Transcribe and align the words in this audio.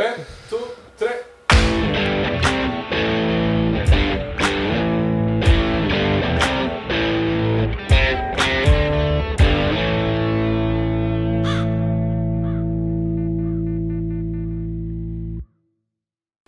En, 0.00 0.14
to, 0.48 0.58
tre. 0.96 1.08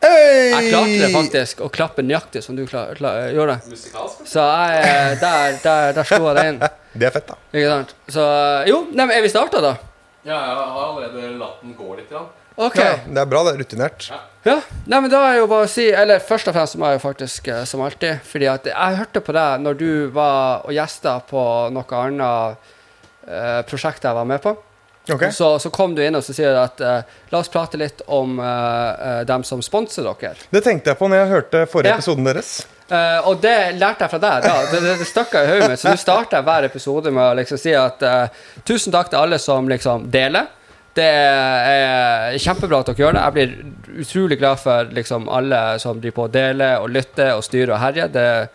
Jeg 0.02 0.70
klarte 0.70 0.96
det 0.96 1.10
faktisk 1.12 1.60
å 1.60 1.68
klappe 1.68 2.00
nøyaktig 2.00 2.40
som 2.40 2.56
du 2.56 2.64
klar, 2.64 2.94
klar, 2.96 3.28
gjorde. 3.36 3.58
Musikalsk? 3.68 4.24
Så 4.32 4.40
jeg, 4.40 5.18
der, 5.20 5.58
der, 5.60 5.92
der 5.98 6.08
slo 6.08 6.30
jeg 6.30 6.38
det 6.40 6.50
inn. 6.54 6.62
Det 6.92 7.08
er 7.08 7.12
fett, 7.12 7.28
da. 7.28 7.36
Ikke 7.52 7.68
sant? 7.68 7.92
Så 8.12 8.22
jo, 8.68 8.86
nei, 8.92 9.06
men 9.06 9.18
er 9.18 9.22
vi 9.24 9.32
starta, 9.32 9.60
da? 9.64 9.76
Ja, 10.24 10.36
jeg 10.36 10.56
har 10.56 10.86
allerede 10.86 11.34
latt 11.40 11.60
den 11.60 11.76
gå 11.76 11.94
litt. 11.98 12.08
Grann. 12.08 12.32
OK. 12.56 12.76
Ja, 12.76 12.96
det 13.06 13.20
er 13.22 13.28
bra, 13.30 13.42
det 13.46 13.54
er 13.54 13.60
rutinert. 13.62 14.10
Ja, 14.44 14.58
nei, 14.90 14.98
men 15.00 15.10
da 15.12 15.20
er 15.30 15.38
jo 15.38 15.46
bare 15.46 15.68
å 15.68 15.70
si 15.70 15.84
Eller 15.94 16.18
først 16.18 16.48
og 16.50 16.56
fremst 16.56 16.74
må 16.76 16.88
jeg 16.90 16.98
jo 16.98 17.02
faktisk, 17.04 17.46
eh, 17.48 17.60
som 17.70 17.80
alltid 17.86 18.18
Fordi 18.26 18.48
at 18.50 18.64
jeg 18.66 18.96
hørte 18.98 19.20
på 19.22 19.32
deg 19.36 19.60
når 19.62 19.76
du 19.78 19.90
var 20.10 20.64
og 20.66 20.74
gjesta 20.74 21.12
på 21.30 21.44
noe 21.70 22.00
annet 22.00 22.72
eh, 23.28 23.60
prosjekt 23.70 24.02
jeg 24.04 24.18
var 24.18 24.26
med 24.28 24.42
på. 24.42 24.56
Okay. 25.10 25.30
Så, 25.34 25.58
så 25.58 25.70
kom 25.74 25.94
du 25.96 26.02
inn 26.04 26.14
og 26.14 26.22
så 26.22 26.34
sier 26.34 26.52
du 26.54 26.58
at 26.62 26.82
eh, 26.86 27.14
la 27.32 27.38
oss 27.40 27.48
prate 27.50 27.78
litt 27.80 28.02
om 28.06 28.36
eh, 28.38 28.90
eh, 29.08 29.20
dem 29.26 29.42
som 29.46 29.62
sponser 29.62 30.06
dere. 30.06 30.34
Det 30.50 30.62
tenkte 30.66 30.92
jeg 30.92 30.98
på 31.00 31.08
når 31.10 31.22
jeg 31.22 31.30
hørte 31.36 31.62
forrige 31.70 31.94
Ja. 31.94 31.98
episoden 32.02 32.26
deres. 32.28 32.52
Eh, 32.92 33.18
og 33.26 33.40
det 33.42 33.56
lærte 33.80 34.04
jeg 34.06 34.12
fra 34.12 34.20
deg. 34.22 34.44
da 34.46 34.56
Det, 34.70 34.80
det, 34.84 34.96
det 35.00 35.08
stakk 35.08 35.34
i 35.38 35.46
hodet 35.48 35.70
mitt. 35.72 35.80
Så 35.82 35.90
nå 35.94 35.98
starter 36.02 36.38
jeg 36.38 36.46
hver 36.50 36.66
episode 36.68 37.10
med 37.14 37.24
å 37.30 37.38
liksom 37.40 37.58
si 37.62 37.72
at 37.78 38.02
eh, 38.06 38.42
tusen 38.68 38.94
takk 38.94 39.10
til 39.14 39.22
alle 39.22 39.38
som 39.42 39.70
liksom 39.70 40.10
deler. 40.12 40.50
Det 40.92 41.08
er 41.08 42.38
kjempebra 42.42 42.82
at 42.82 42.90
dere 42.90 43.00
gjør 43.00 43.16
det. 43.16 43.24
Jeg 43.24 43.36
blir 43.36 44.00
utrolig 44.04 44.38
glad 44.40 44.60
for 44.60 44.90
liksom 44.92 45.28
alle 45.32 45.60
som 45.80 46.00
driver 46.00 46.18
på 46.18 46.26
og 46.28 46.34
deler 46.34 46.82
og 46.82 46.92
lytter 46.92 47.32
og 47.36 47.44
styrer 47.46 47.72
og 47.72 47.80
herjer. 47.80 48.10
Det 48.12 48.24
er 48.32 48.50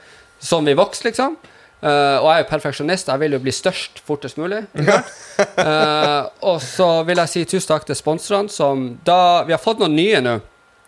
sånn 0.45 0.67
vi 0.69 0.75
vokser, 0.77 1.09
liksom. 1.09 1.37
Uh, 1.77 2.17
og 2.17 2.25
jeg 2.25 2.33
er 2.33 2.41
jo 2.41 2.49
perfeksjonist. 2.49 3.09
Jeg 3.11 3.21
vil 3.21 3.35
jo 3.37 3.39
bli 3.41 3.53
størst 3.53 4.01
fortest 4.05 4.39
mulig. 4.41 4.63
uh. 4.81 6.25
Og 6.49 6.61
så 6.61 6.87
vil 7.05 7.21
jeg 7.21 7.33
si 7.33 7.43
tusen 7.45 7.69
takk 7.69 7.85
til 7.85 7.97
sponsorene 7.97 8.49
som 8.49 8.87
da 9.05 9.43
Vi 9.45 9.53
har 9.53 9.61
fått 9.61 9.83
noen 9.83 9.93
nye 9.93 10.21
nå, 10.25 10.39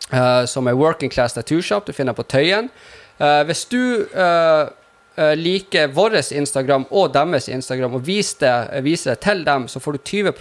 uh, 0.10 0.46
som 0.50 0.70
er 0.70 0.78
Working 0.78 1.14
Class 1.14 1.38
Naturshop. 1.38 1.86
Du 1.86 1.94
finner 1.94 2.18
på 2.18 2.26
Tøyen. 2.26 2.72
Hvis 3.20 3.66
du 3.68 3.82
liker 5.36 5.90
vår 5.92 6.14
Instagram 6.32 6.86
og 6.96 7.10
deres 7.12 7.50
Instagram 7.52 7.98
og 7.98 8.06
viser 8.08 8.38
det, 8.40 8.84
viser 8.86 9.12
det 9.12 9.20
til 9.26 9.42
dem, 9.44 9.66
så 9.68 9.82
får 9.84 9.98
du 9.98 10.00
20 10.08 10.32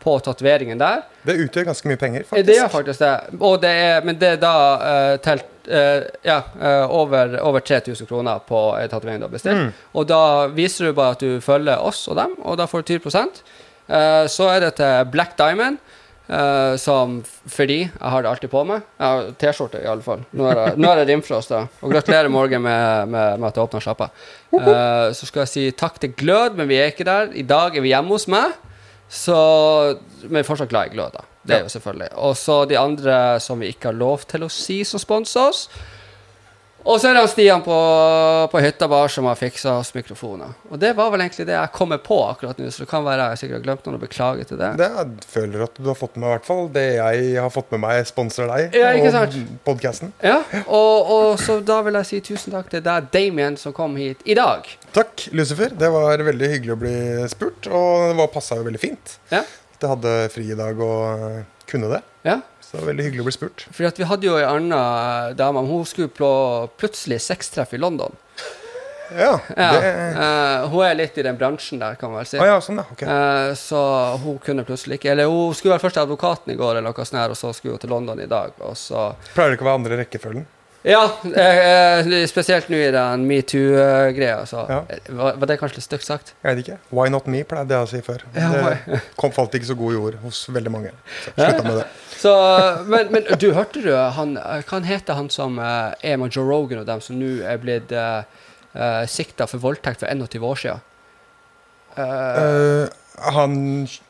på 0.00 0.16
tatoveringen 0.24 0.80
der. 0.80 1.02
Det 1.28 1.36
utgjør 1.44 1.68
ganske 1.70 1.88
mye 1.90 2.00
penger, 2.00 2.26
faktisk. 2.28 2.46
Det 2.48 2.56
gjør 2.56 2.68
faktisk. 2.72 3.00
det. 3.04 3.40
Det 3.62 3.70
er, 3.84 4.04
men 4.08 4.18
det 4.20 4.28
er 4.34 4.42
da 4.42 4.52
uh, 4.80 5.14
telt 5.24 5.48
uh, 5.68 6.08
Ja, 6.24 6.40
uh, 6.56 6.90
over, 6.96 7.36
over 7.44 7.60
3000 7.60 8.08
kroner 8.08 8.40
på 8.48 8.62
en 8.80 8.88
tatovering 8.88 9.20
du 9.20 9.28
har 9.28 9.34
bestilt. 9.34 9.80
Og 9.92 10.08
da 10.08 10.22
viser 10.56 10.88
du 10.88 10.96
bare 10.96 11.18
at 11.18 11.24
du 11.24 11.40
følger 11.44 11.78
oss 11.84 12.06
og 12.08 12.16
dem, 12.16 12.36
og 12.42 12.56
da 12.60 12.66
får 12.70 12.86
du 12.88 12.94
20 12.98 13.32
Eh, 13.90 14.26
Så 14.30 14.46
er 14.46 14.60
det 14.60 14.74
til 14.78 15.08
Black 15.10 15.36
Diamond. 15.38 15.78
eh, 16.30 16.76
som 16.78 17.24
fordi 17.26 17.80
jeg 17.80 18.10
har 18.12 18.22
det 18.22 18.30
alltid 18.30 18.50
på 18.52 18.60
meg. 18.64 18.84
Jeg 19.00 19.06
har 19.08 19.32
T-skjorte, 19.40 19.80
i 19.82 19.88
alle 19.90 20.04
fall. 20.04 20.20
Nå 20.30 20.46
er 20.46 20.54
det, 20.54 20.66
nå 20.78 20.90
er 20.92 21.00
det 21.00 21.08
rimfrost, 21.08 21.50
da. 21.50 21.64
Og 21.82 21.90
gratulerer, 21.90 22.30
Morgen, 22.30 22.62
med, 22.62 23.08
med, 23.10 23.40
med 23.40 23.48
at 23.48 23.56
du 23.58 23.60
åpna 23.64 23.80
sjappa. 23.82 24.10
Eh, 24.54 25.10
så 25.10 25.26
skal 25.26 25.42
jeg 25.42 25.50
si 25.50 25.64
takk 25.74 25.98
til 25.98 26.14
Glød, 26.14 26.54
men 26.60 26.68
vi 26.70 26.78
er 26.78 26.92
ikke 26.92 27.08
der. 27.08 27.32
I 27.34 27.42
dag 27.42 27.74
er 27.74 27.82
vi 27.82 27.90
hjemme 27.90 28.14
hos 28.14 28.28
meg. 28.30 28.54
Så 29.10 29.36
Men 30.30 30.46
fortsatt 30.46 30.70
glad 30.70 30.90
i 30.90 30.94
Glød, 30.94 31.16
da. 31.16 31.24
Det 31.42 31.56
er 31.56 31.64
jo 31.64 31.72
selvfølgelig. 31.72 32.10
Og 32.20 32.36
så 32.36 32.64
de 32.68 32.78
andre 32.78 33.40
som 33.40 33.60
vi 33.60 33.72
ikke 33.72 33.90
har 33.90 33.96
lov 33.98 34.26
til 34.30 34.44
å 34.44 34.50
si 34.52 34.82
som 34.86 35.02
sponser 35.02 35.50
oss. 35.50 35.64
Og 36.90 36.96
så 36.98 37.10
er 37.10 37.14
det 37.20 37.22
Stian 37.30 37.60
på, 37.62 37.74
på 38.50 38.60
hytta 38.64 38.88
bar 38.90 39.10
som 39.12 39.28
har 39.30 39.36
fiksa 39.38 39.76
oss 39.78 39.92
mikrofoner. 39.94 40.56
Og 40.72 40.80
det 40.82 40.90
var 40.98 41.12
vel 41.12 41.22
egentlig 41.22 41.46
det 41.46 41.54
jeg 41.54 41.70
kommer 41.76 42.00
på 42.02 42.16
akkurat 42.26 42.58
nå, 42.58 42.66
så 42.74 42.82
det 42.82 42.88
kan 42.90 43.04
være 43.06 43.28
jeg 43.30 43.40
sikkert 43.44 43.58
har 43.60 43.64
glemt 43.68 43.86
noen 43.86 43.98
og 43.98 44.02
beklager 44.02 44.48
til 44.50 44.58
det. 44.58 44.70
Det 44.80 44.88
jeg 44.96 45.28
føler 45.30 45.64
at 45.68 45.78
du 45.78 45.86
har 45.90 45.98
fått 46.00 46.18
med 46.18 46.26
i 46.26 46.32
hvert 46.34 46.48
fall. 46.48 46.64
Det 46.74 46.84
jeg 46.96 47.30
har 47.38 47.52
fått 47.54 47.70
med 47.76 47.82
meg, 47.84 48.02
sponser 48.10 48.50
deg 48.50 48.74
Ja, 48.80 48.90
ikke 48.98 49.12
og 49.22 49.38
podkasten. 49.68 50.12
Ja, 50.24 50.40
og, 50.66 51.12
og 51.14 51.38
så 51.44 51.60
da 51.62 51.78
vil 51.86 52.00
jeg 52.00 52.10
si 52.10 52.20
tusen 52.32 52.56
takk 52.56 52.72
til 52.74 52.82
deg, 52.86 53.08
Damien, 53.14 53.58
som 53.60 53.74
kom 53.76 53.94
hit 54.00 54.26
i 54.26 54.34
dag. 54.38 54.66
Takk, 54.96 55.28
Lucifer. 55.36 55.70
Det 55.78 55.92
var 55.94 56.26
veldig 56.26 56.52
hyggelig 56.56 56.74
å 56.74 56.80
bli 56.80 56.96
spurt, 57.30 57.70
og 57.70 58.10
det 58.10 58.16
var- 58.18 58.32
passa 58.34 58.58
jo 58.58 58.66
veldig 58.66 58.78
fint. 58.82 59.16
Ja, 59.30 59.40
At 59.74 59.82
jeg 59.86 59.90
hadde 59.94 60.10
fri 60.34 60.44
i 60.52 60.56
dag 60.58 60.78
og 60.84 61.44
kunne 61.70 61.88
det. 61.94 62.02
ja. 62.26 62.40
Så 62.70 62.76
det 62.76 62.84
var 62.84 62.92
veldig 62.92 63.04
hyggelig 63.08 63.22
å 63.24 63.26
bli 63.26 63.34
spurt. 63.34 63.62
Fordi 63.74 63.86
at 63.88 63.96
vi 63.98 64.06
hadde 64.06 64.26
jo 64.28 64.36
ei 64.38 64.44
anna 64.46 64.80
dame, 65.34 65.64
hun 65.66 65.82
skulle 65.90 66.06
plutselig 66.78 67.18
sextreff 67.24 67.74
i 67.74 67.80
London. 67.82 68.14
Ja, 69.10 69.40
Ja, 69.56 69.72
det 69.74 69.88
Uh, 70.20 70.68
hun 70.70 70.84
er 70.86 70.94
litt 70.94 71.18
i 71.18 71.22
den 71.26 71.38
bransjen 71.38 71.80
der, 71.80 71.96
kan 71.98 72.12
man 72.12 72.20
vel 72.20 72.28
si. 72.30 72.38
Ah, 72.38 72.46
ja, 72.46 72.60
sånn, 72.62 72.78
ja. 72.78 72.84
Ok. 72.94 73.02
Uh, 73.02 73.54
så 73.58 73.80
hun 74.22 74.38
kunne 74.42 74.62
plutselig 74.68 75.00
ikke 75.00 75.10
Eller 75.14 75.30
hun 75.30 75.54
skulle 75.56 75.74
være 75.74 75.82
først 75.82 75.96
til 75.98 76.04
advokaten 76.04 76.52
i 76.52 76.56
går, 76.58 76.78
eller 76.78 76.86
noe 76.92 77.06
sånt, 77.08 77.34
og 77.34 77.38
så 77.38 77.50
skulle 77.56 77.74
hun 77.74 77.82
til 77.82 77.90
London 77.90 78.22
i 78.22 78.28
dag. 78.30 78.54
Og 78.62 78.76
så 78.78 79.08
Pleier 79.34 79.50
det 79.50 79.58
ikke 79.58 79.66
å 79.66 79.70
være 79.72 79.80
andre 79.80 79.98
rekkefølgen? 80.04 80.46
Ja, 80.82 81.02
eh, 81.36 81.98
eh, 82.00 82.26
spesielt 82.30 82.70
nå 82.72 82.78
i 82.80 82.90
den 82.94 83.26
metoo-greia. 83.28 84.38
Ja. 84.48 84.78
eh, 84.88 85.10
var, 85.12 85.36
var 85.36 85.50
det 85.50 85.58
kanskje 85.60 85.76
litt 85.76 85.84
stygt 85.84 86.06
sagt? 86.08 86.32
Jeg 86.40 86.56
vet 86.56 86.62
ikke. 86.64 86.78
Why 86.96 87.10
not 87.12 87.26
me, 87.28 87.42
pleide 87.44 87.76
jeg 87.76 87.84
å 87.84 87.90
si 87.90 88.00
før. 88.06 88.24
Ja, 88.32 88.48
det 88.54 89.00
kom, 89.20 89.34
falt 89.36 89.56
ikke 89.58 89.68
så 89.68 89.76
gode 89.76 90.00
ord 90.00 90.16
hos 90.24 90.46
veldig 90.48 90.72
mange. 90.72 90.94
Så 91.26 91.34
slutta 91.36 91.66
med 91.66 91.80
det. 91.82 91.88
Så, 92.20 92.32
men, 92.88 93.12
men 93.12 93.28
du, 93.40 93.50
hørte 93.56 93.80
du 93.84 93.90
han 93.96 94.34
eh, 94.40 94.62
Hva 94.68 94.80
heter 94.84 95.16
han 95.20 95.28
som 95.32 95.56
eh, 95.60 95.92
er 96.12 96.18
med 96.20 96.32
Joe 96.36 96.48
Rogan 96.48 96.82
og 96.82 96.88
dem 96.88 97.00
som 97.04 97.16
nå 97.20 97.30
er 97.48 97.60
blitt 97.60 97.92
eh, 97.96 98.24
sikta 99.08 99.46
for 99.50 99.60
voldtekt 99.62 100.00
for 100.04 100.08
21 100.08 100.48
år 100.48 100.64
siden? 100.64 100.84
Eh, 100.84 100.88
Eh, 102.00 102.88
han 103.34 103.54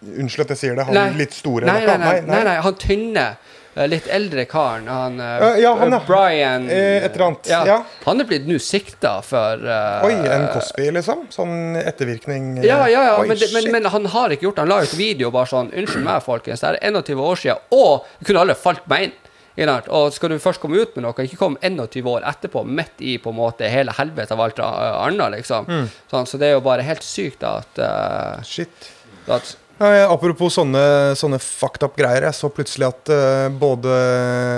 Unnskyld 0.04 0.44
at 0.44 0.50
jeg 0.54 0.60
sier 0.60 0.76
det. 0.78 0.84
Han 0.86 0.94
Nei. 0.94 1.06
litt 1.18 1.32
store 1.34 1.66
nei, 1.66 1.80
nei, 1.86 1.96
nei, 1.98 2.18
nei, 2.28 2.42
nei, 2.46 2.56
han 2.62 2.76
tynne, 2.78 3.24
eh, 3.32 3.56
litt 3.88 4.06
eldre 4.08 4.44
karen. 4.44 4.88
Han, 4.88 5.20
eh, 5.20 5.36
Eh, 5.40 5.60
ja, 5.62 5.74
han, 5.78 5.92
ja. 5.92 6.00
Brian 6.06 6.68
Eh, 6.70 7.04
et 7.04 7.14
eller 7.14 7.26
annet, 7.26 7.46
Ja. 7.48 7.84
Han 8.04 8.20
er 8.20 8.24
blitt 8.24 8.46
nå 8.46 8.58
sikta 8.60 9.22
for 9.22 9.56
uh, 9.64 10.04
Oi, 10.04 10.12
en 10.28 10.48
Cosby, 10.52 10.90
liksom? 10.90 11.26
Sånn 11.30 11.76
ettervirkning? 11.80 12.58
eh, 12.58 12.66
Ja, 12.66 12.86
ja, 12.88 13.04
ja, 13.04 13.16
Oi, 13.20 13.28
men, 13.28 13.38
det, 13.38 13.52
men, 13.52 13.70
men 13.72 13.84
han 13.92 14.06
har 14.06 14.30
ikke 14.30 14.48
gjort 14.48 14.56
det. 14.56 14.66
Han 14.66 14.68
la 14.74 14.82
ut 14.82 14.94
video 14.98 15.30
bare 15.30 15.46
sånn 15.46 15.72
Unnskyld 15.72 16.04
meg, 16.04 16.22
folkens, 16.26 16.60
det 16.60 16.76
er 16.82 16.92
21 16.92 17.24
år 17.30 17.36
siden, 17.36 17.64
og 17.70 18.06
kunne 18.24 18.44
aldri 18.44 18.56
falt 18.58 18.86
meg 18.90 19.08
inn. 19.08 19.16
Og 19.60 20.12
skal 20.14 20.30
du 20.32 20.38
først 20.40 20.60
komme 20.62 20.80
ut 20.80 20.94
med 20.96 21.04
noe, 21.04 21.12
ikke 21.26 21.36
komme 21.36 21.58
21 21.60 22.06
år 22.08 22.24
etterpå, 22.24 22.62
midt 22.64 23.02
i 23.04 23.18
på 23.20 23.28
en 23.32 23.36
måte 23.36 23.68
hele 23.68 23.92
helvete 23.92 24.32
av 24.32 24.40
alt 24.40 24.62
annet, 24.64 25.34
liksom. 25.36 25.66
Mm. 25.68 25.88
Sånn, 26.10 26.26
så 26.26 26.38
det 26.40 26.48
er 26.48 26.54
jo 26.56 26.62
bare 26.64 26.86
helt 26.86 27.04
sykt 27.04 27.44
at, 27.44 27.68
uh, 27.76 28.40
Shit. 28.46 28.88
at 29.28 29.56
Eh, 29.56 29.59
apropos 29.80 30.52
sånne, 30.52 31.14
sånne 31.16 31.38
fucked 31.40 31.84
up 31.86 31.94
greier. 31.96 32.26
Jeg 32.28 32.36
så 32.36 32.50
plutselig 32.52 32.88
at 32.90 33.10
eh, 33.14 33.46
både 33.60 33.94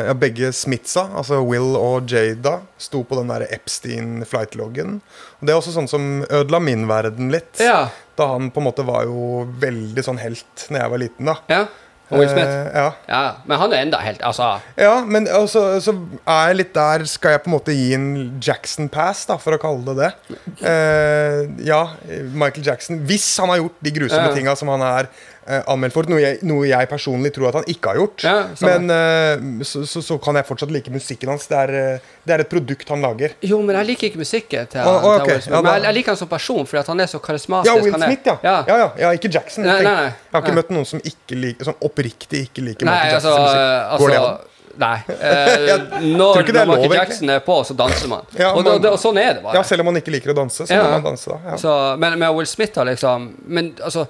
ja, 0.08 0.14
begge 0.18 0.50
Smitsa, 0.56 1.04
altså 1.14 1.38
Will 1.46 1.76
og 1.78 2.10
Jada, 2.10 2.56
sto 2.82 3.04
på 3.06 3.18
den 3.20 3.30
der 3.30 3.46
Epstein-flight-loggen. 3.54 4.98
Og 5.38 5.46
Det 5.46 5.54
er 5.54 5.60
også 5.60 5.74
sånn 5.76 5.90
som 5.90 6.08
ødela 6.26 6.58
min 6.62 6.88
verden 6.90 7.30
litt. 7.34 7.54
Ja. 7.62 7.86
Da 8.18 8.32
han 8.34 8.50
på 8.52 8.60
en 8.60 8.66
måte 8.66 8.84
var 8.86 9.06
jo 9.06 9.44
veldig 9.62 10.04
sånn 10.04 10.20
helt 10.22 10.66
når 10.68 10.82
jeg 10.82 10.94
var 10.96 11.02
liten. 11.04 11.30
da 11.30 11.38
Ja. 11.52 11.62
Og 12.12 12.20
Will 12.20 12.28
Smith. 12.30 12.46
Eh, 12.52 12.76
ja. 12.76 12.86
Ja, 13.08 13.22
men 13.48 13.58
han 13.62 13.72
er 13.72 13.82
enda 13.86 13.98
helt 14.04 14.20
Altså 14.22 14.48
ja, 14.76 14.92
men 15.08 15.26
altså, 15.32 15.62
så 15.80 15.94
er 16.28 16.50
jeg 16.52 16.58
litt 16.60 16.72
der 16.76 17.04
Skal 17.08 17.34
jeg 17.34 17.42
på 17.44 17.50
en 17.50 17.54
måte 17.56 17.74
gi 17.76 17.88
en 17.96 18.08
Jackson 18.44 18.90
pass, 18.92 19.24
da, 19.30 19.38
for 19.40 19.56
å 19.56 19.60
kalle 19.62 19.82
det 19.96 19.96
det? 20.02 20.38
Eh, 20.68 21.42
ja, 21.66 21.82
Michael 22.36 22.66
Jackson. 22.66 23.00
Hvis 23.08 23.26
han 23.40 23.48
har 23.52 23.62
gjort 23.62 23.80
de 23.82 23.94
grusomme 23.98 24.28
Ja. 24.30 24.34
tinga 24.36 24.54
som 24.58 24.68
han 24.68 24.82
er 24.86 25.08
anmeldt 25.66 25.94
for, 25.96 26.06
noe 26.06 26.20
jeg, 26.22 26.38
noe 26.46 26.66
jeg 26.68 26.88
personlig 26.90 27.32
tror 27.34 27.48
at 27.50 27.56
han 27.58 27.64
ikke 27.70 27.90
har 27.90 27.98
gjort, 27.98 28.22
Ja, 28.22 28.34
men 28.62 28.92
uh, 28.92 29.64
så, 29.66 29.82
så, 29.90 30.02
så 30.04 30.18
kan 30.22 30.38
jeg 30.38 30.46
fortsatt 30.46 30.70
like 30.74 30.92
musikken 30.94 31.32
hans. 31.32 31.48
Det 31.50 31.58
er, 31.58 31.72
eh, 31.78 32.12
det 32.22 32.36
er 32.36 32.44
et 32.44 32.50
produkt 32.52 32.92
han 32.94 33.02
lager. 33.02 33.34
Jo, 33.42 33.58
men 33.66 33.74
jeg 33.80 33.90
liker 33.90 34.10
ikke 34.10 34.22
musikken 34.22 34.70
til, 34.70 34.84
Å, 34.86 34.94
til. 35.02 35.32
Will 35.32 35.42
Smith. 35.42 35.50
Ja, 35.56 35.62
Men 35.64 35.72
jeg, 35.74 35.84
jeg 35.88 35.98
liker 35.98 36.14
han 36.14 36.20
som 36.22 36.30
person, 36.30 36.62
fordi 36.70 36.84
han 36.92 37.02
er 37.02 37.10
så 37.10 37.22
karismatisk. 37.22 37.72
Ja, 37.72 37.82
Will 37.82 37.98
Smith, 37.98 38.30
ja. 38.30 38.36
ja. 38.46 38.56
Ja, 38.70 38.88
ja, 39.06 39.12
ikke 39.18 39.32
Jackson. 39.34 39.66
Nei, 39.66 39.80
nei, 39.82 39.96
nei. 39.98 40.06
Jeg 40.12 40.36
har 40.36 40.46
ikke 40.46 40.56
møtt 40.60 40.72
noen 40.76 40.88
som, 40.88 41.02
liker, 41.02 41.70
som 41.72 41.84
oppriktig 41.90 42.46
ikke 42.46 42.66
liker 42.70 42.86
Michael 42.88 43.18
altså, 43.18 43.34
Jacksons 43.34 43.50
musikk. 43.50 43.92
altså 43.92 44.02
Går 44.06 44.14
det 44.14 44.22
an? 44.22 44.48
Nei. 44.82 44.98
Eh, 45.22 46.02
når 46.02 46.46
når 46.52 46.66
Michael 46.66 46.94
Jackson 46.96 47.30
er 47.30 47.40
på, 47.44 47.58
så 47.64 47.74
danser 47.76 48.08
man. 48.10 48.24
Ja, 48.38 48.52
og, 48.52 48.62
man- 48.64 48.80
det, 48.82 48.90
og 48.90 49.00
sånn 49.00 49.18
er 49.20 49.34
det 49.36 49.42
bare. 49.44 49.56
Ja, 49.58 49.62
selv 49.66 49.84
om 49.84 49.90
man 49.90 49.98
ikke 50.00 50.14
liker 50.14 50.32
å 50.32 50.36
danse, 50.36 50.64
så 50.66 50.72
Ja. 50.72 50.82
må 50.86 50.96
man 50.96 51.04
danse, 51.12 51.28
da. 51.30 51.38
Ja. 51.52 51.56
Så, 51.60 51.74
men 52.00 52.18
men 52.18 52.34
Will 52.36 52.48
Smith 52.48 52.78
har 52.78 52.88
liksom 52.88 53.34
Men 53.46 53.74
altså 53.82 54.06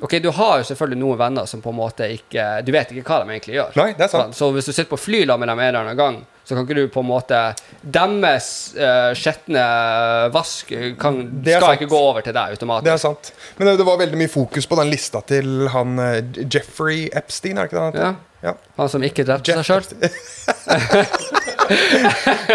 Ok, 0.00 0.18
du 0.22 0.28
har 0.30 0.60
jo 0.60 0.66
selvfølgelig 0.68 1.00
noen 1.00 1.18
venner 1.18 1.46
som 1.50 1.62
på 1.62 1.72
en 1.72 1.78
måte 1.78 2.06
ikke 2.14 2.42
Du 2.62 2.70
vet 2.74 2.92
ikke 2.94 3.02
hva 3.08 3.24
de 3.24 3.34
egentlig 3.34 3.56
gjør. 3.56 3.78
Nei, 3.80 3.92
det 3.98 4.06
er 4.06 4.12
sant. 4.12 4.36
Så 4.36 4.50
hvis 4.54 4.68
du 4.68 4.72
sitter 4.72 4.90
på 4.92 5.00
fly 5.00 5.24
med 5.26 5.48
dem 5.50 5.58
en 5.58 5.64
eller 5.64 5.80
annen 5.80 5.98
gang, 5.98 6.20
så 6.46 6.54
kan 6.54 6.64
ikke 6.64 6.78
du 6.78 6.86
på 6.92 7.02
en 7.02 7.08
måte 7.10 7.38
Deres 7.82 8.46
uh, 8.78 9.10
skjetne 9.18 9.64
vask 10.32 10.70
kan, 11.00 11.18
skal 11.42 11.66
sant. 11.66 11.74
ikke 11.76 11.90
gå 11.90 11.98
over 11.98 12.24
til 12.24 12.36
deg 12.36 12.54
automatisk. 12.56 12.86
Det 12.86 12.94
er 12.94 13.02
sant. 13.02 13.32
Men 13.58 13.72
det, 13.74 13.84
var 13.88 14.00
veldig 14.00 14.22
mye 14.22 14.32
fokus 14.32 14.70
på 14.70 14.78
den 14.80 14.88
lista 14.92 15.20
til 15.28 15.68
han 15.74 15.98
eh, 16.00 16.22
Jeffrey 16.46 17.08
Epstein, 17.12 17.58
er 17.58 17.66
det 17.66 17.70
ikke 17.70 17.78
det 17.78 17.84
han 17.84 17.92
heter? 17.92 18.24
Ja. 18.44 18.54
Han 18.78 18.88
som 18.88 19.02
ikke 19.02 19.26
drepte 19.26 19.50
Jeff 19.50 19.66
seg 19.66 19.82
sjøl. 19.82 19.84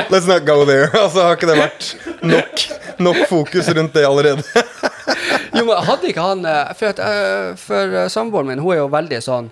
Let's 0.09 0.27
not 0.29 0.45
go 0.47 0.63
there. 0.65 0.87
Altså, 0.95 1.27
Har 1.27 1.35
ikke 1.37 1.51
det 1.51 1.59
vært 1.59 1.89
nok, 2.23 2.65
nok 3.03 3.19
fokus 3.29 3.69
rundt 3.75 3.93
det 3.97 4.07
allerede? 4.07 4.45
Jo, 5.53 5.65
men 5.67 5.83
hadde 5.85 6.09
ikke 6.09 6.23
han 6.25 6.45
eh, 6.49 6.71
For, 6.77 6.93
at, 6.93 6.99
eh, 7.03 7.51
for 7.59 7.97
eh, 8.03 8.09
samboeren 8.11 8.49
min, 8.49 8.61
hun 8.63 8.73
er 8.75 8.81
jo 8.81 8.89
veldig 8.93 9.19
sånn 9.23 9.51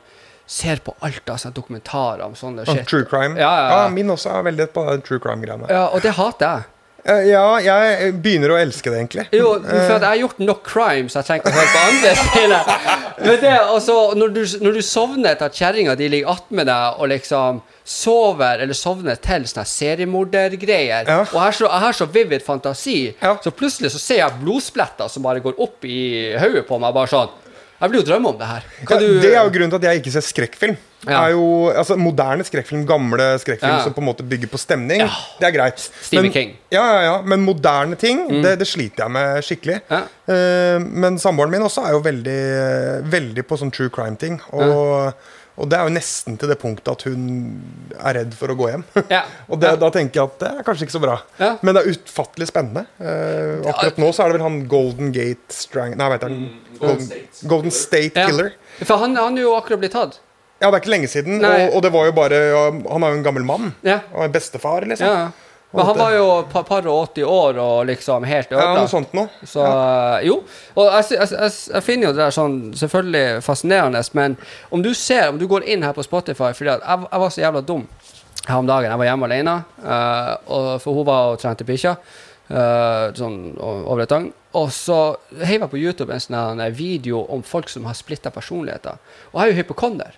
Ser 0.51 0.81
på 0.83 0.95
alt 1.05 1.29
av 1.31 1.37
sånne 1.39 1.55
dokumentarer 1.55 2.25
om 2.25 2.33
sånne 2.35 2.65
shit. 2.67 2.81
Om 2.81 2.87
true 2.89 3.05
crime. 3.07 3.37
Ja, 3.39 3.51
ja, 3.55 3.67
ja. 3.71 3.83
Min 3.93 4.09
også 4.11 4.33
er 4.35 4.41
veldig 4.49 4.65
på 4.75 4.83
true 5.07 5.21
crime-greiene. 5.23 5.69
Ja, 5.71 5.85
og 5.95 6.03
det 6.03 6.11
hater 6.17 6.57
jeg. 6.57 6.65
Eh, 7.05 7.23
Ja, 7.31 7.45
jeg 7.63 8.13
begynner 8.21 8.53
å 8.53 8.57
elske 8.61 8.91
det, 8.91 8.99
egentlig. 9.01 9.25
Jo, 9.33 9.55
for 9.63 9.95
jeg 9.95 10.03
har 10.05 10.19
gjort 10.21 10.39
nok 10.43 10.63
crime, 10.67 11.09
så 11.09 11.21
jeg 11.21 11.25
trenger 11.25 11.41
ikke 11.41 11.51
å 11.51 11.57
høre 11.57 11.73
på 11.73 11.83
andre 11.89 12.11
sine. 12.27 12.59
Men 13.25 13.39
det, 13.41 13.53
altså, 13.59 13.95
når 14.17 14.33
du, 14.35 14.41
når 14.65 14.77
du 14.77 14.81
sovner 14.85 15.31
etter 15.33 15.49
at 15.49 15.57
kjerringa 15.57 15.95
di 15.97 16.07
ligger 16.13 16.29
attmed 16.35 16.69
deg 16.69 17.01
og 17.01 17.09
liksom 17.11 17.61
sover 17.91 18.61
eller 18.63 18.77
sovner 18.77 19.17
til 19.21 19.47
sånne 19.49 19.65
seriemordergreier, 19.67 21.07
Ja. 21.09 21.19
og 21.25 21.33
jeg 21.33 21.41
har, 21.41 21.51
så, 21.57 21.65
jeg 21.67 21.85
har 21.87 21.97
så 21.97 22.05
vivid 22.13 22.45
fantasi, 22.45 22.97
Ja. 23.21 23.35
så 23.43 23.51
plutselig 23.51 23.91
så 23.91 23.99
ser 23.99 24.21
jeg 24.21 24.39
blodspletter 24.43 25.09
som 25.09 25.23
bare 25.25 25.41
går 25.41 25.57
opp 25.59 25.83
i 25.85 26.35
hodet 26.37 26.67
på 26.69 26.79
meg, 26.79 26.93
bare 26.93 27.07
sånn 27.11 27.29
Jeg 27.81 27.89
blir 27.89 28.01
jo 28.03 28.05
drømme 28.05 28.29
om 28.29 28.37
det 28.37 28.47
her. 28.47 28.65
Kan 28.85 28.99
Ja, 29.01 29.07
du 29.07 29.19
Det 29.21 29.33
er 29.33 29.43
jo 29.43 29.49
grunnen 29.49 29.71
til 29.73 29.79
at 29.81 29.87
jeg 29.89 30.01
ikke 30.01 30.11
ser 30.13 30.21
skrekkfilm. 30.21 30.77
Ja. 31.07 31.23
Er 31.25 31.31
jo, 31.33 31.45
altså 31.73 31.95
Moderne 31.97 32.43
skrekkfilm, 32.45 32.83
gamle 32.85 33.39
skrekkfilm 33.41 33.71
Ja. 33.73 33.83
som 33.83 33.93
på 33.93 34.03
en 34.03 34.05
måte 34.05 34.21
bygger 34.21 34.47
på 34.51 34.59
stemning, 34.61 35.01
det 35.39 35.47
er 35.47 35.51
greit. 35.55 35.79
Stephen 35.79 36.27
men, 36.27 36.31
King. 36.31 36.49
Mm. 36.53 36.57
Ja, 36.75 36.83
ja, 36.93 37.01
ja, 37.07 37.21
men 37.25 37.41
moderne 37.41 37.95
ting, 37.97 38.21
det, 38.43 38.59
det 38.59 38.67
sliter 38.69 39.07
jeg 39.07 39.11
med 39.11 39.41
skikkelig. 39.47 39.79
Eh, 39.89 40.77
men 40.79 41.17
samboeren 41.17 41.49
min 41.51 41.65
også 41.65 41.87
er 41.87 41.95
jo 41.97 42.03
veldig, 42.05 42.39
veldig 43.11 43.47
på 43.49 43.57
sånn 43.57 43.73
true 43.73 43.89
crime-ting. 43.89 44.39
Og, 44.53 45.13
og 45.61 45.69
det 45.69 45.77
er 45.77 45.85
jo 45.87 45.93
nesten 45.93 46.37
til 46.41 46.49
det 46.51 46.57
punktet 46.61 46.89
at 46.91 47.03
hun 47.05 47.25
er 47.99 48.15
redd 48.17 48.33
for 48.37 48.49
å 48.51 48.55
gå 48.57 48.69
hjem. 48.71 48.85
Ja. 49.11 49.21
og 49.51 49.61
det, 49.61 49.69
Ja. 49.75 49.79
da 49.83 49.89
tenker 49.93 50.21
jeg 50.21 50.31
at 50.31 50.39
det 50.41 50.49
er 50.51 50.65
kanskje 50.67 50.87
ikke 50.87 50.95
så 50.97 51.03
bra. 51.03 51.19
Ja. 51.41 51.51
Men 51.61 51.77
det 51.77 51.83
er 51.83 51.91
utfattelig 51.93 52.47
spennende. 52.49 52.83
Uh, 52.97 53.61
akkurat 53.69 54.01
nå 54.01 54.09
så 54.15 54.25
er 54.25 54.31
det 54.33 54.39
vel 54.39 54.45
han 54.47 54.57
Golden 54.71 55.13
Gate 55.15 55.53
Strang... 55.53 55.93
Nei, 55.99 56.09
vet 56.15 56.25
jeg. 56.27 56.41
Golden, 56.81 57.05
State. 57.05 57.45
Golden 57.53 57.75
State 57.77 58.23
Ja. 58.25 58.27
Killer. 58.31 58.51
For 58.81 58.97
han, 59.03 59.15
han 59.21 59.37
er 59.37 59.45
jo 59.45 59.53
akkurat 59.59 59.83
blitt 59.83 59.93
tatt. 59.95 60.17
Ja, 60.61 60.69
det 60.69 60.75
er 60.75 60.81
ikke 60.83 60.91
lenge 60.93 61.07
siden, 61.09 61.39
og, 61.41 61.75
og 61.77 61.81
det 61.81 61.89
var 61.93 62.05
jo 62.05 62.11
bare 62.13 62.37
ja, 62.51 62.59
Han 62.93 63.01
er 63.05 63.13
jo 63.15 63.17
en 63.17 63.23
gammel 63.25 63.45
mann. 63.47 63.71
Ja. 63.85 63.99
Og 64.13 64.27
en 64.27 64.33
bestefar, 64.33 64.85
liksom. 64.89 65.31
Men 65.73 65.85
han 65.87 65.97
var 65.97 66.11
jo 66.11 66.23
et 66.41 66.49
par 66.67 66.87
og 66.91 66.97
80 67.13 67.23
år 67.31 67.59
og 67.63 67.85
liksom 67.87 68.25
helt 68.27 68.49
Ja, 68.51 68.65
noe 68.75 68.89
sånt 68.91 69.13
nå. 69.15 69.23
Så 69.47 69.63
eh, 69.63 70.25
jo. 70.27 70.41
Og 70.75 70.89
jeg, 70.89 71.05
jeg, 71.15 71.29
jeg, 71.31 71.51
jeg 71.75 71.83
finner 71.85 72.09
jo 72.09 72.15
det 72.17 72.23
der 72.25 72.35
sånn 72.35 72.57
selvfølgelig 72.75 73.43
fascinerende, 73.45 74.01
men 74.19 74.35
om 74.71 74.83
du 74.83 74.89
ser, 74.93 75.29
om 75.31 75.39
du 75.39 75.47
går 75.47 75.63
inn 75.71 75.85
her 75.87 75.95
på 75.95 76.03
Spotify 76.03 76.51
fordi 76.57 76.73
at 76.73 76.83
jeg, 76.83 77.07
var 77.23 77.31
så 77.31 77.41
jævla 77.45 77.61
dum 77.63 77.85
her 78.49 78.57
om 78.57 78.67
dagen. 78.67 78.89
Jeg 78.91 78.99
var 78.99 79.05
hjemme 79.11 79.29
alene, 79.29 79.55
uh, 79.85 80.33
og, 80.51 80.67
for 80.83 80.97
hun 80.97 81.07
var 81.07 81.31
og 81.35 81.39
trente 81.43 81.67
bikkja 81.67 81.95
Uh, 82.51 83.13
sånn 83.15 83.53
o- 83.63 83.85
over 83.93 84.01
et 84.03 84.09
døgn. 84.11 84.25
Og 84.57 84.67
så 84.75 84.97
heiv 85.39 85.61
jeg 85.61 85.71
på 85.71 85.79
YouTube 85.79 86.11
en 86.11 86.19
sånn 86.19 86.61
video 86.75 87.21
om 87.31 87.43
folk 87.45 87.69
som 87.71 87.85
har 87.87 87.95
splitta 87.95 88.31
personligheter. 88.35 88.97
Og 89.31 89.39
jeg 89.39 89.45
er 89.45 89.53
jo 89.53 89.59
hypokonder. 89.61 90.17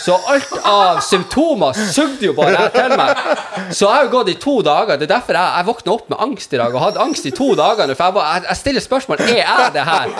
Så 0.00 0.16
alt 0.28 0.54
av 0.64 1.00
symptomer 1.04 1.76
sugde 1.92 2.30
jo 2.30 2.34
bare 2.36 2.66
til 2.72 2.94
meg. 2.96 3.20
Så 3.68 3.84
jeg 3.84 3.92
har 3.92 4.06
jo 4.06 4.12
gått 4.14 4.30
i 4.32 4.36
to 4.40 4.54
dager. 4.64 4.96
Det 4.96 5.04
er 5.08 5.12
derfor 5.12 5.36
jeg, 5.36 5.52
jeg 5.58 5.68
våkna 5.68 5.94
opp 5.98 6.08
med 6.12 6.24
angst 6.26 6.56
i 6.56 6.60
dag 6.60 6.72
og 6.72 6.84
hadde 6.86 7.02
angst 7.04 7.28
i 7.28 7.34
to 7.36 7.50
dager. 7.58 7.92
For 7.92 8.06
jeg, 8.06 8.16
bare, 8.16 8.32
jeg, 8.38 8.46
jeg 8.48 8.60
stiller 8.62 8.86
spørsmål 8.86 9.24
er 9.26 9.42
jeg 9.42 9.68
det 9.76 9.84
her. 9.90 10.16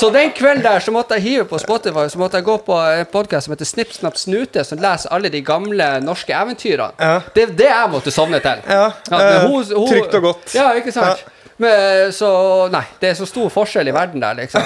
Så 0.00 0.08
den 0.14 0.32
kvelden 0.36 0.64
der 0.64 0.80
så 0.80 0.94
måtte 0.94 1.18
jeg 1.18 1.24
hive 1.24 1.44
på 1.50 1.58
Spotify 1.60 2.06
Så 2.08 2.18
måtte 2.18 2.38
jeg 2.38 2.46
gå 2.46 2.54
på 2.66 2.76
en 2.78 3.08
podkast 3.10 3.48
som 3.48 3.54
heter 3.54 3.68
Snipp, 3.68 3.92
snapp, 3.92 4.16
snute, 4.20 4.64
som 4.64 4.80
leser 4.80 5.12
alle 5.12 5.28
de 5.32 5.44
gamle 5.44 5.90
norske 6.04 6.32
eventyrene. 6.32 6.96
Ja. 6.96 7.20
Det 7.36 7.48
er 7.48 7.54
det 7.60 7.70
jeg 7.70 7.92
måtte 7.92 8.14
sovne 8.14 8.40
til. 8.44 8.64
Ja, 8.68 8.88
ja 9.12 9.44
hun, 9.44 9.60
hun, 9.60 9.88
trygt 9.92 10.16
og 10.20 10.30
godt. 10.30 10.56
Ja, 10.56 10.72
ikke 10.78 10.94
sant? 10.94 11.24
Men, 11.56 12.12
så 12.12 12.28
Nei, 12.72 12.82
det 12.98 13.12
er 13.12 13.18
så 13.18 13.26
stor 13.28 13.50
forskjell 13.52 13.90
i 13.90 13.94
verden 13.94 14.22
der, 14.22 14.34
liksom. 14.38 14.64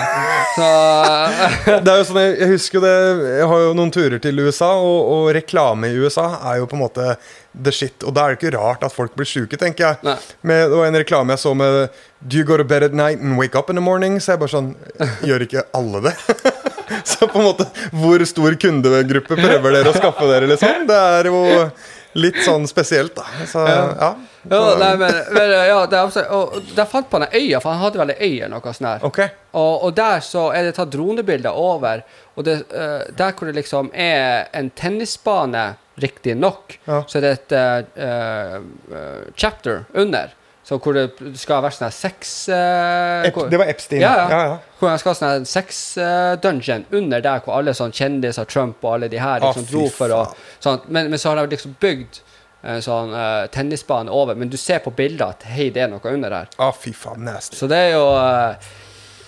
Så 0.56 0.69
Det 1.85 1.93
er 1.93 2.00
jo 2.00 2.06
sånn, 2.08 2.20
jeg, 2.23 2.37
jeg 2.40 2.52
husker 2.55 2.85
det 2.85 2.94
Jeg 3.40 3.50
har 3.50 3.64
jo 3.67 3.75
noen 3.76 3.93
turer 3.93 4.23
til 4.25 4.40
USA, 4.40 4.70
og, 4.81 5.11
og 5.12 5.29
reklame 5.37 5.90
i 5.90 5.99
USA 6.00 6.31
er 6.52 6.62
jo 6.62 6.70
på 6.70 6.79
en 6.79 6.85
måte 6.87 7.11
the 7.58 7.73
shit. 7.75 8.05
Og 8.06 8.14
da 8.14 8.25
er 8.25 8.35
det 8.35 8.40
ikke 8.40 8.55
rart 8.56 8.85
at 8.87 8.94
folk 8.94 9.17
blir 9.19 9.29
sjuke, 9.29 9.58
tenker 9.61 9.85
jeg. 9.88 10.17
Med, 10.46 10.69
det 10.70 10.79
var 10.79 10.88
en 10.88 11.00
reklame 11.02 11.35
jeg 11.35 11.44
så 11.44 11.55
med 11.58 12.00
Do 12.19 12.40
you 12.40 12.46
go 12.46 12.56
to 12.58 12.64
bed 12.64 12.82
at 12.87 12.96
night 12.96 13.20
and 13.20 13.38
wake 13.38 13.58
up 13.58 13.70
in 13.70 13.76
the 13.76 13.84
morning? 13.84 14.19
Så 14.23 14.34
jeg 14.34 14.43
bare 14.43 14.55
sånn 14.55 14.73
Gjør 15.26 15.44
ikke 15.46 15.67
alle 15.76 16.02
det? 16.08 16.14
så 17.11 17.29
på 17.29 17.41
en 17.41 17.46
måte 17.50 17.69
Hvor 17.93 18.25
stor 18.29 18.56
kundegruppe 18.61 19.38
prøver 19.38 19.79
dere 19.79 19.93
å 19.93 19.96
skaffe 19.96 20.29
dere, 20.31 20.49
liksom? 20.50 20.87
Det 20.88 20.99
er 21.19 21.31
jo 21.31 21.43
litt 22.19 22.41
sånn 22.43 22.64
spesielt, 22.67 23.14
da. 23.19 23.26
Så 23.46 23.62
ja. 23.69 24.12
Ja, 24.50 24.61
nei, 24.81 24.93
men, 25.00 25.19
men 25.35 25.53
ja, 25.69 25.81
det 25.91 25.99
er 25.99 26.31
og, 26.35 26.55
Der 26.77 26.89
fant 26.89 27.12
han 27.12 27.27
ei 27.29 27.43
øy, 27.53 27.59
for 27.61 27.73
han 27.73 27.83
hadde 27.83 28.00
vel 28.00 28.15
ei 28.15 28.31
øy 28.31 28.39
eller 28.45 28.55
noe 28.56 28.73
sånt. 28.73 28.87
Der. 28.89 29.05
Okay. 29.09 29.29
og, 29.53 29.85
og 29.89 29.95
der 29.97 30.25
så 30.25 30.49
er 30.55 30.69
det 30.69 30.77
tatt 30.79 30.93
dronebilder 30.95 31.56
over, 31.59 32.03
og 32.37 32.47
det, 32.47 32.61
uh, 32.73 33.05
der 33.19 33.37
hvor 33.37 33.50
det 33.50 33.59
liksom 33.59 33.93
er 33.93 34.49
en 34.56 34.71
tennisbane, 34.71 35.69
riktignok, 35.99 36.79
Ja. 36.87 37.03
så 37.11 37.19
er 37.19 37.25
det 37.25 37.31
et 37.37 37.55
uh, 37.59 38.61
uh, 38.95 39.31
chapter 39.35 39.85
under. 39.95 40.35
Så 40.69 40.77
hvor 40.85 40.93
det 40.93 41.33
skal 41.41 41.62
være 41.65 41.73
sånn 41.73 41.93
sex 41.97 42.33
Ep, 42.53 43.39
det 43.49 43.56
var 43.56 43.71
Epstein. 43.73 44.03
Ja, 44.03 44.11
ja. 44.19 44.27
ja, 44.29 44.41
ja. 44.51 44.56
Hvor 44.77 44.91
han 44.93 45.01
skal 45.01 45.15
ha 45.15 45.17
sånn 45.17 45.47
sex-dungeon 45.49 46.85
under 46.93 47.25
der 47.25 47.41
hvor 47.41 47.56
alle 47.56 47.73
sånn 47.75 47.94
kjendiser, 47.97 48.44
Trump 48.44 48.85
og 48.85 48.99
alle 48.99 49.09
de 49.09 49.17
her 49.23 49.41
liksom 49.41 49.65
ah, 49.65 49.71
dro 49.71 49.87
for 49.89 50.12
å 50.12 50.21
sånn, 50.61 50.83
men, 50.93 51.09
men 51.09 51.23
så 51.23 51.33
har 51.33 51.41
de 51.41 51.56
liksom 51.56 51.73
bygd 51.81 52.21
sånn 52.82 53.12
uh, 53.14 53.46
tennisbane 53.55 54.10
over, 54.10 54.34
men 54.38 54.50
du 54.50 54.56
ser 54.58 54.82
på 54.82 54.90
bildet 54.90 55.22
at 55.26 55.46
hei, 55.52 55.69
det 55.75 55.84
er 55.84 55.93
noe 55.93 56.10
under 56.10 56.34
her. 56.34 56.50
Å, 56.58 56.72
fy 56.75 56.93
faen, 56.96 57.22
nasty. 57.28 57.56
Så 57.58 57.69
det 57.70 57.78
er 57.88 57.93
jo 57.94 58.06
eh, 58.19 58.70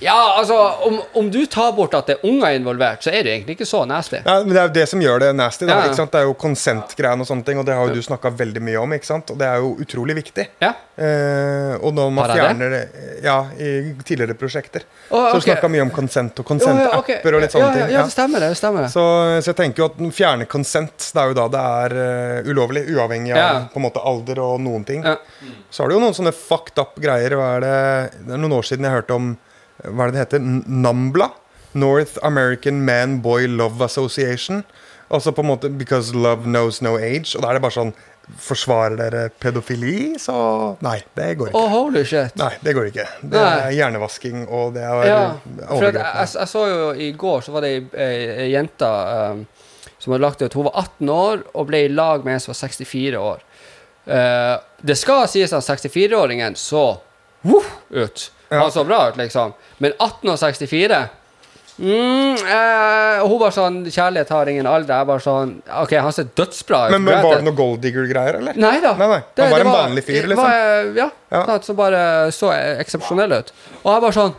Ja, 0.00 0.34
altså, 0.38 0.56
om, 0.88 1.00
om 1.20 1.30
du 1.30 1.42
tar 1.46 1.72
bort 1.76 1.94
at 1.96 2.08
det 2.08 2.16
er 2.18 2.26
unger 2.28 2.56
involvert, 2.56 3.02
så 3.04 3.12
er 3.12 3.24
det 3.26 3.34
egentlig 3.34 3.58
ikke 3.58 3.68
så 3.68 3.82
nasty. 3.88 4.22
Ja, 4.24 4.38
men 4.44 4.54
Det 4.54 4.60
er 4.62 4.68
jo 4.70 4.74
det 4.78 4.86
som 4.88 5.02
gjør 5.04 5.20
det 5.20 5.30
nasty. 5.36 5.66
Da, 5.68 5.76
Ja? 5.80 6.06
Det 6.10 6.20
er 6.20 6.24
jo 6.28 6.34
consent-greiene 6.40 7.24
og 7.24 7.28
sånne 7.28 7.44
ting, 7.44 7.60
og 7.60 7.66
det 7.68 7.76
har 7.76 7.88
jo 7.88 7.98
du 7.98 8.02
snakka 8.04 8.32
veldig 8.36 8.62
mye 8.64 8.80
om. 8.80 8.94
ikke 8.96 9.08
sant? 9.08 9.30
Og 9.34 9.38
det 9.40 9.46
er 9.46 9.60
jo 9.60 9.74
utrolig 9.84 10.16
viktig. 10.16 10.46
Ja. 10.62 10.72
Eh, 10.96 11.74
og 11.80 11.92
når 11.96 12.10
man 12.12 12.28
det? 12.28 12.38
fjerner 12.38 12.74
det 12.74 12.82
Ja, 13.24 13.36
i 13.56 13.70
tidligere 14.04 14.34
prosjekter. 14.40 14.86
Å, 15.10 15.30
Så 15.30 15.40
du 15.40 15.46
snakka 15.48 15.68
mye 15.68 15.84
om 15.84 15.92
konsent 15.92 16.40
og 16.40 16.48
konsentapper 16.48 16.96
consent-apper 17.00 17.36
og 17.36 17.44
litt 17.44 17.54
sånne 17.54 17.72
ting. 17.76 17.92
Ja, 17.94 18.04
det 18.04 18.14
stemmer 18.14 18.40
det. 18.40 18.48
det 18.54 18.60
stemmer. 18.60 18.88
Så, 18.92 19.04
så 19.44 19.52
jeg 19.52 19.58
tenker 19.60 19.84
jo 19.84 19.90
at 19.90 20.00
fjerne 20.16 20.48
konsent, 20.48 21.10
det 21.12 21.20
er 21.22 21.32
jo 21.32 21.36
da 21.36 21.46
det 21.52 21.66
er 21.84 21.96
uh, 22.00 22.50
ulovlig. 22.50 22.86
Uavhengig 22.94 23.36
av 23.36 23.68
på 23.72 23.80
en 23.80 23.86
måte 23.86 24.00
alder 24.00 24.40
og 24.44 24.60
noen 24.64 24.84
ting. 24.88 25.04
Ja. 25.04 25.16
Så 25.70 25.82
har 25.84 25.90
du 25.90 25.98
jo 25.98 26.02
noen 26.02 26.16
sånne 26.16 26.32
fucked 26.36 26.80
up 26.80 26.96
greier. 27.00 27.36
Hva 27.36 27.52
det 27.60 27.76
Det 28.24 28.34
er 28.34 28.40
noen 28.40 28.56
år 28.56 28.66
siden 28.66 28.88
jeg 28.88 28.96
hørte 28.96 29.16
om 29.16 29.30
Hva 29.84 30.06
er 30.06 30.10
det 30.10 30.18
det 30.18 30.24
heter? 30.26 30.44
NAMBLA? 30.66 31.30
North 31.72 32.18
American 32.26 32.80
Man 32.84 33.20
Boy 33.22 33.46
Love 33.46 33.84
Association. 33.84 34.64
Altså 35.10 35.32
på 35.34 35.42
en 35.42 35.46
måte 35.50 35.68
Because 35.78 36.14
love 36.14 36.42
knows 36.46 36.80
no 36.82 36.96
age. 36.98 37.36
Og 37.36 37.42
da 37.44 37.50
er 37.52 37.58
det 37.58 37.62
bare 37.66 37.76
sånn 37.78 37.92
Forsvarer 38.38 38.94
dere 38.98 39.22
pedofili? 39.42 40.12
Så 40.22 40.34
Nei, 40.84 41.00
det 41.18 41.32
går 41.40 41.50
Å, 41.50 41.58
Oh, 41.58 41.68
holy 41.72 42.04
shit. 42.06 42.36
Nei, 42.38 42.52
det 42.62 42.74
går 42.76 42.90
ikke. 42.92 43.06
Det 43.22 43.40
Nei. 43.40 43.54
er 43.64 43.72
hjernevasking, 43.74 44.44
og 44.46 44.74
det 44.76 44.84
er 44.86 45.00
Ja, 45.08 45.16
overgrep. 45.66 45.96
jeg, 45.98 46.12
jeg, 46.20 46.28
jeg 46.38 46.50
så 46.52 46.62
jo 46.70 46.92
i 46.94 47.08
går 47.18 47.42
så 47.46 47.54
var 47.56 47.66
det 47.66 47.70
ei, 47.72 47.80
ei, 48.04 48.28
ei 48.44 48.48
jente 48.52 48.86
um, 48.86 49.42
som 49.98 50.14
hadde 50.14 50.22
lagt 50.22 50.42
ut 50.44 50.54
Hun 50.54 50.68
var 50.68 50.78
18 50.84 51.10
år 51.16 51.42
og 51.54 51.66
ble 51.72 51.82
i 51.88 51.90
lag 51.90 52.22
med 52.24 52.36
en 52.36 52.44
som 52.44 52.52
var 52.54 52.60
64 52.60 53.18
år. 53.32 53.42
Uh, 54.06 54.56
det 54.86 54.96
skal 55.00 55.26
sies 55.28 55.52
at 55.56 55.66
64-åringen 55.66 56.54
så 56.58 56.84
woof, 57.42 57.66
ut. 57.90 58.28
Ja. 58.50 58.64
Han 58.64 58.72
så 58.74 58.84
bra 58.84 59.08
ut, 59.08 59.16
liksom. 59.16 59.52
Men 59.78 59.92
18 59.98 60.30
og 60.32 60.38
64 60.40 60.96
mm, 61.78 62.34
eh, 62.50 63.22
og 63.22 63.30
Hun 63.30 63.38
var 63.40 63.54
sånn 63.54 63.78
Kjærlighet 63.86 64.32
har 64.34 64.50
ingen 64.50 64.66
alder. 64.66 64.98
Jeg 64.98 65.08
bare 65.12 65.24
sånn 65.24 65.54
OK, 65.84 65.94
han 66.02 66.14
ser 66.16 66.28
dødsbra 66.36 66.82
ut. 66.88 66.96
Men, 66.96 67.06
men 67.06 67.22
var 67.24 67.38
det 67.38 67.46
noe 67.46 67.56
gold 67.56 67.80
digger-greier, 67.84 68.40
eller? 68.42 68.58
Nei 68.58 68.76
da. 68.82 68.96
Nei, 68.98 69.08
nei. 69.14 69.22
Han 69.38 69.54
var 69.54 69.64
en 69.64 69.72
vanlig 69.72 70.04
fyr, 70.08 70.28
liksom? 70.32 70.44
Var, 70.44 70.92
ja. 70.98 71.08
Ja. 71.30 71.44
sant, 71.46 71.68
Som 71.70 71.78
bare 71.78 72.02
så 72.34 72.52
eksepsjonell 72.56 73.38
ut. 73.38 73.54
Og 73.84 73.92
jeg 73.94 74.06
bare 74.06 74.18
sånn 74.18 74.38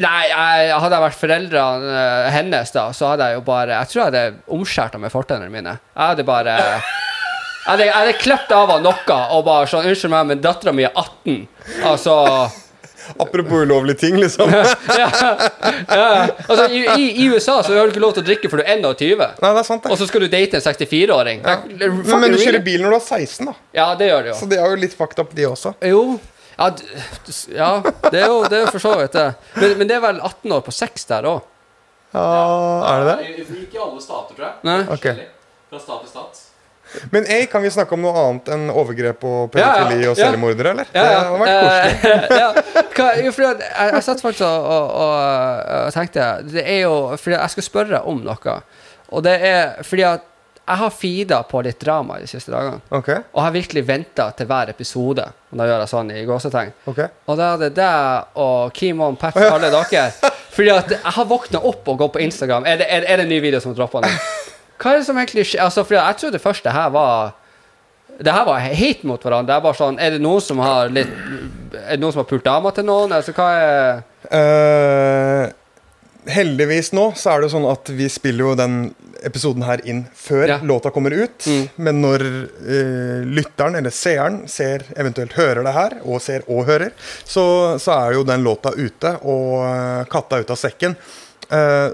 Nei, 0.00 0.20
jeg, 0.30 0.68
hadde 0.80 0.96
jeg 0.96 1.02
vært 1.02 1.20
foreldrene 1.20 1.88
eh, 1.92 2.26
hennes, 2.32 2.70
da, 2.72 2.86
så 2.96 3.10
hadde 3.10 3.26
jeg 3.28 3.36
jo 3.36 3.42
bare 3.44 3.74
Jeg 3.82 3.90
tror 3.90 4.00
jeg 4.00 4.06
hadde 4.14 4.54
omskjært 4.56 4.94
henne 4.96 5.04
med 5.04 5.12
fortennene 5.12 5.52
mine. 5.52 5.74
Jeg 5.92 6.14
hadde 6.14 6.24
bare 6.24 6.54
Jeg 6.56 7.66
hadde, 7.66 7.84
jeg 7.90 7.96
hadde 7.98 8.14
klippet 8.22 8.54
av 8.56 8.72
henne 8.72 8.88
noe 8.88 9.18
og 9.36 9.44
bare 9.44 9.68
sånn 9.68 9.84
Unnskyld 9.90 10.14
meg, 10.16 10.30
men 10.32 10.40
dattera 10.44 10.72
mi 10.72 10.88
er 10.88 10.96
18. 10.96 11.42
Altså 11.90 12.14
Apropos 13.18 13.64
ulovlige 13.64 13.98
ting, 14.00 14.16
liksom. 14.20 14.50
ja, 14.50 15.08
ja. 15.88 16.26
Altså, 16.48 16.66
i, 16.72 16.84
i, 17.10 17.28
USA 17.30 17.58
så 17.62 17.74
har 17.76 17.86
du 17.88 17.94
ikke 17.94 18.02
lov 18.04 18.14
til 18.16 18.24
å 18.24 18.26
drikke 18.26 18.50
før 18.52 18.62
du 18.62 18.64
er 18.66 18.78
21, 18.80 19.18
Nei, 19.18 19.50
det 19.50 19.62
er 19.62 19.68
sant, 19.68 19.88
og 19.90 19.98
så 20.00 20.08
skal 20.08 20.24
du 20.24 20.28
date 20.32 20.60
en 20.60 20.64
64-åring. 20.64 21.42
Ja. 21.44 21.56
Men, 21.68 21.98
men 22.24 22.36
du 22.36 22.38
kjører 22.40 22.64
bil 22.64 22.84
når 22.84 22.96
du 22.96 22.98
er 23.00 23.08
16, 23.24 23.50
da. 23.50 23.56
Ja, 23.76 23.88
det 24.00 24.10
gjør 24.10 24.22
det 24.26 24.32
jo. 24.32 24.36
Så 24.40 24.48
det 24.50 24.60
er 24.60 24.70
jo 24.72 24.80
litt 24.84 24.96
fucked 24.98 25.20
up, 25.24 25.34
de 25.36 25.48
også. 25.50 25.74
Jo. 25.90 26.04
Ja, 26.54 26.70
d- 26.70 27.38
ja 27.50 27.70
det 28.12 28.20
er 28.22 28.28
jo 28.30 28.44
det 28.46 28.60
er 28.62 28.68
for 28.70 28.82
så 28.82 28.94
vidt 29.00 29.16
det. 29.18 29.26
Men, 29.58 29.76
men 29.80 29.90
det 29.90 29.98
er 29.98 30.04
vel 30.04 30.20
18 30.22 30.54
år 30.54 30.64
på 30.68 30.74
6 30.74 31.08
der 31.10 31.26
òg? 31.32 31.42
Ja, 32.14 32.26
er 32.92 33.02
det 33.02 33.14
det? 33.18 33.46
Ikke 33.64 33.80
i 33.80 33.82
alle 33.82 34.02
stater, 34.02 34.36
tror 34.36 34.46
jeg. 34.46 34.56
Nei. 34.68 34.80
Okay. 34.94 35.24
Fra 35.72 35.80
stat 35.82 36.04
til 36.04 36.12
stat. 36.14 36.43
Men 37.14 37.26
ei, 37.30 37.46
kan 37.50 37.62
vi 37.64 37.70
snakke 37.74 37.96
om 37.96 38.02
noe 38.04 38.14
annet 38.20 38.50
enn 38.54 38.66
overgrep 38.72 39.24
og 39.28 39.56
Ja, 39.58 39.64
ja. 39.64 39.72
pedofili 39.78 40.08
og 40.10 40.18
selvmordere, 40.18 40.74
eller? 40.74 40.90
Ja, 40.94 41.02
Det 41.02 41.14
har 41.14 41.24
hadde 41.24 41.40
vært 41.44 41.64
koselig. 41.64 42.12
Eh, 42.12 42.36
ja. 42.42 42.84
Hva, 42.94 43.08
jeg, 43.20 43.94
jeg 43.94 44.04
satt 44.08 44.22
faktisk 44.24 44.46
og, 44.48 44.68
og, 44.74 44.92
og, 45.78 45.90
tenkte 45.96 46.28
Det 46.52 46.62
er 46.64 46.84
jo 46.84 46.94
fordi 47.16 47.36
jeg 47.36 47.56
skal 47.56 47.68
spørre 47.70 48.04
om 48.10 48.22
noe. 48.24 48.60
Og 49.14 49.26
det 49.26 49.34
er 49.46 49.82
fordi 49.86 50.06
at 50.08 50.30
jeg 50.64 50.80
har 50.80 50.92
feeda 50.96 51.38
på 51.44 51.60
litt 51.60 51.76
drama 51.80 52.16
de 52.22 52.26
siste 52.28 52.48
dagene. 52.48 52.80
Ok, 52.96 53.10
Og 53.34 53.42
har 53.44 53.52
virkelig 53.52 53.82
venta 53.84 54.30
til 54.32 54.46
hver 54.48 54.70
episode. 54.72 55.26
Og 55.52 55.60
da 55.60 55.66
gjør 55.68 55.82
jeg 55.82 55.90
sånn 55.90 56.12
i 56.14 56.22
gåsetegn. 56.24 56.72
ok. 56.88 57.00
Og 57.28 57.36
da 57.36 57.50
er 57.52 57.60
det 57.66 57.74
deg 57.76 58.38
og 58.40 58.72
Kimon, 58.72 59.18
Pats, 59.20 59.36
alle 59.44 59.68
dere. 59.74 60.06
Fordi 60.54 60.70
at 60.72 60.94
jeg 60.94 61.12
har 61.18 61.28
våkna 61.28 61.60
opp 61.68 61.88
og 61.92 61.98
gått 62.00 62.14
på 62.16 62.22
Instagram. 62.24 62.64
Er 62.64 62.80
det, 62.80 62.88
er, 62.88 63.04
er 63.04 63.20
det 63.20 63.26
en 63.26 63.32
ny 63.34 63.42
video 63.44 63.60
som 63.60 63.76
dropper 63.76 64.06
nå? 64.06 64.14
Hva 64.80 64.92
er 64.92 64.98
det 65.00 65.06
som 65.06 65.18
egentlig 65.20 65.46
skjer? 65.48 65.62
Altså, 65.64 65.84
for 65.86 65.94
jeg 65.98 66.16
trodde 66.20 66.40
først 66.42 66.64
det 66.66 66.72
her 66.74 66.90
var 66.94 67.32
Det 68.18 68.30
her 68.32 68.44
var 68.46 68.60
hate 68.60 69.06
mot 69.06 69.22
hverandre. 69.22 69.46
Det 69.50 69.56
er 69.56 69.64
bare 69.64 69.78
sånn 69.78 69.98
Er 70.02 70.10
det 70.14 70.20
noen 70.22 70.40
som 70.42 70.58
har 70.62 70.90
litt 70.94 71.10
Er 71.74 71.96
det 71.96 72.00
noen 72.02 72.12
som 72.14 72.22
har 72.24 72.28
pult 72.30 72.44
dama 72.46 72.70
til 72.76 72.86
noen? 72.86 73.12
Altså, 73.16 73.34
hva 73.34 73.48
er 73.58 74.02
uh, 74.34 75.52
heldigvis 76.34 76.92
nå 76.96 77.10
så 77.20 77.34
er 77.34 77.42
det 77.44 77.50
sånn 77.52 77.66
at 77.68 77.90
vi 77.92 78.06
spiller 78.08 78.46
jo 78.46 78.52
den 78.56 78.76
episoden 79.24 79.64
her 79.66 79.80
inn 79.88 80.04
før 80.16 80.46
Ja. 80.48 80.56
låta 80.64 80.90
kommer 80.92 81.12
ut. 81.12 81.44
Mm. 81.48 81.66
Men 81.76 82.00
når 82.00 82.24
uh, 82.24 83.20
lytteren 83.28 83.76
eller 83.76 83.92
seeren 83.92 84.42
ser, 84.48 84.84
eventuelt 84.96 85.32
hører 85.36 85.62
det 85.64 85.74
her, 85.76 85.98
og 86.04 86.22
ser 86.24 86.44
og 86.48 86.64
hører, 86.68 86.92
så, 87.24 87.44
så 87.80 87.92
er 87.98 88.16
jo 88.18 88.24
den 88.28 88.44
låta 88.44 88.72
ute 88.76 89.14
og 89.22 89.64
eh, 89.68 90.04
katta 90.12 90.40
ut 90.40 90.50
av 90.52 90.60
sekken. 90.60 90.96
Eh, 91.52 91.88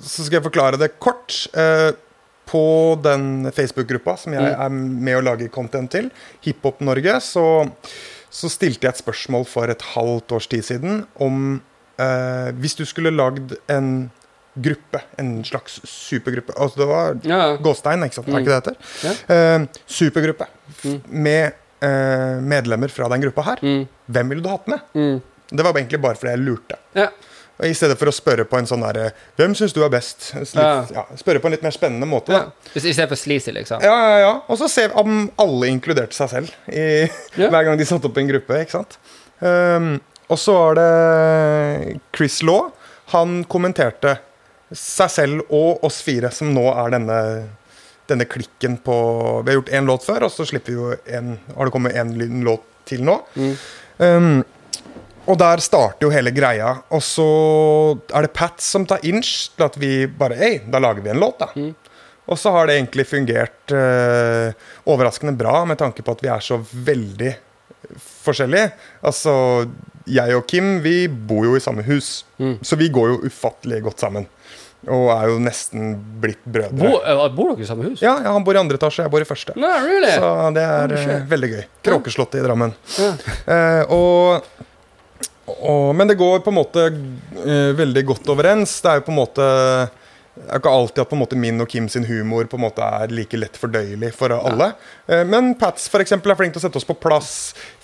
så 0.00 0.24
skal 0.26 0.38
jeg 0.40 0.46
forklare 0.50 0.78
det 0.80 0.98
kort. 1.00 1.46
Eh, 1.54 1.92
på 2.46 2.60
den 3.02 3.48
Facebook-gruppa 3.50 4.16
som 4.22 4.32
jeg 4.36 4.42
Mm. 4.42 4.60
er 4.64 4.68
med 4.70 5.16
å 5.18 5.22
lage 5.24 5.48
content 5.50 5.90
til, 5.90 6.10
Hiphop 6.44 6.78
Norge, 6.80 7.16
så, 7.20 7.68
så 8.30 8.48
stilte 8.48 8.86
jeg 8.86 8.94
et 8.94 9.02
spørsmål 9.02 9.44
for 9.50 9.66
et 9.68 9.82
halvt 9.96 10.30
års 10.32 10.46
tid 10.46 10.62
siden 10.62 11.06
om 11.18 11.60
eh, 11.98 12.52
Hvis 12.52 12.76
du 12.76 12.84
skulle 12.86 13.10
lagd 13.10 13.56
en 13.68 14.10
gruppe, 14.56 15.00
en 15.18 15.42
slags 15.44 15.80
supergruppe 15.84 16.54
Altså 16.56 16.76
det 16.76 16.86
var 16.86 17.18
Ja. 17.24 17.56
Gåstein, 17.56 18.04
ikke 18.04 18.14
sant? 18.14 18.28
Er 18.28 18.32
Mm. 18.32 18.44
ikke 18.44 18.52
det 18.54 18.62
heter? 18.62 18.76
Ja. 19.02 19.34
Eh, 19.34 19.66
supergruppe 19.88 20.46
Mm. 20.84 21.00
med 21.08 21.52
eh, 21.82 22.40
medlemmer 22.40 22.88
fra 22.90 23.08
den 23.08 23.20
gruppa 23.22 23.42
her. 23.44 23.56
Mm, 23.60 23.88
Hvem 24.10 24.28
ville 24.28 24.42
du 24.42 24.48
hatt 24.48 24.66
med? 24.68 24.80
mm. 24.94 25.22
Det 25.50 25.64
var 25.64 25.72
egentlig 25.74 26.00
bare 26.00 26.14
fordi 26.16 26.30
jeg 26.30 26.38
lurte. 26.46 26.76
Ja. 26.94 27.08
I 27.64 27.70
stedet 27.72 27.96
for 27.96 28.10
å 28.10 28.12
spørre 28.12 28.44
på 28.44 28.58
en 28.58 28.66
sånn 28.68 28.82
derre 28.84 29.12
Hvem 29.38 29.54
syns 29.56 29.72
du 29.72 29.78
er 29.84 29.88
best? 29.88 30.26
Litt, 30.36 30.52
Ja. 30.54 30.84
ja, 30.92 31.04
spørre 31.16 31.40
på 31.40 31.48
en 31.48 31.54
litt 31.56 31.62
mer 31.64 31.72
spennende 31.72 32.04
måte. 32.08 32.32
Da. 32.34 32.50
I 32.74 32.78
i 32.82 32.92
stedet 32.92 33.08
for 33.08 33.16
sleazy, 33.16 33.52
liksom. 33.56 33.80
Ja, 33.80 33.94
ja, 34.10 34.18
ja. 34.20 34.32
Og 34.48 34.58
så 34.60 34.68
se 34.68 34.88
om 34.92 35.30
alle 35.40 35.70
inkluderte 35.72 36.12
seg 36.12 36.28
selv 36.34 36.52
i, 36.68 37.08
Ja. 37.40 37.48
hver 37.48 37.64
gang 37.64 37.78
de 37.80 37.86
satte 37.88 38.10
opp 38.10 38.18
en 38.20 38.28
gruppe. 38.28 38.60
ikke 38.60 38.76
sant? 38.76 38.98
Um, 39.40 40.00
og 40.28 40.38
så 40.42 40.52
var 40.58 40.74
det 40.80 41.98
Chris 42.16 42.42
Law. 42.42 42.72
Han 43.14 43.44
kommenterte 43.48 44.18
seg 44.74 45.10
selv 45.14 45.44
og 45.54 45.84
oss 45.86 46.00
fire, 46.02 46.30
som 46.34 46.50
nå 46.52 46.64
er 46.74 46.90
denne, 46.96 47.18
denne 48.10 48.26
klikken 48.26 48.76
på 48.82 48.96
Vi 49.46 49.52
har 49.52 49.60
gjort 49.60 49.72
én 49.78 49.86
låt 49.86 50.04
før, 50.04 50.26
og 50.26 50.32
så 50.34 50.44
slipper 50.48 50.72
vi 50.72 50.78
jo 50.80 50.96
en, 51.14 51.38
har 51.56 51.64
det 51.68 51.72
kommet 51.72 51.94
en 51.96 52.12
låt 52.44 52.64
til 52.86 53.04
nå. 53.06 53.20
Mm. 53.38 53.54
Um, 53.98 54.44
og 55.26 55.38
der 55.40 55.62
starter 55.64 56.06
jo 56.06 56.12
hele 56.14 56.30
greia. 56.34 56.76
Og 56.94 57.02
så 57.04 57.26
er 58.14 58.26
det 58.26 58.34
Pat 58.36 58.62
som 58.62 58.86
tar 58.88 59.02
inch 59.06 59.50
til 59.56 59.66
at 59.66 59.78
vi 59.80 60.06
bare 60.06 60.38
Hei, 60.38 60.52
da 60.70 60.80
lager 60.82 61.02
vi 61.04 61.10
en 61.12 61.22
låt, 61.22 61.40
da. 61.42 61.50
Mm. 61.56 61.74
Og 62.26 62.38
så 62.42 62.50
har 62.50 62.66
det 62.66 62.78
egentlig 62.80 63.06
fungert 63.06 63.74
eh, 63.74 64.54
overraskende 64.90 65.36
bra, 65.38 65.60
med 65.68 65.78
tanke 65.78 66.02
på 66.02 66.16
at 66.16 66.22
vi 66.24 66.30
er 66.32 66.42
så 66.42 66.58
veldig 66.58 67.34
forskjellige. 68.26 68.72
Altså, 69.06 69.34
jeg 70.10 70.34
og 70.34 70.46
Kim, 70.50 70.80
vi 70.82 71.06
bor 71.08 71.44
jo 71.46 71.56
i 71.58 71.62
samme 71.62 71.84
hus, 71.86 72.24
Mm. 72.38 72.58
så 72.62 72.76
vi 72.76 72.90
går 72.92 73.08
jo 73.14 73.20
ufattelig 73.30 73.82
godt 73.86 74.02
sammen. 74.02 74.26
Og 74.86 75.08
er 75.10 75.30
jo 75.30 75.38
nesten 75.42 75.94
blitt 76.20 76.42
brødre. 76.44 76.76
Bo, 76.76 76.98
eh, 77.00 77.22
bor 77.34 77.54
dere 77.54 77.64
i 77.64 77.66
samme 77.66 77.86
hus? 77.88 78.02
Ja, 78.02 78.18
ja, 78.22 78.32
han 78.34 78.44
bor 78.44 78.54
i 78.54 78.60
andre 78.60 78.76
etasje, 78.76 79.06
jeg 79.06 79.10
bor 79.10 79.22
i 79.24 79.26
første. 79.26 79.54
No, 79.56 79.70
really? 79.86 80.12
Så 80.14 80.30
det 80.54 80.62
er 80.66 80.94
uh, 80.94 81.30
veldig 81.30 81.50
gøy. 81.54 81.64
Kråkeslottet 81.88 82.42
i 82.42 82.44
Drammen. 82.44 82.74
Ja. 82.98 83.08
Uh, 83.48 83.94
og, 83.96 84.66
og, 85.46 85.94
men 85.96 86.10
det 86.10 86.18
går 86.18 86.42
på 86.44 86.50
en 86.52 86.58
måte 86.58 86.88
uh, 86.90 87.72
veldig 87.78 88.04
godt 88.08 88.34
overens. 88.34 88.80
Det 88.82 88.90
er 88.90 89.00
jo 89.00 89.06
på 89.06 89.14
en 89.14 89.20
måte 89.20 89.46
det 90.36 90.50
er 90.52 90.60
ikke 90.60 90.68
alltid 90.68 91.00
at 91.00 91.12
måte 91.16 91.36
min 91.40 91.62
og 91.64 91.68
Kim 91.72 91.86
sin 91.88 92.04
humor 92.04 92.44
på 92.44 92.58
en 92.58 92.64
måte 92.66 92.84
er 92.84 93.12
like 93.14 93.38
lett 93.40 93.56
fordøyelig 93.56 94.10
for 94.18 94.34
alle. 94.36 94.68
Ja. 95.08 95.22
Men 95.24 95.54
Pats 95.56 95.86
for 95.88 96.04
eksempel, 96.04 96.30
er 96.32 96.36
flink 96.36 96.52
til 96.52 96.60
å 96.60 96.64
sette 96.66 96.76
oss 96.76 96.84
på 96.84 96.96
plass. 97.00 97.30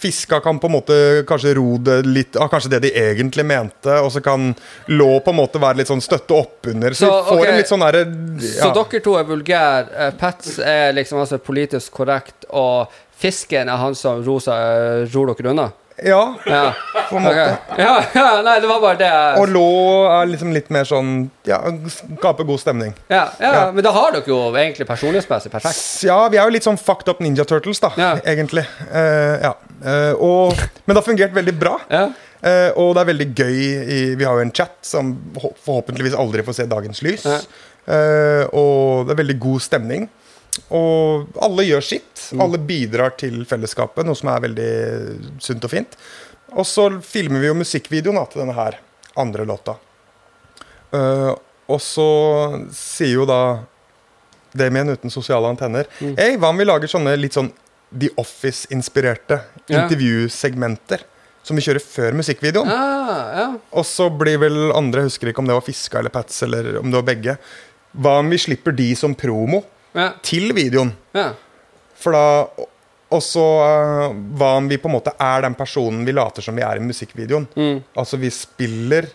Fiska 0.02 0.42
kan 0.44 0.60
på 0.60 0.68
en 0.68 0.74
måte 0.74 0.98
kanskje 1.28 1.54
ro 1.56 1.78
det 1.80 2.02
litt 2.04 2.36
av 2.36 2.50
kanskje 2.52 2.74
det 2.74 2.82
de 2.84 2.92
egentlig 3.06 3.46
mente. 3.48 3.96
Og 4.04 4.12
så 4.12 4.20
kan 4.24 4.50
Lå 4.92 5.08
på 5.24 5.32
en 5.32 5.38
måte 5.38 5.62
være 5.62 5.80
litt 5.80 5.88
sånn 5.88 6.04
støtte 6.04 6.36
oppunder. 6.36 6.92
Så, 6.92 7.08
Så, 7.08 7.22
vi 7.22 7.30
får 7.30 7.40
ok. 7.40 7.48
en 7.48 7.60
litt 7.62 7.72
sånn 7.72 7.86
derre 7.86 8.04
Så 8.50 8.70
dere 8.76 9.04
to 9.08 9.16
er 9.16 9.28
vulgære. 9.32 9.86
eh, 9.96 10.14
Pats 10.20 10.58
er 10.60 10.92
liksom 10.92 11.22
altså 11.24 11.40
politisk 11.40 11.96
korrekt, 12.02 12.44
og 12.50 12.92
fisken 13.16 13.72
er 13.72 13.80
han 13.80 13.96
som 13.96 14.20
rosa, 14.26 14.58
ror 15.14 15.32
dere 15.32 15.56
unna? 15.56 15.70
Ja, 16.04 16.22
Ja. 16.46 16.62
på 17.08 17.16
en 17.16 17.22
måte. 17.26 17.42
Okay. 17.42 17.84
ja, 17.84 17.92
ja, 18.14 18.26
nei, 18.42 18.56
det 18.60 18.68
var 18.70 18.80
bare 18.82 18.98
det 19.00 19.08
jeg 19.10 19.38
Og 19.42 19.48
Lå 19.52 19.64
er 20.10 20.26
liksom 20.32 20.52
litt 20.54 20.70
mer 20.74 20.84
sånn 20.88 21.12
Ja, 21.48 21.60
skaper 21.92 22.46
god 22.48 22.60
stemning. 22.62 22.94
ja, 23.12 23.24
ja. 23.40 23.70
Men 23.72 23.84
da 23.84 23.92
har 23.94 24.12
dere 24.16 24.26
jo 24.26 24.40
egentlig 24.54 24.86
personlighetsmessig 24.88 25.52
perfekt. 25.52 25.80
Ja, 26.06 26.18
vi 26.32 26.38
er 26.40 26.48
jo 26.48 26.54
litt 26.56 26.66
sånn 26.66 26.78
fucked 26.80 27.08
up 27.12 27.20
Ninja 27.22 27.44
Turtles, 27.48 27.80
da, 27.82 27.90
egentlig. 28.24 28.64
Uh, 28.90 29.36
ja. 29.42 29.54
Uh, 29.82 30.12
og, 30.22 30.54
men 30.84 30.94
det 30.94 31.00
har 31.00 31.06
fungert 31.08 31.34
veldig 31.34 31.54
bra. 31.58 31.76
Ja. 31.90 32.06
Uh, 32.42 32.70
og 32.80 32.94
det 32.96 33.02
er 33.04 33.10
veldig 33.12 33.28
gøy 33.38 33.58
i, 33.62 34.00
Vi 34.18 34.24
har 34.26 34.34
jo 34.34 34.42
en 34.42 34.50
chat 34.54 34.74
som 34.82 35.12
forhåpentligvis 35.38 36.16
aldri 36.18 36.42
får 36.46 36.56
se 36.58 36.66
dagens 36.70 37.02
lys. 37.06 37.26
Ja. 37.28 37.38
Uh, 37.82 38.44
og 38.54 39.06
det 39.08 39.14
er 39.16 39.20
veldig 39.24 39.38
god 39.42 39.62
stemning. 39.64 40.08
Og 40.72 41.38
alle 41.42 41.66
gjør 41.66 41.84
sitt. 41.84 42.26
Mm. 42.32 42.42
Alle 42.44 42.60
bidrar 42.60 43.16
til 43.20 43.42
fellesskapet, 43.48 44.06
noe 44.06 44.18
som 44.18 44.30
er 44.32 44.44
veldig 44.46 44.72
sunt 45.42 45.64
og 45.64 45.72
fint. 45.72 45.96
Og 46.52 46.66
så 46.68 46.88
filmer 47.04 47.40
vi 47.40 47.48
jo 47.48 47.56
musikkvideoen 47.56 48.20
da, 48.20 48.26
til 48.28 48.44
denne 48.44 48.56
her 48.56 48.78
andre 49.20 49.46
låta. 49.48 49.76
Uh, 50.92 51.32
og 51.72 51.80
så 51.80 52.08
sier 52.74 53.16
jo 53.22 53.28
da 53.28 53.62
Damien 54.52 54.92
uten 54.92 55.12
sosiale 55.12 55.48
antenner 55.48 55.86
Mm. 56.02 56.16
Hei, 56.18 56.34
hva 56.36 56.50
om 56.52 56.58
vi 56.60 56.66
lager 56.66 56.90
sånne 56.90 57.14
litt 57.16 57.32
sånn 57.32 57.48
The 57.88 58.10
Office-inspirerte 58.20 59.38
yeah. 59.70 59.84
intervjusegmenter 59.84 61.04
som 61.44 61.56
vi 61.56 61.64
kjører 61.64 61.80
før 61.84 62.16
musikkvideoen? 62.18 62.68
Ah, 62.68 63.22
ja. 63.36 63.46
Og 63.72 63.86
så 63.88 64.10
blir 64.12 64.40
vel 64.42 64.72
andre, 64.76 65.02
jeg 65.02 65.12
husker 65.12 65.32
ikke 65.32 65.42
om 65.42 65.48
det 65.48 65.56
var 65.56 65.64
Fiska 65.64 66.00
eller 66.00 66.12
Pats, 66.12 66.42
eller 66.44 66.74
om 66.80 66.92
det 66.92 67.00
var 67.00 67.08
begge. 67.08 67.36
Hva 67.92 68.18
om 68.20 68.28
vi 68.32 68.40
slipper 68.40 68.76
de 68.76 68.90
som 68.98 69.16
promo 69.16 69.62
Ja. 69.92 70.12
til 70.24 70.52
videoen? 70.56 70.94
ja. 71.16 71.32
For 72.02 72.16
da 72.16 72.66
Og 73.12 73.20
så 73.22 73.42
uh, 73.44 74.14
hva 74.38 74.54
om 74.56 74.66
vi 74.70 74.78
på 74.80 74.88
en 74.88 74.94
måte 74.96 75.12
er 75.20 75.42
den 75.44 75.54
personen 75.54 76.00
vi 76.08 76.14
later 76.16 76.42
som 76.42 76.56
vi 76.56 76.64
er 76.64 76.80
i 76.80 76.82
musikkvideoen? 76.82 77.44
Mm. 77.54 77.82
Altså, 78.00 78.16
vi 78.16 78.30
spiller 78.32 79.10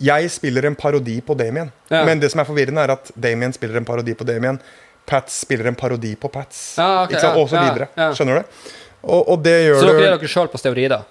Jeg 0.00 0.30
spiller 0.30 0.68
en 0.70 0.76
parodi 0.78 1.20
på 1.20 1.34
Damien. 1.34 1.72
Ja. 1.90 2.04
Men 2.06 2.20
det 2.22 2.30
som 2.30 2.40
er 2.40 2.46
forvirrende, 2.48 2.82
er 2.82 2.94
at 2.94 3.10
Damien 3.14 3.52
spiller 3.52 3.76
en 3.78 3.84
parodi 3.84 4.14
på 4.14 4.24
Damien. 4.24 4.60
Pats 5.06 5.40
spiller 5.44 5.68
en 5.68 5.74
parodi 5.74 6.14
på 6.16 6.28
Pats. 6.28 6.62
Ja, 6.78 7.02
ok, 7.02 7.10
ikke 7.10 7.20
sant? 7.20 7.36
ja, 7.36 7.42
Og 7.42 7.48
så 7.50 7.60
videre. 7.60 8.14
Skjønner 8.16 8.40
du? 8.40 8.70
Og, 9.04 9.28
og 9.34 9.42
det 9.44 9.54
gjør 9.66 9.80
Så 9.80 9.86
dere 9.90 10.00
gjør 10.00 10.16
dere 10.16 10.32
sjøl 10.32 10.48
på 10.54 10.60
steorider? 10.62 11.04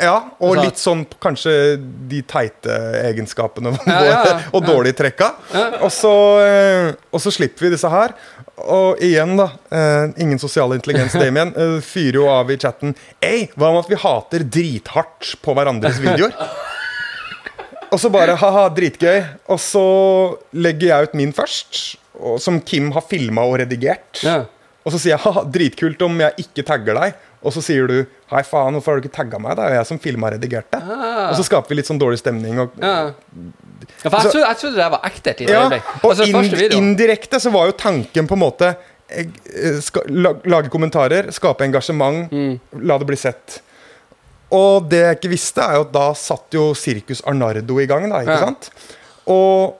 Ja, 0.00 0.16
og 0.42 0.56
Altså- 0.56 0.64
litt 0.64 0.80
sånn 0.82 1.04
kanskje 1.22 1.52
de 2.10 2.20
teite 2.26 2.74
egenskapene 3.04 3.70
Ja, 3.86 3.98
ja, 4.02 4.16
ja. 4.26 4.32
og 4.52 4.64
dårlige 4.66 4.96
trekka. 4.98 5.28
Og, 5.84 5.90
så, 5.94 6.10
eh, 6.42 6.88
og 7.14 7.20
så 7.22 7.30
slipper 7.30 7.68
vi 7.68 7.70
disse 7.76 7.88
her. 7.92 8.14
Og 8.58 8.98
igjen, 9.02 9.36
da. 9.38 9.46
eh, 9.70 10.08
ingen 10.18 10.38
sosial 10.42 10.74
intelligens, 10.74 11.12
Damien. 11.14 11.54
eh, 11.56 11.78
fyrer 11.80 12.18
jo 12.18 12.26
av 12.28 12.50
i 12.50 12.56
chatten. 12.58 12.94
Ei, 13.22 13.48
hva 13.56 13.70
om 13.70 13.78
at 13.78 13.88
vi 13.90 13.94
hater 14.02 14.42
drithardt 14.42 15.36
på 15.42 15.54
hverandres 15.54 16.00
videoer? 16.02 16.34
Og 17.94 18.00
så 18.02 18.10
bare 18.10 18.34
ha-ha, 18.40 18.64
dritgøy. 18.74 19.20
Og 19.54 19.60
så 19.62 19.84
legger 20.58 20.88
jeg 20.90 21.08
ut 21.08 21.14
min 21.20 21.32
først, 21.36 21.96
som 22.42 22.58
Kim 22.66 22.90
har 22.96 23.02
filma 23.06 23.44
og 23.46 23.60
redigert. 23.62 24.24
Og 24.84 24.92
så 24.92 24.98
sier 24.98 25.14
jeg 25.14 25.22
ha-ha, 25.24 25.44
dritkult 25.54 26.02
om 26.02 26.18
jeg 26.24 26.34
ikke 26.48 26.66
tagger 26.66 26.98
deg. 26.98 27.14
Og 27.44 27.52
så 27.52 27.62
sier 27.62 27.86
du 27.86 28.06
'hei, 28.30 28.42
faen, 28.42 28.72
hvorfor 28.74 28.92
har 28.94 29.00
du 29.00 29.08
ikke 29.08 29.16
tagga 29.16 29.38
meg'? 29.38 29.56
Det 29.56 29.64
er 29.64 29.68
jo 29.68 29.74
jeg 29.80 29.86
som 29.86 29.98
filma 29.98 30.26
og 30.28 30.32
redigerte. 30.38 30.80
Ah. 30.80 31.28
Og 31.30 31.36
så 31.36 31.44
skaper 31.44 31.68
vi 31.68 31.74
litt 31.76 31.86
sånn 31.86 31.98
dårlig 32.00 32.18
stemning. 32.18 32.58
Og, 32.60 32.70
Ja. 32.80 33.12
Ja, 34.02 34.08
for 34.10 34.16
jeg, 34.22 34.32
trodde, 34.32 34.46
jeg 34.48 34.56
trodde 34.56 34.76
det 34.76 34.90
var 34.90 35.00
ekte 35.04 35.30
et 35.30 35.40
lite 35.40 35.52
ja, 35.52 35.64
og 35.66 36.10
Altså, 36.10 36.24
første 36.32 36.72
indirekte 36.76 37.40
så 37.40 37.50
var 37.52 37.66
jo 37.66 37.72
tanken 37.72 38.26
på 38.26 38.32
en 38.32 38.40
måte 38.40 38.76
eh, 39.10 39.26
eh, 39.54 39.80
ska, 39.80 40.00
Lage 40.08 40.70
kommentarer, 40.70 41.30
skape 41.30 41.60
engasjement, 41.64 42.30
Mm. 42.32 42.60
la 42.80 42.96
det 42.98 43.06
bli 43.06 43.16
sett. 43.16 43.60
Og 44.50 44.88
det 44.88 45.00
jeg 45.02 45.16
ikke 45.18 45.30
visste, 45.34 45.60
er 45.60 45.74
jo 45.74 45.80
at 45.82 45.92
da 45.92 46.12
satt 46.14 46.50
jo 46.56 46.72
Sirkus 46.74 47.20
Arnardo 47.26 47.78
i 47.80 47.86
gang, 47.86 48.08
da, 48.08 48.20
ikke 48.20 48.26
Ja. 48.38 48.38
sant? 48.38 48.70
Og 49.26 49.74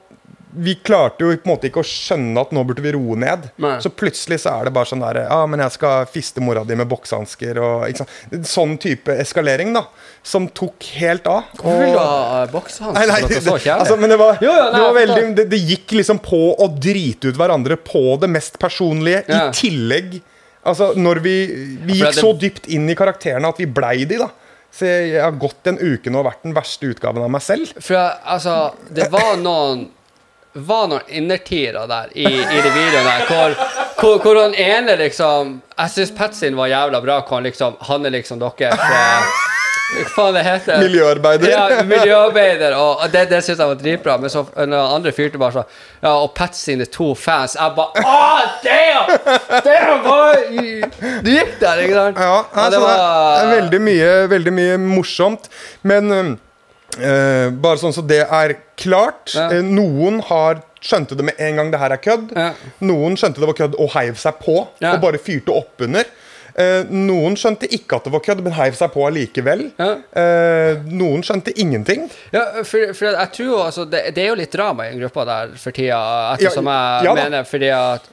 vi 0.57 0.75
klarte 0.85 1.25
jo 1.25 1.31
på 1.35 1.47
en 1.49 1.51
måte 1.53 1.67
ikke 1.69 1.81
å 1.83 1.87
skjønne 1.87 2.41
at 2.41 2.51
nå 2.55 2.63
burde 2.67 2.83
vi 2.85 2.91
roe 2.95 3.15
ned. 3.19 3.49
Nei. 3.61 3.75
Så 3.83 3.89
plutselig 3.91 4.39
så 4.43 4.53
er 4.59 4.67
det 4.69 4.73
bare 4.75 4.89
sånn 4.89 5.03
der 5.03 5.19
Ja, 5.25 5.39
men 5.49 5.59
jeg 5.63 5.73
skal 5.75 6.05
fiste 6.11 6.43
mora 6.43 6.63
di 6.67 6.75
med 6.79 6.87
boksehansker 6.91 7.59
og 7.61 7.87
ikke 7.89 8.03
sant? 8.05 8.45
Sånn 8.49 8.77
type 8.81 9.15
eskalering, 9.23 9.73
da. 9.75 9.85
Som 10.25 10.47
tok 10.55 10.87
helt 10.99 11.27
av. 11.31 11.49
Hvorfor 11.59 11.81
vil 11.83 11.91
du 11.93 11.99
ha 11.99 12.43
eh, 12.43 12.47
boksehansker? 12.53 12.99
Nei, 12.99 13.07
nei, 13.11 13.19
det, 13.29 13.41
det 13.45 13.73
altså, 13.75 13.97
men 13.99 14.13
det 14.15 14.19
var, 14.21 14.39
Jo, 14.41 14.51
jo, 14.51 14.61
nei, 14.63 14.71
det, 14.79 14.85
var 14.85 14.95
veldig, 14.99 15.25
det, 15.41 15.47
det 15.51 15.61
gikk 15.73 15.97
liksom 15.99 16.21
på 16.25 16.41
å 16.55 16.69
drite 16.71 17.29
ut 17.33 17.37
hverandre 17.41 17.77
på 17.81 18.05
det 18.21 18.31
mest 18.31 18.57
personlige, 18.61 19.25
Ja. 19.29 19.47
i 19.49 19.53
tillegg 19.59 20.21
Altså, 20.65 20.93
når 20.97 21.19
vi 21.21 21.35
Vi 21.85 21.99
gikk 21.99 22.15
så 22.17 22.31
dypt 22.41 22.65
inn 22.73 22.87
i 22.89 22.95
karakterene 22.97 23.51
at 23.53 23.59
vi 23.61 23.67
blei 23.69 23.99
de, 24.09 24.17
da. 24.23 24.31
Så 24.75 24.87
jeg, 24.89 25.11
jeg 25.13 25.21
har 25.23 25.35
gått 25.39 25.69
en 25.69 25.77
uke 25.79 26.11
nå 26.11 26.19
og 26.19 26.25
vært 26.27 26.41
den 26.43 26.55
verste 26.57 26.89
utgaven 26.89 27.23
av 27.23 27.29
meg 27.31 27.43
selv. 27.45 27.69
For 27.77 27.93
jeg- 27.95 28.17
altså, 28.33 28.55
det 28.91 29.05
var 29.13 29.37
noen 29.39 29.85
var 30.55 30.87
noen 30.87 31.09
innertiere 31.11 31.83
der 31.87 32.11
i, 32.15 32.23
i 32.23 32.61
de 32.63 32.69
videoene 32.71 33.09
der, 33.09 33.25
hvor, 33.27 33.55
hvor, 33.99 34.21
hvor 34.23 34.37
han 34.39 34.55
ene 34.55 34.95
liksom 34.99 35.57
Jeg 35.77 35.91
syns 35.91 36.13
Patsyn 36.15 36.55
var 36.55 36.71
jævla 36.71 37.01
bra, 37.03 37.19
hvor 37.27 37.41
han 37.41 37.49
liksom 37.49 37.75
Han 37.89 38.07
er 38.07 38.15
liksom 38.15 38.39
dere 38.39 38.71
eh, 38.71 39.33
Hva 39.95 40.05
faen 40.15 40.37
det 40.37 40.43
heter 40.47 40.79
Miljøarbeider. 40.81 41.51
Ja, 41.51 41.83
miljøarbeider, 41.85 42.77
og 42.79 43.03
det, 43.11 43.27
det 43.29 43.41
syns 43.45 43.59
jeg 43.59 43.69
var 43.69 43.77
dritbra. 43.79 44.15
Men 44.17 44.31
så 44.33 44.41
når 44.55 44.95
andre 44.95 45.13
fyrte 45.15 45.39
bare 45.41 45.59
sånn 45.59 45.75
Ja, 45.99 46.15
og 46.15 46.31
Pat 46.37 46.57
sine 46.57 46.87
to 46.89 47.11
fans 47.19 47.57
Jeg 47.59 47.75
bare 47.75 48.05
Åh, 48.05 48.55
damn! 48.63 49.13
Damn, 49.67 50.01
boy! 50.07 50.87
Du 51.21 51.29
gikk 51.29 51.59
der, 51.59 51.83
ikke 51.83 51.99
sant? 51.99 52.23
Ja, 52.23 52.39
altså, 52.63 52.81
ja, 52.81 52.97
det, 53.35 53.45
er 53.45 53.53
veldig 53.59 53.83
mye, 53.91 54.09
veldig 54.31 54.55
mye 54.55 54.81
morsomt. 54.81 55.51
Men 55.83 56.39
eh, 56.99 57.49
bare 57.51 57.79
sånn 57.81 57.93
så 57.95 58.03
det 58.05 58.21
er 58.23 58.55
klart. 58.79 59.33
Ja. 59.35 59.49
Uh, 59.53 59.63
noen 59.65 60.21
har 60.29 60.61
skjønte 60.85 61.17
det 61.17 61.25
med 61.25 61.39
en 61.41 61.59
gang 61.59 61.71
det 61.73 61.81
her 61.81 61.95
er 61.95 62.01
kødd. 62.01 62.31
Ja. 62.35 62.51
Noen 62.85 63.17
skjønte 63.17 63.41
det 63.41 63.49
var 63.49 63.57
kødd 63.57 63.77
og 63.81 63.91
heiv 63.95 64.19
seg 64.21 64.37
på 64.43 64.59
Ja. 64.83 64.93
og 64.93 65.01
bare 65.03 65.21
fyrte 65.21 65.55
oppunder. 65.55 66.07
Uh, 66.55 66.87
noen 66.87 67.33
skjønte 67.35 67.67
ikke 67.67 67.97
at 67.97 68.05
det 68.07 68.13
var 68.13 68.23
kødd, 68.23 68.43
men 68.45 68.55
heiv 68.55 68.77
seg 68.79 68.93
på 68.93 69.03
allikevel. 69.07 69.65
Noen 70.87 71.25
skjønte 71.25 71.51
ingenting. 71.59 72.05
Ja, 72.31 72.45
for, 72.63 72.93
for 72.95 73.09
jeg 73.11 73.31
tror 73.35 73.49
jo 73.49 73.63
altså 73.65 73.87
det, 73.89 74.05
det 74.15 74.23
er 74.23 74.29
jo 74.31 74.37
litt 74.39 74.53
drama 74.55 74.85
i 74.85 74.93
den 74.93 75.01
gruppa 75.03 75.25
der 75.27 75.57
for 75.59 75.75
tida, 75.75 75.99
ettersom 76.37 76.69
jeg 76.69 77.17
mener, 77.17 77.43
fordi 77.49 77.73
at 77.75 78.11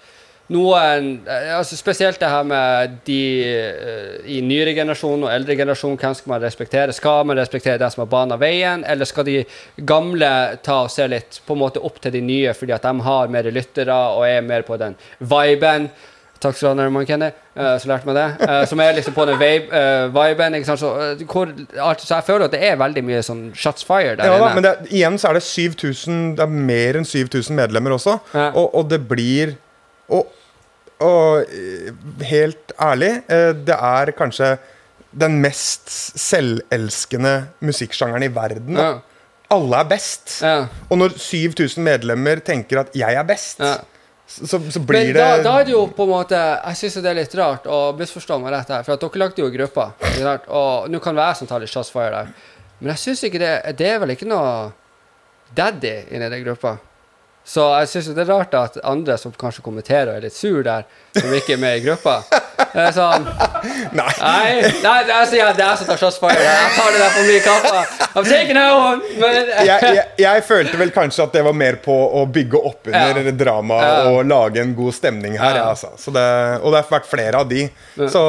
noen 0.52 1.08
eh, 1.26 1.50
altså 1.56 1.78
Spesielt 1.78 2.20
det 2.20 2.30
her 2.30 2.44
med 2.46 2.98
de 3.06 3.18
eh, 3.48 4.14
i 4.36 4.40
nyere 4.44 4.74
generasjon 4.76 5.26
og 5.26 5.32
eldre 5.32 5.56
generasjon, 5.58 5.98
hvem 6.00 6.14
skal 6.18 6.34
man 6.34 6.44
respektere? 6.44 6.94
Skal 6.96 7.26
man 7.28 7.40
respektere 7.40 7.80
den 7.80 7.92
som 7.94 8.04
har 8.04 8.12
bana 8.12 8.38
veien, 8.40 8.84
eller 8.84 9.08
skal 9.08 9.26
de 9.28 9.40
gamle 9.76 10.30
ta 10.62 10.82
og 10.84 10.92
se 10.92 11.08
litt 11.10 11.42
på 11.46 11.56
en 11.56 11.62
måte 11.64 11.82
opp 11.82 12.00
til 12.02 12.14
de 12.14 12.22
nye 12.24 12.54
fordi 12.56 12.76
at 12.76 12.86
de 12.86 13.06
har 13.08 13.32
mer 13.32 13.50
lyttere 13.52 13.98
og 14.16 14.26
er 14.28 14.42
mer 14.46 14.66
på 14.68 14.78
den 14.80 14.98
viben? 15.18 15.90
Takk 16.42 16.56
skal 16.58 16.74
du 16.74 16.82
ha, 16.82 16.90
man 16.90 17.06
kjenner. 17.06 17.36
Uh, 17.54 17.76
så 17.78 17.86
lærte 17.90 18.08
meg 18.08 18.16
det. 18.18 18.26
Eh, 18.42 18.62
som 18.66 18.80
er 18.82 18.96
liksom 18.96 19.14
på 19.14 19.26
den 19.28 19.38
vibe, 19.38 19.68
eh, 19.78 20.08
viben. 20.10 20.56
Så, 20.66 20.90
eh, 20.98 21.22
hvor, 21.30 21.52
altså, 21.76 22.06
så 22.06 22.16
jeg 22.16 22.26
føler 22.26 22.48
at 22.48 22.54
det 22.56 22.62
er 22.66 22.80
veldig 22.80 23.04
mye 23.06 23.20
sånn 23.22 23.44
shots 23.54 23.86
fired 23.86 24.18
der 24.18 24.26
Ja, 24.26 24.38
da, 24.40 24.48
inne. 24.48 24.54
men 24.58 24.66
det, 24.66 24.72
igjen 24.90 25.18
så 25.22 25.30
er 25.30 25.38
det 25.38 25.44
7000 25.46 26.22
Det 26.38 26.42
er 26.42 26.56
mer 26.72 26.98
enn 26.98 27.06
7000 27.06 27.54
medlemmer 27.58 27.94
også. 27.94 28.16
Ja. 28.34 28.48
Og, 28.50 28.72
og 28.74 28.88
det 28.90 29.02
blir 29.08 29.54
Og, 30.12 30.26
og 31.02 31.50
eh, 31.52 31.92
helt 32.30 32.72
ærlig, 32.80 33.12
eh, 33.28 33.52
det 33.66 33.76
er 33.76 34.12
kanskje 34.18 34.54
den 35.12 35.40
mest 35.42 35.90
selvelskende 36.18 37.32
musikksjangeren 37.60 38.24
i 38.24 38.30
verden. 38.32 38.78
Ja. 38.80 38.92
Alle 39.52 39.82
er 39.82 39.88
best. 39.90 40.38
Ja. 40.40 40.66
Og 40.88 40.96
når 41.02 41.16
7000 41.20 41.82
medlemmer 41.84 42.40
tenker 42.40 42.80
at 42.80 42.94
'jeg 42.96 43.14
er 43.14 43.24
best', 43.28 43.60
Ja. 43.60 43.76
så, 44.26 44.58
så 44.70 44.80
blir 44.80 44.98
Men 44.98 45.06
det 45.06 45.14
da, 45.16 45.42
da 45.42 45.58
er 45.60 45.64
det 45.64 45.72
jo 45.72 45.86
på 45.86 46.04
en 46.04 46.08
måte 46.08 46.38
Jeg 46.64 46.76
syns 46.76 46.94
det 46.94 47.10
er 47.10 47.14
litt 47.14 47.34
rart, 47.34 47.66
og 47.66 47.98
misforstå 47.98 48.38
meg 48.40 48.52
rett 48.52 48.68
her, 48.68 48.82
for 48.82 48.92
at 48.94 49.00
dere 49.00 49.18
lagde 49.18 49.42
jo 49.42 49.50
gruppa? 49.50 49.92
Og 50.48 50.88
nå 50.88 50.98
kan 50.98 51.14
det 51.14 51.20
være 51.20 51.28
jeg 51.34 51.36
som 51.36 51.46
tar 51.46 51.60
litt 51.60 51.70
shots 51.70 51.90
fire 51.90 52.10
der, 52.10 52.32
men 52.80 52.94
jeg 52.94 52.98
syns 52.98 53.24
ikke 53.24 53.38
det 53.38 53.76
Det 53.78 53.86
er 53.86 53.98
vel 53.98 54.10
ikke 54.10 54.26
noe 54.26 54.72
daddy 55.54 56.06
inni 56.10 56.28
den 56.30 56.44
gruppa. 56.44 56.78
Så 57.44 57.64
jeg 57.80 57.88
syns 57.90 58.12
det 58.14 58.22
er 58.22 58.28
rart 58.30 58.52
at 58.54 58.76
andre 58.86 59.16
som 59.18 59.32
kanskje 59.34 59.64
kommenterer 59.66 60.12
og 60.12 60.16
er 60.20 60.26
litt 60.28 60.36
sur 60.36 60.62
der, 60.62 60.84
som 61.16 61.32
ikke 61.34 61.56
er 61.56 61.60
med 61.60 61.80
i 61.80 61.84
gruppa 61.84 62.20
er 62.72 62.92
sånn 62.94 63.24
Nei. 63.98 64.06
Nei, 64.22 64.70
nei 64.80 64.98
det, 65.04 65.12
er, 65.12 65.26
så- 65.28 65.36
ja, 65.36 65.48
det 65.52 65.60
er 65.64 65.72
jeg 65.72 65.78
som 65.82 65.88
tar 65.90 65.98
shots. 66.00 66.18
Jeg 66.22 66.70
tar 66.76 66.92
det 66.94 67.00
der 67.02 67.10
for 67.12 67.26
mye 67.28 67.40
kaffe. 67.44 67.80
I'm 68.16 68.24
taking 68.28 68.56
that 68.56 68.72
one! 68.72 69.02
Men 69.20 69.34
jeg, 69.66 69.66
jeg, 69.98 70.04
jeg 70.22 70.44
følte 70.46 70.78
vel 70.80 70.92
kanskje 70.94 71.26
at 71.26 71.34
det 71.36 71.42
var 71.44 71.56
mer 71.58 71.76
på 71.84 71.92
å 71.92 72.22
bygge 72.32 72.60
opp 72.70 72.88
under 72.88 73.20
Ja. 73.28 73.34
drama 73.42 73.78
Ja. 73.82 73.92
og 74.12 74.24
lage 74.30 74.62
en 74.62 74.72
god 74.78 74.94
stemning 74.96 75.36
her. 75.40 75.58
Ja. 75.60 75.66
Altså. 75.74 75.90
Så 76.00 76.14
det, 76.14 76.24
og 76.62 76.72
det 76.72 76.80
har 76.80 76.88
vært 76.94 77.10
flere 77.10 77.42
av 77.42 77.50
de. 77.50 77.66
Så 78.08 78.22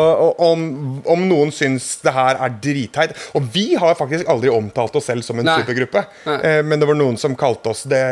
om, 0.43 0.65
om 1.09 1.25
noen 1.29 1.53
syns 1.55 1.93
det 2.03 2.11
her 2.13 2.37
er 2.43 2.51
dritteit 2.63 3.13
Og 3.37 3.45
vi 3.53 3.63
har 3.79 3.95
faktisk 3.95 4.27
aldri 4.29 4.51
omtalt 4.51 4.95
oss 4.99 5.07
selv 5.07 5.23
som 5.25 5.39
en 5.39 5.47
Nei. 5.47 5.55
supergruppe. 5.61 6.03
Nei. 6.27 6.37
Eh, 6.49 6.59
men 6.67 6.81
det 6.83 6.89
var 6.89 6.99
noen 6.99 7.17
som 7.21 7.37
kalte 7.39 7.71
oss 7.71 7.85
det 7.87 8.03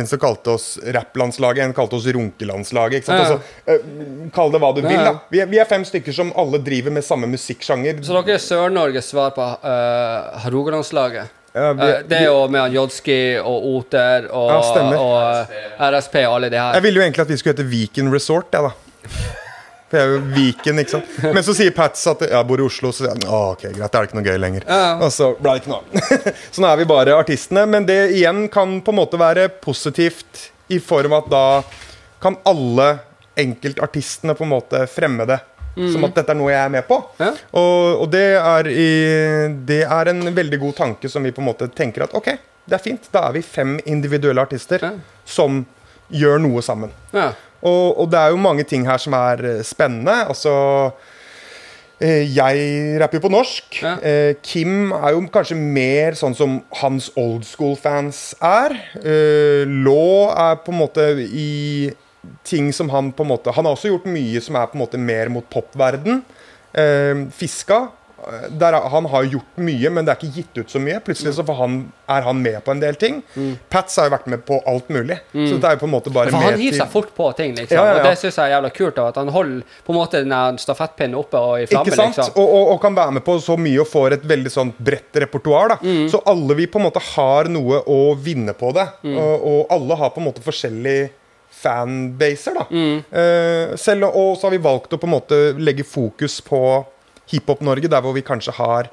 En 0.00 0.06
som 0.06 0.18
kalte 0.22 0.50
oss 0.54 0.78
rapplandslaget, 0.94 1.64
en 1.64 1.74
kalte 1.76 1.96
oss 1.98 2.06
runkelandslaget. 2.06 3.04
Sant? 3.04 3.18
Ja. 3.18 3.24
Altså, 3.24 3.40
eh, 3.66 4.30
kall 4.34 4.52
det 4.54 4.60
hva 4.62 4.72
du 4.76 4.80
vil. 4.82 4.96
Da 4.96 5.14
vi 5.30 5.40
er, 5.42 5.46
vi 5.50 5.58
er 5.62 5.68
fem 5.70 5.84
stykker 5.84 6.12
som 6.16 6.32
alle 6.38 6.58
driver 6.62 6.90
med 6.94 7.04
samme 7.06 7.26
musikksjanger. 7.30 8.02
Så 8.06 8.16
dere 8.20 8.36
er 8.38 8.42
Sør-Norges 8.44 9.10
svar 9.12 9.30
på 9.36 9.46
uh, 9.64 10.48
Rogalandslaget? 10.52 11.36
Ja, 11.54 11.72
vi- 11.74 11.82
Eh, 11.82 12.02
det 12.06 12.18
er 12.20 12.24
jo 12.28 12.46
med 12.48 12.72
Jodski 12.72 13.38
og 13.42 13.64
Oter 13.74 14.28
og, 14.30 14.50
Ja, 14.50 14.98
og 15.00 15.92
RSP 15.92 16.14
og 16.28 16.36
alle 16.36 16.50
de 16.50 16.56
her. 16.60 16.74
Jeg 16.78 16.82
ville 16.82 17.00
jo 17.00 17.02
egentlig 17.02 17.22
at 17.26 17.28
vi 17.32 17.36
skulle 17.40 17.56
hete 17.56 17.66
Viken 17.72 18.12
Resort, 18.14 18.52
jeg, 18.54 18.62
da. 18.62 19.39
For 19.90 19.98
jeg 19.98 20.06
er 20.06 20.12
jo 20.14 20.20
Viken, 20.36 20.78
ikke 20.78 20.92
sant. 20.94 21.14
Men 21.34 21.42
så 21.42 21.54
sier 21.58 21.72
Pats 21.74 22.04
at 22.12 22.20
jeg 22.28 22.46
bor 22.46 22.60
i 22.62 22.64
Oslo, 22.68 22.92
så 22.94 23.02
sier 23.04 23.10
jeg 23.16 23.26
ok, 23.34 23.64
greit, 23.74 23.90
det 23.90 23.98
er 23.98 24.06
ikke 24.08 24.18
noe 24.20 24.26
gøy 24.28 24.38
lenger. 24.38 24.66
Og 25.02 25.10
så 25.14 25.32
ble 25.40 25.56
det 25.56 25.64
ikke 25.64 25.72
noe 25.72 26.04
så 26.54 26.62
nå 26.62 26.68
er 26.70 26.78
vi 26.78 26.86
bare 26.92 27.16
artistene. 27.18 27.64
Men 27.66 27.88
det 27.88 27.98
igjen 28.14 28.44
kan 28.54 28.76
på 28.86 28.94
en 28.94 29.00
måte 29.00 29.18
være 29.20 29.48
positivt 29.64 30.44
i 30.70 30.78
form 30.78 31.16
av 31.16 31.24
at 31.24 31.30
da 31.34 31.44
kan 32.22 32.36
alle 32.46 32.90
enkeltartistene 33.40 34.34
på 34.38 34.44
en 34.46 34.52
måte 34.52 34.84
fremme 34.90 35.26
det. 35.26 35.40
Som 35.74 36.02
at 36.04 36.16
dette 36.18 36.32
er 36.34 36.36
noe 36.36 36.50
jeg 36.50 36.60
er 36.66 36.72
med 36.74 36.84
på. 36.88 36.96
Ja. 37.22 37.30
Og, 37.56 38.02
og 38.02 38.08
det, 38.12 38.24
er 38.36 38.66
i, 38.68 38.88
det 39.68 39.82
er 39.86 40.10
en 40.10 40.22
veldig 40.36 40.58
god 40.60 40.74
tanke 40.80 41.08
som 41.08 41.24
vi 41.24 41.30
på 41.32 41.40
en 41.40 41.46
måte 41.46 41.68
tenker 41.72 42.04
at 42.04 42.14
ok, 42.18 42.32
det 42.68 42.76
er 42.76 42.82
fint. 42.84 43.06
Da 43.14 43.22
er 43.28 43.36
vi 43.38 43.42
fem 43.46 43.76
individuelle 43.88 44.42
artister 44.44 44.82
Ja. 44.84 44.90
som 45.24 45.62
gjør 46.10 46.42
noe 46.42 46.60
sammen. 46.66 46.90
Ja. 47.14 47.30
Og, 47.60 48.00
og 48.00 48.10
det 48.10 48.20
er 48.20 48.32
jo 48.32 48.40
mange 48.40 48.64
ting 48.68 48.86
her 48.88 49.00
som 49.00 49.16
er 49.16 49.42
eh, 49.44 49.62
spennende. 49.66 50.14
Altså 50.32 50.52
eh, 52.00 52.24
Jeg 52.24 53.00
rapper 53.02 53.20
jo 53.20 53.24
på 53.26 53.32
norsk. 53.32 53.80
Ja. 53.82 53.96
Eh, 54.00 54.34
Kim 54.42 54.92
er 54.96 55.14
jo 55.16 55.24
kanskje 55.32 55.58
mer 55.60 56.16
sånn 56.18 56.36
som 56.36 56.60
hans 56.80 57.10
old 57.20 57.44
school-fans 57.48 58.30
er. 58.40 58.76
Law 59.68 60.30
er 60.32 60.60
på 60.64 60.74
en 60.74 60.80
måte 60.80 61.12
i 61.28 61.90
ting 62.44 62.68
som 62.76 62.90
han 62.92 63.14
på 63.16 63.24
en 63.24 63.30
måte 63.30 63.52
Han 63.56 63.64
har 63.64 63.72
også 63.72 63.94
gjort 63.94 64.08
mye 64.12 64.40
som 64.44 64.58
er 64.60 64.68
på 64.68 64.76
en 64.76 64.84
måte 64.84 65.00
mer 65.00 65.32
mot 65.32 65.46
popverden. 65.52 66.20
Fiska 67.36 67.88
er- 68.28 68.88
han 68.90 69.04
har 69.06 69.24
gjort 69.24 69.56
mye, 69.56 69.90
men 69.90 70.04
det 70.04 70.12
er 70.12 70.18
ikke 70.20 70.34
gitt 70.36 70.58
ut 70.58 70.70
så 70.70 70.80
mye. 70.80 71.00
Plutselig 71.00 71.34
så 71.34 71.44
han, 71.56 71.92
er 72.08 72.22
han 72.22 72.42
med 72.42 72.58
på 72.64 72.70
en 72.74 72.80
del 72.80 72.94
ting. 72.94 73.22
Pats 73.70 73.96
har 73.96 74.08
jo 74.08 74.16
vært 74.16 74.26
med 74.26 74.44
på 74.46 74.60
alt 74.66 74.88
mulig. 74.88 75.18
Så 75.32 75.58
det 75.60 75.64
er 75.64 75.76
jo 75.76 75.82
på 75.84 75.88
en 75.88 75.94
måte 75.94 76.12
bare 76.12 76.30
For 76.30 76.38
med 76.38 76.50
han 76.52 76.60
hiver 76.60 76.76
seg 76.82 76.90
fort 76.92 77.14
på 77.16 77.30
ting, 77.36 77.54
liksom. 77.56 77.76
Ja, 77.76 77.84
ja, 77.84 77.92
ja. 77.92 77.98
Og 77.98 78.08
det 78.10 78.18
syns 78.18 78.36
jeg 78.36 78.50
er 78.50 78.54
jævla 78.56 78.72
kult. 78.76 78.98
At 78.98 79.16
han 79.16 79.28
holder 79.28 79.62
på 79.86 79.94
en 79.94 79.98
måte 80.00 80.24
den 80.24 80.58
stafettpinnen 80.58 81.18
oppe 81.18 81.38
og 81.38 81.62
i 81.62 81.66
flamme. 81.70 81.86
Ikke 81.86 81.96
sant? 81.96 82.16
liksom. 82.16 82.34
Og, 82.42 82.48
og, 82.58 82.72
og 82.74 82.80
kan 82.82 82.94
være 82.94 83.12
med 83.18 83.24
på 83.24 83.38
så 83.40 83.56
mye 83.58 83.80
og 83.80 83.88
får 83.88 84.18
et 84.18 84.26
veldig 84.28 84.50
sånn 84.52 84.74
bredt 84.78 85.16
repertoar. 85.24 85.78
Mm. 85.82 86.08
Så 86.12 86.22
alle 86.26 86.54
vi 86.58 86.66
på 86.66 86.78
en 86.80 86.86
måte 86.88 87.02
har 87.14 87.48
noe 87.52 87.82
å 87.86 88.00
vinne 88.20 88.52
på 88.54 88.74
det. 88.76 88.86
Mm. 89.04 89.16
Og, 89.16 89.48
og 89.54 89.74
alle 89.78 89.96
har 90.02 90.10
på 90.14 90.20
en 90.22 90.28
måte 90.30 90.44
forskjellige 90.44 91.10
fanbaser. 91.50 92.54
da. 92.54 92.66
Mm. 92.70 92.96
Eh, 93.10 93.76
selv, 93.76 94.04
og 94.14 94.36
så 94.38 94.46
har 94.48 94.54
vi 94.56 94.62
valgt 94.64 94.94
å 94.94 95.00
på 95.00 95.08
en 95.08 95.14
måte 95.16 95.40
legge 95.60 95.84
fokus 95.86 96.40
på 96.44 96.60
Hiphop-Norge, 97.30 97.90
der 97.90 98.02
hvor 98.04 98.16
vi 98.16 98.24
kanskje 98.26 98.54
har 98.58 98.90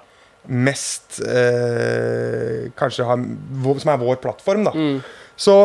mest 0.48 1.20
eh, 1.28 2.70
Kanskje 2.78 3.08
har, 3.08 3.24
Som 3.82 3.92
er 3.92 4.02
vår 4.02 4.22
plattform, 4.24 4.68
da. 4.70 4.74
Mm. 4.76 5.02
Så 5.36 5.58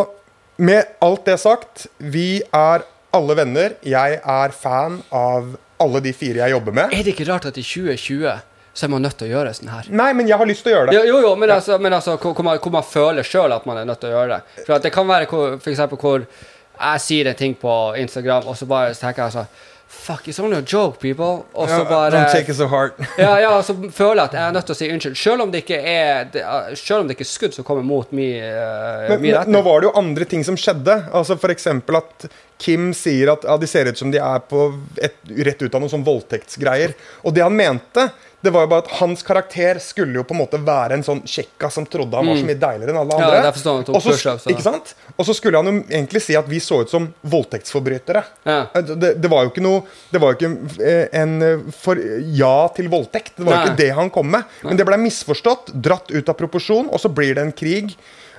med 0.63 0.97
alt 1.03 1.25
det 1.27 1.39
sagt, 1.41 1.87
vi 1.99 2.43
er 2.55 2.85
alle 3.13 3.37
venner. 3.37 3.77
Jeg 3.85 4.19
er 4.21 4.55
fan 4.55 5.01
av 5.13 5.55
alle 5.83 6.03
de 6.05 6.13
fire 6.15 6.45
jeg 6.45 6.55
jobber 6.55 6.77
med. 6.77 6.95
Er 6.95 7.05
det 7.05 7.15
ikke 7.17 7.29
rart 7.31 7.49
at 7.49 7.59
i 7.59 7.65
2020 7.65 8.27
så 8.73 8.87
er 8.87 8.93
man 8.93 9.03
nødt 9.05 9.19
til 9.21 9.29
å 9.29 9.33
gjøre 9.35 9.53
sånn 9.57 9.73
her? 9.73 9.89
Nei, 9.93 10.11
men 10.17 10.29
jeg 10.29 10.39
har 10.41 10.49
lyst 10.49 10.65
til 10.65 10.73
å 10.73 10.77
gjøre 10.77 10.93
det. 10.93 10.97
Jo, 10.97 11.03
jo, 11.09 11.19
jo 11.27 11.33
men, 11.41 11.51
altså, 11.53 11.77
men 11.83 11.97
altså, 11.97 12.17
hvor, 12.21 12.45
man, 12.47 12.61
hvor 12.63 12.73
man 12.73 12.87
føler 12.87 13.27
sjøl 13.27 13.53
at 13.53 13.67
man 13.69 13.81
er 13.81 13.89
nødt 13.89 14.01
til 14.01 14.13
å 14.13 14.17
gjøre 14.17 14.39
det. 14.39 14.63
For 14.63 14.77
at 14.77 14.87
det 14.87 14.93
kan 14.95 15.09
være 15.09 15.29
f.eks. 15.59 15.83
hvor 15.93 16.25
jeg 16.25 17.03
sier 17.05 17.29
en 17.29 17.39
ting 17.39 17.57
på 17.59 17.75
Instagram, 18.01 18.49
og 18.49 18.57
så 18.59 18.69
bare 18.71 18.95
tenker 18.97 19.27
jeg 19.27 19.37
sånn 19.37 19.51
Fuck, 19.93 20.27
it's 20.27 20.41
only 20.41 20.57
a 20.57 20.65
joke, 20.67 20.99
people. 20.99 21.45
Og 21.53 21.69
så 21.69 21.85
bare 21.85 22.11
Don't 22.11 22.33
take 22.33 22.51
it 22.51 22.57
so 22.57 22.67
hard. 22.67 22.93
ja, 23.19 23.41
ja, 23.41 23.51
så 23.63 23.75
føler 23.77 24.23
jeg 24.23 24.25
at 24.25 24.33
jeg 24.35 24.43
er 24.43 24.55
nødt 24.57 24.67
til 24.67 24.75
å 24.75 24.79
si 24.79 24.89
unnskyld. 24.91 25.19
Selv 25.21 25.45
om 25.45 25.53
det 25.53 25.61
ikke 25.63 25.79
er, 25.79 26.33
selv 26.81 27.03
om 27.03 27.11
det 27.11 27.15
ikke 27.15 27.27
er 27.27 27.31
skudd 27.31 27.55
som 27.55 27.67
kommer 27.69 27.85
mot 27.87 28.11
min, 28.17 28.41
uh, 28.41 29.13
retning. 29.13 29.53
nå 29.53 29.63
var 29.63 29.83
det 29.85 29.91
jo 29.91 29.93
andre 30.01 30.27
ting 30.33 30.43
som 30.49 30.59
skjedde. 30.59 30.97
Altså 31.13 31.37
eksempel 31.53 32.01
at 32.01 32.27
Kim 32.63 32.91
sier 32.97 33.35
at 33.35 33.47
ja, 33.47 33.59
de 33.61 33.69
ser 33.71 33.93
ut 33.93 33.99
som 34.01 34.11
de 34.11 34.19
er 34.23 34.43
på 34.49 34.65
et, 35.03 35.15
rett 35.47 35.63
ut 35.63 35.71
av 35.71 35.85
noen 35.85 35.93
sånn 35.93 36.09
voldtektsgreier. 36.09 36.97
Og 37.23 37.37
det 37.37 37.45
han 37.45 37.55
mente, 37.55 38.09
det 38.43 38.51
var 38.51 38.65
jo 38.67 38.71
bare 38.73 38.83
at 38.83 38.91
hans 38.99 39.23
karakter 39.23 39.79
skulle 39.83 40.19
jo 40.19 40.25
på 40.27 40.35
en 40.35 40.41
måte 40.41 40.59
være 40.67 40.97
en 40.99 41.05
sånn 41.07 41.21
kjekka 41.23 41.71
som 41.71 41.87
trodde 41.87 42.19
han 42.19 42.27
var 42.27 42.41
så 42.41 42.47
mye 42.49 42.59
deiligere 42.59 42.91
enn 42.91 42.99
alle 42.99 43.15
andre. 43.15 43.29
Ja, 43.29 43.37
andre. 43.39 43.43
derfor 43.47 43.63
står 43.63 43.93
og 43.95 44.03
så- 44.03 44.51
ikke 44.51 44.65
sant? 44.67 44.95
Og 45.17 45.27
så 45.29 45.35
skulle 45.39 45.57
han 45.63 45.67
jo 45.71 45.83
egentlig 45.85 46.23
si 46.23 46.35
at 46.35 46.49
vi 46.51 46.59
så 46.59 46.81
ut 46.83 46.91
som 46.91 47.07
voldtektsforbrytere. 47.23 48.25
Ja. 48.45 48.67
Det, 48.75 49.13
det 49.23 49.31
var 49.31 49.45
jo 49.47 49.51
ikke 49.53 49.63
noe 49.63 49.83
Det 50.13 50.21
var 50.21 50.33
jo 50.35 50.39
ikke 50.41 50.83
eh, 50.83 51.09
en 51.23 51.37
eh, 51.43 51.59
for 51.77 51.95
ja 51.97 52.69
til 52.75 52.89
voldtekt. 52.93 53.37
Det 53.37 53.47
var 53.47 53.55
jo 53.55 53.63
ikke 53.71 53.77
det 53.79 53.91
han 53.95 54.11
kom 54.11 54.31
med. 54.31 54.45
Men 54.65 54.77
det 54.77 54.87
ble 54.89 54.99
misforstått, 54.99 55.73
dratt 55.83 56.11
ut 56.11 56.29
av 56.29 56.35
proporsjon, 56.39 56.91
og 56.93 57.01
så 57.01 57.09
blir 57.13 57.35
det 57.39 57.47
en 57.47 57.53
krig. 57.53 57.95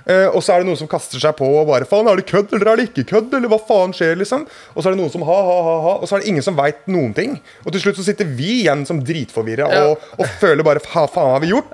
Eh, 0.06 0.26
og 0.36 0.42
så 0.44 0.52
er 0.58 0.64
det 0.64 0.68
noen 0.68 0.80
som 0.82 0.88
kaster 0.92 1.22
seg 1.22 1.36
på 1.40 1.48
og 1.48 1.68
bare 1.70 1.86
Faen, 1.88 2.08
er 2.12 2.20
det 2.20 2.26
kødd, 2.28 2.52
eller 2.58 2.74
er 2.74 2.80
det 2.82 2.90
ikke 2.90 3.06
kødd? 3.14 3.34
Eller 3.38 3.48
hva 3.52 3.60
faen 3.64 3.94
skjer, 3.96 4.18
liksom? 4.20 4.42
Og 4.76 4.84
så 4.84 4.90
er 4.90 4.96
det 4.96 5.00
noen 5.00 5.12
som 5.14 5.24
ha, 5.24 5.38
ha, 5.48 5.54
ha, 5.68 5.76
ha. 5.86 5.94
Og 6.04 6.10
så 6.10 6.18
er 6.18 6.24
det 6.26 6.32
ingen 6.34 6.44
som 6.44 6.58
veit 6.58 6.82
noen 6.92 7.14
ting. 7.16 7.38
Og 7.64 7.72
til 7.72 7.86
slutt 7.86 8.00
så 8.02 8.06
sitter 8.10 8.28
vi 8.28 8.50
igjen 8.64 8.84
som 8.90 9.00
dritforvirra 9.06 9.70
Ja. 9.74 9.84
og, 9.94 10.04
og 10.20 10.28
føler 10.42 10.66
bare 10.68 10.82
Hva 10.84 11.06
faen 11.08 11.32
har 11.38 11.44
vi 11.44 11.54
gjort? 11.54 11.72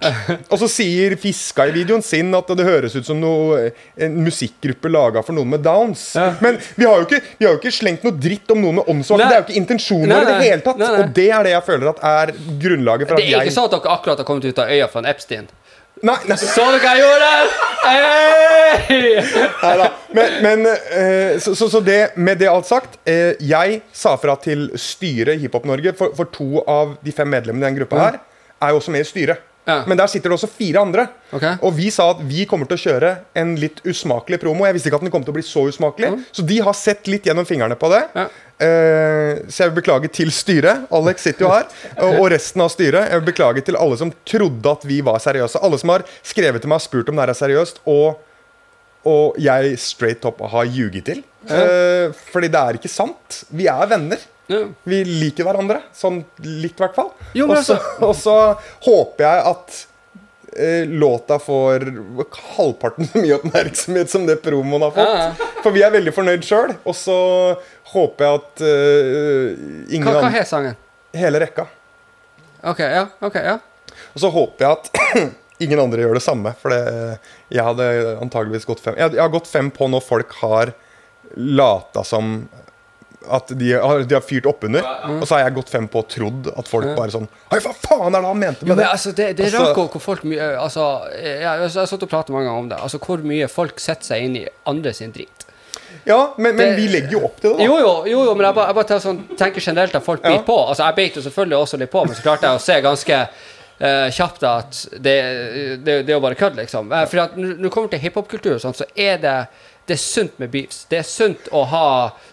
Og 0.51 0.57
så 0.61 0.69
sier 0.69 1.15
Fiska 1.19 1.65
i 1.69 1.73
videoen 1.75 2.03
sin 2.05 2.29
at 2.37 2.51
det 2.53 2.67
høres 2.67 2.93
ut 2.99 3.07
som 3.07 3.17
noe, 3.21 3.71
en 3.97 4.19
musikkgruppe 4.25 4.91
laga 4.93 5.23
for 5.25 5.33
noen 5.37 5.49
med 5.55 5.63
downs. 5.65 6.11
Ja. 6.19 6.31
Men 6.43 6.59
vi 6.77 6.85
har, 6.85 7.01
ikke, 7.07 7.21
vi 7.39 7.47
har 7.47 7.55
jo 7.55 7.61
ikke 7.63 7.73
slengt 7.79 8.05
noe 8.05 8.13
dritt 8.13 8.51
om 8.53 8.61
noen 8.61 8.79
med 8.81 8.91
åndssvake. 8.93 9.25
Det 9.25 9.35
er 9.37 9.41
jo 9.41 9.47
ikke 9.47 9.59
intensjonen 9.63 10.13
i 10.13 10.25
det 10.29 10.37
hele 10.43 10.61
tatt. 10.65 10.77
Nei, 10.81 10.91
nei. 10.93 11.01
Og 11.07 11.15
det 11.17 11.27
er 11.39 11.49
det 11.49 11.55
jeg 11.55 11.65
føler 11.71 11.91
at 11.95 12.03
er 12.13 12.33
grunnlaget 12.61 13.09
for 13.09 13.17
Det 13.17 13.25
at 13.25 13.29
er 13.29 13.35
jeg 13.39 13.49
ikke 13.49 13.57
sånn 13.57 13.69
at 13.71 13.75
dere 13.79 13.95
akkurat 13.97 14.21
har 14.21 14.27
kommet 14.29 14.45
ut 14.49 14.61
av 14.61 14.69
øya 14.75 14.87
fra 14.93 15.01
en 15.03 15.09
Epstein. 15.09 15.49
Nei, 16.01 16.15
nei, 16.29 16.37
Så 16.39 16.63
du 16.71 16.77
hva 16.79 16.93
jeg 16.95 17.03
gjorde? 17.03 17.31
Hey! 17.79 19.19
Neida. 19.63 19.89
Men, 20.15 20.37
men 20.43 20.65
eh, 20.69 21.39
så, 21.43 21.53
så, 21.55 21.67
så 21.71 21.81
det, 21.83 21.99
med 22.15 22.39
det 22.39 22.47
alt 22.51 22.67
sagt 22.67 22.97
eh, 23.07 23.35
Jeg 23.43 23.81
sa 23.95 24.15
fra 24.19 24.35
til 24.39 24.69
styret 24.79 25.35
i 25.35 25.43
Hiphop 25.43 25.67
Norge, 25.67 25.93
for, 25.97 26.15
for 26.15 26.31
to 26.33 26.63
av 26.63 26.95
de 27.03 27.13
fem 27.15 27.29
medlemmene 27.29 27.65
i 27.65 27.69
den 27.69 27.79
gruppa 27.81 27.99
her 28.03 28.19
er 28.59 28.73
jo 28.73 28.79
også 28.81 28.91
med 28.91 29.05
i 29.05 29.07
styret. 29.07 29.45
Ja. 29.67 29.83
Men 29.85 29.99
der 29.99 30.09
sitter 30.09 30.31
det 30.31 30.37
også 30.39 30.49
fire 30.49 30.81
andre. 30.81 31.05
Okay. 31.35 31.59
Og 31.65 31.75
vi 31.77 31.91
sa 31.93 32.07
at 32.13 32.21
vi 32.25 32.45
kommer 32.49 32.69
til 32.69 32.79
å 32.79 32.83
kjøre 32.83 33.11
en 33.37 33.51
litt 33.59 33.81
usmakelig 33.85 34.39
promo. 34.41 34.65
Jeg 34.65 34.77
visste 34.77 34.89
ikke 34.89 35.01
at 35.01 35.05
den 35.05 35.13
kom 35.13 35.25
til 35.25 35.33
å 35.33 35.37
bli 35.37 35.45
så 35.45 35.65
usmakelig, 35.69 36.13
så 36.33 36.45
de 36.49 36.61
har 36.65 36.77
sett 36.77 37.09
litt 37.11 37.27
gjennom 37.29 37.45
fingrene 37.45 37.77
på 37.79 37.91
det. 37.93 38.01
Ja. 38.17 38.29
Uh, 38.59 39.45
så 39.47 39.61
jeg 39.63 39.69
vil 39.69 39.77
beklage 39.77 40.09
til 40.11 40.33
styret. 40.35 40.87
Alex 40.95 41.27
sitter 41.27 41.45
jo 41.45 41.51
her. 41.53 41.67
Og, 42.03 42.17
og 42.23 42.25
resten 42.33 42.63
av 42.65 42.71
styret. 42.73 43.11
Jeg 43.11 43.21
vil 43.21 43.29
beklage 43.29 43.63
til 43.67 43.77
alle 43.79 43.99
som 43.99 44.11
trodde 44.27 44.73
at 44.73 44.83
vi 44.89 44.97
var 45.05 45.21
seriøse. 45.23 45.61
Alle 45.63 45.79
som 45.79 45.93
har 45.93 46.03
skrevet 46.27 46.63
til 46.63 46.71
meg 46.71 46.81
og 46.81 46.87
spurt 46.87 47.11
om 47.11 47.19
det 47.19 47.27
er 47.29 47.39
seriøst. 47.39 47.83
Og 47.87 48.25
og 49.07 49.37
jeg 49.39 49.77
straight 49.79 50.25
up 50.27 50.41
har 50.51 50.67
ljuget 50.67 51.05
til. 51.07 51.21
Eh, 51.47 52.11
fordi 52.33 52.49
det 52.51 52.59
er 52.59 52.79
ikke 52.79 52.91
sant. 52.91 53.43
Vi 53.55 53.69
er 53.71 53.87
venner. 53.87 54.19
Vi 54.83 55.03
liker 55.05 55.45
hverandre. 55.45 55.83
Sånn 55.95 56.23
litt, 56.41 56.75
i 56.75 56.83
hvert 56.83 56.97
fall. 56.97 57.11
Og, 57.45 58.13
så, 58.17 58.37
håper 58.85 59.25
jeg 59.25 59.43
at 59.51 59.79
eh, 60.57 60.89
låta 60.89 61.37
får 61.41 61.85
halvparten 62.57 63.09
så 63.11 63.21
mye 63.21 63.37
oppmerksomhet 63.37 64.11
som 64.11 64.25
det 64.29 64.39
promoen 64.43 64.87
har 64.87 64.95
fått. 64.95 65.11
Ja, 65.13 65.51
For 65.63 65.75
vi 65.75 65.83
er 65.85 65.93
veldig 65.93 66.13
fornøyd 66.15 66.47
sjøl. 66.47 66.73
Og 66.83 66.97
så 66.97 67.17
håper 67.93 68.25
jeg 68.25 68.39
at 68.41 68.63
eh, 68.65 69.67
ingen 69.89 70.09
Hva, 70.09 70.17
hva 70.23 70.31
er 70.31 70.39
het 70.39 70.49
sangen? 70.49 70.79
Hele 71.17 71.41
rekka. 71.41 71.67
OK, 72.69 72.81
ja. 72.83 73.05
ok, 73.23 73.37
ja. 73.39 73.59
Og 74.13 74.23
så 74.23 74.31
håper 74.33 74.65
jeg 74.65 74.79
at 74.79 75.23
ingen 75.63 75.81
andre 75.85 76.03
gjør 76.03 76.17
det 76.17 76.25
samme. 76.25 76.53
For 76.59 76.73
det, 76.73 77.19
jeg 77.53 77.65
hadde 77.69 77.89
antageligvis 78.19 78.67
gått 78.69 78.81
fem 78.83 78.97
Jeg, 78.99 79.15
jeg 79.15 79.23
har 79.23 79.33
gått 79.33 79.49
fem 79.49 79.69
på 79.73 79.87
når 79.91 80.05
folk 80.05 80.33
har 80.41 80.73
lata 81.37 82.01
som 82.07 82.47
at 83.27 83.51
de 83.59 83.73
har, 83.73 84.03
de 84.07 84.15
har 84.15 84.21
fyrt 84.23 84.45
oppunder. 84.47 84.85
Og 85.19 85.25
så 85.27 85.35
har 85.35 85.43
jeg 85.49 85.55
gått 85.57 85.69
fem 85.69 85.87
på 85.91 85.99
og 85.99 86.07
trodd 86.07 86.47
at 86.55 86.67
folk 86.71 86.87
bare 86.95 87.11
sånn 87.11 87.27
Hei, 87.51 87.59
hva 87.59 87.73
faen 87.75 88.15
er 88.15 88.21
det 88.21 88.29
han 88.29 88.39
mente 88.39 88.63
Jo, 88.63 88.69
med 88.69 88.77
men 88.77 88.85
det? 88.85 88.91
altså, 88.93 89.11
det, 89.11 89.27
det 89.37 89.45
er 89.45 89.49
Altså- 89.59 89.65
rart 89.75 89.91
hvor, 89.97 90.01
folk 90.01 90.23
mye 90.23 90.47
Altså, 90.59 90.85
jeg, 91.19 91.35
jeg, 91.43 91.69
har 91.75 91.85
satt 91.91 92.03
og 92.07 92.09
pratet 92.09 92.31
mange 92.35 92.47
ganger 92.47 92.59
om 92.63 92.69
det. 92.69 92.79
Altså, 92.79 92.97
Hvor 93.03 93.17
mye 93.27 93.47
folk 93.51 93.79
setter 93.83 94.05
seg 94.13 94.23
inn 94.23 94.37
i 94.39 94.45
andre 94.71 94.93
sin 94.95 95.11
drit. 95.11 95.45
Ja, 96.05 96.33
men, 96.37 96.55
men 96.55 96.69
Det- 96.71 96.77
vi 96.77 96.87
legger 96.87 97.11
jo 97.17 97.25
opp 97.25 97.39
til 97.41 97.51
det, 97.51 97.57
da. 97.59 97.63
Jo, 97.65 97.77
jo, 97.77 97.93
jo, 98.07 98.23
jo 98.29 98.33
men 98.35 98.45
jeg 98.47 98.55
bare, 98.55 98.67
jeg 98.71 98.75
bare 98.79 98.99
sånn, 99.03 99.21
tenker 99.37 99.61
generelt 99.61 99.95
at 99.95 100.03
folk 100.05 100.23
Ja. 100.23 100.37
på. 100.41 100.57
Altså, 100.69 100.85
Jeg 100.87 100.95
beit 100.95 101.15
jo 101.15 101.21
selvfølgelig 101.21 101.57
også 101.59 101.77
litt 101.79 101.91
på, 101.91 102.05
men 102.05 102.15
så 102.15 102.21
klarte 102.23 102.47
jeg 102.47 102.55
å 102.55 102.61
se 102.61 102.81
ganske 102.81 103.19
uh, 103.81 104.09
kjapt 104.11 104.43
at 104.43 104.85
det, 104.91 105.17
det, 105.83 106.05
det 106.05 106.09
er 106.09 106.15
jo 106.17 106.23
bare 106.23 106.35
kødd, 106.39 106.55
liksom. 106.55 106.91
Uh, 106.91 107.05
for 107.05 107.19
at 107.25 107.35
når 107.37 107.57
når 107.57 107.63
det 107.67 107.71
kommer 107.71 107.89
til 107.89 107.99
hiphopkultur 107.99 108.59
så 108.59 108.73
er 108.95 109.17
det 109.17 109.37
det 109.89 109.97
er 109.97 110.03
sunt 110.05 110.39
med 110.39 110.51
beefs. 110.53 110.83
Det 110.89 110.99
er 111.01 111.07
sunt 111.09 111.49
å 111.51 111.65
ha 111.73 111.85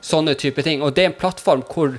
sånne 0.05 0.37
type 0.39 0.63
ting. 0.63 0.83
Og 0.85 0.93
det 0.95 1.05
er 1.07 1.13
en 1.15 1.21
plattform 1.21 1.63
hvor 1.67 1.97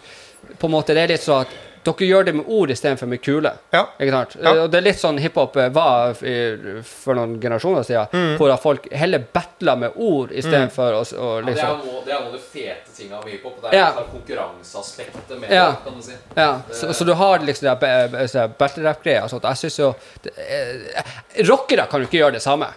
på 0.58 0.68
en 0.70 0.72
måte 0.78 0.94
det 0.96 1.04
er 1.08 1.16
litt 1.18 1.26
sånn 1.26 1.42
at 1.48 1.64
dere 1.88 2.04
gjør 2.08 2.26
det 2.28 2.32
med 2.36 2.48
ord 2.52 2.72
istedenfor 2.74 3.08
med 3.08 3.22
kule. 3.24 3.52
Ja. 3.72 3.86
Ikke 3.96 4.12
sant? 4.12 4.34
Ja. 4.44 4.52
Og 4.66 4.72
det 4.74 4.80
er 4.82 4.84
litt 4.90 4.98
sånn 5.00 5.18
hiphop 5.24 5.56
var 5.72 6.18
for 6.20 7.16
noen 7.16 7.38
generasjoner 7.40 7.86
siden, 7.88 8.10
Mm. 8.12 8.34
hvor 8.38 8.52
folk 8.60 8.90
heller 8.92 9.24
battler 9.34 9.78
med 9.86 9.92
ord 9.96 10.34
istedenfor 10.36 10.98
å, 10.98 11.04
å 11.16 11.30
er 11.40 11.48
liksom 11.48 11.70
ja, 11.86 12.02
det 12.06 12.14
er 12.14 12.20
noe 12.20 12.28
av 12.28 12.34
de 12.34 12.42
fete 12.44 12.92
tinga 12.98 13.22
med 13.24 13.32
hiphop. 13.38 13.62
Det 13.62 13.72
er 13.72 13.78
Ja. 13.78 13.86
liksom 13.96 14.12
konkurranseaspektet 14.20 15.40
med 15.40 15.50
Ja. 15.52 15.66
det, 15.70 15.78
kan 15.86 15.96
du 15.96 16.02
si. 16.04 16.14
Ja, 16.36 16.62
så, 16.72 16.94
så 16.94 17.06
du 17.06 17.14
har 17.14 17.40
liksom 17.40 17.70
det 17.70 17.80
be- 17.80 18.08
be- 18.28 18.48
battle 18.60 18.84
rap-greia 18.84 19.24
og 19.24 19.30
sånt. 19.30 19.44
Jeg 19.44 19.58
synes 19.64 19.80
jo 19.80 19.96
det, 20.24 20.32
eh, 20.38 21.44
Rockere 21.48 21.88
kan 21.88 22.02
jo 22.02 22.08
ikke 22.08 22.20
gjøre 22.20 22.34
det 22.34 22.42
samme, 22.44 22.68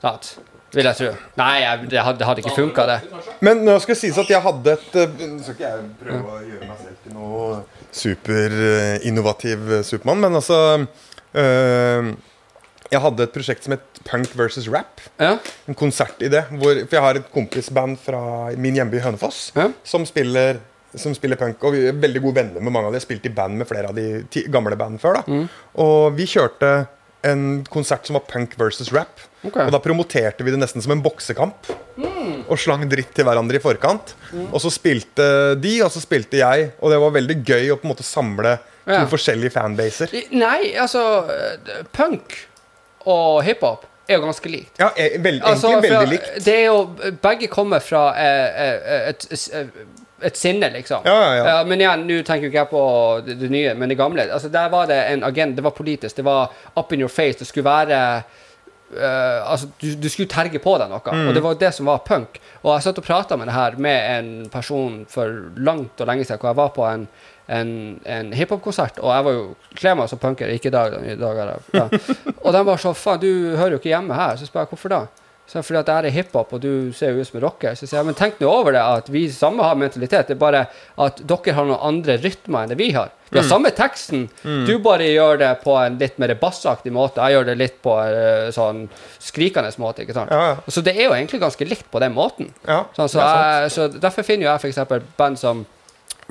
sant? 0.00 0.36
Vil 0.72 0.86
jeg 0.88 0.96
tro. 0.96 1.08
Nei, 1.36 1.50
jeg, 1.60 1.88
det, 1.92 2.00
hadde, 2.00 2.18
det 2.22 2.26
hadde 2.26 2.40
ikke 2.44 2.54
funka, 2.56 2.84
det. 2.88 3.22
Men 3.44 3.60
nå 3.66 3.74
skal 3.82 3.92
det 3.92 4.00
sies 4.00 4.16
at 4.22 4.30
jeg 4.32 4.40
hadde 4.40 4.72
et 4.78 4.94
eh, 5.02 5.16
Nå 5.28 5.42
skal 5.44 5.56
ikke 5.58 5.68
jeg 5.68 5.88
prøve 6.00 6.36
å 6.36 6.42
gjøre 6.48 6.68
meg 6.70 6.78
selv 6.80 7.02
til 7.04 7.16
noe 7.18 7.48
superinnovativ 7.92 9.82
Supermann, 9.84 10.20
men 10.24 10.38
altså 10.38 10.58
øh, 11.36 12.08
Jeg 12.92 13.00
hadde 13.04 13.26
et 13.26 13.34
prosjekt 13.34 13.64
som 13.66 13.74
het 13.76 14.00
Punk 14.08 14.32
versus 14.36 14.66
Rap. 14.72 15.00
Ja, 15.20 15.36
En 15.68 15.76
konsert 15.78 16.20
i 16.24 16.28
det. 16.32 16.42
Hvor, 16.50 16.74
for 16.88 16.96
jeg 16.98 17.04
har 17.04 17.20
et 17.20 17.28
kompisband 17.32 18.00
fra 18.02 18.22
min 18.56 18.74
hjemby 18.80 18.98
Hønefoss 19.04 19.52
Ja. 19.56 19.68
som, 19.84 20.04
spiller, 20.08 20.58
som 20.96 21.14
spiller 21.14 21.36
punk. 21.40 21.62
Og 21.64 21.76
vi 21.76 21.84
er 21.88 22.00
veldig 22.02 22.20
gode 22.24 22.40
venner 22.40 22.60
med 22.64 22.72
mange 22.74 22.88
av 22.88 22.92
dem. 22.92 22.98
Jeg 22.98 23.04
har 23.04 23.08
spilt 23.10 23.28
i 23.30 23.34
band 23.36 23.60
med 23.60 23.68
flere 23.70 23.92
av 23.92 23.96
de 23.96 24.42
gamle 24.52 24.76
band 24.76 24.98
før. 25.00 25.20
Mm. 25.28 25.46
Og 25.84 26.16
vi 26.18 26.26
kjørte 26.32 26.72
en 27.26 27.62
konsert 27.70 28.06
som 28.08 28.14
var 28.18 28.24
punk 28.30 28.56
versus 28.58 28.90
rap. 28.94 29.20
Okay. 29.42 29.66
Og 29.66 29.72
da 29.74 29.78
promoterte 29.82 30.44
vi 30.46 30.52
det 30.54 30.60
nesten 30.62 30.82
som 30.84 30.92
en 30.94 31.02
boksekamp. 31.02 31.70
Og 32.48 32.58
slang 32.58 32.84
dritt 32.90 33.10
til 33.16 33.26
hverandre 33.26 33.58
i 33.58 33.62
forkant. 33.62 34.14
Og 34.50 34.58
så 34.62 34.70
spilte 34.72 35.26
de, 35.60 35.76
og 35.84 35.90
så 35.94 36.02
spilte 36.02 36.38
jeg. 36.40 36.70
Og 36.80 36.92
det 36.92 37.00
var 37.02 37.14
veldig 37.16 37.38
gøy 37.46 37.72
å 37.74 37.78
på 37.80 37.86
en 37.88 37.92
måte 37.94 38.06
samle 38.06 38.56
to 38.82 38.90
Ja. 38.96 39.04
forskjellige 39.06 39.52
fanbaser. 39.54 40.10
Nei, 40.34 40.72
altså 40.74 41.02
eh, 41.30 41.84
Punk 41.94 42.34
og 43.06 43.42
hiphop 43.46 43.84
er 44.10 44.16
jo 44.18 44.24
ganske 44.24 44.50
likt. 44.50 44.72
Ja, 44.82 44.88
e- 44.98 45.18
veld, 45.22 45.42
Altså, 45.46 45.68
egentlig 45.70 45.90
altså, 45.92 46.00
veldig 46.00 46.12
likt. 46.16 46.44
Det 46.44 46.54
er 46.58 46.64
jo 46.66 47.12
Begge 47.22 47.48
kommer 47.52 47.78
fra 47.84 48.02
eh, 48.18 48.64
et, 49.12 49.26
et, 49.30 49.30
et, 49.30 49.54
et 49.54 50.01
sinne, 50.38 50.68
liksom. 50.74 51.02
Ja, 51.04 51.16
ja, 51.34 51.44
ja. 51.46 51.64
men 51.64 51.80
igjen, 51.80 52.06
nå 52.08 52.20
tenker 52.22 52.46
ikke 52.50 52.60
jeg 52.62 52.70
på 52.70 52.82
det, 53.26 53.34
det 53.40 53.50
nye, 53.50 53.74
men 53.74 53.88
det 53.90 53.96
gamle. 53.98 54.28
Altså, 54.32 54.48
Der 54.52 54.68
var 54.72 54.86
det 54.86 55.00
en 55.12 55.24
agent, 55.24 55.56
det 55.56 55.64
var 55.64 55.70
politisk, 55.76 56.16
det 56.16 56.24
var 56.24 56.50
up 56.76 56.92
in 56.92 57.00
your 57.00 57.08
face. 57.10 57.38
Det 57.38 57.46
skulle 57.46 57.64
være 57.66 57.98
uh, 58.92 59.50
altså, 59.52 59.66
du, 59.80 59.94
du 59.96 60.08
skulle 60.12 60.28
terge 60.28 60.58
på 60.62 60.76
deg 60.78 60.90
noe, 60.92 61.00
Mm. 61.12 61.28
og 61.28 61.34
det 61.34 61.42
var 61.42 61.54
det 61.60 61.72
som 61.74 61.86
var 61.86 61.98
punk. 62.06 62.40
Og 62.62 62.74
jeg 62.76 62.82
satt 62.86 62.98
og 63.02 63.04
prata 63.06 63.36
med 63.36 63.46
det 63.50 63.54
her 63.56 63.76
med 63.76 64.18
en 64.18 64.48
person 64.52 65.04
for 65.10 65.26
langt 65.56 66.00
og 66.00 66.06
lenge 66.06 66.24
siden, 66.24 66.40
hvor 66.40 66.52
jeg 66.52 66.56
var 66.60 66.68
på 66.76 66.86
en, 66.88 67.08
en, 67.48 67.72
en 68.06 68.32
hiphop-konsert, 68.32 69.00
og 69.02 69.10
jeg 69.14 69.24
var 69.24 69.32
jo 69.32 69.46
kler 69.74 69.96
meg 69.98 70.08
som 70.12 70.20
punker, 70.22 70.52
ikke 70.54 70.70
i 70.70 70.76
dag. 70.76 70.94
I 71.02 71.16
dag 71.20 71.42
ja. 71.74 71.88
Og 72.44 72.52
de 72.54 72.62
var 72.68 72.78
sånn 72.80 72.94
Faen, 72.96 73.20
du 73.22 73.56
hører 73.58 73.76
jo 73.76 73.80
ikke 73.82 73.92
hjemme 73.92 74.14
her. 74.16 74.36
Så 74.38 74.46
spør 74.48 74.64
jeg 74.64 74.72
hvorfor 74.74 74.92
da? 74.94 75.00
Så 75.46 75.60
fordi 75.60 75.80
at 75.82 75.86
det 75.86 75.94
er 76.08 76.14
hiphop, 76.14 76.52
og 76.54 76.60
du 76.62 76.92
ser 76.96 77.10
jo 77.12 77.20
ut 77.20 77.26
som 77.28 77.36
en 77.36 77.42
rocker. 77.44 77.74
Så 77.76 77.84
sier 77.84 77.98
jeg 77.98 78.06
men 78.06 78.14
tenk 78.16 78.38
nå 78.40 78.48
over 78.48 78.72
det, 78.72 78.80
at 78.80 79.08
vi 79.12 79.26
samme 79.28 79.60
har 79.66 79.74
mentalitet. 79.76 80.28
Det 80.30 80.36
er 80.36 80.40
bare 80.40 80.62
at 80.96 81.18
dere 81.28 81.52
har 81.58 81.66
noen 81.68 81.82
andre 81.90 82.16
rytmer 82.22 82.62
enn 82.62 82.70
det 82.72 82.78
vi 82.78 82.92
har. 82.94 83.10
Vi 83.32 83.38
Mm. 83.38 83.42
har 83.42 83.48
samme 83.48 83.70
teksten. 83.76 84.28
Du 84.66 84.78
bare 84.78 85.04
gjør 85.08 85.38
det 85.38 85.50
på 85.64 85.74
en 85.84 85.98
litt 85.98 86.18
mer 86.18 86.34
bassaktig 86.40 86.92
måte. 86.92 87.16
Jeg 87.20 87.32
gjør 87.36 87.46
det 87.50 87.58
litt 87.58 87.82
på 87.82 87.98
en 88.00 88.52
sånn 88.52 88.88
skrikende 89.20 89.72
måte. 89.78 90.02
ikke 90.06 90.14
sant? 90.14 90.30
Ja, 90.30 90.40
ja. 90.52 90.56
Så 90.68 90.82
det 90.84 90.96
er 90.96 91.04
jo 91.08 91.12
egentlig 91.16 91.40
ganske 91.40 91.68
likt 91.68 91.90
på 91.90 92.00
den 92.00 92.14
måten. 92.14 92.52
Ja, 92.66 92.84
Sånn, 92.96 93.08
så, 93.08 93.20
jeg, 93.20 93.70
så 93.72 93.88
derfor 94.00 94.22
finner 94.24 94.46
jo 94.46 94.52
jeg 94.56 94.72
f.eks. 94.72 95.06
band 95.16 95.38
som 95.38 95.66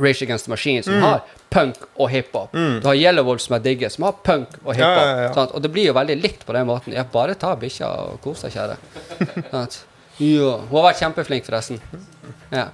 Rage 0.01 0.25
Against 0.25 0.47
the 0.47 0.53
Machine, 0.53 0.83
som 0.83 0.97
har 1.03 1.21
punk 1.53 1.77
og 1.95 2.09
hiphop. 2.09 2.55
Du 2.55 2.87
har 2.87 2.97
Yellowwolf, 2.97 3.43
som 3.43 3.57
jeg 3.57 3.65
digger, 3.67 3.93
som 3.93 4.07
har 4.07 4.17
punk 4.25 4.57
og 4.63 4.73
hiphop. 4.73 5.05
Ja, 5.05 5.29
ja? 5.29 5.45
Og 5.45 5.61
det 5.63 5.71
blir 5.73 5.89
jo 5.91 5.95
veldig 5.97 6.17
likt 6.21 6.45
på 6.47 6.55
den 6.57 6.67
måten. 6.69 6.95
Ja, 6.95 7.05
bare 7.07 7.37
ta 7.39 7.53
bikkja 7.59 7.89
og 8.05 8.19
kos 8.23 8.45
deg, 8.45 8.55
kjære. 8.57 8.77
Hun 10.21 10.75
har 10.75 10.85
vært 10.85 11.01
kjempeflink, 11.01 11.47
forresten. 11.47 11.79
Ja. 12.51 12.67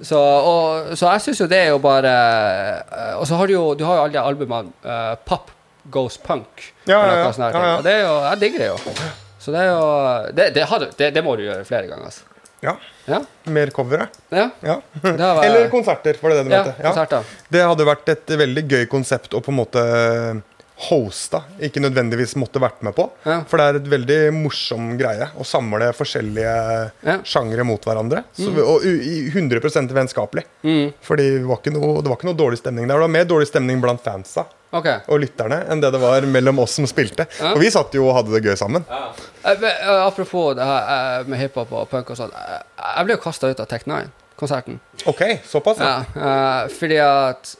Så, 0.00 0.18
og, 0.18 0.94
så 0.98 1.12
jeg 1.14 1.24
syns 1.26 1.42
jo 1.42 1.46
det 1.50 1.58
er 1.66 1.70
jo 1.74 1.80
bare 1.82 2.10
eh, 2.10 3.10
Og 3.18 3.26
så 3.28 3.36
har 3.36 3.48
du 3.48 3.52
jo 3.52 3.64
Du 3.76 3.82
har 3.84 3.98
jo 3.98 4.04
alle 4.06 4.14
de 4.14 4.22
albumene 4.22 4.72
uh, 4.86 5.18
Pop 5.28 5.50
Goes 5.92 6.16
Punk. 6.24 6.64
Ja, 6.88 7.02
ja, 7.04 7.18
ja. 7.28 7.60
Og 7.76 7.84
det 7.84 7.92
er 7.92 8.02
jo 8.06 8.14
Jeg 8.24 8.40
digger 8.40 8.64
det 8.64 8.70
jo. 8.70 8.96
Så 9.38 9.52
det 9.52 9.66
er 9.66 9.70
jo 9.70 9.84
Det, 10.32 10.48
det, 10.56 10.64
har 10.70 10.80
du, 10.80 10.88
det, 10.98 11.10
det 11.14 11.24
må 11.24 11.36
du 11.36 11.44
gjøre 11.44 11.68
flere 11.68 11.90
ganger, 11.90 12.08
altså. 12.08 12.24
Ja. 12.60 12.76
Ja. 13.06 13.22
Mer 13.44 13.70
covere. 13.70 14.08
ja. 14.28 14.50
Ja. 14.60 14.80
Var... 15.02 15.44
Eller 15.44 15.68
konserter, 15.72 16.16
var 16.20 16.30
det 16.30 16.36
det 16.36 16.44
du 16.48 16.54
ja, 16.54 16.62
mente? 16.64 16.74
Ja. 16.82 16.92
konsert, 16.92 17.34
Det 17.48 17.64
hadde 17.70 17.86
vært 17.88 18.14
et 18.14 18.36
veldig 18.42 18.64
gøy 18.68 18.86
konsept 18.90 19.34
å 19.34 19.42
på 19.44 19.54
en 19.54 19.60
måte 19.60 19.84
hosta, 20.78 21.40
ikke 21.58 21.80
nødvendigvis 21.82 22.36
måtte 22.38 22.60
vært 22.62 22.82
med 22.86 22.94
på. 22.94 23.08
Ja. 23.26 23.40
For 23.50 23.58
det 23.58 23.64
er 23.66 23.78
et 23.80 23.88
veldig 23.90 24.18
morsom 24.36 24.92
greie 25.00 25.26
å 25.34 25.46
samle 25.46 25.88
forskjellige 25.96 26.52
Ja. 27.02 27.16
sjangre 27.26 27.64
mot 27.66 27.82
hverandre. 27.82 28.22
Så, 28.38 28.52
og 28.62 28.84
100 28.86 29.92
vennskapelig. 29.96 30.44
Mm. 30.62 30.92
Fordi 31.02 31.26
det 31.38 31.44
var, 31.48 31.58
ikke 31.58 31.74
noe, 31.74 31.98
det 32.02 32.08
var 32.12 32.16
ikke 32.20 32.30
noe 32.30 32.38
dårlig 32.38 32.60
stemning 32.62 32.86
der. 32.86 32.94
Det 32.94 33.06
var 33.08 33.14
mer 33.16 33.24
dårlig 33.24 33.48
stemning 33.50 33.80
blant 33.82 34.04
fansa 34.04 34.46
Okay. 34.68 34.98
og 35.08 35.22
lytterne 35.22 35.62
enn 35.72 35.80
det 35.80 35.88
det 35.94 35.98
var 36.02 36.20
mellom 36.28 36.58
oss 36.60 36.74
som 36.76 36.84
spilte. 36.86 37.24
Ja. 37.40 37.54
Og 37.54 37.62
vi 37.62 37.70
satt 37.72 37.94
jo 37.96 38.04
og 38.04 38.14
hadde 38.18 38.34
det 38.36 38.42
gøy 38.44 38.56
sammen. 38.60 38.84
Ja. 38.90 39.06
Eh, 39.44 39.54
men, 39.62 39.70
eh, 39.70 40.02
apropos 40.04 40.54
det 40.58 40.66
her 40.68 40.90
eh, 41.22 41.24
med 41.24 41.40
hiphop 41.40 41.72
og 41.72 41.88
punk 41.88 42.10
og 42.12 42.18
sånn. 42.20 42.30
jeg 42.36 43.06
ble 43.08 43.16
jo 43.16 43.22
kasta 43.22 43.48
ut 43.48 43.60
av 43.64 43.66
Tech9-konserten. 43.70 44.76
Ok, 45.08 45.22
såpass, 45.48 45.80
ja. 45.80 46.04
Ja, 46.14 46.68
fordi 46.68 46.98
at 47.00 47.56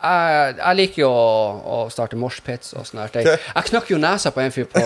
jeg, 0.00 0.54
jeg 0.58 0.76
liker 0.78 1.02
jo 1.02 1.10
å, 1.12 1.26
å 1.60 1.78
starte 1.92 2.18
moshpits 2.18 2.72
og 2.74 2.86
sånne 2.88 3.04
her 3.04 3.12
ting. 3.14 3.28
Jeg 3.28 3.68
knakk 3.68 3.90
jo 3.92 3.98
nesa 4.00 4.32
på 4.32 4.42
en 4.42 4.54
fyr 4.54 4.68
på, 4.70 4.82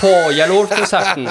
på 0.00 0.10
Yellowwolf-konserten. 0.36 1.24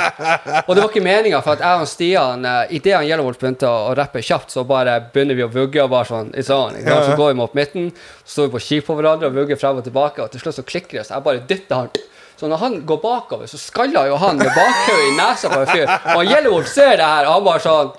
Og 0.65 0.72
det 0.72 0.80
var 0.82 0.89
ikke 0.89 1.06
meninga, 1.06 1.41
for 1.46 1.56
at 1.56 1.65
jeg 1.65 1.84
og 1.84 1.91
Stian 1.91 2.48
uh, 2.48 2.63
idet 2.74 3.04
Yellowwolf 3.06 3.38
begynte 3.41 3.70
å, 3.70 3.94
rappe 3.98 4.24
kjapt, 4.26 4.56
så 4.56 4.65
bare 4.68 4.98
begynner 5.13 5.38
vi 5.38 5.46
å 5.46 5.52
vugge 5.54 5.84
og 5.84 5.94
bare 5.94 6.10
sånn 6.10 6.34
It's. 6.34 6.50
Ikke? 6.50 6.98
Så 7.06 7.20
går 7.20 7.32
vi 7.32 7.39
mot 7.44 7.56
midten, 7.58 7.91
så 8.24 8.38
står 8.38 8.50
vi 8.50 8.56
på 8.56 8.63
ski 8.65 8.82
på 8.86 8.98
hverandre 8.98 9.30
og 9.30 9.38
vugger 9.38 9.60
frem 9.62 9.82
og 9.82 9.86
tilbake, 9.86 10.26
og 10.26 10.34
til 10.34 10.41
slutt 10.41 10.60
så 10.60 10.65
klikker 10.65 11.00
det, 11.00 11.08
så 11.08 11.18
jeg 11.18 11.28
bare 11.28 11.46
dytter 11.50 11.84
han. 11.84 11.94
Så 12.36 12.50
når 12.52 12.60
han 12.60 12.74
går 12.88 12.98
bakover, 13.00 13.48
så 13.48 13.60
skaller 13.60 14.10
jo 14.10 14.18
han 14.20 14.41
med 14.41 14.50
bakhodet 14.52 15.06
i 15.08 15.13
nesa 15.15 15.52
på 15.54 15.62
en 15.62 15.70
fyr. 15.72 15.94
Og 16.18 16.26
Yellowwolf 16.26 16.68
ser 16.68 16.98
det 17.00 17.06
her, 17.08 17.30
og 17.30 17.38
han 17.38 17.46
bare 17.46 17.63
sånn 17.63 17.94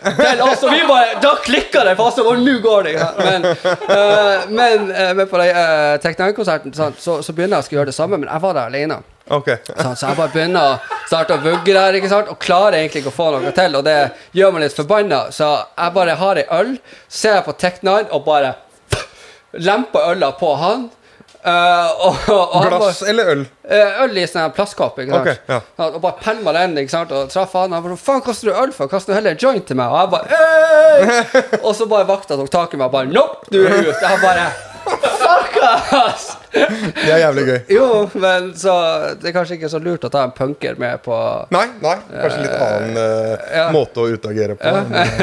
Vel, 0.00 0.40
altså, 0.40 0.68
vi 0.70 0.80
bare, 0.88 1.18
Da 1.22 1.34
klikka 1.44 1.82
det 1.86 1.96
fast, 1.98 2.18
og 2.22 2.38
nå 2.42 2.56
går 2.62 2.88
det. 2.88 2.94
Men, 3.18 3.44
uh, 3.44 4.46
men, 4.48 4.88
uh, 4.90 5.12
men 5.16 5.28
på 5.28 5.40
den 5.40 5.56
uh, 5.56 5.96
Tech9-konserten 6.02 6.74
så, 6.76 7.20
så 7.22 7.36
begynner 7.36 7.60
jeg 7.60 7.72
å 7.72 7.78
gjøre 7.78 7.90
det 7.90 7.96
samme, 7.96 8.20
men 8.20 8.30
jeg 8.30 8.44
var 8.44 8.58
der 8.58 8.70
alene. 8.70 9.00
Okay. 9.26 9.58
Sant? 9.74 9.98
Så 9.98 10.06
jeg 10.06 10.18
bare 10.20 10.30
begynner 10.34 10.74
å 10.74 11.00
starte 11.08 11.34
å 11.34 11.42
vugge 11.42 11.74
der, 11.74 11.98
ikke 11.98 12.10
sant? 12.10 12.28
og 12.30 12.38
klarer 12.42 12.78
egentlig 12.78 13.02
ikke 13.02 13.14
å 13.14 13.16
få 13.16 13.30
noe 13.34 13.54
til. 13.56 13.78
Og 13.78 13.86
det 13.86 13.96
gjør 14.38 14.54
meg 14.54 14.66
litt 14.66 14.76
forbanna. 14.78 15.24
Så 15.34 15.48
jeg 15.56 15.96
bare 15.96 16.20
har 16.20 16.42
ei 16.42 16.46
øl, 16.60 16.76
ser 17.08 17.40
jeg 17.40 17.46
på 17.48 17.56
Tech9 17.62 17.96
og 18.14 18.22
bare 18.28 18.54
lemper 19.66 20.12
øla 20.12 20.30
på 20.38 20.52
han. 20.60 20.86
Eh, 21.46 22.06
og, 22.06 22.16
og 22.26 22.64
Glass 22.66 22.82
Glass 22.82 23.02
eller 23.06 23.28
øl? 23.30 23.42
Eh, 23.62 23.98
øl 24.02 24.18
i 24.18 24.24
sånn 24.26 24.50
plastkopp. 24.54 24.98
ikke 24.98 25.14
sant? 25.14 25.28
Ok, 25.30 25.50
ja. 25.52 25.88
Og 25.92 26.00
bare 26.02 26.18
pælma 26.24 26.54
den 26.56 26.74
ikke 26.82 26.94
sant? 26.96 27.12
og 27.14 27.30
traff 27.30 27.54
han. 27.54 27.74
Han 27.76 27.84
bare 27.84 27.98
'Faen, 28.00 28.22
kaster 28.26 28.50
du 28.50 28.54
øl 28.54 28.72
for? 28.74 28.90
Kast 28.90 29.06
du 29.06 29.14
heller 29.14 29.36
en 29.36 29.42
joint 29.42 29.66
til 29.66 29.78
meg.' 29.78 29.92
Og 29.92 30.00
jeg 30.00 30.10
bare 30.10 30.26
«Øy!» 30.34 31.62
Og 31.66 31.74
så 31.78 31.86
bare 31.86 32.08
vakta 32.08 32.38
tok 32.40 32.50
tak 32.50 32.74
i 32.74 32.80
meg 32.80 32.88
og 32.88 32.96
bare 32.98 33.12
'Nope, 33.12 33.46
du 33.52 33.62
er 33.62 33.78
ute.' 33.78 34.02
Jeg 34.02 34.22
bare 34.24 34.48
Fuck, 34.86 35.56
ass! 35.62 36.26
Det 36.52 37.10
er 37.10 37.18
jævlig 37.18 37.44
gøy. 37.46 37.56
Jo, 37.74 37.86
men 38.14 38.52
så 38.58 38.74
Det 39.18 39.30
er 39.30 39.34
kanskje 39.34 39.56
ikke 39.58 39.70
så 39.70 39.80
lurt 39.82 40.04
å 40.06 40.10
ta 40.12 40.22
en 40.26 40.34
punker 40.34 40.78
med 40.78 41.02
på 41.02 41.16
Nei, 41.54 41.66
nei. 41.82 41.96
Kanskje 42.10 42.44
litt 42.44 42.54
annen 42.54 43.00
uh, 43.00 43.48
ja. 43.50 43.66
måte 43.74 44.04
å 44.04 44.12
utagere 44.14 44.54
på. 44.60 44.76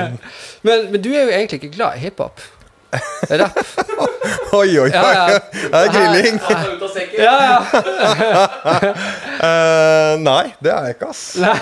men, 0.67 0.91
men 0.91 0.99
du 0.99 1.13
er 1.13 1.23
jo 1.23 1.31
egentlig 1.31 1.63
ikke 1.63 1.75
glad 1.77 1.99
i 1.99 2.03
hiphop. 2.03 2.43
Rapp. 3.41 3.57
Oi, 4.53 4.69
oi, 4.77 4.83
oi. 4.85 4.89
Ja, 4.93 5.01
ja. 5.13 5.39
Det 5.51 5.79
er 5.79 5.87
grilling. 5.93 6.35
Ja, 7.17 7.33
ja. 7.41 7.57
uh, 9.43 10.13
nei, 10.29 10.43
det 10.63 10.71
er 10.73 10.87
jeg 10.89 10.95
ikke, 10.97 11.09
ass. 11.09 11.23
Nei. 11.41 11.55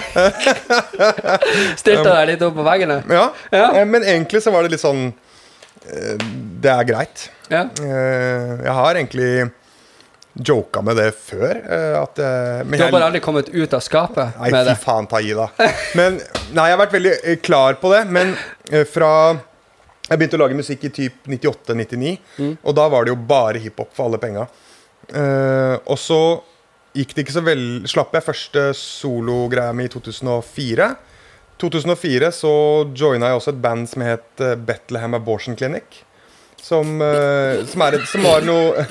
Stilte 1.82 2.10
deg 2.10 2.28
litt 2.34 2.44
opp 2.46 2.58
på 2.60 2.65
veggene? 2.67 3.00
Ja, 3.10 3.26
Ja. 3.56 3.67
eh, 3.80 3.86
Men 3.88 4.04
egentlig 4.04 4.41
så 4.44 4.52
var 4.54 4.63
det 4.67 4.72
litt 4.76 4.84
sånn 4.84 5.08
eh, 5.88 6.17
Det 6.62 6.72
er 6.74 6.84
greit. 6.89 7.26
Ja. 7.52 7.65
Eh, 7.80 8.54
jeg 8.67 8.76
har 8.82 8.96
egentlig 9.00 9.32
joka 10.48 10.82
med 10.86 10.96
det 11.00 11.10
før. 11.17 11.52
eh, 11.60 11.96
at, 12.02 12.20
eh, 12.20 12.63
men 12.63 12.72
Du 12.72 12.78
har 12.78 12.86
jeg- 12.89 12.94
bare 12.94 13.08
aldri 13.10 13.20
kommet 13.24 13.50
ut 13.50 13.74
av 13.74 13.82
skapet 13.82 14.38
Nei, 14.39 14.52
med 14.52 14.67
fy 14.67 14.76
faen, 14.86 15.08
ta 15.08 15.20
i, 15.20 15.34
da. 15.34 15.48
Men, 15.96 16.20
nei, 16.54 16.67
jeg 16.70 16.78
har 16.78 16.86
vært 16.86 16.94
veldig 17.00 17.15
eh, 17.24 17.36
klar 17.44 17.74
på 17.82 17.91
det. 17.96 18.06
Men 18.08 18.36
eh, 18.72 18.84
fra 18.86 19.38
Jeg 20.12 20.19
begynte 20.19 20.36
å 20.36 20.41
lage 20.43 20.58
musikk 20.60 20.82
i 20.89 20.91
typ 20.91 21.28
98-99, 21.32 22.17
Mm. 22.38 22.58
og 22.67 22.76
da 22.76 22.88
var 22.91 23.06
det 23.06 23.13
jo 23.13 23.19
bare 23.30 23.62
hiphop 23.63 23.93
for 23.95 24.10
alle 24.10 24.19
penga. 24.19 24.47
Uh, 25.12 25.78
og 25.88 25.97
så 26.00 26.19
gikk 26.95 27.15
det 27.15 27.24
ikke 27.24 27.34
så 27.34 27.41
vel 27.43 27.63
Slapp 27.89 28.13
jeg 28.15 28.24
første 28.24 28.65
sologreia 28.78 29.71
mi 29.74 29.88
i 29.88 29.91
2004. 29.91 30.89
2004 31.62 32.30
så 32.36 32.52
joina 32.97 33.32
jeg 33.32 33.39
også 33.39 33.54
et 33.54 33.62
band 33.63 33.89
som 33.89 34.04
het 34.06 34.41
eh, 34.41 34.56
Bethlehem 34.58 35.13
Abortion 35.13 35.56
Clinic. 35.56 36.04
Som, 36.62 37.00
uh, 37.02 37.63
som, 37.69 37.84
er, 37.88 38.00
som 38.10 38.24
var 38.26 38.43
noe 38.45 38.86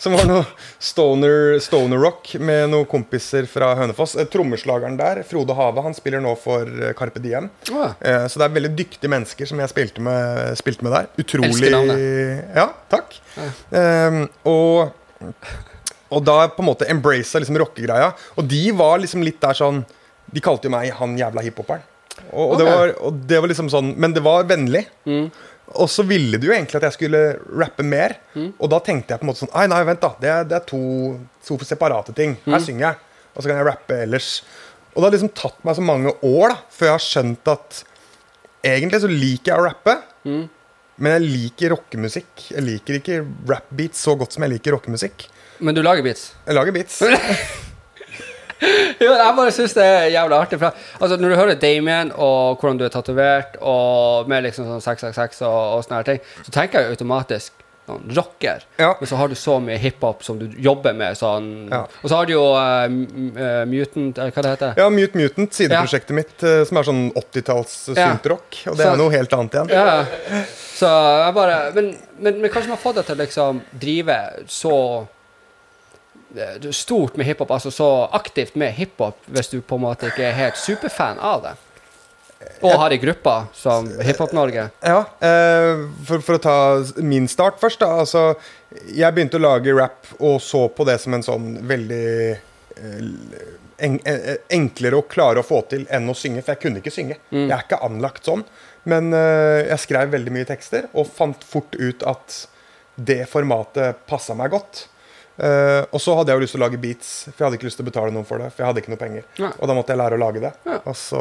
Som 0.00 0.14
var 0.16 0.24
noe 0.24 0.44
stoner, 0.80 1.58
stoner 1.60 2.00
rock 2.00 2.30
med 2.40 2.70
noen 2.72 2.86
kompiser 2.88 3.44
fra 3.50 3.74
Hønefoss. 3.76 4.14
Eh, 4.16 4.24
Trommeslageren 4.32 4.96
der, 4.96 5.20
Frode 5.28 5.52
Have, 5.58 5.82
han 5.84 5.92
spiller 5.96 6.22
nå 6.24 6.32
for 6.40 6.64
eh, 6.64 6.94
Carpe 6.96 7.20
Diem. 7.20 7.50
Eh, 8.00 8.24
Så 8.32 8.40
det 8.40 8.46
er 8.46 8.54
veldig 8.56 8.70
dyktige 8.78 9.10
mennesker 9.12 9.50
som 9.50 9.60
jeg 9.60 9.72
spilte 9.74 10.00
med, 10.06 10.54
spilte 10.60 10.86
med 10.86 10.96
der. 10.96 11.10
Utrolig 11.20 11.50
Elsker 11.52 11.74
navnet. 11.76 12.56
Ja, 12.56 12.66
takk. 12.92 13.18
Eh, 13.76 14.18
og, 14.48 14.96
og 16.10 16.24
da 16.26 16.38
på 16.48 16.64
en 16.64 16.70
måte 16.72 16.88
embracea 16.90 17.44
liksom 17.44 17.60
rockegreia. 17.60 18.14
Og 18.40 18.48
de 18.48 18.64
var 18.80 19.04
liksom 19.04 19.24
litt 19.26 19.40
der 19.44 19.56
sånn 19.60 19.84
De 20.30 20.40
kalte 20.44 20.68
jo 20.68 20.72
meg 20.72 20.92
han 20.96 21.16
jævla 21.18 21.42
hiphoperen. 21.44 21.84
Og, 22.30 22.52
og, 22.52 22.56
det 22.60 22.64
var, 22.68 22.90
og 23.06 23.20
det 23.30 23.38
var 23.40 23.48
liksom 23.50 23.68
sånn 23.72 23.94
Men 23.98 24.12
det 24.16 24.20
var 24.22 24.44
vennlig. 24.48 24.82
Og 25.78 25.86
så 25.92 26.02
ville 26.02 26.38
de 26.40 26.48
jo 26.48 26.54
egentlig 26.54 26.80
at 26.80 26.88
jeg 26.88 26.96
skulle 26.96 27.20
rappe 27.60 27.84
mer. 27.86 28.16
Og 28.58 28.66
da 28.72 28.80
tenkte 28.82 29.14
jeg 29.14 29.20
på 29.20 29.26
en 29.26 29.30
måte 29.30 29.44
sånn 29.44 29.52
Nei, 29.54 29.66
nei, 29.70 29.82
vent, 29.86 30.00
da. 30.02 30.10
Det 30.20 30.30
er, 30.32 30.48
det 30.50 30.56
er 30.58 30.64
to, 30.66 30.80
to 31.46 31.58
separate 31.66 32.14
ting. 32.16 32.34
Her 32.48 32.62
synger 32.64 32.88
jeg, 32.88 32.98
og 33.34 33.42
så 33.44 33.50
kan 33.50 33.60
jeg 33.60 33.68
rappe 33.68 34.00
ellers. 34.06 34.30
Og 34.90 34.98
det 34.98 35.06
har 35.06 35.14
liksom 35.14 35.34
tatt 35.38 35.60
meg 35.66 35.78
så 35.78 35.84
mange 35.86 36.14
år 36.26 36.54
da 36.54 36.56
før 36.74 36.90
jeg 36.90 36.96
har 36.96 37.04
skjønt 37.06 37.52
at 37.52 37.82
egentlig 38.66 39.02
så 39.04 39.10
liker 39.12 39.52
jeg 39.52 39.60
å 39.62 39.68
rappe. 39.68 39.94
Men 41.00 41.14
jeg 41.16 41.28
liker 41.30 41.72
rockemusikk. 41.76 42.48
Jeg 42.50 42.66
liker 42.66 42.98
ikke 42.98 43.22
rap-beats 43.48 44.02
så 44.04 44.16
godt 44.20 44.34
som 44.36 44.44
jeg 44.44 44.56
liker 44.58 44.74
rockemusikk. 44.76 45.28
Men 45.64 45.76
du 45.76 45.84
lager 45.84 46.04
beats? 46.04 46.32
Jeg 46.48 46.56
lager 46.58 46.74
beats. 46.76 47.00
Jo, 49.00 49.12
jeg 49.16 49.36
bare 49.38 49.52
syns 49.56 49.72
det 49.76 49.84
er 49.86 50.10
jævlig 50.12 50.36
artig. 50.36 50.60
Altså, 51.00 51.16
når 51.16 51.32
du 51.32 51.36
hører 51.38 51.56
Damien 51.60 52.10
og 52.12 52.60
hvordan 52.60 52.78
du 52.80 52.84
er 52.84 52.92
tatovert, 52.92 53.56
og 53.64 54.28
med 54.28 54.44
liksom 54.48 54.68
sånn 54.68 54.84
666 54.84 55.40
og, 55.48 55.58
og 55.78 55.84
sånne 55.86 56.02
her 56.02 56.08
ting, 56.10 56.22
så 56.44 56.52
tenker 56.54 56.84
jeg 56.84 56.96
automatisk 56.98 57.56
sånn 57.90 58.10
rocker. 58.14 58.62
Ja. 58.78 58.92
Men 59.00 59.08
så 59.10 59.16
har 59.18 59.30
du 59.32 59.34
så 59.38 59.56
mye 59.64 59.78
hiphop 59.80 60.20
som 60.22 60.38
du 60.38 60.44
jobber 60.62 60.94
med. 60.94 61.16
Sånn. 61.18 61.48
Ja. 61.72 61.82
Og 62.02 62.10
så 62.12 62.18
har 62.20 62.28
du 62.28 62.34
jo 62.36 62.44
uh, 62.54 63.64
Mutant, 63.66 64.20
eller 64.20 64.34
hva 64.36 64.44
det 64.46 64.52
heter. 64.54 64.74
Ja, 64.78 64.88
Mute 64.94 65.18
Mutant, 65.18 65.56
sideprosjektet 65.56 66.14
mitt, 66.16 66.36
eh, 66.46 66.60
som 66.68 66.78
er 66.78 66.86
sånn 66.86 67.02
80-talls 67.18 67.78
Ja. 67.96 68.10
syntrock. 68.12 68.60
Og 68.70 68.76
det 68.76 68.84
Så- 68.84 68.92
er 68.92 69.00
noe 69.00 69.10
helt 69.16 69.32
annet 69.34 69.56
igjen. 69.56 69.72
Ja. 69.74 70.44
Så 70.80 70.88
jeg 71.24 71.34
bare 71.36 71.56
men, 71.76 71.90
men, 72.20 72.38
men 72.40 72.50
kanskje 72.52 72.70
man 72.70 72.78
har 72.78 72.84
fått 72.84 73.00
deg 73.00 73.08
til 73.10 73.16
å 73.18 73.20
liksom 73.24 73.58
drive 73.82 74.20
så 74.48 74.76
stort 76.76 77.16
med 77.16 77.26
hiphop, 77.26 77.50
altså 77.50 77.72
så 77.74 77.88
aktivt 78.16 78.54
med 78.60 78.72
hiphop, 78.76 79.18
hvis 79.26 79.50
du 79.52 79.60
på 79.60 79.78
en 79.78 79.86
måte 79.88 80.10
ikke 80.12 80.28
er 80.28 80.38
helt 80.38 80.60
superfan 80.60 81.18
av 81.18 81.42
det? 81.44 81.56
Og 82.64 82.72
har 82.72 82.92
ei 82.94 83.00
gruppe 83.00 83.32
som 83.56 83.88
Hiphop-Norge? 84.00 84.62
Ja, 84.80 85.00
eh, 85.20 85.82
for, 86.08 86.22
for 86.24 86.38
å 86.38 86.40
ta 86.40 86.56
min 87.04 87.28
start 87.28 87.58
først, 87.60 87.82
da. 87.82 88.00
Altså, 88.00 88.22
jeg 88.88 89.12
begynte 89.12 89.36
å 89.36 89.44
lage 89.44 89.74
rap 89.76 90.08
og 90.16 90.38
så 90.44 90.66
på 90.72 90.86
det 90.88 90.96
som 91.02 91.16
en 91.16 91.24
sånn 91.24 91.50
veldig 91.68 92.06
eh, 92.32 93.42
en, 93.80 93.98
enklere 94.56 95.00
å 95.00 95.04
klare 95.08 95.42
å 95.42 95.46
få 95.46 95.60
til 95.68 95.84
enn 95.92 96.08
å 96.08 96.16
synge, 96.16 96.44
for 96.44 96.54
jeg 96.54 96.62
kunne 96.64 96.80
ikke 96.80 96.94
synge. 96.94 97.18
Jeg 97.32 97.52
er 97.52 97.66
ikke 97.66 97.82
anlagt 97.84 98.28
sånn. 98.28 98.46
Men 98.88 99.12
eh, 99.16 99.66
jeg 99.68 99.84
skrev 99.84 100.14
veldig 100.14 100.32
mye 100.32 100.48
tekster 100.48 100.88
og 100.94 101.10
fant 101.12 101.44
fort 101.44 101.76
ut 101.76 102.04
at 102.08 102.44
det 102.96 103.22
formatet 103.28 104.00
passa 104.08 104.36
meg 104.36 104.52
godt. 104.56 104.86
Eh, 105.40 105.82
og 105.88 106.00
så 106.04 106.12
hadde 106.18 106.28
jeg 106.28 106.36
jo 106.36 106.42
lyst 106.44 106.52
til 106.52 106.60
å 106.60 106.64
lage 106.66 106.78
beats, 106.82 107.10
for 107.30 107.38
jeg 107.38 107.46
hadde 107.46 107.56
ikke 107.56 107.66
lyst 107.70 107.78
til 107.80 107.86
å 107.86 107.88
betale 107.88 108.12
noen 108.12 108.26
for 108.28 108.42
det. 108.42 108.50
For 108.52 108.60
jeg 108.60 108.68
hadde 108.68 108.80
ikke 108.82 108.92
noe 108.92 109.00
penger. 109.00 109.22
Nei. 109.40 109.50
Og 109.56 109.70
da 109.70 109.76
måtte 109.78 109.94
jeg 109.94 110.00
lære 110.02 110.18
å 110.18 110.20
lage 110.20 110.42
det. 110.42 110.50
Ja. 110.68 110.78
Og 110.90 110.96
så 111.00 111.20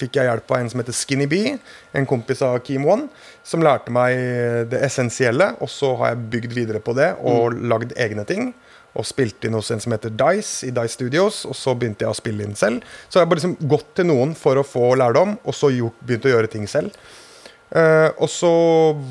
fikk 0.00 0.18
jeg 0.18 0.26
hjelp 0.26 0.50
av 0.50 0.62
en 0.62 0.70
som 0.72 0.82
heter 0.82 0.96
Skinny 0.98 1.28
Bee, 1.30 1.52
en 1.94 2.08
kompis 2.10 2.42
av 2.42 2.56
Keem 2.66 2.86
One, 2.88 3.06
som 3.46 3.62
lærte 3.62 3.94
meg 3.94 4.18
det 4.72 4.80
essensielle. 4.88 5.52
Og 5.62 5.70
så 5.70 5.92
har 6.00 6.14
jeg 6.16 6.24
bygd 6.34 6.56
videre 6.56 6.80
på 6.82 6.96
det 6.98 7.12
og 7.20 7.54
Mm. 7.54 7.68
lagd 7.70 7.94
egne 7.96 8.26
ting. 8.26 8.50
Og 8.98 9.04
spilte 9.06 9.46
inn 9.46 9.54
hos 9.54 9.70
en 9.70 9.78
som 9.78 9.92
heter 9.92 10.10
Dice 10.10 10.66
i 10.66 10.70
Dice 10.74 10.96
Studios. 10.96 11.44
Og 11.46 11.54
så 11.54 11.76
begynte 11.78 12.02
jeg 12.02 12.10
å 12.10 12.16
spille 12.18 12.42
inn 12.42 12.56
selv. 12.58 12.82
Så 13.08 13.20
jeg 13.20 13.26
har 13.26 13.30
bare 13.30 13.38
liksom 13.38 13.68
gått 13.68 13.94
til 13.94 14.06
noen 14.10 14.34
for 14.34 14.56
å 14.58 14.66
få 14.66 14.96
lærdom, 14.98 15.38
og 15.44 15.54
så 15.54 15.70
gjort, 15.70 15.94
begynt 16.04 16.26
å 16.26 16.32
gjøre 16.34 16.50
ting 16.50 16.66
selv. 16.66 16.90
Uh, 17.68 18.08
og 18.18 18.28
så 18.32 18.50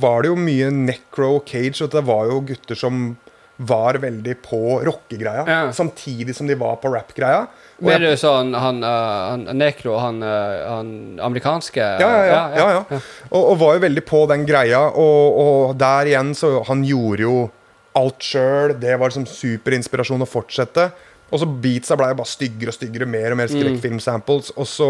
var 0.01 0.23
det 0.23 0.31
jo 0.31 0.35
mye 0.35 0.71
Necro 0.73 1.39
Cage, 1.45 1.83
og 1.85 1.91
det 1.93 2.01
var 2.03 2.25
jo 2.25 2.41
gutter 2.41 2.75
som 2.75 3.15
var 3.57 3.97
veldig 3.97 4.35
på 4.45 4.59
rockegreia, 4.85 5.43
Ja. 5.47 5.71
samtidig 5.73 6.35
som 6.35 6.45
de 6.47 6.53
var 6.55 6.75
på 6.77 6.91
rap-greia. 6.93 7.47
Mer 7.81 7.99
jeg- 7.99 8.19
sånn 8.19 8.53
han, 8.53 8.83
uh, 8.83 9.29
han 9.31 9.45
Nekro, 9.57 9.97
han, 9.97 10.21
uh, 10.21 10.69
han 10.77 11.19
amerikanske 11.21 11.77
Ja, 11.99 11.99
ja, 11.99 12.25
ja. 12.25 12.55
ja, 12.55 12.83
ja. 12.89 12.99
Og, 13.31 13.51
og 13.51 13.57
var 13.59 13.73
jo 13.75 13.79
veldig 13.87 14.05
på 14.05 14.27
den 14.29 14.45
greia. 14.45 14.79
Og, 14.93 15.39
og 15.41 15.77
der 15.77 16.05
igjen, 16.05 16.33
så 16.37 16.63
Han 16.67 16.83
gjorde 16.85 17.19
jo 17.25 17.49
alt 17.95 18.19
sjøl. 18.21 18.79
Det 18.79 18.97
var 18.99 19.09
liksom 19.09 19.25
superinspirasjon 19.25 20.21
å 20.21 20.29
fortsette. 20.29 20.91
Og 21.27 21.41
så 21.41 21.47
beatsa 21.47 21.97
ble 21.99 22.07
jo 22.13 22.17
bare 22.21 22.31
styggere 22.31 22.71
og 22.71 22.75
styggere, 22.77 23.07
mer 23.09 23.33
og 23.33 23.39
mer 23.41 23.49
skrekkfilmsamples. 23.51 24.53
Og 24.55 24.67
så 24.69 24.87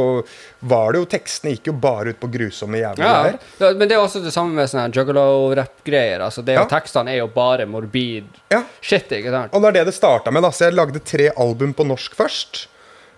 var 0.69 0.93
det 0.93 1.01
jo 1.01 1.07
Tekstene 1.09 1.55
gikk 1.55 1.71
jo 1.71 1.73
bare 1.81 2.13
ut 2.13 2.19
på 2.21 2.29
grusomme 2.29 2.77
jævlige 2.77 3.07
Ja, 3.09 3.31
ja, 3.63 3.71
men 3.73 3.89
det 3.89 3.97
er 3.97 4.03
også 4.03 4.21
det 4.21 4.33
samme 4.35 4.53
med 4.53 4.69
sånne 4.69 4.91
juggalo-rap-greier. 4.93 6.21
Altså, 6.27 6.43
det 6.45 6.53
Ja. 6.59 6.65
Tekstene 6.69 7.15
er 7.15 7.23
jo 7.23 7.27
bare 7.33 7.65
morbid 7.65 8.27
Ja. 8.53 8.63
shit, 8.81 9.09
ikke 9.11 9.31
sant? 9.33 9.53
Og 9.53 9.61
det 9.61 9.67
er 9.69 9.79
det 9.79 9.85
det 9.87 9.95
starta 9.95 10.31
med. 10.31 10.43
da 10.43 10.51
Så 10.51 10.65
jeg 10.69 10.73
lagde 10.77 10.99
tre 11.03 11.31
album 11.35 11.73
på 11.73 11.85
norsk 11.87 12.13
først. 12.15 12.67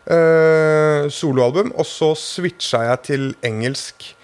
Uh, 0.10 1.10
soloalbum. 1.10 1.74
Og 1.76 1.86
så 1.86 2.16
switcha 2.16 2.84
jeg 2.88 3.02
til 3.04 3.36
engelsk 3.44 4.16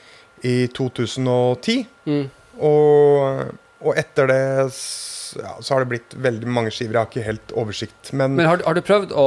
i 0.43 0.67
2010. 0.67 1.85
Mm. 2.07 2.29
Og, 2.61 3.51
og 3.81 3.97
etter 3.97 4.27
det 4.27 4.71
ja, 5.41 5.55
så 5.61 5.73
har 5.75 5.83
det 5.85 5.89
blitt 5.91 6.13
veldig 6.23 6.47
mange 6.47 6.71
skiver. 6.71 6.93
Jeg 6.93 7.01
har 7.01 7.09
ikke 7.11 7.23
helt 7.25 7.53
oversikt. 7.57 8.11
Men, 8.13 8.35
Men 8.35 8.45
har, 8.45 8.57
du- 8.57 8.63
har 8.65 8.73
du 8.73 8.81
prøvd 8.81 9.11
å 9.11 9.25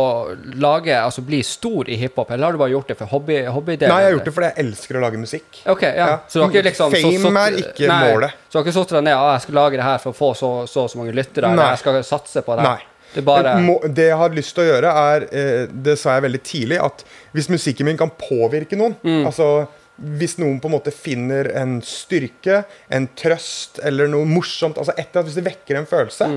lage, 0.61 0.95
altså 0.97 1.23
bli 1.27 1.43
stor 1.43 1.89
i 1.89 1.97
hiphop, 2.01 2.31
eller 2.31 2.45
har 2.49 2.53
du 2.53 2.59
bare 2.59 2.71
gjort 2.75 2.89
det 2.89 2.99
for 2.99 3.07
hobby, 3.07 3.41
hobbydelen? 3.45 3.89
nei, 3.93 4.01
jeg 4.03 4.11
har 4.13 4.17
gjort 4.19 4.25
det 4.31 4.35
fordi 4.35 4.51
jeg 4.53 4.65
elsker 4.67 4.97
å 4.97 5.01
lage 5.07 5.19
musikk. 5.23 5.63
Ok, 5.67 5.83
ja. 5.83 5.95
Ja. 6.09 6.19
Så 6.29 6.39
du 6.39 6.45
har 6.47 6.51
ikke 6.55 6.65
liksom 6.71 6.91
så- 6.93 7.03
Fame 7.03 7.19
så- 7.19 7.47
er 7.47 7.59
ikke 7.63 7.89
nei, 7.89 8.13
målet. 8.13 8.31
Så 8.49 8.53
du 8.53 8.59
har 8.59 8.65
ikke 8.65 8.79
satt 8.81 8.89
deg 8.99 9.05
ned 9.05 9.15
og 9.15 9.33
jeg 9.35 9.41
skal 9.43 9.55
lage 9.55 9.77
det 9.77 9.83
her 9.85 9.99
for 9.99 10.13
å 10.13 10.17
få 10.17 10.31
så 10.37 10.53
så, 10.69 10.85
og 10.85 10.91
så 10.91 10.97
mange 10.99 11.13
lyttere, 11.15 11.45
eller 11.53 11.57
Nei. 11.63 11.71
jeg 11.75 11.79
skal 11.79 12.03
satse 12.05 12.43
på 12.45 12.57
det. 12.57 12.63
Nei. 12.65 12.79
Det 13.15 13.25
bare 13.25 13.55
det 13.89 14.05
jeg 14.11 14.17
har 14.19 14.29
lyst 14.37 14.55
til 14.55 14.65
å 14.65 14.69
gjøre, 14.69 14.91
er 14.93 15.23
eh, 15.33 15.67
Det 15.73 15.99
sa 15.99 16.15
jeg 16.19 16.23
veldig 16.31 16.43
tidlig, 16.45 16.79
at 16.85 17.05
hvis 17.33 17.49
musikken 17.49 17.85
min 17.87 17.97
kan 17.97 18.11
påvirke 18.11 18.77
noen 18.77 18.97
Mm. 19.03 19.25
Altså 19.27 19.67
hvis 19.99 20.37
noen 20.39 20.61
på 20.63 20.71
en 20.71 20.77
måte 20.77 20.95
finner 20.95 21.51
en 21.59 21.79
styrke, 21.85 22.63
en 22.95 23.09
trøst 23.19 23.81
eller 23.83 24.11
noe 24.11 24.29
morsomt 24.29 24.79
altså 24.79 24.95
etter 24.95 25.21
at 25.21 25.27
Hvis 25.27 25.39
det 25.41 25.47
vekker 25.49 25.81
en 25.81 25.89
følelse, 25.91 26.29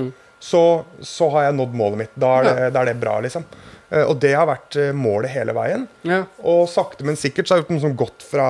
så, 0.42 0.62
så 0.98 1.28
har 1.36 1.46
jeg 1.46 1.58
nådd 1.58 1.76
målet 1.78 2.00
mitt. 2.00 2.16
Da 2.18 2.32
er 2.40 2.48
det, 2.48 2.70
da 2.74 2.82
er 2.82 2.90
det 2.90 2.98
bra, 3.02 3.20
liksom. 3.22 3.46
Eh, 3.92 4.02
og 4.02 4.16
det 4.22 4.32
har 4.34 4.48
vært 4.50 4.78
eh, 4.80 4.94
målet 4.96 5.34
hele 5.36 5.54
veien. 5.56 5.86
ja. 6.08 6.24
Og 6.42 6.64
sakte, 6.70 7.06
men 7.06 7.18
sikkert 7.20 7.48
så 7.48 7.54
har 7.54 7.62
jeg 7.62 7.76
liksom 7.76 7.94
gått 7.98 8.26
fra 8.26 8.48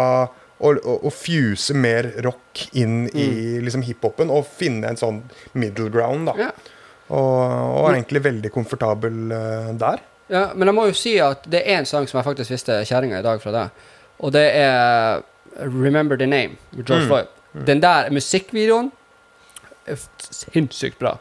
å, 0.62 0.70
å, 0.72 0.94
å 1.09 1.12
fuse 1.12 1.75
mer 1.77 2.09
rock 2.25 2.68
inn 2.79 3.05
i 3.11 3.59
liksom 3.64 3.85
hiphopen 3.85 4.33
og 4.33 4.46
finne 4.48 4.92
en 4.92 5.01
sånn 5.01 5.20
middle 5.59 5.90
ground, 5.92 6.31
da. 6.31 6.48
Ja. 6.48 6.79
Og, 7.12 7.18
og 7.20 7.90
er 7.90 7.98
egentlig 7.98 8.22
veldig 8.25 8.51
komfortabel 8.55 9.35
uh, 9.35 9.72
der. 9.77 10.01
Ja, 10.33 10.46
men 10.57 10.70
jeg 10.70 10.77
må 10.79 10.87
jo 10.88 10.94
si 10.96 11.16
at 11.20 11.44
det 11.51 11.61
er 11.66 11.83
en 11.83 11.88
sang 11.88 12.07
som 12.09 12.20
jeg 12.20 12.25
faktisk 12.25 12.55
visste 12.55 12.79
kjerringa 12.88 13.18
i 13.20 13.27
dag 13.27 13.42
fra 13.42 13.53
deg. 13.53 13.83
Og 14.20 14.33
det 14.33 14.51
er 14.55 15.20
'Remember 15.59 16.16
The 16.16 16.27
Name' 16.27 16.57
med 16.72 16.85
George 16.87 17.03
Mm. 17.05 17.09
Floyd. 17.09 17.27
Den 17.66 17.81
der 17.83 18.11
musikkvideoen 18.11 18.92
f- 19.88 20.09
sinnssykt 20.31 20.98
bra. 20.98 21.16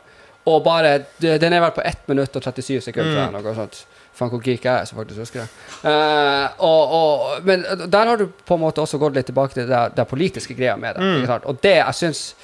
Og 0.46 0.64
bare 0.64 1.04
Den 1.22 1.54
er 1.54 1.60
vel 1.62 1.72
på 1.72 1.82
1 1.86 1.98
minutt 2.08 2.36
og 2.36 2.42
37 2.44 2.82
sekunder, 2.82 3.28
Mm. 3.30 3.34
Noe 3.44 3.56
sånt. 3.56 3.86
Faen, 4.14 4.30
hvor 4.30 4.42
geek 4.44 4.64
jeg 4.66 4.82
er 4.82 4.86
som 4.86 4.98
faktisk 4.98 5.20
husker 5.20 5.40
det. 5.40 5.50
Uh, 5.84 6.50
og, 6.60 6.92
og, 6.92 7.44
men 7.46 7.64
der 7.92 8.06
har 8.06 8.16
du 8.18 8.28
på 8.46 8.54
en 8.56 8.60
måte 8.62 8.82
også 8.82 8.98
gått 9.00 9.14
litt 9.16 9.26
tilbake 9.26 9.54
til 9.54 9.68
det, 9.68 9.96
det 9.96 10.08
politiske 10.08 10.54
greia 10.54 10.76
med 10.76 10.96
det. 10.96 11.28
Sant? 11.28 11.46
Og 11.46 11.62
det 11.64 11.76
jeg 11.76 11.94
syns 11.96 12.36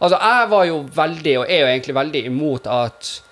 Altså, 0.00 0.18
jeg 0.20 0.50
var 0.50 0.64
jo 0.64 0.86
veldig, 0.94 1.38
og 1.38 1.46
er 1.48 1.60
jo 1.60 1.66
egentlig 1.66 1.94
veldig 1.94 2.24
imot 2.26 2.66
at 2.66 3.22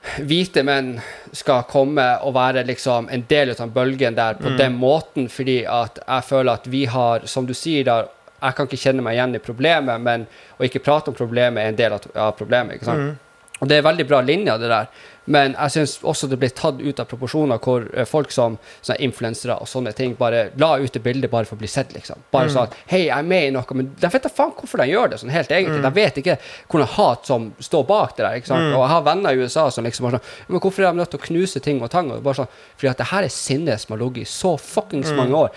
hvite 0.00 0.62
menn 0.64 0.94
skal 1.36 1.66
komme 1.68 2.06
og 2.24 2.32
være 2.34 2.64
liksom 2.68 3.10
en 3.12 3.24
del 3.28 3.52
av 3.52 3.60
den 3.60 3.74
bølgen 3.74 4.16
der 4.16 4.38
på 4.40 4.54
den 4.58 4.78
måten, 4.80 5.28
fordi 5.28 5.60
at 5.68 6.00
jeg 6.06 6.26
føler 6.28 6.52
at 6.56 6.68
vi 6.72 6.86
har, 6.88 7.26
som 7.28 7.46
du 7.46 7.52
sier 7.54 7.84
da, 7.84 7.98
jeg 8.40 8.56
kan 8.56 8.68
ikke 8.68 8.80
kjenne 8.80 9.04
meg 9.04 9.18
igjen 9.18 9.36
i 9.36 9.42
problemet, 9.44 10.00
men 10.00 10.24
å 10.56 10.64
ikke 10.64 10.80
prate 10.84 11.12
om 11.12 11.16
problemet 11.16 11.60
er 11.60 11.72
en 11.72 11.76
del 11.76 11.96
av, 11.98 12.30
problemet. 12.38 12.78
ikke 12.78 12.88
sant? 12.88 13.26
Og 13.60 13.68
det 13.68 13.76
er 13.76 13.84
veldig 13.84 14.06
bra 14.08 14.22
linjer, 14.24 14.56
det 14.56 14.70
der. 14.72 14.88
Men 15.24 15.52
jeg 15.52 15.74
syns 15.74 15.96
også 16.06 16.28
det 16.30 16.38
blir 16.40 16.52
tatt 16.56 16.80
ut 16.80 17.00
av 17.02 17.08
proporsjoner 17.10 17.60
hvor 17.62 17.84
eh, 17.92 18.08
folk 18.08 18.32
som 18.32 18.56
influensere 18.98 19.58
og 19.60 19.68
sånne 19.68 19.92
ting 19.96 20.14
bare 20.18 20.48
la 20.60 20.72
ut 20.80 20.92
det 20.92 21.02
bildet 21.04 21.30
bare 21.30 21.46
for 21.48 21.58
å 21.58 21.60
bli 21.60 21.68
sett, 21.70 21.92
liksom. 21.94 22.24
Bare 22.32 22.50
sånn 22.52 22.72
Hei, 22.90 23.04
jeg 23.06 23.14
er 23.14 23.26
med 23.26 23.48
i 23.48 23.52
noe, 23.54 23.76
men 23.76 23.92
de 24.00 24.10
vet 24.10 24.26
da 24.26 24.32
faen 24.32 24.54
hvorfor 24.56 24.82
de 24.82 24.88
gjør 24.90 25.12
det 25.12 25.20
sånn 25.22 25.32
helt 25.34 25.52
egentlig. 25.54 25.82
De 25.84 25.92
vet 25.94 26.20
ikke 26.22 26.38
hvordan 26.70 26.92
hat 26.96 27.30
som 27.30 27.50
står 27.60 27.84
bak 27.90 28.16
det 28.16 28.24
der. 28.24 28.38
ikke 28.40 28.52
sant? 28.52 28.70
Og 28.72 28.80
jeg 28.80 28.92
har 28.94 29.06
venner 29.06 29.36
i 29.36 29.44
USA 29.44 29.68
som 29.70 29.86
liksom 29.86 30.08
bare 30.08 30.20
sånn 30.20 30.54
Men 30.54 30.64
hvorfor 30.64 30.84
er 30.86 30.90
de 30.94 31.02
nødt 31.02 31.12
til 31.14 31.20
å 31.20 31.26
knuse 31.28 31.62
ting 31.64 31.82
og 31.82 31.92
tang? 31.92 32.10
Og 32.14 32.24
bare 32.24 32.42
sånn, 32.42 32.54
Fordi 32.76 32.90
at 32.90 33.02
det 33.02 33.10
her 33.12 33.28
er 33.28 33.34
sinne 33.34 33.78
som 33.78 33.94
har 33.94 34.02
ligget 34.02 34.26
i 34.26 34.30
så 34.30 34.56
fuckings 34.60 35.12
mange 35.16 35.36
år 35.46 35.54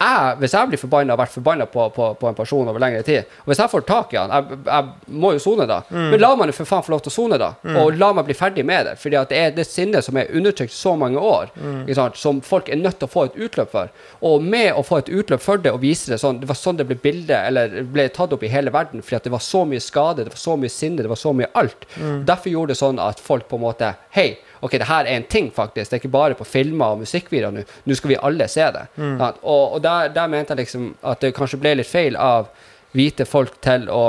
jeg, 0.00 0.36
hvis 0.40 0.54
jeg 0.56 0.68
blir 0.70 0.80
forbanna 0.80 1.14
og 1.14 1.20
vært 1.20 1.32
forbanna 1.34 1.66
på, 1.70 1.86
på, 1.94 2.08
på 2.20 2.28
en 2.28 2.36
person 2.36 2.68
over 2.68 2.82
lengre 2.82 3.02
tid, 3.06 3.30
og 3.44 3.50
hvis 3.52 3.60
jeg 3.62 3.70
får 3.72 3.84
tak 3.88 4.12
i 4.14 4.18
han 4.18 4.32
Jeg, 4.34 4.58
jeg 4.66 5.14
må 5.22 5.32
jo 5.36 5.42
sone 5.42 5.66
da. 5.70 5.80
Men 5.90 6.18
la 6.20 6.32
meg 6.36 6.52
for 6.56 6.68
faen 6.68 6.84
få 6.84 6.94
lov 6.94 7.02
til 7.04 7.12
å 7.12 7.14
sone, 7.14 7.38
da. 7.40 7.52
Og 7.80 7.96
la 8.00 8.10
meg 8.16 8.26
bli 8.28 8.36
ferdig 8.36 8.64
med 8.66 8.86
det. 8.88 8.94
Fordi 9.00 9.18
at 9.20 9.30
det 9.32 9.38
er 9.40 9.54
det 9.56 9.66
sinnet 9.68 10.04
som 10.06 10.16
er 10.20 10.30
undertrykt 10.34 10.74
så 10.74 10.94
mange 10.98 11.20
år, 11.20 11.52
ikke 11.84 11.96
sant? 11.98 12.18
som 12.20 12.40
folk 12.44 12.68
er 12.68 12.80
nødt 12.80 12.98
til 13.00 13.08
å 13.08 13.12
få 13.14 13.26
et 13.28 13.38
utløp 13.46 13.70
for. 13.72 13.92
Og 14.24 14.42
med 14.42 14.72
å 14.74 14.82
få 14.86 15.00
et 15.02 15.10
utløp 15.12 15.42
for 15.44 15.62
det 15.62 15.72
og 15.74 15.80
vise 15.82 16.10
det 16.12 16.20
sånn 16.22 16.40
Det 16.42 16.48
var 16.50 16.58
sånn 16.58 16.78
det 16.80 16.86
ble 16.88 16.96
bildet, 17.00 17.36
eller 17.48 17.82
ble 17.94 18.08
tatt 18.14 18.32
opp 18.34 18.42
i 18.44 18.50
hele 18.52 18.72
verden, 18.74 19.02
fordi 19.04 19.16
at 19.20 19.28
det 19.28 19.32
var 19.34 19.44
så 19.44 19.64
mye 19.68 19.82
skade, 19.82 20.24
det 20.26 20.34
var 20.34 20.42
så 20.42 20.56
mye 20.60 20.72
sinne, 20.72 21.02
det 21.02 21.10
var 21.12 21.20
så 21.20 21.32
mye 21.36 21.50
alt. 21.54 21.86
Derfor 22.26 22.50
gjorde 22.52 22.74
det 22.74 22.80
sånn 22.80 23.00
at 23.02 23.22
folk 23.22 23.48
på 23.48 23.60
en 23.60 23.64
måte 23.68 23.94
Hei, 24.14 24.36
ok, 24.60 24.76
det 24.78 24.88
her 24.88 25.04
er 25.04 25.16
en 25.16 25.26
ting, 25.30 25.50
faktisk. 25.54 25.90
Det 25.90 25.96
er 25.96 26.02
ikke 26.02 26.14
bare 26.14 26.38
på 26.38 26.46
filmer 26.48 26.94
og 26.94 27.02
musikkvideoer 27.04 27.54
nå. 27.54 27.64
Nå 27.84 27.96
skal 27.98 28.14
vi 28.14 28.20
alle 28.28 28.48
se 28.48 28.68
det. 28.76 28.84
Sant? 28.96 29.42
Og, 29.42 29.76
og 29.76 29.82
der, 29.84 30.12
der 30.14 30.30
mente 30.32 30.54
jeg 30.54 30.64
liksom 30.64 30.92
at 31.02 31.24
det 31.24 31.34
kanskje 31.36 31.60
ble 31.62 31.76
litt 31.80 31.90
feil 31.90 32.16
av 32.20 32.50
hvite 32.94 33.26
folk 33.26 33.58
til 33.64 33.88
å, 33.90 34.04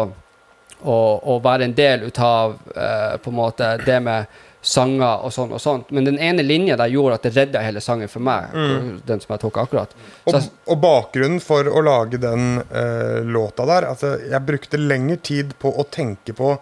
å, 0.82 0.98
å 1.34 1.38
være 1.44 1.70
en 1.70 1.78
del 1.78 2.06
ut 2.08 2.20
av 2.22 2.58
uh, 2.76 3.16
på 3.22 3.34
en 3.34 3.40
måte 3.40 3.72
det 3.86 4.02
med 4.06 4.42
sanger 4.66 5.22
og 5.26 5.34
sånn 5.34 5.54
og 5.54 5.62
sånt. 5.62 5.92
Men 5.94 6.08
den 6.08 6.18
ene 6.22 6.44
linja 6.46 6.78
der 6.80 6.90
gjorde 6.90 7.20
at 7.20 7.28
det 7.28 7.34
redda 7.36 7.62
hele 7.62 7.82
sangen 7.86 8.10
for 8.10 8.26
meg. 8.26 8.54
Den 9.06 9.22
som 9.22 9.36
jeg 9.36 9.44
tok 9.44 9.60
akkurat. 9.62 9.94
Og, 10.26 10.40
og 10.66 10.80
bakgrunnen 10.82 11.42
for 11.44 11.70
å 11.70 11.84
lage 11.86 12.22
den 12.22 12.64
uh, 12.64 13.22
låta 13.22 13.68
der 13.70 13.90
altså, 13.92 14.16
Jeg 14.26 14.42
brukte 14.46 14.82
lengre 14.82 15.20
tid 15.22 15.54
på 15.62 15.70
å 15.70 15.86
tenke 15.86 16.34
på 16.38 16.56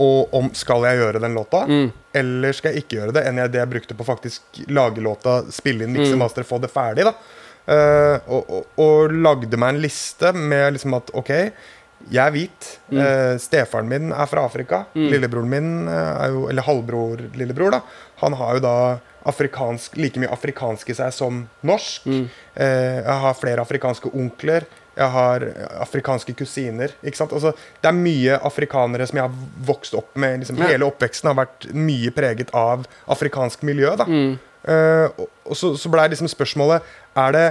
og 0.00 0.32
om 0.38 0.48
skal 0.56 0.86
jeg 0.88 1.00
gjøre 1.02 1.20
den 1.22 1.34
låta, 1.36 1.64
Mm. 1.68 1.90
eller 2.16 2.56
skal 2.56 2.72
jeg 2.72 2.84
ikke 2.84 2.96
gjøre 2.98 3.12
det, 3.18 3.26
enn 3.28 3.36
jeg, 3.42 3.52
det 3.52 3.60
jeg 3.60 3.70
brukte 3.74 3.96
på 3.98 4.06
faktisk 4.08 4.62
lage 4.72 5.04
låta, 5.04 5.42
spille 5.52 5.84
inn, 5.84 5.92
mikse, 5.96 6.14
Mm. 6.16 6.22
master, 6.24 6.42
få 6.48 6.58
det 6.62 6.72
ferdig. 6.72 7.04
da 7.04 7.14
uh, 7.70 8.16
og, 8.32 8.48
og, 8.50 8.66
og 8.80 9.12
lagde 9.12 9.56
meg 9.60 9.74
en 9.76 9.82
liste 9.84 10.32
med 10.34 10.72
liksom 10.74 10.96
at 10.96 11.12
OK, 11.14 11.30
jeg 12.10 12.22
er 12.24 12.32
hvit. 12.32 12.70
Mm. 12.88 12.98
Uh, 12.98 13.34
stefaren 13.38 13.88
min 13.90 14.10
er 14.16 14.26
fra 14.26 14.46
Afrika. 14.48 14.86
Lillebroren 14.96 15.50
min 15.52 15.68
eh, 15.86 16.24
er 16.24 16.30
jo 16.32 16.46
Eller 16.48 16.64
halvbror-lillebror, 16.64 17.70
da. 17.76 17.82
Han 18.22 18.32
har 18.40 18.56
jo 18.56 18.62
da 18.64 18.74
afrikansk, 19.28 19.98
like 20.00 20.16
mye 20.20 20.32
afrikansk 20.32 20.88
i 20.88 20.96
seg 20.96 21.12
som 21.12 21.42
norsk. 21.68 22.06
Mm. 22.08 22.22
Eh, 22.56 23.02
jeg 23.04 23.18
har 23.26 23.36
flere 23.36 23.60
afrikanske 23.60 24.08
onkler. 24.16 24.64
Jeg 25.00 25.08
har 25.14 25.44
afrikanske 25.80 26.34
kusiner. 26.36 26.92
ikke 27.02 27.16
sant? 27.16 27.32
Altså, 27.32 27.54
det 27.80 27.88
er 27.88 27.96
mye 27.96 28.36
afrikanere 28.44 29.06
som 29.08 29.16
jeg 29.16 29.24
har 29.24 29.64
vokst 29.70 29.94
opp 29.96 30.12
med. 30.20 30.42
Liksom, 30.42 30.58
Ja. 30.60 30.68
Hele 30.74 30.84
oppveksten 30.90 31.30
har 31.32 31.38
vært 31.40 31.70
mye 31.72 32.12
preget 32.12 32.52
av 32.54 32.84
afrikansk 33.08 33.62
miljø. 33.64 33.94
da. 33.96 34.04
Eh, 34.04 35.06
og, 35.16 35.28
og 35.48 35.56
så, 35.56 35.70
så 35.80 35.88
blei 35.88 36.04
liksom 36.12 36.28
spørsmålet 36.28 36.82
Er 37.16 37.32
det 37.32 37.44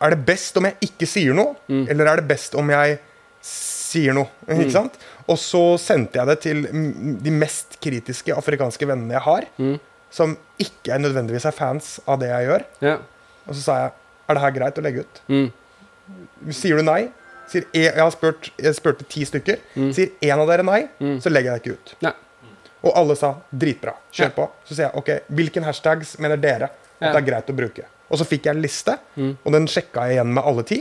Er 0.00 0.12
det 0.14 0.20
best 0.28 0.56
om 0.60 0.64
jeg 0.68 0.76
ikke 0.86 1.08
sier 1.10 1.34
noe, 1.34 1.56
eller 1.90 2.06
er 2.12 2.20
det 2.20 2.28
best 2.28 2.54
om 2.54 2.70
jeg 2.70 2.98
sier 3.42 4.14
noe? 4.14 4.28
Ikke 4.46 4.70
sant? 4.76 4.94
Og 5.26 5.38
så 5.42 5.62
sendte 5.80 6.20
jeg 6.20 6.26
det 6.30 6.38
til 6.44 6.62
mm, 6.70 7.16
de 7.24 7.30
mest 7.34 7.78
kritiske 7.82 8.30
afrikanske 8.36 8.86
vennene 8.86 9.16
jeg 9.16 9.24
har, 9.26 9.46
som 10.10 10.36
ikke 10.62 11.00
nødvendigvis 11.02 11.48
er 11.48 11.56
fans 11.56 11.96
av 12.06 12.20
det 12.22 12.28
jeg 12.30 12.46
gjør. 12.46 12.64
ja. 12.86 12.96
Og 13.48 13.54
så 13.54 13.62
sa 13.62 13.74
jeg 13.80 13.90
Er 14.28 14.34
det 14.34 14.42
her 14.42 14.50
greit 14.56 14.78
å 14.78 14.82
legge 14.82 15.00
ut? 15.06 15.20
Mm. 15.30 15.48
Sier 16.50 16.76
du 16.76 16.82
nei, 16.86 17.08
Sier 17.46 17.62
jeg, 17.70 17.92
jeg 17.94 18.02
har 18.02 18.10
spurt, 18.10 18.48
jeg 18.58 18.74
spurte 18.74 19.04
ti 19.06 19.20
stykker. 19.22 19.60
Sier 19.94 20.08
én 20.26 20.40
av 20.42 20.48
dere 20.50 20.64
nei, 20.66 20.80
så 21.22 21.30
legger 21.30 21.52
jeg 21.52 21.60
det 21.60 21.62
ikke 21.62 21.76
ut. 21.76 21.92
Nei. 22.02 22.12
Og 22.82 22.90
alle 22.98 23.14
sa 23.18 23.36
dritbra. 23.54 23.92
Kjør 24.10 24.24
Ja. 24.26 24.34
på. 24.34 24.48
Så 24.66 24.74
sier 24.74 24.88
jeg 24.88 24.96
ok, 24.98 25.10
hvilken 25.30 25.62
hashtags 25.62 26.16
mener 26.18 26.36
dere 26.42 26.64
at 26.64 26.72
Ja. 27.00 27.12
det 27.12 27.20
er 27.22 27.26
greit 27.30 27.46
å 27.46 27.54
bruke? 27.54 27.84
Og 28.10 28.18
så 28.18 28.24
fikk 28.26 28.44
jeg 28.46 28.54
en 28.56 28.62
liste, 28.62 28.98
og 29.44 29.52
den 29.52 29.66
sjekka 29.66 30.06
jeg 30.08 30.16
igjen 30.18 30.34
med 30.34 30.42
alle 30.44 30.62
ti. 30.66 30.80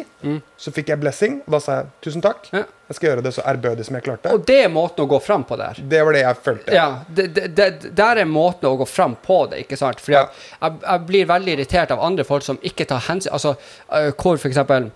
Så 0.58 0.74
fikk 0.74 0.88
jeg 0.90 1.00
blessing, 1.02 1.38
og 1.46 1.52
da 1.56 1.60
sa 1.60 1.72
jeg 1.80 1.88
tusen 2.02 2.22
takk. 2.22 2.50
Ja. 2.54 2.64
Jeg 2.90 2.96
skal 2.96 3.10
gjøre 3.10 3.24
det 3.24 3.34
så 3.34 3.42
ærbødig 3.46 3.86
som 3.86 3.96
jeg 3.96 4.04
klarte. 4.04 4.34
Og 4.34 4.44
det 4.46 4.60
er 4.66 4.70
måten 4.70 5.06
å 5.06 5.08
gå 5.10 5.22
fram 5.22 5.44
på 5.46 5.58
der. 5.58 5.74
Det 5.88 6.04
var 6.06 6.14
det 6.14 6.22
jeg 6.22 6.36
følte. 6.44 6.74
Ja, 6.74 7.00
det, 7.14 7.34
det, 7.34 7.56
det, 7.56 7.96
der 7.96 8.18
er 8.18 8.26
måten 8.26 8.66
å 8.70 8.78
gå 8.78 8.88
fram 8.88 9.16
på 9.22 9.50
det, 9.50 9.64
ikke 9.68 9.78
sant? 9.78 10.02
Fordi 10.02 10.14
Ja. 10.18 10.28
jeg, 10.62 10.80
jeg 10.82 11.06
blir 11.08 11.26
veldig 11.26 11.54
irritert 11.60 11.92
av 11.92 12.00
andre 12.00 12.24
folk 12.26 12.44
som 12.44 12.58
ikke 12.58 12.86
tar 12.88 13.00
hensyn 13.06 13.32
Altså, 13.32 13.56
øh, 13.92 14.12
hvor 14.14 14.38
for 14.38 14.48
eksempel 14.50 14.92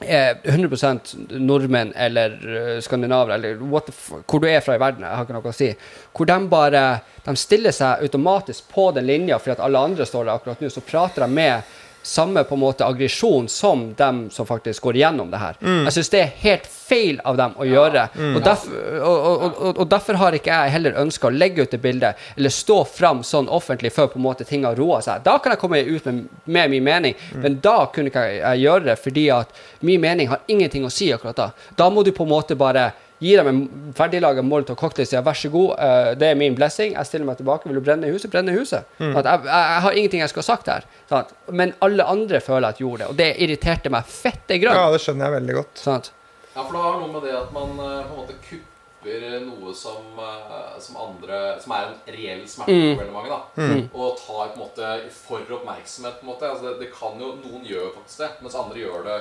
eh, 0.00 0.36
100% 0.44 1.14
nordmenn 1.38 1.92
eller 1.96 2.36
øh, 2.42 2.82
skandinaver 2.82 3.34
eller 3.34 3.54
hvor 3.58 4.40
du 4.40 4.46
er 4.48 4.60
fra 4.60 4.76
i 4.76 4.80
verden, 4.80 5.04
jeg 5.06 5.16
har 5.16 5.26
ikke 5.26 5.36
noe 5.36 5.52
å 5.52 5.56
si, 5.56 5.72
hvor 6.14 6.28
de 6.28 6.38
bare 6.50 6.84
de 7.24 7.36
stiller 7.36 7.74
seg 7.74 8.04
automatisk 8.06 8.70
på 8.72 8.90
den 8.96 9.08
linja 9.08 9.38
fordi 9.38 9.56
at 9.56 9.64
alle 9.66 9.82
andre 9.90 10.06
står 10.08 10.28
der 10.28 10.38
akkurat 10.38 10.62
nå, 10.62 10.70
så 10.72 10.84
prater 10.86 11.26
de 11.26 11.30
med 11.32 11.74
samme 12.08 12.44
på 12.48 12.56
en 12.56 12.62
måte 12.62 12.86
aggresjon 12.86 13.48
som 13.52 13.92
dem 13.98 14.26
som 14.34 14.48
faktisk 14.48 14.88
går 14.88 14.98
igjennom 15.00 15.30
det 15.30 15.42
her. 15.42 15.60
Jeg 15.60 15.94
syns 15.98 16.12
det 16.14 16.22
er 16.22 16.34
helt 16.42 16.68
feil 16.68 17.20
av 17.28 17.36
dem 17.38 17.54
å 17.60 17.66
gjøre. 17.68 18.06
Og, 18.34 18.40
derfor, 18.44 18.82
og, 19.04 19.26
og, 19.28 19.70
og, 19.74 19.84
derfor 19.90 20.18
har 20.22 20.36
ikke 20.38 20.54
jeg 20.54 20.74
heller 20.78 20.98
ønska 21.02 21.28
å 21.28 21.34
legge 21.34 21.66
ut 21.66 21.74
det 21.74 21.82
bildet 21.84 22.28
eller 22.36 22.54
stå 22.54 22.80
fram 22.88 23.20
sånn 23.26 23.50
offentlig 23.52 23.92
før 23.92 24.08
på 24.12 24.20
en 24.20 24.24
måte 24.24 24.46
ting 24.48 24.64
har 24.64 24.78
roa 24.78 25.02
seg. 25.04 25.22
Da 25.26 25.36
kan 25.42 25.54
jeg 25.54 25.60
komme 25.60 25.82
ut 25.84 26.08
med, 26.08 26.24
med 26.44 26.72
min 26.72 26.86
mening, 26.86 27.18
men 27.42 27.60
da 27.64 27.76
kunne 27.92 28.12
ikke 28.12 28.24
jeg 28.28 28.38
jeg 28.48 28.64
gjøre 28.64 28.86
det 28.90 28.96
fordi 29.00 29.26
at 29.34 29.60
min 29.86 30.00
mening 30.02 30.30
har 30.30 30.44
ingenting 30.50 30.86
å 30.86 30.92
si 30.92 31.10
akkurat 31.14 31.38
da. 31.38 31.50
Da 31.76 31.88
må 31.90 32.04
du 32.04 32.12
på 32.16 32.26
en 32.26 32.32
måte 32.32 32.58
bare 32.58 32.90
gi 33.20 33.32
dem 33.36 33.48
en 33.50 33.92
ferdiglaga 33.98 34.42
molotov 34.46 34.76
cocktail 34.78 35.06
og 35.06 35.10
si 35.10 35.16
vær 35.26 35.38
så 35.40 35.50
god, 35.50 35.70
uh, 35.78 36.10
det 36.14 36.28
er 36.30 36.34
min 36.38 36.54
blessing, 36.54 36.92
jeg 36.94 37.06
stiller 37.08 37.26
meg 37.26 37.36
tilbake, 37.40 37.66
vil 37.68 37.80
du 37.80 37.84
brenne 37.84 38.06
huset, 38.12 38.30
brenne 38.30 38.52
huset. 38.54 38.86
Sånn 38.98 39.16
at 39.18 39.24
jeg, 39.26 39.44
jeg, 39.48 39.64
jeg 39.74 39.82
har 39.86 39.98
ingenting 39.98 40.20
jeg 40.22 40.30
skal 40.34 40.42
ha 40.44 40.46
sagt 40.52 40.70
her. 40.70 40.86
Sånn 41.10 41.18
at, 41.24 41.34
men 41.50 41.74
alle 41.82 42.04
andre 42.06 42.40
føler 42.40 42.68
at 42.70 42.78
jeg 42.78 42.86
gjorde 42.86 43.04
det, 43.04 43.08
og 43.10 43.16
det 43.18 43.30
irriterte 43.42 43.90
meg 43.90 44.06
fette 44.06 44.60
Ja, 44.62 44.88
det 44.94 45.00
skjønner 45.02 45.26
jeg 45.30 45.36
veldig 45.40 45.58
godt. 45.62 45.74
Sånn 45.82 45.98
at, 46.02 46.12
Ja, 46.54 46.62
for 46.64 46.72
det 46.74 46.82
har 46.82 46.98
noe 47.02 47.12
med 47.12 47.22
det 47.28 47.34
at 47.38 47.52
man 47.54 47.70
eh, 47.78 48.02
på 48.08 48.14
en 48.14 48.18
måte 48.22 48.34
kupper 48.48 49.26
noe 49.44 49.72
som, 49.78 50.06
eh, 50.18 50.78
som 50.82 50.96
andre 50.98 51.36
Som 51.62 51.72
er 51.76 51.84
en 51.86 51.98
reell 52.14 52.40
smerte 52.50 52.74
Mm. 52.74 52.96
for 52.96 53.02
veldig 53.04 53.14
mange. 53.14 53.28
da 53.30 53.76
Og 53.94 54.16
tar 54.18 54.48
på 54.48 54.58
en 54.58 54.62
måte 54.64 55.10
for 55.14 55.38
oppmerksomhet. 55.58 56.18
på 56.20 56.26
en 56.26 56.32
måte 56.32 56.50
Altså 56.50 56.64
det, 56.66 56.80
det 56.80 56.90
kan 56.92 57.14
jo 57.22 57.34
Noen 57.44 57.62
gjør 57.64 57.92
faktisk 57.94 58.18
det, 58.24 58.30
mens 58.42 58.54
andre 58.58 58.78
gjør 58.82 59.04
det 59.06 59.18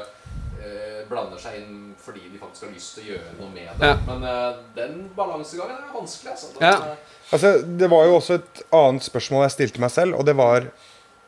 Blander 1.09 1.39
seg 1.39 1.59
inn 1.61 1.93
fordi 2.03 2.25
de 2.31 2.39
faktisk 2.41 2.65
har 2.67 2.73
lyst 2.73 2.95
til 2.97 3.03
å 3.05 3.11
gjøre 3.13 3.35
noe 3.39 3.49
med 3.53 3.69
det. 3.79 3.87
Ja. 3.87 3.93
Men 4.07 4.23
uh, 4.27 4.57
den 4.75 4.97
balansegangen 5.15 5.77
er 5.77 5.93
vanskelig. 5.93 6.31
Altså. 6.33 6.49
Den, 6.57 6.67
Ja. 6.67 6.73
eh, 6.91 7.13
Altså, 7.33 7.49
det 7.79 7.89
var 7.91 8.05
jo 8.07 8.13
også 8.21 8.37
et 8.39 8.61
annet 8.71 9.03
spørsmål 9.03 9.41
jeg 9.43 9.51
stilte 9.57 9.81
meg 9.83 9.91
selv, 9.91 10.15
og 10.15 10.25
det 10.25 10.35
var 10.39 10.63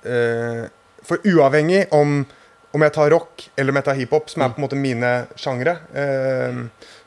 uh, 0.06 0.68
For 1.04 1.18
uavhengig 1.28 1.86
om, 1.96 2.22
om 2.76 2.86
jeg 2.86 2.94
tar 2.96 3.10
rock 3.12 3.50
eller 3.58 3.72
om 3.74 3.80
jeg 3.80 3.88
tar 3.90 3.98
hiphop, 4.00 4.30
som 4.30 4.44
er 4.46 4.54
på 4.54 4.60
en 4.62 4.66
måte 4.68 4.80
mine 4.80 5.12
sjangre, 5.40 5.78
eh, 5.96 6.60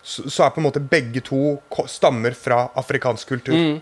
så, 0.02 0.24
så 0.28 0.44
er 0.46 0.50
på 0.54 0.60
en 0.62 0.66
måte 0.66 0.80
begge 0.82 1.20
to 1.24 1.58
stammer 1.88 2.32
fra 2.34 2.64
afrikansk 2.80 3.28
kultur. 3.28 3.54
mm, 3.54 3.80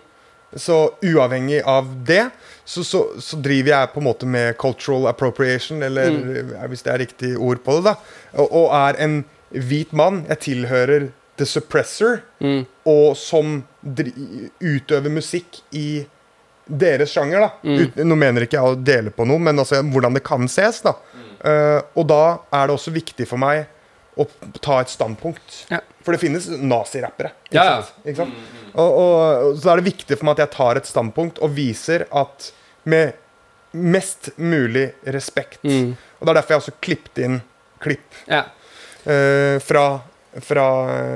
Så 0.56 0.76
uavhengig 1.04 1.60
av 1.62 1.90
det, 2.06 2.24
så, 2.64 2.84
så, 2.84 3.04
så 3.22 3.38
driver 3.38 3.70
jeg 3.70 3.90
på 3.92 4.00
en 4.00 4.08
måte 4.08 4.26
med 4.26 4.56
cultural 4.58 5.06
appropriation, 5.10 5.82
eller 5.82 6.10
mm. 6.10 6.54
hvis 6.72 6.82
det 6.86 6.92
er 6.92 7.02
riktig 7.04 7.30
ord 7.38 7.62
på 7.64 7.78
det, 7.78 7.92
da. 7.92 7.94
Og, 8.42 8.50
og 8.62 8.66
er 8.80 8.98
en 9.06 9.20
hvit 9.50 9.92
mann. 9.96 10.24
Jeg 10.30 10.42
tilhører 10.46 11.10
The 11.40 11.46
Suppressor, 11.48 12.20
mm, 12.42 12.64
og 12.90 13.16
som 13.18 13.60
utøver 14.60 15.12
musikk 15.12 15.62
i 15.70 16.02
deres 16.70 17.14
sjanger, 17.14 17.46
da. 17.46 17.50
Mm. 17.62 17.78
Ut, 17.80 18.00
nå 18.06 18.18
mener 18.18 18.46
ikke 18.46 18.58
jeg 18.58 18.74
å 18.74 18.78
dele 18.78 19.14
på 19.14 19.26
noe, 19.28 19.42
men 19.42 19.62
altså 19.62 19.80
hvordan 19.86 20.18
det 20.18 20.24
kan 20.26 20.50
ses, 20.50 20.82
da. 20.86 20.96
Uh, 21.40 21.80
og 21.96 22.04
da 22.10 22.24
er 22.52 22.68
det 22.68 22.74
også 22.76 22.92
viktig 22.92 23.24
for 23.28 23.40
meg 23.40 23.64
å 24.20 24.26
ta 24.60 24.80
et 24.82 24.92
standpunkt. 24.92 25.64
Ja. 25.70 25.80
For 26.04 26.14
det 26.14 26.20
finnes 26.22 26.48
nazirappere. 26.50 27.32
Ikke 27.48 27.56
Ja, 27.56 27.64
ja. 27.78 27.84
Ikke 28.04 28.22
sant? 28.22 28.36
Og, 28.74 29.00
og 29.00 29.58
så 29.60 29.72
er 29.72 29.80
det 29.80 29.90
viktig 29.90 30.18
for 30.18 30.28
meg 30.28 30.38
at 30.38 30.46
jeg 30.46 30.54
tar 30.56 30.80
et 30.80 30.88
standpunkt 30.88 31.40
og 31.42 31.54
viser 31.56 32.06
at 32.10 32.52
med 32.90 33.12
mest 33.70 34.30
mulig 34.36 34.88
respekt 35.14 35.62
mm, 35.62 35.90
Og 36.18 36.26
det 36.26 36.32
er 36.32 36.38
derfor 36.40 36.54
jeg 36.54 36.62
også 36.64 36.78
klippet 36.82 37.20
inn 37.22 37.36
klipp 37.80 38.16
ja. 38.28 38.42
uh, 39.06 39.56
fra, 39.62 39.84
fra 40.44 40.64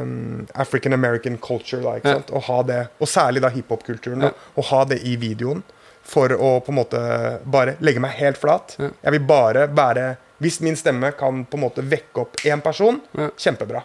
um, 0.01 0.47
African 0.55 0.97
American 0.97 1.37
culture, 1.39 1.83
da, 1.83 1.99
Ja. 2.05 2.21
Og, 2.33 2.67
det, 2.69 2.79
og 2.99 3.09
særlig 3.11 3.43
da 3.45 3.51
hiphop-kulturen. 3.53 4.25
Ja. 4.25 4.31
Og 4.57 4.65
ha 4.71 4.85
det 4.89 5.03
i 5.05 5.17
videoen. 5.21 5.61
For 6.05 6.33
å 6.33 6.59
på 6.61 6.73
en 6.73 6.77
måte 6.79 7.01
bare 7.49 7.77
legge 7.85 8.01
meg 8.01 8.17
helt 8.19 8.41
flat. 8.41 8.77
Ja. 8.81 8.91
Jeg 9.07 9.17
vil 9.19 9.27
bare 9.29 9.69
være 9.73 10.15
Hvis 10.43 10.59
min 10.61 10.77
stemme 10.77 11.13
kan 11.17 11.45
på 11.47 11.57
en 11.57 11.63
måte 11.63 11.85
vekke 11.87 12.21
opp 12.25 12.41
én 12.45 12.61
person, 12.61 12.99
Ja. 13.17 13.29
kjempebra. 13.39 13.85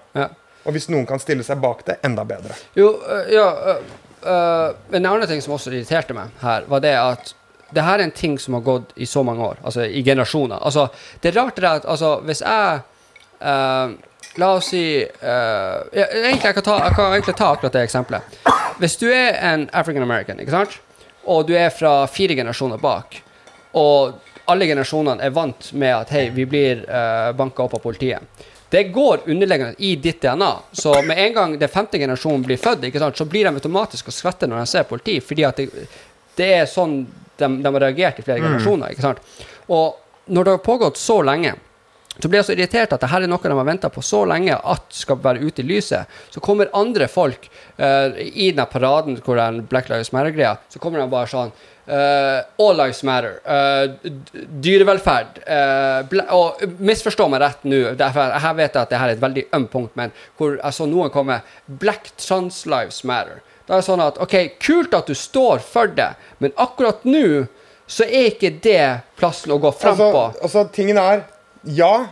Og 0.69 0.75
hvis 0.75 0.85
noen 0.93 1.07
kan 1.09 1.21
stille 1.21 1.41
seg 1.45 1.57
bak 1.63 1.81
det, 1.87 1.97
enda 2.05 2.23
bedre. 2.29 2.53
Jo, 2.77 2.91
øh, 3.01 3.29
ja 3.33 3.47
øh, 3.73 3.79
øh, 4.21 4.75
en 4.93 5.05
annen 5.05 5.27
ting 5.27 5.41
som 5.41 5.55
også 5.57 5.73
irriterte 5.73 6.13
meg 6.13 6.29
her, 6.43 6.67
var 6.69 6.83
det 6.85 6.93
at 6.93 7.33
det 7.73 7.85
her 7.85 7.99
er 7.99 8.03
en 8.03 8.13
ting 8.13 8.37
som 8.41 8.53
har 8.57 8.61
gått 8.65 8.93
i 8.95 9.05
så 9.05 9.23
mange 9.25 9.45
år, 9.45 9.57
altså 9.63 9.85
i 9.85 10.03
generasjoner. 10.05 10.61
Altså, 10.65 10.87
det 11.23 11.31
er 11.31 11.41
rart 11.41 11.57
det 11.57 11.65
at 11.69 11.85
altså, 11.85 12.15
hvis 12.25 12.41
jeg 12.41 12.79
uh, 13.41 13.97
La 14.37 14.47
oss 14.55 14.69
si 14.71 14.81
uh, 15.01 15.77
ja, 15.93 16.05
egentlig, 16.05 16.45
jeg, 16.45 16.53
kan 16.53 16.63
ta, 16.63 16.75
jeg 16.85 16.95
kan 16.95 17.13
egentlig 17.13 17.35
ta 17.35 17.49
akkurat 17.53 17.73
det 17.73 17.81
eksempelet. 17.83 18.37
Hvis 18.79 18.97
du 18.97 19.07
er 19.09 19.37
en 19.53 19.69
African 19.73 20.05
American, 20.05 20.39
ikke 20.39 20.53
sant? 20.53 20.79
og 21.29 21.47
du 21.47 21.53
er 21.57 21.69
fra 21.69 22.07
fire 22.09 22.33
generasjoner 22.37 22.79
bak, 22.81 23.19
og 23.77 24.17
alle 24.49 24.65
generasjonene 24.69 25.21
er 25.25 25.33
vant 25.35 25.73
med 25.77 25.93
at 25.93 26.13
hei, 26.15 26.29
vi 26.33 26.45
blir 26.49 26.85
uh, 26.87 27.29
banka 27.37 27.65
opp 27.65 27.75
av 27.77 27.83
politiet. 27.83 28.45
Det 28.69 28.83
går 28.93 29.25
underliggende 29.25 29.75
i 29.77 29.95
ditt 29.95 30.21
DNA. 30.21 30.51
Så 30.71 30.93
med 31.01 31.17
en 31.17 31.33
gang 31.33 31.55
den 31.59 31.69
femte 31.69 31.97
generasjonen 31.97 32.43
blir 32.45 32.57
født, 32.57 32.85
sant, 32.99 33.17
så 33.17 33.25
blir 33.25 33.47
de 33.47 33.55
automatisk 33.57 34.11
og 34.11 34.13
skvetter 34.13 34.49
når 34.49 34.61
de 34.61 34.69
ser 34.69 34.85
politi, 34.89 35.17
fordi 35.21 35.47
at 35.47 35.57
det, 35.57 35.87
det 36.37 36.51
er 36.59 36.69
sånn 36.69 36.99
de, 37.39 37.47
de 37.63 37.73
har 37.73 37.81
reagert 37.81 38.19
i 38.19 38.27
flere 38.27 38.43
generasjoner. 38.43 38.93
ikke 38.93 39.07
sant? 39.07 39.23
Og 39.73 39.97
når 40.29 40.45
det 40.45 40.53
har 40.53 40.63
pågått 40.65 41.01
så 41.01 41.21
lenge, 41.25 41.55
så 42.19 42.27
blir 42.27 42.41
jeg 42.41 42.49
så 42.49 42.55
irritert 42.55 42.93
at 42.93 43.01
det 43.01 43.09
her 43.13 43.23
er 43.23 43.31
noe 43.31 43.39
de 43.41 43.55
har 43.55 43.67
venta 43.67 43.89
på 43.93 44.03
så 44.03 44.25
lenge 44.27 44.57
at 44.57 44.95
skal 44.95 45.21
være 45.23 45.45
ute 45.45 45.63
i 45.63 45.67
lyset. 45.69 46.19
Så 46.33 46.43
kommer 46.43 46.71
andre 46.75 47.07
folk 47.07 47.47
uh, 47.79 48.11
i 48.19 48.51
den 48.51 48.67
paraden 48.71 49.21
hvor 49.23 49.39
det 49.39 49.45
er 49.45 49.55
en 49.55 49.67
Black 49.71 49.87
Lives 49.91 50.11
Matter-greia, 50.11 50.57
så 50.69 50.81
kommer 50.83 50.99
de 50.99 51.07
bare 51.11 51.31
sånn 51.31 51.53
eh, 51.89 52.63
All 52.63 52.77
lives 52.77 53.01
matter. 53.07 53.39
Uh, 53.43 54.09
dyrevelferd. 54.63 55.39
Uh, 55.43 56.17
og 56.35 56.63
misforstå 56.79 57.27
meg 57.31 57.41
rett 57.43 57.63
nå, 57.67 57.81
her 57.99 58.57
vet 58.57 58.75
jeg 58.77 58.81
at 58.85 58.93
her 58.95 59.07
er 59.11 59.15
et 59.17 59.23
veldig 59.23 59.45
ømt 59.57 59.71
punkt, 59.73 59.95
men 59.99 60.13
hvor 60.39 60.57
jeg 60.59 60.77
så 60.77 60.87
noen 60.89 61.11
komme 61.13 61.41
Black 61.81 62.11
trans 62.21 62.63
lives 62.69 63.01
matter. 63.07 63.41
Da 63.69 63.77
er 63.77 63.83
det 63.83 63.89
sånn 63.89 64.01
at 64.01 64.17
OK, 64.21 64.35
kult 64.65 64.95
at 64.97 65.09
du 65.09 65.13
står 65.17 65.61
for 65.61 65.91
det, 65.93 66.11
men 66.41 66.55
akkurat 66.57 67.03
nå 67.05 67.45
så 67.89 68.05
er 68.05 68.31
ikke 68.31 68.51
det 68.61 68.81
plassen 69.17 69.53
å 69.53 69.59
gå 69.61 69.71
fram 69.73 69.95
Altså, 69.97 70.07
på. 70.13 70.23
altså, 70.45 70.63
tingen 70.73 70.97
er 71.01 71.23
Ja, 71.65 72.07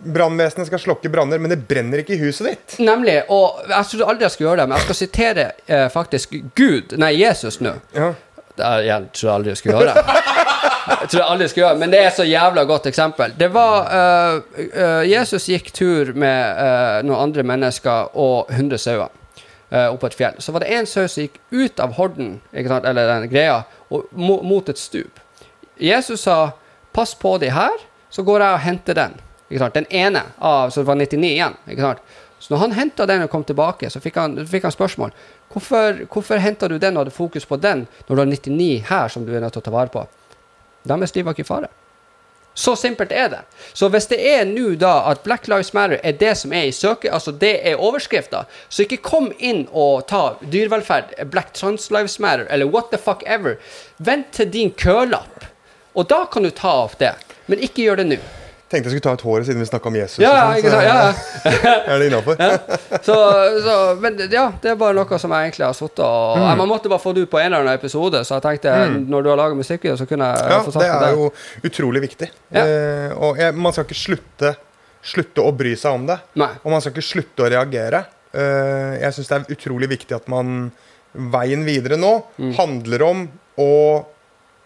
brannvesenet 0.00 0.66
skal 0.68 0.80
slokke 0.82 1.10
branner, 1.12 1.38
men 1.38 1.52
det 1.52 1.60
brenner 1.68 2.02
ikke 2.02 2.14
i 2.16 2.20
huset 2.22 2.46
ditt. 2.50 2.76
Nemlig. 2.82 3.18
Og 3.32 3.60
jeg 3.68 3.88
trodde 3.92 4.08
aldri 4.10 4.26
jeg 4.26 4.34
skulle 4.34 4.48
gjøre 4.48 4.62
det, 4.62 4.66
men 4.70 4.78
jeg 4.78 4.86
skal 4.88 4.98
sitere 4.98 5.44
eh, 5.66 5.86
faktisk 5.92 6.34
Gud, 6.58 6.94
nei, 7.00 7.12
Jesus 7.20 7.60
nå. 7.64 7.74
Ja. 7.96 8.10
Igjen, 8.60 9.08
tror 9.12 9.28
jeg 9.28 9.34
aldri 9.34 9.54
jeg 9.54 9.60
skulle 9.60 9.78
gjøre. 9.80 10.16
Jeg 10.90 11.08
tror 11.10 11.20
jeg 11.20 11.26
aldri 11.32 11.44
jeg 11.44 11.50
skulle 11.52 11.66
gjøre, 11.66 11.78
Men 11.78 11.92
det 11.92 12.00
er 12.02 12.10
så 12.14 12.24
jævla 12.26 12.64
godt 12.68 12.86
eksempel. 12.90 13.32
Det 13.38 13.48
var 13.54 13.88
uh, 13.88 14.40
uh, 14.58 15.02
Jesus 15.10 15.48
gikk 15.48 15.72
tur 15.76 16.12
med 16.18 16.58
uh, 16.58 17.00
noen 17.06 17.28
andre 17.28 17.44
mennesker 17.46 18.12
og 18.18 18.50
100 18.50 18.78
sauer 18.78 19.16
opp 19.70 20.02
et 20.02 20.16
fjell. 20.18 20.34
Så 20.42 20.50
var 20.50 20.64
det 20.64 20.72
én 20.74 20.86
sau 20.90 21.04
som 21.06 21.22
gikk 21.22 21.36
ut 21.54 21.78
av 21.78 21.92
horden, 21.94 22.40
sant, 22.50 22.86
eller 22.90 23.06
den 23.06 23.28
greia, 23.30 23.60
og, 23.86 24.08
mo, 24.10 24.40
mot 24.42 24.66
et 24.66 24.78
stup. 24.78 25.20
Jesus 25.78 26.24
sa 26.26 26.50
'pass 26.92 27.14
på 27.14 27.38
de 27.38 27.52
her', 27.54 27.78
så 28.10 28.22
går 28.22 28.40
jeg 28.40 28.52
og 28.52 28.60
henter 28.60 28.94
den. 28.94 29.14
Den 29.74 29.86
ene 29.90 30.22
av 30.38 30.70
Så 30.70 30.80
det 30.80 30.86
var 30.86 30.94
99 30.94 31.24
igjen. 31.24 31.54
Så 32.38 32.54
når 32.54 32.58
han 32.58 32.72
henta 32.72 33.06
den 33.06 33.22
og 33.22 33.30
kom 33.30 33.44
tilbake, 33.44 33.90
så 33.90 34.00
fikk 34.00 34.16
han, 34.16 34.46
fikk 34.46 34.62
han 34.62 34.72
spørsmål. 34.72 35.12
Hvorfor, 35.50 36.04
hvorfor 36.06 36.38
henta 36.38 36.68
du 36.68 36.78
den 36.78 36.96
og 36.96 37.04
hadde 37.04 37.16
fokus 37.16 37.46
på 37.46 37.58
den, 37.58 37.86
når 38.06 38.16
du 38.16 38.20
har 38.22 38.30
99 38.30 38.70
her 38.90 39.08
som 39.08 39.26
du 39.26 39.34
er 39.34 39.42
nødt 39.42 39.56
til 39.56 39.62
å 39.64 39.66
ta 39.66 39.74
vare 39.74 39.90
på? 39.90 40.06
Deres 40.86 41.14
liv 41.14 41.26
var 41.26 41.34
ikke 41.34 41.46
i 41.46 41.48
fare. 41.48 41.70
Så 42.54 42.76
simpelt 42.76 43.12
er 43.12 43.28
det. 43.28 43.40
Så 43.72 43.88
hvis 43.88 44.08
det 44.10 44.18
er 44.26 44.44
nå 44.44 44.74
da 44.78 44.92
at 45.10 45.22
Black 45.22 45.46
Lives 45.48 45.72
Matter 45.72 46.00
er 46.02 46.16
det 46.18 46.34
som 46.38 46.52
er 46.52 46.68
i 46.68 46.74
søket, 46.74 47.12
altså 47.14 47.32
det 47.32 47.52
er 47.66 47.82
overskrifta, 47.82 48.44
så 48.68 48.84
ikke 48.84 49.02
kom 49.06 49.30
inn 49.38 49.66
og 49.70 50.06
ta 50.10 50.34
dyrevelferd, 50.42 51.14
Black 51.30 51.54
Trans 51.54 51.90
Lives 51.94 52.18
Matter 52.18 52.46
eller 52.50 52.70
what 52.70 52.90
the 52.90 52.98
fuck 52.98 53.22
ever. 53.26 53.56
Vent 53.96 54.32
til 54.36 54.50
din 54.50 54.74
kølapp, 54.74 55.46
og 55.94 56.10
da 56.10 56.24
kan 56.30 56.46
du 56.46 56.50
ta 56.50 56.82
opp 56.84 56.98
det. 56.98 57.14
Men 57.46 57.62
ikke 57.62 57.86
gjør 57.86 58.02
det 58.02 58.10
nå. 58.12 58.20
Tenkte 58.70 58.86
jeg 58.86 59.00
skulle 59.00 59.02
ta 59.08 59.12
ut 59.18 59.22
håret 59.26 59.46
siden 59.48 59.58
vi 59.58 59.66
snakka 59.66 59.88
om 59.90 59.96
Jesus. 59.98 60.18
Ja, 60.22 60.30
ja, 60.30 60.42
sånn, 60.46 60.58
ikke? 60.60 60.82
Ja, 60.86 60.98
ja. 61.02 61.70
er 61.90 61.98
det 61.98 62.06
innafor. 62.06 62.36
Så, 63.02 63.16
så, 63.66 63.72
men 63.98 64.20
ja, 64.30 64.44
det 64.62 64.70
er 64.70 64.76
bare 64.78 64.94
noe 64.94 65.18
som 65.18 65.32
jeg 65.34 65.48
egentlig 65.48 65.66
har 65.66 65.74
sittet 65.74 66.04
og 66.06 66.36
Mm. 66.40 66.52
Man 66.60 66.68
måtte 66.70 66.88
bare 66.92 67.02
få 67.02 67.10
det 67.16 67.24
ut 67.26 67.30
på 67.32 67.40
en 67.40 67.48
eller 67.48 67.64
annen 67.64 67.74
episode, 67.80 68.20
så 68.24 68.36
jeg 68.38 68.44
tenkte 68.44 68.74
når 69.10 69.24
du 69.26 69.30
har 69.32 69.40
laga 69.40 69.56
musikkvideo, 69.58 69.96
så 69.98 70.06
kunne 70.06 70.28
jeg 70.30 70.52
Ja, 70.52 70.60
få 70.62 70.70
sagt 70.76 70.86
det 70.86 71.08
er 71.08 71.16
jo 71.18 71.26
utrolig 71.66 72.02
viktig. 72.06 72.28
Ja. 72.54 72.62
Eh, 72.62 73.16
og 73.18 73.38
jeg, 73.42 73.56
man 73.58 73.74
skal 73.74 73.88
ikke 73.88 73.98
slutte, 73.98 74.52
slutte 75.02 75.42
å 75.42 75.50
bry 75.56 75.74
seg 75.80 75.98
om 75.98 76.06
det. 76.12 76.20
Nei. 76.38 76.52
Og 76.62 76.70
man 76.70 76.80
skal 76.84 76.94
ikke 76.94 77.06
slutte 77.10 77.46
å 77.46 77.50
reagere. 77.50 78.04
Eh, 78.30 79.00
jeg 79.02 79.16
syns 79.18 79.32
det 79.32 79.38
er 79.40 79.56
utrolig 79.58 79.90
viktig 79.96 80.14
at 80.20 80.30
man 80.30 80.70
Veien 81.10 81.64
videre 81.66 81.96
nå 81.98 82.12
Mm. 82.38 82.52
handler 82.54 83.02
om 83.02 83.24
å, 83.58 83.70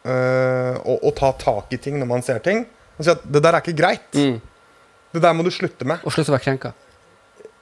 eh, 0.05 0.75
å, 0.85 0.99
å 1.09 1.13
ta 1.17 1.33
tak 1.41 1.73
i 1.73 1.79
ting 1.81 1.97
når 2.01 2.11
man 2.11 2.23
ser 2.27 2.43
ting. 2.45 2.67
Og 2.99 3.05
sier 3.05 3.16
at 3.18 3.24
det 3.26 3.42
der 3.45 3.57
er 3.59 3.64
ikke 3.64 3.76
greit. 3.78 4.09
Mm. 4.18 4.36
Det 5.14 5.22
der 5.22 5.34
må 5.36 5.45
du 5.47 5.51
slutte 5.55 5.86
med. 5.88 6.03
Og 6.07 6.14
slutte 6.14 6.32
å 6.32 6.36
være 6.36 6.45
krenka. 6.49 6.72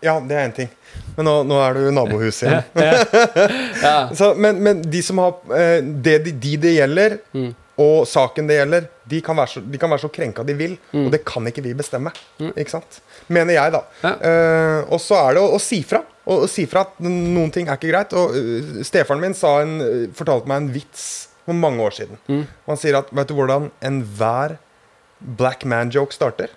Ja, 0.03 0.17
det 0.19 0.35
er 0.35 0.49
én 0.49 0.55
ting. 0.57 0.71
Men 1.17 1.29
nå, 1.29 1.33
nå 1.47 1.59
er 1.63 1.77
du 1.79 1.85
nabohuset 1.95 2.49
igjen. 2.49 2.65
Ja. 3.87 3.99
Så, 4.19 4.33
men, 4.35 4.59
men 4.65 4.81
de 4.83 5.03
som 5.05 5.21
har 5.23 5.37
eh, 5.55 5.79
det, 5.83 6.17
de, 6.27 6.33
de 6.43 6.57
det 6.65 6.73
gjelder, 6.79 7.19
Mm. 7.33 7.53
og 7.83 8.03
saken 8.11 8.49
det 8.51 8.57
gjelder, 8.59 8.89
de 9.09 9.21
kan 9.25 9.39
være 9.39 9.51
så, 9.55 9.61
de 9.65 9.79
kan 9.81 9.91
være 9.91 10.03
så 10.05 10.11
krenka 10.13 10.43
de 10.47 10.55
vil. 10.59 10.75
Mm. 10.93 11.07
Og 11.07 11.13
det 11.15 11.23
kan 11.27 11.47
ikke 11.49 11.63
vi 11.65 11.73
bestemme. 11.79 12.11
Ikke 12.51 12.75
sant? 12.75 12.99
Mener 13.33 13.55
jeg, 13.57 13.73
da. 13.77 13.81
Ja. 14.03 14.13
Eh, 14.29 14.81
og 14.93 15.01
så 15.03 15.17
er 15.23 15.39
det 15.39 15.45
å, 15.45 15.53
å 15.57 15.61
si 15.63 15.81
fra. 15.87 16.03
Og, 16.27 16.45
å 16.45 16.51
si 16.51 16.67
fra 16.71 16.83
at 16.87 16.99
noen 17.03 17.51
ting 17.55 17.71
er 17.71 17.79
ikke 17.79 17.91
greit. 17.93 18.13
Og 18.19 18.35
eh, 18.39 18.83
Stefaren 18.87 19.23
min 19.23 19.35
sa 19.39 19.61
en, 19.63 19.79
fortalte 20.19 20.51
meg 20.51 20.65
en 20.65 20.69
vits 20.75 21.07
for 21.47 21.59
mange 21.59 21.83
år 21.83 21.95
siden. 22.03 22.19
Mm. 22.29 22.43
Og 22.67 22.75
han 22.75 22.83
sier 22.83 22.99
at 23.01 23.09
vet 23.15 23.31
du 23.31 23.39
hvordan 23.39 23.71
enhver 23.87 24.59
black 25.39 25.65
man-joke 25.65 26.13
starter? 26.15 26.49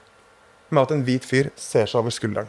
Med 0.70 0.82
at 0.88 0.92
en 0.96 1.04
hvit 1.06 1.26
fyr 1.26 1.52
ser 1.56 1.86
seg 1.86 2.00
over 2.02 2.14
skulderen. 2.14 2.48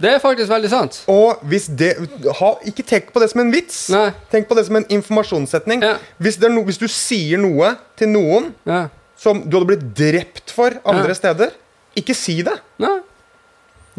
Det 0.00 0.08
er 0.14 0.18
faktisk 0.22 0.48
veldig 0.48 0.68
sant. 0.72 1.02
Og 1.12 1.42
hvis 1.44 1.66
det 1.76 1.90
ha, 2.38 2.50
Ikke 2.64 2.82
tenk 2.88 3.10
på 3.12 3.20
det 3.20 3.28
som 3.34 3.42
en 3.42 3.50
vits. 3.52 3.82
Nei. 3.92 4.06
Tenk 4.32 4.48
på 4.48 4.56
det 4.56 4.64
som 4.66 4.78
en 4.80 4.86
informasjonssetning. 4.88 5.82
Ja. 5.84 5.98
Hvis, 6.18 6.38
det 6.40 6.48
no, 6.54 6.62
hvis 6.64 6.80
du 6.80 6.86
sier 6.88 7.38
noe 7.38 7.74
til 8.00 8.08
noen 8.08 8.54
Ja. 8.66 8.86
som 9.20 9.42
du 9.44 9.58
hadde 9.58 9.68
blitt 9.68 9.84
drept 9.94 10.50
for 10.56 10.70
andre 10.88 11.12
Ja. 11.12 11.14
steder, 11.14 11.50
ikke 11.94 12.14
si 12.16 12.40
det. 12.42 12.56
Nei. 12.80 13.00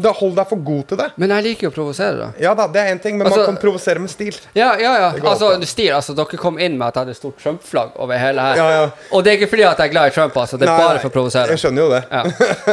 Da 0.00 0.12
Hold 0.16 0.34
deg 0.38 0.48
for 0.48 0.56
god 0.64 0.86
til 0.88 0.96
det. 0.98 1.06
Men 1.20 1.32
jeg 1.34 1.44
liker 1.44 1.66
jo 1.66 1.70
å 1.70 1.74
provosere, 1.74 2.16
da. 2.16 2.28
Ja 2.40 2.54
da, 2.56 2.64
det 2.72 2.80
er 2.80 2.94
én 2.94 3.00
ting, 3.02 3.18
men 3.18 3.26
Altså- 3.26 3.42
man 3.46 3.54
kan 3.54 3.56
provosere 3.60 4.00
med 4.00 4.10
stil. 4.10 4.34
Ja, 4.56 4.72
ja, 4.80 4.92
ja. 4.98 5.10
Altså, 5.20 5.50
stil, 5.68 5.92
altså, 5.92 6.14
dere 6.16 6.38
kom 6.40 6.58
inn 6.58 6.78
med 6.78 6.88
at 6.88 6.94
jeg 6.94 7.04
hadde 7.04 7.14
stort 7.16 7.36
Trump-flagg 7.42 7.92
over 8.00 8.16
hele 8.18 8.40
her. 8.40 8.56
Ja, 8.56 8.68
ja. 8.70 8.90
Og 9.12 9.22
det 9.24 9.32
er 9.32 9.36
ikke 9.38 9.50
fordi 9.52 9.66
at 9.68 9.76
jeg 9.78 9.88
er 9.88 9.92
glad 9.92 10.06
i 10.06 10.14
Trump, 10.14 10.34
altså. 10.36 10.58
Det 10.58 10.66
er 10.68 10.72
Nei, 10.72 10.86
bare 10.86 10.98
for 11.04 11.10
å 11.10 11.12
provosere. 11.12 11.48
Jeg 11.52 11.58
skjønner 11.58 11.82
jo 11.84 11.90
det. 11.90 12.02
Ja. 12.10 12.22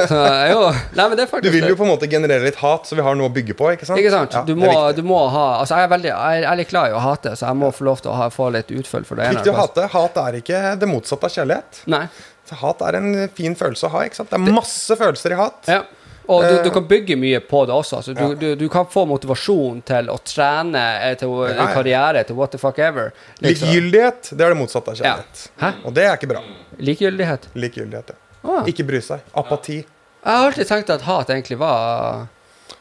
Så, 0.07 0.22
jo. 0.53 0.61
Nei, 0.95 1.07
men 1.09 1.17
det 1.17 1.28
er 1.28 1.41
Du 1.41 1.49
vil 1.51 1.67
jo 1.67 1.76
på 1.76 1.84
en 1.88 1.91
måte 1.91 2.09
generere 2.09 2.43
litt 2.47 2.55
hat, 2.63 2.88
så 2.88 2.95
vi 2.95 3.01
har 3.01 3.15
noe 3.20 3.30
å 3.30 3.34
bygge 3.36 3.53
på. 3.59 3.70
Ikke 3.76 3.86
sant? 3.86 3.99
Ikke 3.99 4.11
sant? 4.15 4.34
Ja, 4.34 4.43
Du 4.47 4.55
må, 4.55 4.72
du 4.95 5.03
må 5.03 5.20
ha 5.30 5.59
Altså, 5.59 5.76
jeg 5.76 5.89
er 5.89 5.93
veldig 5.97 6.11
Jeg 6.13 6.43
er 6.53 6.55
litt 6.55 6.70
glad 6.72 6.89
i 6.89 6.95
å 6.95 6.99
hate, 7.03 7.36
så 7.36 7.47
jeg 7.51 7.55
må 7.59 7.72
få 7.76 7.84
lov 7.84 8.01
til 8.01 8.11
å 8.11 8.15
ha, 8.15 8.30
få 8.30 8.49
litt 8.55 8.72
utfølg 8.72 9.05
for 9.05 9.15
det. 9.20 9.30
Viktig 9.36 9.51
å 9.53 9.59
hate. 9.59 9.88
Hat 9.91 10.17
er 10.24 10.39
ikke 10.39 10.63
det 10.80 10.88
motsatte 10.88 11.28
av 11.28 11.36
kjærlighet. 11.36 11.84
Nei. 11.91 12.05
Hat 12.49 12.82
er 12.82 12.95
en 12.97 13.30
fin 13.36 13.53
følelse 13.55 13.86
å 13.86 13.91
ha. 13.93 13.99
ikke 14.07 14.15
sant? 14.24 14.32
Det 14.32 14.39
er 14.39 14.53
masse 14.55 14.95
følelser 14.97 15.36
i 15.36 15.39
hat. 15.39 15.59
Ja. 15.70 15.84
Og 16.30 16.43
du, 16.45 16.49
Eh. 16.59 16.63
du 16.63 16.69
kan 16.69 16.84
bygge 16.86 17.15
mye 17.17 17.39
på 17.41 17.63
det 17.65 17.73
også. 17.73 17.97
Altså, 17.97 18.13
du, 18.13 18.21
Ja. 18.21 18.34
du, 18.38 18.55
du 18.55 18.67
kan 18.69 18.86
få 18.86 19.05
motivasjon 19.09 19.80
til 19.84 20.09
å 20.13 20.17
trene 20.21 20.82
eh, 21.09 21.15
til 21.17 21.27
Ja, 21.30 21.63
en 21.65 21.73
karriere, 21.73 22.23
til 22.27 22.36
what 22.38 22.51
the 22.53 22.59
fuck 22.61 22.77
ever. 22.80 23.11
liksom. 23.41 23.67
Likegyldighet, 23.67 24.30
det 24.38 24.45
er 24.45 24.53
det 24.53 24.57
motsatte 24.59 24.91
av 24.93 24.99
kjærlighet. 24.99 25.45
Ja. 25.61 25.71
Og 25.86 25.93
det 25.97 26.03
er 26.05 26.17
ikke 26.19 26.30
bra. 26.30 26.43
Likegyldighet. 26.77 27.47
Likegyldighet, 27.55 28.13
ja. 28.13 28.49
Ah. 28.49 28.63
Ikke 28.69 28.86
bry 28.88 29.01
seg. 29.01 29.19
Apati. 29.36 29.80
Jeg 29.80 30.36
har 30.36 30.45
alltid 30.51 30.67
tenkt 30.67 30.89
at 30.93 31.01
hat 31.07 31.27
egentlig 31.34 31.57
var 31.57 32.27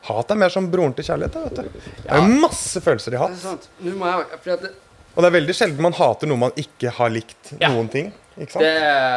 Hat 0.08 0.30
er 0.30 0.36
mer 0.38 0.48
som 0.52 0.70
broren 0.70 0.92
til 0.94 1.04
kjærlighet. 1.04 1.32
da, 1.32 1.40
vet 1.40 1.54
du. 1.56 1.62
Det 2.02 2.12
er 2.12 2.16
jo 2.20 2.40
masse 2.42 2.80
følelser 2.84 3.08
i 3.08 3.16
Det 3.16 3.18
hat. 3.18 3.68
må 3.82 4.06
jeg 4.44 4.60
det, 4.60 4.70
Og 5.16 5.22
det 5.24 5.26
er 5.32 5.40
veldig 5.40 5.54
sjelden 5.56 5.80
man 5.80 5.92
hater 5.92 6.26
noe 6.28 6.36
man 6.38 6.50
ikke 6.56 6.90
har 6.94 7.08
likt 7.10 7.52
noen 7.60 7.88
ting. 7.90 8.12
Det, 8.36 8.46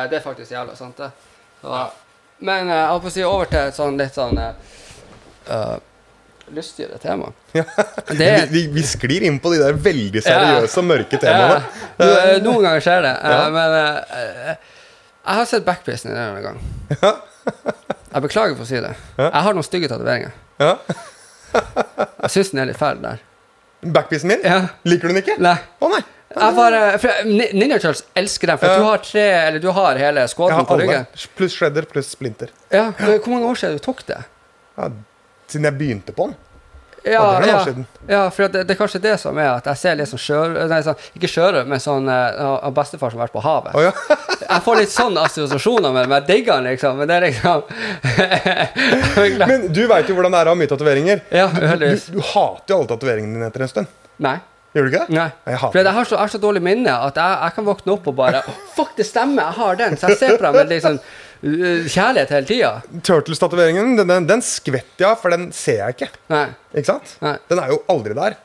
det 0.09 0.17
er 0.17 0.23
faktisk 0.23 0.51
jævla 0.51 0.75
sant, 0.75 0.97
det. 0.97 1.11
Så, 1.61 1.89
men 2.41 2.69
eh, 2.69 2.75
jeg 2.75 2.89
holdt 2.91 3.05
på 3.05 3.11
å 3.11 3.15
si 3.15 3.23
over 3.27 3.49
til 3.51 3.61
et 3.69 3.77
sånn 3.77 3.97
litt 4.01 4.17
sånn 4.17 4.41
eh, 4.41 5.77
lystigere 6.51 6.97
tema. 7.01 7.31
Ja. 7.51 7.63
Det 8.07 8.47
Vi, 8.51 8.67
vi, 8.71 8.83
sklir 8.87 9.25
inn 9.27 9.39
på 9.43 9.51
de 9.51 9.57
der 9.59 9.75
veldig 9.75 10.21
seriøse 10.23 10.79
og 10.79 10.85
mørke 10.87 11.17
temaene. 11.19 11.57
eh, 11.99 12.37
noen 12.43 12.63
ganger 12.63 12.83
skjer 12.85 13.03
det. 13.03 13.11
Ja. 13.27 13.41
Men 13.51 13.75
eh, 13.79 14.53
jeg 15.21 15.39
har 15.41 15.49
sett 15.49 15.65
backpisten 15.67 16.15
denne 16.15 16.39
gang. 16.45 16.61
Jeg 18.11 18.23
beklager 18.23 18.55
for 18.55 18.63
å 18.63 18.69
si 18.69 18.79
det. 18.79 18.93
Ja. 19.17 19.27
Jeg 19.27 19.43
har 19.47 19.57
noen 19.57 19.67
stygge 19.67 19.91
tatoveringer. 19.91 20.31
Ja. 20.63 20.71
Jeg 21.51 22.31
syns 22.37 22.53
den 22.53 22.63
er 22.63 22.71
litt 22.71 22.79
fæl 22.79 23.03
der. 23.03 23.19
Backpisen 23.81 24.27
min? 24.29 24.41
Ja. 24.43 24.67
Liker 24.85 25.07
du 25.09 25.13
den 25.15 25.23
ikke? 25.23 25.37
Nei. 25.41 25.55
Å 25.81 25.89
nei. 25.89 26.01
Jeg 26.31 26.55
bare, 26.55 26.81
for 27.01 27.23
Ni- 27.27 27.49
Ninja 27.51 27.75
Turtles 27.81 28.03
elsker 28.15 28.47
dem, 28.53 28.57
for 28.61 28.67
du 28.79 28.83
har 28.87 29.01
tre 29.03 29.23
Eller 29.47 29.59
du 29.59 29.67
har 29.75 29.97
hele 29.99 30.21
Jeg 30.21 30.29
skåden 30.31 30.53
har 30.55 30.63
på 30.63 30.73
alle. 30.77 30.85
ryggen. 30.85 31.07
Pluss 31.35 31.55
shredder 31.57 31.83
pluss 31.89 32.07
splinter. 32.13 32.49
Ja, 32.71 32.91
Hvor 32.91 33.27
mange 33.33 33.49
år 33.49 33.55
siden 33.59 33.75
du 33.75 33.83
tok 33.83 34.05
det? 34.07 34.21
Ja, 34.77 34.87
siden 35.51 35.65
jeg 35.67 35.77
begynte 35.77 36.13
på 36.15 36.27
den. 36.29 36.35
Ja, 37.03 37.21
det 37.21 37.35
er 37.35 37.41
noen 37.41 37.49
ja, 37.49 37.55
år 37.57 37.65
siden. 37.65 37.85
ja 38.11 38.19
for 38.29 38.53
det, 38.53 38.61
det 38.69 38.75
er 38.75 38.77
kanskje 38.77 38.99
det 39.01 39.13
som 39.21 39.37
er 39.41 39.47
at 39.55 39.69
jeg 39.71 39.79
ser 39.81 39.95
litt 39.97 40.09
sånn 40.11 40.21
skjør... 40.21 40.53
Nei, 40.69 40.81
sånn, 40.85 41.07
ikke 41.17 41.29
sjørøver, 41.31 41.69
men 41.71 41.81
sånn 41.81 42.09
uh, 42.11 42.59
av 42.61 42.75
bestefar 42.77 43.13
som 43.13 43.21
har 43.21 43.25
vært 43.29 43.35
på 43.37 43.43
havet. 43.45 43.73
Oh, 43.73 43.85
ja. 43.87 43.93
Jeg 44.51 44.65
får 44.65 44.79
litt 44.81 44.91
sånn 44.91 45.15
assosiasjoner 45.21 45.93
med 45.95 46.09
det, 46.09 46.15
jeg 46.17 46.25
digger 46.27 46.57
den, 46.59 46.73
liksom. 46.73 46.97
Men 46.99 47.07
det 47.07 47.15
er 47.15 47.23
liksom 47.29 47.61
Men 49.51 49.67
du 49.71 49.79
veit 49.87 50.09
jo 50.09 50.17
hvordan 50.17 50.33
det 50.35 50.41
er 50.41 50.49
å 50.49 50.51
ha 50.51 50.59
mye 50.59 50.71
tatoveringer. 50.71 51.21
Ja, 51.31 51.47
Du, 51.55 51.67
du, 51.79 51.85
du 52.17 52.19
hater 52.33 52.73
jo 52.73 52.79
alle 52.81 52.89
tatoveringene 52.89 53.37
dine 53.37 53.47
etter 53.47 53.63
en 53.63 53.71
stund. 53.71 53.93
Nei. 54.21 54.35
Gjør 54.75 54.85
du 54.87 54.91
ikke 54.91 55.05
det? 55.05 55.15
Nei. 55.15 55.29
Jeg 55.47 55.59
For 55.63 55.79
jeg 55.79 55.95
har 55.95 56.07
så, 56.07 56.15
jeg 56.15 56.23
har 56.23 56.31
så 56.31 56.39
dårlig 56.39 56.61
minne 56.63 56.93
at 57.07 57.17
jeg, 57.19 57.39
jeg 57.45 57.55
kan 57.57 57.67
våkne 57.67 57.95
opp 57.95 58.05
og 58.07 58.15
bare 58.19 58.43
Fuck, 58.75 58.93
det 58.99 59.07
stemmer, 59.07 59.49
jeg 59.49 59.59
har 59.59 59.79
den. 59.81 59.97
Så 59.99 60.11
jeg 60.11 60.19
ser 60.21 60.37
på 60.37 60.45
dem 60.45 60.59
med 60.59 60.71
litt 60.71 60.85
sånn 60.85 60.99
kjærlighet 61.41 62.29
hele 62.35 62.45
tida. 62.49 62.71
Turtles-tatoveringen, 63.07 63.95
den, 63.97 64.07
den, 64.11 64.29
den 64.29 64.45
skvetter 64.45 65.05
jeg 65.05 65.09
av, 65.09 65.19
for 65.21 65.33
den 65.33 65.49
ser 65.55 65.81
jeg 65.85 65.97
ikke. 65.97 66.09
Nei. 66.33 66.45
Ikke 66.75 66.91
sant? 66.93 67.17
Nei. 67.25 67.35
Den 67.49 67.61
er 67.63 67.73
jo 67.73 67.81
aldri 67.91 68.17
der. 68.17 68.37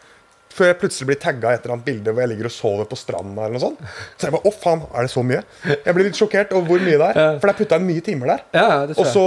Før 0.56 0.70
jeg 0.70 0.78
plutselig 0.80 1.06
blir 1.10 1.18
tagga 1.20 1.50
i 1.52 1.56
et 1.58 1.66
eller 1.66 1.74
annet 1.74 1.84
bilde 1.84 2.12
hvor 2.16 2.22
jeg 2.24 2.30
ligger 2.30 2.46
og 2.48 2.52
sover 2.54 2.86
på 2.88 2.96
stranda. 2.96 3.42
eller 3.44 3.58
noe 3.58 3.60
sånt. 3.60 3.82
Så 4.16 4.24
jeg 4.24 4.32
bare, 4.32 4.48
å 4.48 4.52
faen, 4.56 4.86
er 4.96 5.04
det 5.04 5.10
så 5.12 5.20
mye? 5.28 5.42
Jeg 5.68 5.92
blir 5.98 6.06
litt 6.08 6.16
sjokkert 6.16 6.54
over 6.56 6.70
hvor 6.70 6.80
mye 6.86 6.96
det 6.96 7.08
er. 7.10 7.18
Ja. 7.20 7.26
For 7.34 7.44
det 7.44 7.52
er 7.52 7.58
putta 7.58 7.76
inn 7.76 7.84
mye 7.90 8.04
timer 8.06 8.32
der. 8.32 8.46
Ja, 8.56 8.70
det 8.88 8.96
Og 8.96 9.10
så 9.12 9.24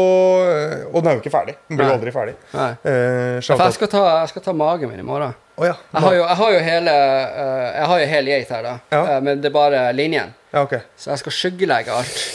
Og 0.89 0.97
den 1.03 1.11
er 1.11 1.19
jo 1.19 1.21
ikke 1.21 1.35
ferdig. 1.35 1.53
Den 1.69 1.77
blir 1.77 1.91
jo 1.91 1.99
aldri 1.99 2.15
ferdig. 2.17 2.33
Nei. 2.55 2.71
Eh, 2.81 3.37
For 3.45 3.61
jeg 3.67 3.77
skal, 3.77 3.91
ta, 3.93 4.03
jeg 4.23 4.33
skal 4.33 4.47
ta 4.49 4.55
magen 4.57 4.89
min 4.89 5.03
i 5.03 5.05
morgen. 5.05 5.37
Oh, 5.59 5.67
ja. 5.67 5.75
Jeg 5.93 6.01
har 6.07 6.17
jo, 6.17 6.23
jeg 6.25 6.37
har 6.41 6.51
jo 6.55 6.59
hele 6.65 6.91
uh, 6.97 7.65
Jeg 7.75 7.87
har 7.91 7.99
jo 8.01 8.09
hele 8.15 8.33
geit 8.33 8.53
her, 8.55 8.65
da. 8.71 8.73
Ja. 8.95 9.01
Uh, 9.05 9.15
men 9.29 9.41
det 9.43 9.51
er 9.51 9.57
bare 9.59 9.85
linjen. 9.93 10.33
ja, 10.49 10.63
ok. 10.65 10.79
Så 10.97 11.11
jeg 11.13 11.21
skal 11.27 11.37
skyggelegge 11.43 11.93
alt. 11.99 12.25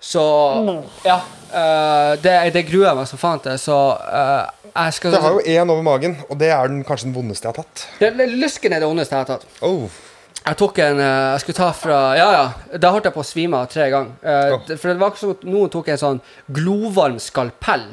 Så 0.00 0.22
Ja. 1.04 1.20
eh, 1.52 2.16
det, 2.22 2.52
det 2.54 2.62
gruer 2.70 2.86
jeg 2.88 2.96
meg 2.96 3.06
som 3.08 3.18
faen 3.20 3.40
til, 3.44 3.58
så 3.60 3.78
eh, 4.00 4.46
jeg 4.74 4.92
skal 4.96 5.12
Jeg 5.12 5.20
har 5.20 5.30
jo 5.36 5.40
én 5.44 5.70
over 5.70 5.82
magen, 5.82 6.16
og 6.30 6.38
det 6.38 6.48
er 6.50 6.68
den 6.68 6.84
kanskje 6.84 7.10
den 7.10 7.14
vondeste 7.14 7.44
jeg 7.48 7.54
har 7.54 7.62
tatt. 7.64 7.88
Det- 8.00 8.30
Lysken 8.40 8.72
er 8.72 8.80
det 8.80 8.88
ondeste 8.88 9.14
jeg 9.16 9.26
har 9.26 9.36
tatt. 9.38 9.46
Oh. 9.62 9.88
Jeg 10.46 10.56
tok 10.56 10.78
en 10.78 10.98
eh, 11.00 11.32
Jeg 11.34 11.40
skulle 11.40 11.56
ta 11.58 11.70
fra 11.76 11.98
Ja, 12.16 12.28
ja. 12.32 12.78
Da 12.78 12.90
holdt 12.94 13.04
jeg 13.04 13.12
på 13.12 13.20
å 13.20 13.26
svime 13.28 13.58
av 13.60 13.68
tre 13.68 13.90
ganger. 13.92 14.12
Eh, 14.24 14.54
Åh. 14.54 14.62
det- 14.66 14.80
For 14.80 14.88
det 14.88 14.98
var 14.98 15.10
ikke 15.10 15.18
som 15.18 15.30
at 15.36 15.42
noen 15.44 15.68
tok 15.68 15.88
en 15.88 15.98
sånn 16.00 16.20
glovarm 16.50 17.18
skalpell 17.20 17.84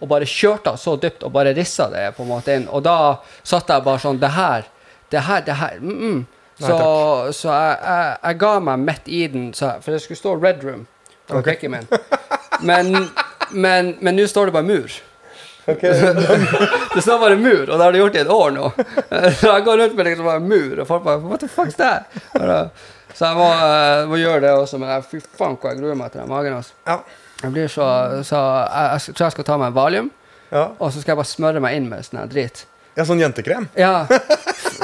og 0.00 0.08
bare 0.08 0.24
kjørte 0.24 0.68
av 0.68 0.76
så 0.78 0.94
dypt 1.00 1.24
og 1.24 1.32
bare 1.32 1.52
rissa 1.56 1.90
det 1.90 2.14
på 2.16 2.22
en 2.22 2.28
måte 2.28 2.54
inn. 2.54 2.68
Og 2.70 2.82
da 2.84 3.16
satt 3.42 3.66
jeg 3.68 3.82
bare 3.82 3.98
sånn 3.98 4.20
Det 4.20 4.30
her, 4.30 4.64
det 5.10 5.20
her, 5.20 5.40
det 5.40 5.54
her 5.54 5.78
mm 5.80 5.98
-mm. 6.00 6.24
Nei, 6.60 6.68
Så, 6.68 7.32
så 7.32 7.48
jeg, 7.50 7.78
jeg, 7.84 8.16
jeg 8.24 8.38
ga 8.38 8.60
meg 8.60 8.78
midt 8.78 9.02
i 9.08 9.26
den, 9.26 9.52
så, 9.52 9.74
for 9.82 9.90
det 9.92 10.00
skulle 10.02 10.16
stå 10.16 10.42
Red 10.42 10.64
Room 10.64 10.86
på 11.26 11.38
okay. 11.38 11.52
drikken 11.52 11.70
min. 11.70 11.86
Men 12.60 13.08
men 13.50 13.96
men 14.00 14.16
nå 14.16 14.26
står 14.26 14.50
det 14.50 14.56
bare 14.56 14.66
mur. 14.66 14.92
Okay. 15.66 15.90
Det 16.94 17.02
står 17.02 17.18
bare 17.18 17.36
mur, 17.36 17.70
og 17.70 17.78
det 17.78 17.84
har 17.84 17.92
det 17.92 17.98
gjort 17.98 18.14
i 18.14 18.20
et 18.22 18.28
år 18.30 18.52
nå. 18.54 18.68
Så 19.40 19.48
jeg 19.50 19.64
går 19.66 19.80
rundt 19.80 19.96
med 19.98 20.06
liksom 20.06 20.28
bare 20.28 20.40
mur, 20.40 20.78
og 20.80 20.86
folk 20.86 21.02
bare 21.04 21.18
What 21.24 21.42
the 21.42 21.48
fuck's 21.50 21.74
that? 21.80 22.06
Så 23.16 23.24
jeg 23.24 23.36
må, 23.36 23.48
eh, 23.50 24.04
må 24.08 24.20
gjøre 24.20 24.40
det 24.44 24.52
også, 24.52 24.78
men 24.78 24.88
jeg- 24.92 25.04
fy 25.10 25.20
faen 25.38 25.56
hvor 25.56 25.72
jeg 25.72 25.80
gruer 25.80 25.98
meg 25.98 26.12
til 26.12 26.20
den 26.20 26.28
magen. 26.30 26.54
Altså. 26.54 26.72
Ja. 26.86 27.00
Jeg 27.42 27.52
blir 27.52 27.68
så, 27.68 27.88
så 28.24 28.36
jeg, 28.36 28.86
jeg 28.92 29.16
tror 29.16 29.26
jeg 29.26 29.32
skal 29.32 29.44
ta 29.44 29.56
meg 29.56 29.66
en 29.66 29.76
valium, 29.76 30.10
ja. 30.52 30.68
og 30.78 30.92
så 30.92 31.00
skal 31.00 31.12
jeg 31.12 31.20
bare 31.20 31.32
smøre 31.34 31.60
meg 31.60 31.76
inn 31.76 31.88
med 31.88 32.04
sånn 32.06 32.22
dritt. 32.28 32.32
drit. 32.32 32.66
Ja, 32.96 33.04
sånn 33.04 33.20
jentekrem. 33.20 33.68
Ja. 33.76 34.06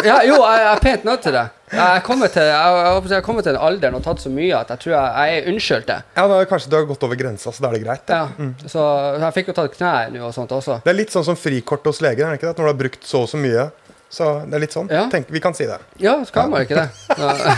ja, 0.05 0.19
jo, 0.29 0.37
jeg, 0.37 0.65
er 0.69 0.81
pent 0.85 1.05
nødt 1.09 1.23
til 1.25 1.33
det. 1.33 1.47
Jeg 1.73 1.81
har 1.81 2.03
kommet 2.05 2.35
til, 2.35 2.45
jeg, 2.45 3.23
til 3.25 3.47
den 3.47 3.57
alderen 3.57 3.97
og 3.97 4.03
tatt 4.05 4.21
så 4.21 4.29
mye 4.33 4.53
at 4.59 4.69
jeg 4.75 4.83
tror 4.83 4.93
jeg, 4.93 5.13
jeg 5.17 5.39
er 5.39 5.49
unnskyldt 5.53 5.89
det. 5.89 5.97
Ja, 6.19 6.27
da, 6.29 6.41
Kanskje 6.51 6.73
du 6.73 6.77
har 6.77 6.85
gått 6.91 7.07
over 7.09 7.17
grensa, 7.17 7.49
så 7.49 7.65
da 7.65 7.71
er 7.71 7.79
det 7.79 7.85
greit. 7.87 8.05
det. 8.11 8.19
Ja. 8.21 8.69
Så 8.69 8.85
jeg 9.17 9.37
fikk 9.39 9.53
jo 9.53 9.57
tatt 9.57 9.79
kneet 9.79 10.13
nå 10.13 10.27
og 10.29 10.35
sånt 10.37 10.53
også. 10.53 10.83
Det 10.85 10.93
er 10.93 10.99
litt 11.01 11.15
sånn 11.15 11.25
som 11.31 11.39
frikort 11.41 11.89
hos 11.89 12.03
legen. 12.05 12.29
er 12.29 12.37
det 12.37 12.43
ikke 12.43 12.51
det? 12.51 12.59
Når 12.61 12.69
du 12.69 12.73
har 12.75 12.81
brukt 12.85 13.09
så 13.09 13.25
og 13.25 13.33
så 13.33 13.41
mye. 13.41 13.71
Så 14.13 14.29
det 14.45 14.59
er 14.59 14.67
litt 14.67 14.77
sånn. 14.77 14.93
Ja. 14.93 15.07
Tenk, 15.13 15.33
vi 15.33 15.41
kan 15.41 15.57
si 15.57 15.65
det. 15.65 15.81
Ja, 16.03 16.19
så 16.21 16.37
kan 16.37 16.51
ja. 16.51 16.53
man 16.53 16.67
ikke 16.67 16.77
det? 16.83 16.89
Ja. 17.17 17.57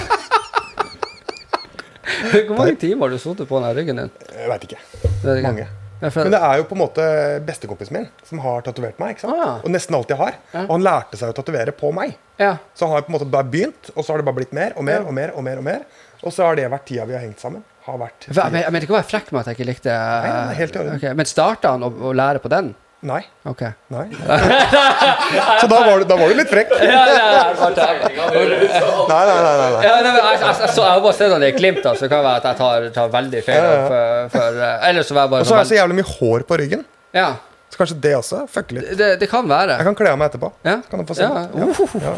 Hvor 2.46 2.58
mange 2.60 2.76
timer 2.78 3.08
har 3.08 3.16
du 3.16 3.18
sittet 3.18 3.48
på 3.50 3.58
den 3.58 3.74
ryggen 3.74 4.04
din? 4.04 4.12
Jeg 4.30 4.52
veit 4.52 4.68
ikke. 4.68 4.78
Ikke. 5.02 5.40
Mange. 5.42 5.66
Ja, 6.02 6.10
Men 6.16 6.32
det 6.34 6.40
er 6.42 6.58
jo 6.58 6.64
på 6.68 6.74
en 6.76 6.80
måte 6.82 7.04
bestekompisen 7.46 7.94
min 7.96 8.08
som 8.26 8.40
har 8.44 8.64
tatovert 8.66 8.98
meg. 9.00 9.14
ikke 9.14 9.24
sant? 9.24 9.38
Ah. 9.40 9.60
Og 9.64 9.70
nesten 9.72 9.94
alltid 9.96 10.18
har. 10.20 10.36
Og 10.66 10.72
han 10.74 10.84
lærte 10.84 11.20
seg 11.20 11.30
å 11.30 11.36
tatovere 11.36 11.72
på 11.76 11.92
meg. 11.96 12.16
Ja. 12.40 12.56
Så 12.74 12.88
han 12.88 12.96
har 12.96 13.06
på 13.06 13.12
en 13.12 13.16
måte 13.18 13.30
bare 13.30 13.48
begynt, 13.48 13.92
og 13.94 14.02
så 14.02 14.12
har 14.12 14.20
det 14.20 14.26
bare 14.28 14.40
blitt 14.42 14.52
mer 14.56 14.74
og 14.76 14.84
mer 14.84 15.06
og 15.06 15.14
mer. 15.16 15.32
Og 15.34 15.46
mer 15.46 15.62
og 15.62 15.64
mer 15.64 15.84
Og 16.24 16.32
så 16.32 16.46
har 16.48 16.56
det 16.56 16.66
vært 16.72 16.86
tida 16.88 17.04
vi 17.08 17.14
har 17.16 17.22
hengt 17.24 17.40
sammen. 17.40 17.64
Har 17.84 17.98
vært 18.00 18.26
Jeg, 18.30 18.36
jeg 18.36 18.72
mente 18.72 18.86
ikke 18.86 18.94
å 18.94 19.00
være 19.00 19.10
frekk 19.10 19.26
med 19.32 19.42
at 19.42 19.50
jeg 19.50 19.58
ikke 19.58 19.68
likte 19.68 19.92
Nei, 20.24 20.54
helt 20.56 20.76
i 20.76 20.80
orden. 20.80 20.94
Ok, 20.96 21.10
Men 21.20 21.28
starta 21.28 21.74
han 21.74 21.84
å, 21.84 21.90
å 21.92 22.12
lære 22.16 22.40
på 22.40 22.48
den? 22.52 22.72
Nei. 23.04 23.20
Ok. 23.44 23.60
nei. 23.92 24.06
så 25.60 25.66
da 25.68 25.80
var, 25.84 25.98
du, 26.00 26.04
da 26.08 26.16
var 26.16 26.30
du 26.30 26.38
litt 26.38 26.48
frekk. 26.48 26.70
Ja, 26.94 27.02
ja, 27.10 27.26
ja, 27.34 27.42
nei, 27.60 29.24
nei. 29.28 29.40
nei, 29.44 29.56
nei. 29.60 29.82
Ja, 29.84 29.96
nei, 30.00 30.12
jeg, 30.14 30.22
jeg, 30.24 30.38
jeg, 30.40 30.70
så, 30.72 30.80
jeg 30.80 30.88
har 30.88 31.02
bare 31.04 31.16
sett 31.18 31.34
han 31.34 31.44
i 31.44 31.50
et 31.50 31.58
glimt, 31.58 31.82
så 31.84 31.92
så 31.98 32.06
det 32.06 32.12
kan 32.14 32.24
være 32.24 32.40
at 32.40 32.46
jeg 32.48 32.58
tar, 32.62 32.86
tar 32.96 33.12
veldig 33.12 33.42
feil. 33.44 33.68
For, 33.90 34.30
for, 34.32 34.62
eh, 34.70 35.02
så 35.04 35.16
var 35.18 35.26
jeg 35.26 35.34
bare 35.34 35.44
Og 35.44 35.50
så 35.50 35.56
har 35.58 35.66
jeg 35.66 35.72
så 35.74 35.78
jævlig 35.82 35.98
mye 36.00 36.08
hår 36.14 36.46
på 36.48 36.58
ryggen. 36.62 36.86
Ja, 37.14 37.28
Så 37.68 37.80
kanskje 37.82 38.00
det 38.06 38.14
også 38.16 38.42
fucker 38.50 38.78
litt. 38.80 38.96
det, 38.98 39.10
det 39.20 39.28
kan 39.30 39.48
være. 39.50 39.76
Jeg 39.82 39.88
kan 39.90 39.98
kle 40.00 40.14
av 40.14 40.20
meg 40.22 40.32
etterpå. 40.32 40.52
Ja. 40.64 40.78
Kan 40.88 41.02
du 41.02 41.08
få 41.10 41.18
se? 41.18 41.28
Ja. 41.28 41.44
Ja. 41.60 41.66
Ja. 42.08 42.16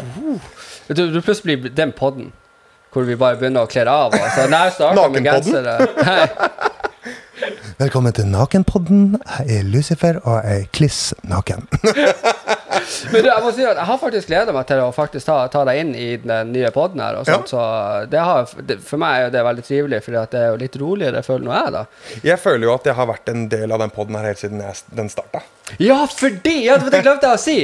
Du, 0.87 1.03
du 1.11 1.19
plutselig 1.19 1.59
blir 1.65 1.75
den 1.75 1.91
podden 1.97 2.31
hvor 2.95 3.03
vi 3.05 3.17
bare 3.19 3.35
begynner 3.37 3.67
å 3.67 3.69
kle 3.69 3.83
av 3.91 4.15
oss. 4.15 4.37
Altså, 4.39 4.47
jeg 4.47 4.95
Nakenpodden? 4.97 5.67
Velkommen 7.77 8.13
til 8.17 8.25
Nakenpodden. 8.33 9.17
Jeg 9.45 9.59
er 9.59 9.65
Lucifer, 9.69 10.17
og 10.25 10.39
jeg 10.41 10.63
er 10.63 10.69
kliss 10.73 11.01
naken. 11.29 11.67
Men 13.11 13.21
du, 13.21 13.27
jeg 13.29 13.43
må 13.43 13.51
si 13.53 13.61
at 13.67 13.77
jeg 13.77 13.85
har 13.89 13.99
faktisk 14.01 14.29
gleda 14.31 14.53
meg 14.55 14.65
til 14.69 14.81
å 14.81 14.87
faktisk 14.95 15.27
ta, 15.27 15.35
ta 15.53 15.61
deg 15.67 15.81
inn 15.83 15.91
i 15.97 16.07
den 16.21 16.49
nye 16.55 16.71
podden 16.73 17.01
her. 17.03 17.19
Og 17.19 17.29
Ja. 17.29 17.37
så 17.49 17.61
det 18.09 18.23
har, 18.25 18.49
det, 18.69 18.79
for 18.85 19.01
meg 19.01 19.27
er 19.27 19.35
det 19.35 19.43
veldig 19.45 19.65
trivelig, 19.67 20.01
for 20.05 20.17
det 20.17 20.41
er 20.41 20.49
jo 20.49 20.59
litt 20.63 20.79
roligere, 20.81 21.21
føler 21.25 21.45
nå 21.45 21.53
jeg, 21.59 21.75
da. 21.77 21.85
Jeg 22.31 22.41
føler 22.41 22.69
jo 22.69 22.73
at 22.73 22.89
jeg 22.89 22.97
har 22.97 23.09
vært 23.13 23.31
en 23.33 23.45
del 23.53 23.75
av 23.77 23.83
den 23.85 23.93
podden 23.93 24.17
her 24.17 24.29
helt 24.31 24.41
siden 24.41 24.63
jeg, 24.65 24.81
den 24.97 25.13
starta. 25.13 25.43
Ja, 25.83 26.01
fordi! 26.09 26.57
Ja, 26.65 26.79
det 26.81 27.03
glemte 27.05 27.29
jeg 27.29 27.37
å 27.37 27.43
si! 27.43 27.59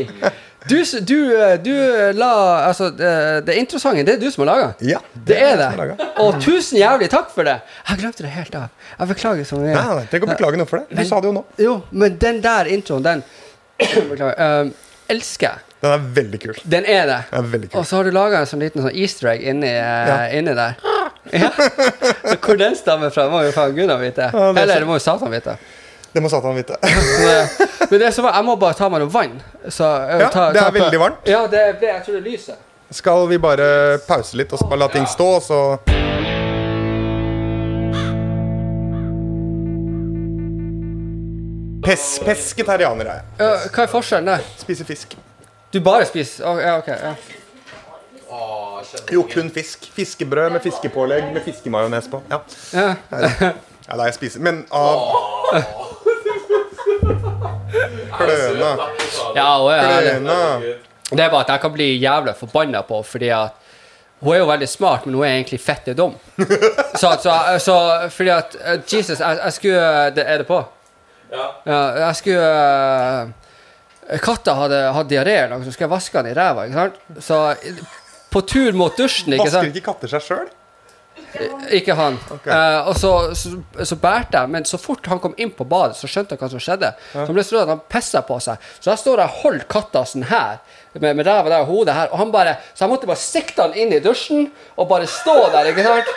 Du, 0.70 0.78
du, 1.03 1.18
eh, 1.36 1.57
du 1.59 1.72
la 2.16 2.30
Altså, 2.70 2.89
det, 2.95 3.09
det 3.47 3.55
introsangen, 3.59 4.05
det 4.07 4.14
er 4.16 4.22
du 4.22 4.30
som 4.32 4.45
har 4.45 4.51
laga? 4.53 4.70
Ja, 4.80 4.99
Det 5.14 5.36
er 5.36 5.57
det. 5.59 5.66
har 5.74 5.78
laget. 5.82 6.03
Og 6.24 6.38
tusen 6.43 6.78
jævlig 6.80 7.09
takk 7.11 7.30
for 7.36 7.43
det! 7.47 7.57
Jeg 7.89 7.99
glemte 7.99 8.24
det 8.24 8.32
helt 8.32 8.55
av. 8.55 8.70
Jeg 8.99 9.07
beklager 9.11 9.43
så 9.49 9.59
mye. 9.59 9.74
Nei, 9.76 9.84
nei, 9.99 10.05
Tenk 10.11 10.24
å 10.24 10.32
beklage 10.32 10.57
noe 10.61 10.70
for 10.70 10.80
det. 10.80 10.89
Du 10.89 10.95
Men- 11.01 11.09
sa 11.09 11.20
det 11.20 11.28
jo 11.28 11.34
nå. 11.39 11.43
Jo, 11.59 11.76
men 11.91 12.18
den 12.18 12.39
der 12.41 12.72
introen, 12.72 13.03
den 13.03 13.24
Beklager. 14.14 14.39
Uh, 14.39 14.72
elsker 15.11 15.49
jeg. 15.49 15.70
Den 15.84 15.91
er 15.91 16.03
veldig 16.16 16.39
kul. 16.39 16.55
Den 16.64 16.86
er 16.88 17.05
det. 17.09 17.20
Den 17.32 17.39
er 17.43 17.47
veldig 17.57 17.70
kul. 17.74 17.80
Og 17.82 17.86
så 17.89 17.97
har 17.99 18.07
du 18.07 18.11
laga 18.16 18.39
en 18.39 18.47
sånn 18.47 18.61
liten 18.64 18.86
sånn 18.86 18.95
easter 18.95 19.34
egg 19.34 19.41
inni, 19.51 19.68
eh, 19.68 20.07
Ja. 20.07 20.20
inni 20.39 20.53
der. 20.55 20.78
Ja. 21.34 21.49
Hvor 22.43 22.55
den 22.59 22.76
stammer 22.80 23.11
fra, 23.11 23.26
må 23.32 23.41
jo 23.43 23.51
faen 23.55 23.76
Gunnar 23.76 23.99
vite. 23.99 24.30
Ja, 24.32 24.51
det 24.53 24.61
er 24.61 24.64
Eller 24.64 24.80
det 24.86 24.88
må 24.88 24.95
jo 24.95 25.03
Satan 25.03 25.32
vite. 25.34 25.57
Det 26.14 26.22
må 26.22 26.30
Satan 26.30 26.55
vite. 26.55 26.78
Men, 27.24 27.47
men 27.89 27.99
det 27.99 28.11
som 28.14 28.26
var, 28.26 28.36
jeg 28.38 28.45
må 28.45 28.55
bare 28.61 28.78
ta 28.78 28.88
meg 28.89 29.01
noe 29.01 29.09
vann. 29.11 29.34
Så, 29.68 29.86
eh, 29.86 30.22
Ja, 30.22 30.30
ta, 30.34 30.45
det 30.53 30.61
er 30.61 30.72
veldig 30.76 30.99
varmt. 31.01 31.28
Ja, 31.30 31.41
det 31.49 31.64
jeg 31.82 32.03
tror 32.05 32.20
det 32.20 32.24
lyser. 32.26 32.61
Skal 32.93 33.28
vi 33.32 33.38
bare 33.41 33.97
pause 34.07 34.38
litt 34.38 34.53
og 34.53 34.61
så 34.61 34.68
bare 34.70 34.84
la 34.86 34.88
ting 34.93 35.05
stå, 35.09 35.28
og 35.39 35.41
så 35.41 35.59
Pes 41.84 42.03
Pesketarianer 42.24 43.09
er 43.09 43.18
jeg. 43.18 43.26
Ja, 43.41 43.47
hva 43.74 43.84
er 43.84 43.89
forskjellen 43.91 44.30
der? 44.32 44.45
Spiser 44.61 44.88
fisk. 44.88 45.18
Du 45.74 45.82
bare 45.84 46.05
spiser 46.07 46.45
Oh, 46.47 46.61
Ja, 46.61 46.78
ok. 46.80 46.88
Ja. 46.88 47.16
Jo, 49.11 49.26
kun 49.30 49.49
fisk. 49.53 49.89
Fiskebrød 49.93 50.55
med 50.55 50.64
fiskepålegg 50.64 51.34
med 51.34 51.43
fiskemajones 51.45 52.07
på. 52.09 52.22
Ja. 52.32 52.39
Ja. 52.74 52.88
ja, 53.11 53.51
det 53.51 53.99
er 53.99 54.05
jeg 54.07 54.16
spiser. 54.16 54.39
Men 54.45 54.64
av 54.72 55.03
Kløna. 58.17 58.71
ja, 59.36 59.49
Kløna. 59.57 60.39
det 61.11 61.19
er 61.26 61.30
bare 61.30 61.41
at 61.43 61.51
jeg 61.55 61.61
kan 61.65 61.74
bli 61.74 61.89
jævla 62.01 62.34
forbanna 62.38 62.82
på 62.88 63.01
fordi 63.05 63.30
at 63.34 63.59
hun 64.24 64.36
er 64.36 64.39
jo 64.39 64.45
veldig 64.47 64.67
smart, 64.71 65.05
men 65.05 65.15
hun 65.17 65.26
er 65.28 65.34
egentlig 65.34 65.59
fette 65.59 65.93
dum. 65.97 66.13
Så, 67.01 67.09
så, 67.19 67.34
så 67.59 67.76
fordi 68.13 68.30
at 68.32 68.55
eh, 68.61 68.78
Jesus, 68.88 69.19
jeg, 69.19 69.39
jeg 69.43 69.53
skulle 69.53 70.11
det, 70.15 70.24
Er 70.28 70.38
det 70.38 70.47
på? 70.47 70.61
Ja. 71.34 71.47
Ja, 71.65 71.80
jeg 72.05 72.15
skulle 72.15 72.45
eh, 74.07 74.19
Katta 74.24 74.53
hadde 74.61 74.80
hatt 74.95 75.09
diaré, 75.11 75.34
eller 75.41 75.57
noe, 75.57 75.65
så 75.65 75.74
skulle 75.74 75.89
jeg 75.89 75.95
vaske 75.95 76.21
den 76.24 76.32
i 76.32 76.38
ræva. 76.38 76.65
ikke 76.69 76.80
sant? 76.80 77.01
Så 77.26 77.39
eh, 77.51 77.82
på 78.32 78.41
tur 78.47 78.71
mot 78.80 78.95
dusjen 78.97 79.34
ikke 79.36 79.49
Vasker 79.49 79.74
ikke 79.74 79.86
katter 79.91 80.13
seg 80.13 80.24
sjøl? 80.24 80.47
Ikke 81.74 81.95
han. 81.97 82.18
Okay. 82.32 82.51
Eh, 82.53 82.88
og 82.89 82.97
så, 82.97 83.11
så, 83.38 83.55
så 83.86 83.97
bærte 84.01 84.38
jeg, 84.38 84.51
men 84.53 84.68
så 84.70 84.78
fort 84.82 85.07
han 85.09 85.22
kom 85.24 85.34
inn 85.41 85.51
på 85.55 85.66
badet, 85.70 85.97
så 85.97 86.09
skjønte 86.09 86.36
jeg 86.36 86.43
hva 86.43 86.49
som 86.51 86.61
skjedde. 86.61 86.91
Så 87.11 87.26
han 87.26 87.38
ble 87.38 87.45
så 87.45 87.61
at 87.64 87.72
han 87.74 87.82
pissa 87.89 88.22
på 88.28 88.38
seg. 88.43 88.70
Så 88.80 88.91
jeg 88.91 89.01
står 89.01 89.24
og 89.24 89.39
holder 89.41 89.66
katta 89.72 90.05
sånn 90.09 90.28
her, 90.30 90.61
med, 90.93 91.09
med 91.18 91.26
ræva 91.26 91.49
der 91.49 91.66
og 91.66 91.72
hodet 91.74 91.97
her, 91.97 92.11
og 92.14 92.22
han 92.22 92.32
bare 92.34 92.51
Så 92.76 92.84
jeg 92.84 92.91
måtte 92.91 93.09
bare 93.09 93.22
sikte 93.22 93.66
han 93.66 93.74
inn 93.74 93.95
i 93.95 94.01
dusjen 94.03 94.45
og 94.78 94.88
bare 94.91 95.09
stå 95.09 95.38
der, 95.55 95.72
ikke 95.72 95.88
sant? 95.88 96.14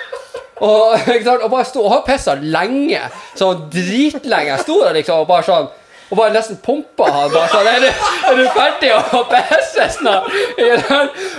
Og, 0.61 0.95
ikke 1.15 1.25
sant? 1.25 1.43
og 1.43 1.51
bare 1.53 1.69
stå 1.69 1.81
Og 1.85 1.91
han 1.95 2.05
pissa 2.05 2.37
lenge. 2.37 3.01
Sånn 3.37 3.67
dritlenge. 3.73 4.53
Jeg 4.53 4.65
sto 4.67 4.79
der 4.85 4.97
liksom 5.01 5.25
og 5.25 5.29
bare 5.33 5.49
sånn 5.49 5.75
og 6.07 6.21
bare 6.21 6.31
nesten 6.37 6.59
pumpa 6.63 7.09
han. 7.11 7.33
bare 7.33 7.49
sånn, 7.51 7.67
Er 7.67 7.81
du, 7.83 7.89
er 8.31 8.37
du 8.39 8.45
ferdig 8.55 8.93
å 8.95 9.25
pisse 9.27 9.89
snart? 9.97 10.29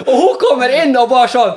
Og 0.04 0.12
hun 0.12 0.34
kommer 0.42 0.74
inn 0.76 0.92
og 1.00 1.08
bare 1.14 1.30
sånn 1.32 1.54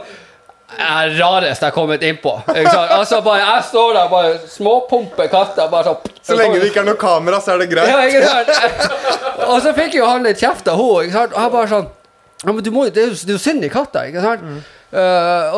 er 0.78 1.14
rareste 1.18 1.66
jeg 1.66 1.70
har 1.70 1.74
kommet 1.74 2.02
innpå. 2.06 2.32
Altså 2.48 3.20
bare, 3.24 3.38
jeg 3.42 3.64
står 3.70 3.94
der 3.96 4.10
bare 4.12 4.34
småpumper 4.48 5.30
katter. 5.32 5.68
Bare 5.72 5.84
så, 5.84 5.96
Så 6.22 6.36
lenge 6.38 6.60
det 6.60 6.70
ikke 6.70 6.84
er 6.84 6.90
noe 6.90 7.00
kamera, 7.00 7.40
så 7.40 7.54
er 7.54 7.64
det 7.64 7.70
greit. 7.72 7.88
ja? 7.88 9.46
Og 9.48 9.62
så 9.64 9.74
fikk 9.76 9.96
jo 9.98 10.06
han 10.06 10.26
litt 10.26 10.40
kjeft 10.40 10.68
av 10.68 10.80
henne. 10.80 10.90
Og 10.90 11.32
jeg 11.34 11.54
bare 11.56 11.70
sånn 11.70 11.88
ja, 12.40 12.52
men 12.52 12.64
du 12.64 12.70
må, 12.72 12.86
Det 12.88 13.02
er 13.02 13.32
jo 13.34 13.38
synd 13.40 13.64
i 13.66 13.68
katta, 13.72 14.06
ikke 14.08 14.22
sant? 14.24 14.44
Mm. 14.46 14.60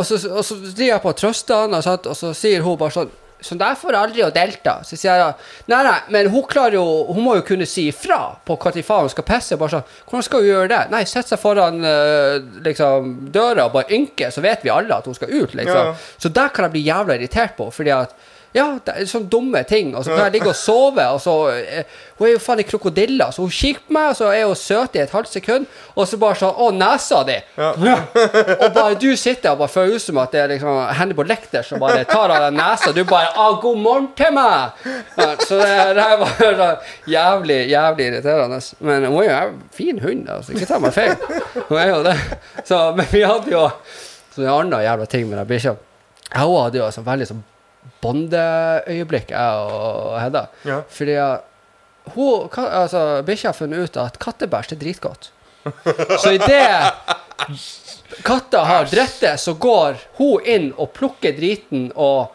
så, 0.05 0.19
og 0.29 0.43
så 0.45 0.57
driver 0.59 0.89
jeg 0.89 1.03
på 1.05 1.13
og 1.13 1.19
trøster 1.21 1.61
han, 1.63 1.77
og 1.79 2.17
så 2.19 2.33
sier 2.37 2.65
hun 2.65 2.79
bare 2.81 2.97
sånn 2.97 3.13
Sånn 3.43 3.61
der 3.61 3.77
får 3.79 3.99
aldri 3.99 4.25
å 4.25 4.31
delta. 4.35 4.79
Så 4.87 4.97
sier 4.99 5.21
jeg 5.21 5.35
nei, 5.73 5.83
nei, 5.87 5.97
men 6.15 6.31
hun 6.33 6.45
klarer 6.49 6.79
jo 6.79 6.85
Hun 7.13 7.23
må 7.25 7.37
jo 7.39 7.45
kunne 7.47 7.67
si 7.69 7.89
ifra 7.91 8.21
på 8.47 8.57
når 8.63 8.83
faen 8.87 9.07
hun 9.07 9.13
skal 9.13 9.27
pisse. 9.29 9.59
Bare 9.61 9.77
sånn, 9.77 9.95
Hvordan 10.09 10.27
skal 10.29 10.45
hun 10.45 10.51
gjøre 10.51 10.73
det? 10.73 10.83
Nei, 10.95 11.03
sette 11.11 11.35
seg 11.35 11.43
foran 11.43 11.81
eh, 11.85 12.37
liksom, 12.67 13.15
døra 13.35 13.67
og 13.69 13.77
bare 13.77 13.97
ynke, 13.97 14.31
så 14.33 14.45
vet 14.45 14.65
vi 14.65 14.73
alle 14.73 14.99
at 14.99 15.09
hun 15.11 15.19
skal 15.19 15.33
ut. 15.33 15.55
liksom. 15.55 15.79
Ja, 15.79 15.89
ja. 15.93 16.19
Så 16.23 16.33
der 16.33 16.55
kan 16.55 16.69
jeg 16.69 16.77
bli 16.77 16.87
jævla 16.87 17.19
irritert 17.19 17.57
på, 17.59 17.71
fordi 17.75 17.95
at 17.95 18.15
ja, 18.53 18.67
det 18.85 18.93
er 18.93 19.07
sånne 19.09 19.31
dumme 19.33 19.63
ting. 19.69 19.95
Og 19.97 20.05
så 20.05 20.13
kan 20.13 20.27
jeg 20.27 20.35
ligge 20.35 20.51
og 20.53 20.57
sove, 20.59 21.05
og 21.15 21.21
så 21.25 21.35
eh, 21.57 22.01
Hun 22.19 22.27
er 22.29 22.35
jo 22.35 22.41
faen 22.45 22.61
i 22.63 22.67
krokodiller, 22.69 23.33
så 23.33 23.43
hun 23.43 23.51
kikker 23.51 23.87
på 23.89 23.95
meg, 23.97 24.11
og 24.13 24.19
så 24.19 24.29
er 24.31 24.45
hun 24.47 24.59
søt 24.59 24.97
i 24.99 25.01
et 25.03 25.11
halvt 25.11 25.33
sekund, 25.33 25.65
og 25.97 26.07
så 26.07 26.19
bare 26.21 26.39
sånn 26.39 26.61
Å, 26.61 26.69
nesa 26.77 27.23
di! 27.27 27.39
og 28.63 28.67
bare 28.77 28.99
du 29.01 29.09
sitter 29.19 29.55
og 29.55 29.63
bare 29.65 29.73
føler 29.73 29.97
ut 29.97 30.05
som 30.05 30.21
at 30.23 30.35
det 30.37 30.43
er 30.43 30.53
liksom 30.53 30.79
Hannibal 30.99 31.27
Lecter 31.33 31.67
som 31.67 31.81
bare 31.83 32.05
tar 32.09 32.31
av 32.31 32.45
deg 32.47 32.59
nesa, 32.59 32.93
du 32.95 33.03
bare 33.09 33.33
Å, 33.33 33.49
god 33.63 33.81
morgen 33.83 34.11
til 34.19 34.35
meg! 34.37 34.85
Ja, 35.17 35.31
så 35.41 35.59
det, 35.59 35.73
det 35.97 36.07
her 36.07 36.21
var 36.21 36.37
sånn 36.63 37.13
jævlig, 37.13 37.59
jævlig 37.73 38.09
irriterende. 38.11 38.61
Men 38.85 39.09
hun 39.09 39.23
er 39.25 39.31
jo 39.33 39.39
en 39.49 39.63
fin 39.75 40.03
hund, 40.03 40.29
altså. 40.31 40.55
Ikke 40.55 40.69
ta 40.69 40.79
meg 40.83 40.95
feil. 40.95 41.17
Hun 41.69 41.79
er 41.81 41.89
jo 41.89 42.03
det. 42.07 42.17
Så, 42.69 42.83
men 42.99 43.09
vi 43.11 43.25
hadde 43.25 43.53
jo 43.53 43.65
så 44.33 44.45
en 44.45 44.53
annen 44.53 44.85
jævla 44.85 45.09
ting 45.09 45.27
med 45.29 45.41
den 45.41 45.49
bikkja. 45.49 45.75
Hun 46.37 46.61
hadde 46.63 46.81
jo 46.81 46.87
altså 46.87 47.05
veldig 47.05 47.29
sånn 47.29 47.43
bondeøyeblikk, 48.03 49.33
jeg 49.35 49.73
og 49.73 50.19
Hedda. 50.21 50.47
Ja. 50.69 50.81
Fordi 50.91 51.17
hun, 52.15 52.49
altså, 52.59 53.23
bikkja 53.27 53.53
har 53.53 53.59
funnet 53.59 53.87
ut 53.87 53.99
at 54.03 54.19
kattebæsj 54.23 54.75
er 54.75 54.81
dritgodt. 54.83 55.31
Så 56.19 56.35
idet 56.35 56.93
katta 58.27 58.65
har 58.67 58.89
drette, 58.91 59.37
så 59.39 59.55
går 59.55 60.01
hun 60.19 60.49
inn 60.49 60.71
og 60.77 60.93
plukker 60.97 61.35
driten 61.37 61.91
og 61.95 62.35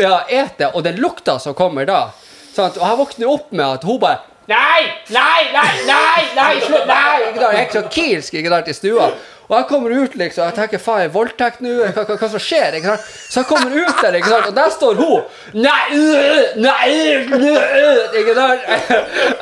ja, 0.00 0.22
eter, 0.28 0.74
og 0.74 0.84
den 0.86 0.98
lukta 1.02 1.38
som 1.42 1.56
kommer 1.58 1.86
da 1.88 2.08
sant? 2.54 2.78
Og 2.78 2.84
jeg 2.84 2.98
våkner 3.00 3.30
opp 3.32 3.54
med 3.54 3.78
at 3.78 3.86
hun 3.88 4.00
bare 4.02 4.24
Nei, 4.48 4.86
nei, 5.12 5.40
nei, 5.52 5.72
nei, 5.84 6.20
nei, 6.32 6.52
slutt, 6.64 6.86
nei! 6.88 7.16
Ikke 7.28 7.40
sant? 7.42 7.52
Jeg 7.52 7.58
er 7.58 7.66
ikke 7.66 7.74
så 7.74 7.88
kilsk 7.92 8.36
ikke 8.40 8.52
sant, 8.54 8.70
i 8.72 8.76
stua. 8.78 9.08
Og 9.48 9.54
jeg 9.56 9.64
kommer 9.70 9.92
ut 9.96 10.16
liksom, 10.20 10.44
jeg 10.44 10.54
tenker 10.58 10.80
faen, 10.82 11.08
voldtekt 11.12 11.62
nå? 11.64 11.70
Hva, 11.96 12.02
hva, 12.04 12.16
hva 12.20 12.28
som 12.28 12.42
skjer? 12.42 12.74
ikke 12.76 12.90
sant? 12.90 13.04
Så 13.32 13.40
jeg 13.40 13.48
kommer 13.48 13.72
ut 13.72 14.02
der, 14.02 14.16
ikke 14.18 14.28
sant? 14.28 14.48
og 14.50 14.56
der 14.58 14.72
står 14.74 14.98
hun. 14.98 15.22
Nei, 15.56 15.84
øh, 15.96 16.58
nei, 16.60 16.88
øh, 17.14 17.30
øh, 17.38 18.18
ikke 18.20 18.34
sant? 18.36 18.60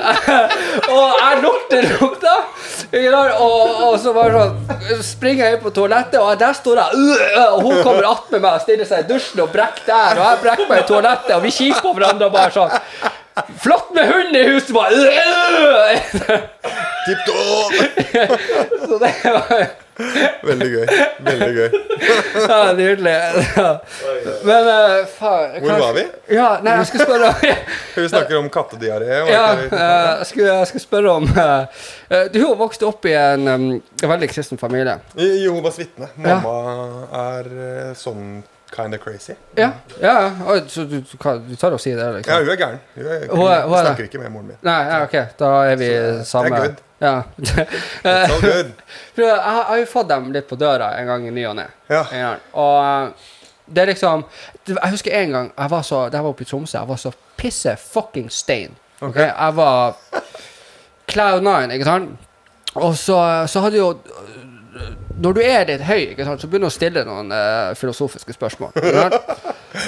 og 0.95 1.17
jeg 1.19 1.41
lukter 1.43 1.89
lukta, 1.91 2.35
ikke 2.93 3.11
sant? 3.17 3.33
Og, 3.43 3.73
og 3.89 3.97
så 4.05 4.13
bare 4.15 4.45
sånn, 4.45 5.01
springer 5.09 5.43
jeg 5.43 5.57
inn 5.57 5.65
på 5.65 5.73
toalettet, 5.75 6.21
og 6.23 6.39
der 6.39 6.55
står 6.55 6.83
jeg, 6.85 7.01
øh, 7.03 7.41
og 7.57 7.65
hun 7.67 7.81
kommer 7.81 8.07
attmed 8.13 8.45
meg 8.45 8.53
og 8.53 8.63
stiller 8.63 8.87
seg 8.87 9.03
i 9.03 9.09
dusjen 9.09 9.43
og 9.43 9.51
brekker 9.57 9.89
der, 9.89 10.21
og 10.21 10.29
jeg 10.29 10.43
brekker 10.45 10.71
meg 10.71 10.85
i 10.85 10.87
toalettet, 10.93 11.33
og 11.35 11.43
vi 11.49 11.51
kikker 11.57 11.83
på 11.83 11.97
hverandre 11.99 12.29
og 12.29 12.37
bare 12.37 12.55
sånn, 12.55 12.79
flott 13.65 13.91
med 13.97 14.07
hund 14.13 14.39
i 14.39 14.45
huset, 14.53 14.71
bare. 14.77 14.95
Tipp 17.09 17.27
topp! 17.27 17.75
Så 18.87 19.01
det 19.03 19.13
var 19.25 19.67
Veldig 20.47 20.69
gøy. 20.73 20.87
Veldig 21.25 21.53
gøy. 21.57 21.77
Ja, 22.47 22.73
nydelig. 22.77 23.13
Ja. 23.57 23.69
Men 24.45 24.67
uh, 24.69 25.07
faen 25.17 25.55
Hvor 25.65 25.79
var 25.81 25.95
vi? 25.97 26.05
Ja, 26.37 26.49
nei, 26.63 26.75
jeg 26.83 26.89
skulle 26.91 27.07
spørre 27.09 27.31
om 27.31 27.47
Vi 28.03 28.09
snakker 28.13 28.39
om 28.39 28.51
kattediaré. 28.53 29.09
Ja, 29.31 29.47
eh, 29.57 30.11
jeg 30.21 30.27
skulle, 30.31 30.59
jeg 30.61 30.69
skulle 30.71 30.85
spørre 30.85 31.15
om 31.23 31.31
eh, 31.31 32.27
Du 32.35 32.39
har 32.43 32.59
vokst 32.61 32.85
opp 32.87 33.09
i 33.09 33.15
en 33.17 33.49
um, 33.49 33.67
veldig 34.03 34.29
kristen 34.31 34.61
familie. 34.61 34.99
Jehovas 35.17 35.81
vitne. 35.81 36.11
Mamma 36.21 36.59
er 37.23 37.51
eh, 37.57 37.91
sånn 37.99 38.43
kind 38.77 38.95
of 38.95 39.01
crazy. 39.01 39.35
Ja, 39.57 39.71
ja. 40.01 40.15
Så 40.69 40.85
du, 40.85 41.01
du, 41.01 41.17
tar 41.57 41.73
og 41.73 41.81
sier 41.81 41.97
det, 41.97 42.05
Ja, 42.05 42.11
liksom? 42.17 42.35
hun 42.45 42.51
er 42.53 42.57
gæren. 42.61 42.81
Hun 42.95 43.07
er, 43.07 43.27
Hun 43.31 43.39
hun 43.39 43.79
er 43.79 43.85
snakker 43.87 44.05
ikke 44.11 44.19
med 44.23 44.31
moren 44.35 44.47
min. 44.53 44.59
Nei, 44.67 44.81
ja, 44.91 44.99
OK. 45.05 45.17
Da 45.39 45.53
er 45.71 45.77
vi 45.81 45.89
Så, 46.25 46.43
eh, 46.43 46.51
det 46.51 46.53
er 46.53 46.67
good. 46.67 46.83
Ja. 47.01 47.15
It's 47.39 48.35
all 48.35 48.41
good. 48.41 48.71
Jeg, 49.17 49.39
har- 49.45 49.77
jo 49.81 49.87
fått 49.91 50.09
dem 50.09 50.31
litt 50.33 50.49
på 50.49 50.57
døra 50.61 50.93
en 51.01 51.07
gang 51.11 51.27
i 51.29 51.31
ny 51.31 51.47
og 51.51 51.57
ne. 51.59 51.67
Ja. 51.91 52.35
Og 52.53 52.77
eh, 52.85 53.33
det 53.67 53.83
er 53.83 53.87
liksom 53.91 54.23
Jeg 54.69 54.91
husker 54.93 55.11
en 55.19 55.33
gang 55.35 55.49
jeg 55.59 55.71
var 55.71 55.83
så 55.83 56.05
Det 56.09 56.21
var 56.23 56.31
oppe 56.31 56.45
i 56.45 56.47
Tromsø, 56.47 56.79
jeg 56.79 56.89
var 56.89 57.01
så 57.03 57.11
pisse 57.37 57.73
fucking 57.77 58.31
stein. 58.31 58.77
Ok. 59.01 59.17
Jeg 59.17 59.57
var 59.57 59.97
cloud 61.09 61.43
nine, 61.43 61.75
ikke 61.75 61.85
sant? 61.85 62.11
Og 62.77 62.97
så, 62.97 63.19
så 63.49 63.61
hadde 63.65 63.77
jo 63.81 63.91
Når 65.17 65.33
du 65.33 65.41
er 65.41 65.63
litt 65.69 65.85
høy, 65.87 66.13
ikke 66.13 66.27
sant, 66.27 66.43
så 66.43 66.49
begynner 66.51 66.69
du 66.69 66.75
å 66.75 66.77
stille 66.77 67.03
noen 67.07 67.31
uh, 67.33 67.73
filosofiske 67.79 68.35
spørsmål. 68.37 68.75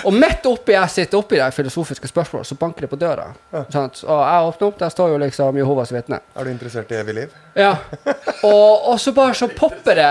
Og 0.06 0.12
midt 0.12 0.46
oppi 0.48 0.74
jeg 0.74 0.92
sitter 0.92 1.18
oppi 1.20 1.38
de 1.40 1.48
filosofiske 1.52 2.08
spørsmålene, 2.10 2.48
så 2.48 2.56
banker 2.60 2.84
det 2.84 2.90
på 2.92 2.98
døra. 3.00 3.26
Sant? 3.72 4.02
Og 4.04 4.20
jeg 4.20 4.48
åpner 4.50 4.66
opp, 4.68 4.78
der 4.80 4.92
står 4.92 5.12
jo 5.12 5.20
liksom 5.22 5.60
Jehovas 5.60 5.92
vitne. 5.94 6.20
Er 6.36 6.48
du 6.48 6.52
interessert 6.52 6.92
i 6.92 6.98
evig 7.00 7.16
liv? 7.22 7.36
Ja. 7.56 7.74
Og, 8.46 8.88
og 8.92 9.00
så 9.00 9.12
bare 9.16 9.36
så 9.36 9.48
popper 9.52 10.00
det, 10.00 10.10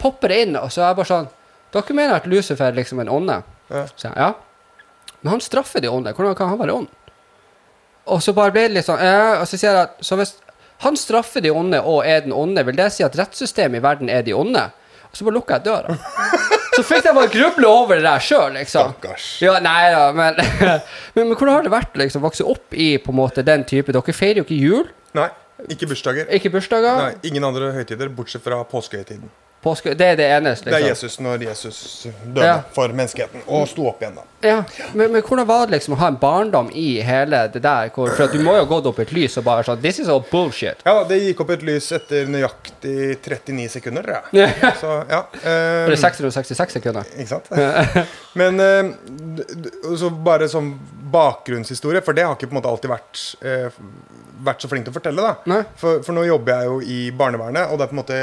popper 0.00 0.34
det 0.34 0.42
inn, 0.46 0.58
og 0.58 0.70
så 0.72 0.82
er 0.82 0.90
jeg 0.90 1.00
bare 1.00 1.12
sånn 1.12 1.32
Dere 1.76 1.96
mener 1.98 2.14
at 2.16 2.28
Lucifer 2.30 2.70
er 2.70 2.76
liksom 2.78 3.02
en 3.02 3.10
ånde? 3.12 3.40
Ja. 3.68 3.82
Så 3.98 4.12
ja. 4.14 4.30
Men 5.20 5.34
han 5.34 5.42
straffer 5.44 5.82
de 5.82 5.90
ånde. 5.90 6.14
Hvordan 6.16 6.36
kan 6.38 6.52
han 6.52 6.60
være 6.60 6.76
ånd? 6.78 6.88
Og 8.06 8.22
så 8.22 8.32
bare 8.32 8.54
ble 8.54 8.68
det 8.68 8.76
litt 8.76 8.86
sånn 8.86 9.02
ja, 9.02 9.40
Og 9.40 9.48
så 9.50 9.58
sier 9.58 9.72
jeg 9.72 9.88
at 9.88 9.96
så 10.06 10.16
hvis 10.16 10.36
han 10.84 10.96
straffer 11.00 11.40
de 11.44 11.50
onde 11.54 11.80
og 11.80 12.02
er 12.06 12.20
den 12.26 12.34
onde, 12.36 12.64
vil 12.66 12.76
det 12.76 12.90
si 12.92 13.04
at 13.06 13.16
rettssystemet 13.16 13.80
i 13.80 13.84
verden 13.84 14.10
er 14.12 14.26
de 14.26 14.34
onde? 14.36 14.66
Og 15.06 15.16
så 15.16 15.24
bare 15.24 15.36
lukker 15.38 15.56
jeg 15.58 15.66
døra. 15.70 15.96
Så 16.76 16.82
fikk 16.84 17.06
jeg 17.08 17.16
bare 17.16 17.30
gruble 17.32 17.68
over 17.72 17.96
det 17.96 18.04
der 18.04 18.20
sjøl, 18.20 18.50
liksom. 18.52 18.90
Stakkars. 18.92 19.26
Ja, 19.40 19.54
nei 19.64 19.86
da, 19.94 20.02
men, 20.12 20.36
men, 21.16 21.22
men 21.22 21.30
hvordan 21.32 21.54
har 21.54 21.64
det 21.64 21.72
vært 21.72 21.96
liksom 21.96 22.20
vokse 22.26 22.44
opp 22.44 22.76
i 22.76 22.90
på 23.00 23.14
en 23.14 23.16
måte 23.22 23.40
den 23.46 23.64
type 23.64 23.94
Dere 23.96 24.12
feirer 24.12 24.42
jo 24.42 24.44
ikke 24.44 24.58
jul, 24.60 24.90
Nei, 25.16 25.30
ikke 25.72 25.88
bursdager. 25.88 26.28
ikke 26.36 26.52
bursdager. 26.52 26.98
Nei, 27.00 27.14
Ingen 27.30 27.46
andre 27.48 27.70
høytider 27.72 28.12
bortsett 28.12 28.44
fra 28.44 28.58
påskehøytiden. 28.68 29.30
Påske, 29.64 29.94
det 29.98 30.06
er 30.06 30.16
det 30.20 30.26
eneste, 30.30 30.68
Det 30.70 30.76
er 30.76 30.84
liksom. 30.84 31.08
Jesus 31.08 31.20
når 31.24 31.42
Jesus 31.42 31.78
døde 32.24 32.44
Ja. 32.46 32.58
for 32.74 32.92
menneskeheten 32.94 33.42
og 33.48 33.64
sto 33.66 33.88
opp 33.88 34.02
igjen, 34.04 34.14
da. 34.14 34.22
Ja, 34.46 34.58
men, 34.94 35.10
men 35.10 35.22
hvordan 35.26 35.46
var 35.48 35.66
det 35.66 35.72
liksom 35.80 35.96
å 35.96 35.98
ha 35.98 36.06
en 36.12 36.18
barndom 36.22 36.68
i 36.70 37.00
hele 37.02 37.40
det 37.50 37.62
der? 37.64 37.88
Hvor, 37.90 38.12
for 38.14 38.30
du 38.30 38.38
må 38.44 38.52
jo 38.54 38.60
ha 38.62 38.68
gått 38.70 38.86
opp 38.86 39.00
et 39.02 39.10
lys 39.16 39.34
og 39.40 39.46
bare 39.48 39.64
sånn 39.66 39.80
This 39.82 39.98
is 40.04 40.08
all 40.12 40.22
bullshit. 40.30 40.84
Ja, 40.86 41.00
det 41.08 41.18
gikk 41.24 41.40
opp 41.42 41.50
et 41.56 41.64
lys 41.66 41.88
etter 41.96 42.28
nøyaktig 42.30 43.16
39 43.24 43.66
sekunder. 43.78 44.12
Ja. 44.36 44.52
Så, 44.78 44.92
ja. 45.10 45.22
Um, 45.32 45.90
det 45.90 45.96
er 45.96 46.02
666 46.04 46.78
sekunder. 46.78 47.10
Ikke 47.16 47.32
sant? 47.32 47.50
Men 48.40 48.60
d- 48.60 49.96
så 49.98 50.10
bare 50.10 50.46
som 50.52 50.70
bakgrunnshistorie, 51.10 52.04
for 52.06 52.14
det 52.14 52.22
har 52.28 52.36
ikke 52.36 52.46
på 52.50 52.54
en 52.54 52.60
måte 52.60 52.70
alltid 52.70 52.92
vært, 52.92 53.22
uh, 53.42 53.82
vært 54.46 54.62
så 54.62 54.70
flink 54.70 54.86
til 54.86 54.94
å 54.94 54.98
fortelle. 55.00 55.26
da. 55.48 55.62
For, 55.80 56.04
for 56.06 56.14
nå 56.14 56.22
jobber 56.28 56.60
jeg 56.60 56.70
jo 56.70 56.80
i 56.84 57.00
barnevernet, 57.16 57.72
og 57.72 57.80
det 57.80 57.88
er 57.88 57.90
på 57.90 57.96
en 57.98 58.02
måte 58.04 58.20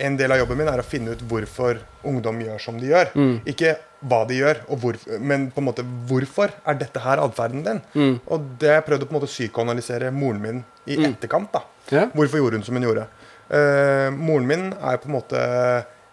en 0.00 0.16
del 0.18 0.32
av 0.34 0.40
jobben 0.42 0.58
min 0.60 0.70
er 0.70 0.82
å 0.82 0.86
finne 0.86 1.14
ut 1.14 1.22
hvorfor 1.30 1.80
ungdom 2.06 2.40
gjør 2.44 2.62
som 2.62 2.80
de 2.80 2.90
gjør. 2.90 3.12
Mm. 3.14 3.36
Ikke 3.52 3.76
hva 4.10 4.22
de 4.28 4.38
gjør, 4.40 4.62
og 4.72 4.82
hvor, 4.82 4.98
men 5.20 5.48
på 5.52 5.62
en 5.62 5.68
måte 5.68 5.84
hvorfor 6.08 6.52
er 6.68 6.80
dette 6.80 7.02
her 7.04 7.22
atferden 7.22 7.64
din. 7.66 7.80
Mm. 7.94 8.16
Og 8.26 8.50
det 8.60 8.72
har 8.72 8.80
jeg 8.80 8.88
prøvd 8.88 9.06
å 9.06 9.10
på 9.10 9.14
en 9.14 9.18
måte 9.20 9.30
psykoanalysere 9.32 10.10
moren 10.14 10.42
min 10.44 10.60
i 10.88 10.98
etterkant. 11.10 11.52
da. 11.54 11.64
Ja. 11.92 12.08
Hvorfor 12.14 12.42
gjorde 12.42 12.60
hun 12.60 12.66
som 12.66 12.78
hun 12.78 12.88
gjorde? 12.88 13.06
Uh, 13.50 14.08
moren 14.14 14.46
min 14.46 14.68
er 14.72 15.00
på 15.02 15.10
en 15.10 15.16
måte 15.16 15.40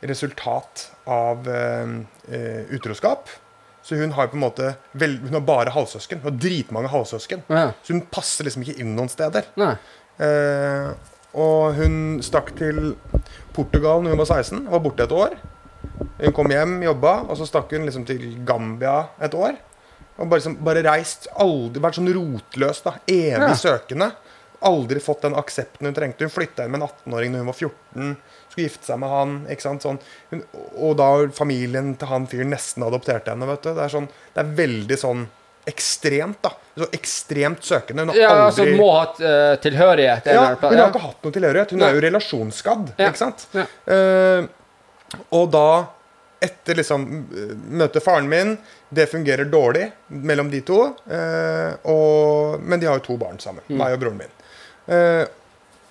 resultat 0.08 0.88
av 1.08 1.48
uh, 1.48 2.00
uh, 2.34 2.64
utroskap. 2.76 3.30
Så 3.88 3.96
hun 3.96 4.12
har 4.12 4.28
på 4.28 4.36
en 4.36 4.44
måte 4.44 4.74
vel, 5.00 5.16
Hun 5.24 5.38
har 5.38 5.46
bare 5.48 5.72
halvsøsken. 5.72 6.20
Hun 6.20 6.34
har 6.34 6.40
dritmange 6.44 6.90
halvsøsken. 6.92 7.46
Ja. 7.48 7.70
Så 7.84 7.96
hun 7.96 8.04
passer 8.12 8.44
liksom 8.44 8.66
ikke 8.66 8.82
inn 8.84 8.98
noen 8.98 9.08
steder. 9.08 9.48
Eh, 10.20 10.90
og 11.38 11.78
hun 11.78 12.18
stakk 12.26 12.52
til 12.58 12.96
Portugal 13.58 14.04
når 14.06 14.14
hun 14.16 14.22
var 14.22 14.30
16. 14.38 14.64
Var 14.72 14.84
borte 14.86 15.06
et 15.08 15.16
år. 15.18 15.36
Hun 16.22 16.34
kom 16.38 16.50
hjem, 16.54 16.78
jobba, 16.86 17.16
og 17.30 17.38
så 17.40 17.46
stakk 17.50 17.74
hun 17.76 17.86
liksom 17.90 18.06
til 18.08 18.24
Gambia 18.48 19.00
et 19.22 19.34
år. 19.38 19.58
Og 20.18 20.26
bare, 20.30 20.40
liksom, 20.40 20.56
bare 20.66 20.82
reist. 20.86 21.28
Aldri 21.38 21.82
vært 21.84 22.00
sånn 22.00 22.10
rotløs. 22.16 22.82
da, 22.86 22.96
Evig 23.08 23.52
Ja. 23.52 23.54
søkende. 23.58 24.12
Aldri 24.66 24.98
fått 25.00 25.22
den 25.22 25.36
aksepten 25.38 25.86
hun 25.86 25.94
trengte. 25.94 26.26
Hun 26.26 26.34
flytta 26.34 26.66
inn 26.66 26.72
med 26.74 26.82
en 26.82 26.88
18-åring 26.88 27.32
når 27.32 27.44
hun 27.44 27.52
var 27.52 27.60
14. 27.60 28.18
Skulle 28.50 28.66
gifte 28.70 28.86
seg 28.90 29.00
med 29.00 29.10
han. 29.14 29.36
ikke 29.54 29.62
sant, 29.62 29.82
sånn. 29.86 30.00
Hun, 30.32 30.42
og 30.82 30.96
da 30.98 31.10
familien 31.38 31.96
til 31.96 32.08
han 32.10 32.26
fyren 32.26 32.50
nesten 32.50 32.82
adopterte 32.88 33.30
henne. 33.30 33.46
vet 33.46 33.62
du. 33.62 33.74
Det 33.76 33.84
er 33.86 33.94
sånn, 33.94 34.10
det 34.34 34.42
er 34.42 34.56
veldig 34.58 34.98
sånn 34.98 35.28
ekstremt, 35.68 36.40
da. 36.46 36.52
Så 36.78 36.88
ekstremt 36.96 37.64
søkende. 37.66 38.06
Hun 38.06 38.10
har 38.14 38.18
Ja, 38.20 38.30
aldri 38.30 38.46
altså 38.46 38.78
må 38.80 38.88
ha 38.94 39.04
uh, 39.12 39.58
tilhørighet. 39.64 40.30
ja, 40.32 40.46
hun 40.62 40.78
har 40.80 40.90
ikke 40.92 41.04
hatt 41.04 41.26
noe 41.26 41.36
tilhørighet. 41.36 41.74
Hun 41.76 41.82
Nei. 41.84 41.90
er 41.90 41.98
jo 41.98 42.04
relasjonsskadd. 42.08 42.94
Ja. 42.98 43.10
ikke 43.10 43.22
sant? 43.22 43.48
Ja. 43.58 43.66
Eh, 43.96 44.48
og 45.36 45.50
da, 45.52 45.66
etter 46.44 46.78
liksom 46.78 47.06
eh, 47.32 47.54
møte 47.80 48.02
faren 48.04 48.28
min 48.30 48.58
Det 48.94 49.08
fungerer 49.10 49.48
dårlig 49.52 49.88
mellom 50.08 50.52
de 50.54 50.62
to. 50.68 50.80
Uh, 51.10 51.76
og, 51.92 52.62
men 52.64 52.80
de 52.80 52.88
har 52.88 53.02
jo 53.02 53.06
to 53.10 53.18
barn 53.20 53.40
sammen. 53.44 53.66
Mm. 53.68 53.78
Meg 53.82 53.98
og 53.98 54.06
broren 54.06 54.22
min. 54.24 54.34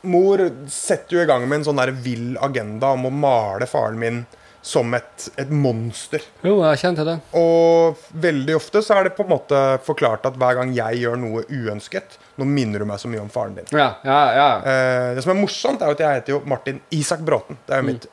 Mor 0.07 0.41
setter 0.71 1.19
jo 1.19 1.23
i 1.25 1.29
gang 1.29 1.45
med 1.49 1.59
en 1.59 1.67
sånn 1.67 1.81
der 1.81 1.91
vill 1.93 2.37
agenda 2.41 2.95
om 2.97 3.09
å 3.09 3.13
male 3.13 3.67
faren 3.69 3.99
min 4.01 4.23
som 4.67 4.91
et, 4.99 5.29
et 5.39 5.51
monster. 5.55 6.25
Jo, 6.43 6.57
jeg 6.65 6.81
kjente 6.83 7.05
det. 7.07 7.15
Og 7.39 8.01
veldig 8.19 8.57
ofte 8.59 8.81
så 8.83 8.97
er 8.99 9.07
det 9.07 9.13
på 9.15 9.23
en 9.23 9.31
måte 9.31 9.61
forklart 9.87 10.27
at 10.27 10.35
hver 10.41 10.59
gang 10.59 10.73
jeg 10.75 11.03
gjør 11.05 11.21
noe 11.23 11.45
uønsket, 11.47 12.17
nå 12.41 12.49
minner 12.51 12.83
du 12.83 12.89
meg 12.91 12.99
så 12.99 13.07
mye 13.13 13.23
om 13.23 13.31
faren 13.31 13.55
din. 13.61 13.69
Ja, 13.71 13.93
ja, 14.05 14.21
ja. 14.35 14.49
Eh, 14.67 15.11
det 15.15 15.23
som 15.23 15.33
er 15.37 15.39
morsomt, 15.39 15.85
er 15.87 15.95
at 15.95 16.03
jeg 16.03 16.19
heter 16.21 16.35
jo 16.35 16.41
Martin 16.51 16.81
Isak 16.99 17.23
Bråten. 17.27 17.61
Det 17.69 17.77
er 17.79 17.85
Mm. 17.87 17.93
jo 17.93 17.93
mitt 17.95 18.09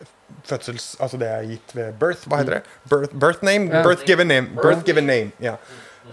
fødsels... 0.46 0.86
Altså 1.02 1.18
det 1.18 1.28
jeg 1.32 1.40
er 1.40 1.50
gitt 1.56 1.74
ved 1.78 1.98
birth. 2.02 2.28
Hva 2.30 2.42
heter 2.44 2.60
det? 2.60 2.64
Birth, 2.92 3.16
birth 3.26 3.44
name? 3.48 3.72
Ja. 3.74 3.82
Birth 3.88 4.06
given 4.06 4.28
name. 4.30 4.54
Birth 4.62 4.86
given 4.86 5.08
name, 5.10 5.32
ja. 5.42 5.56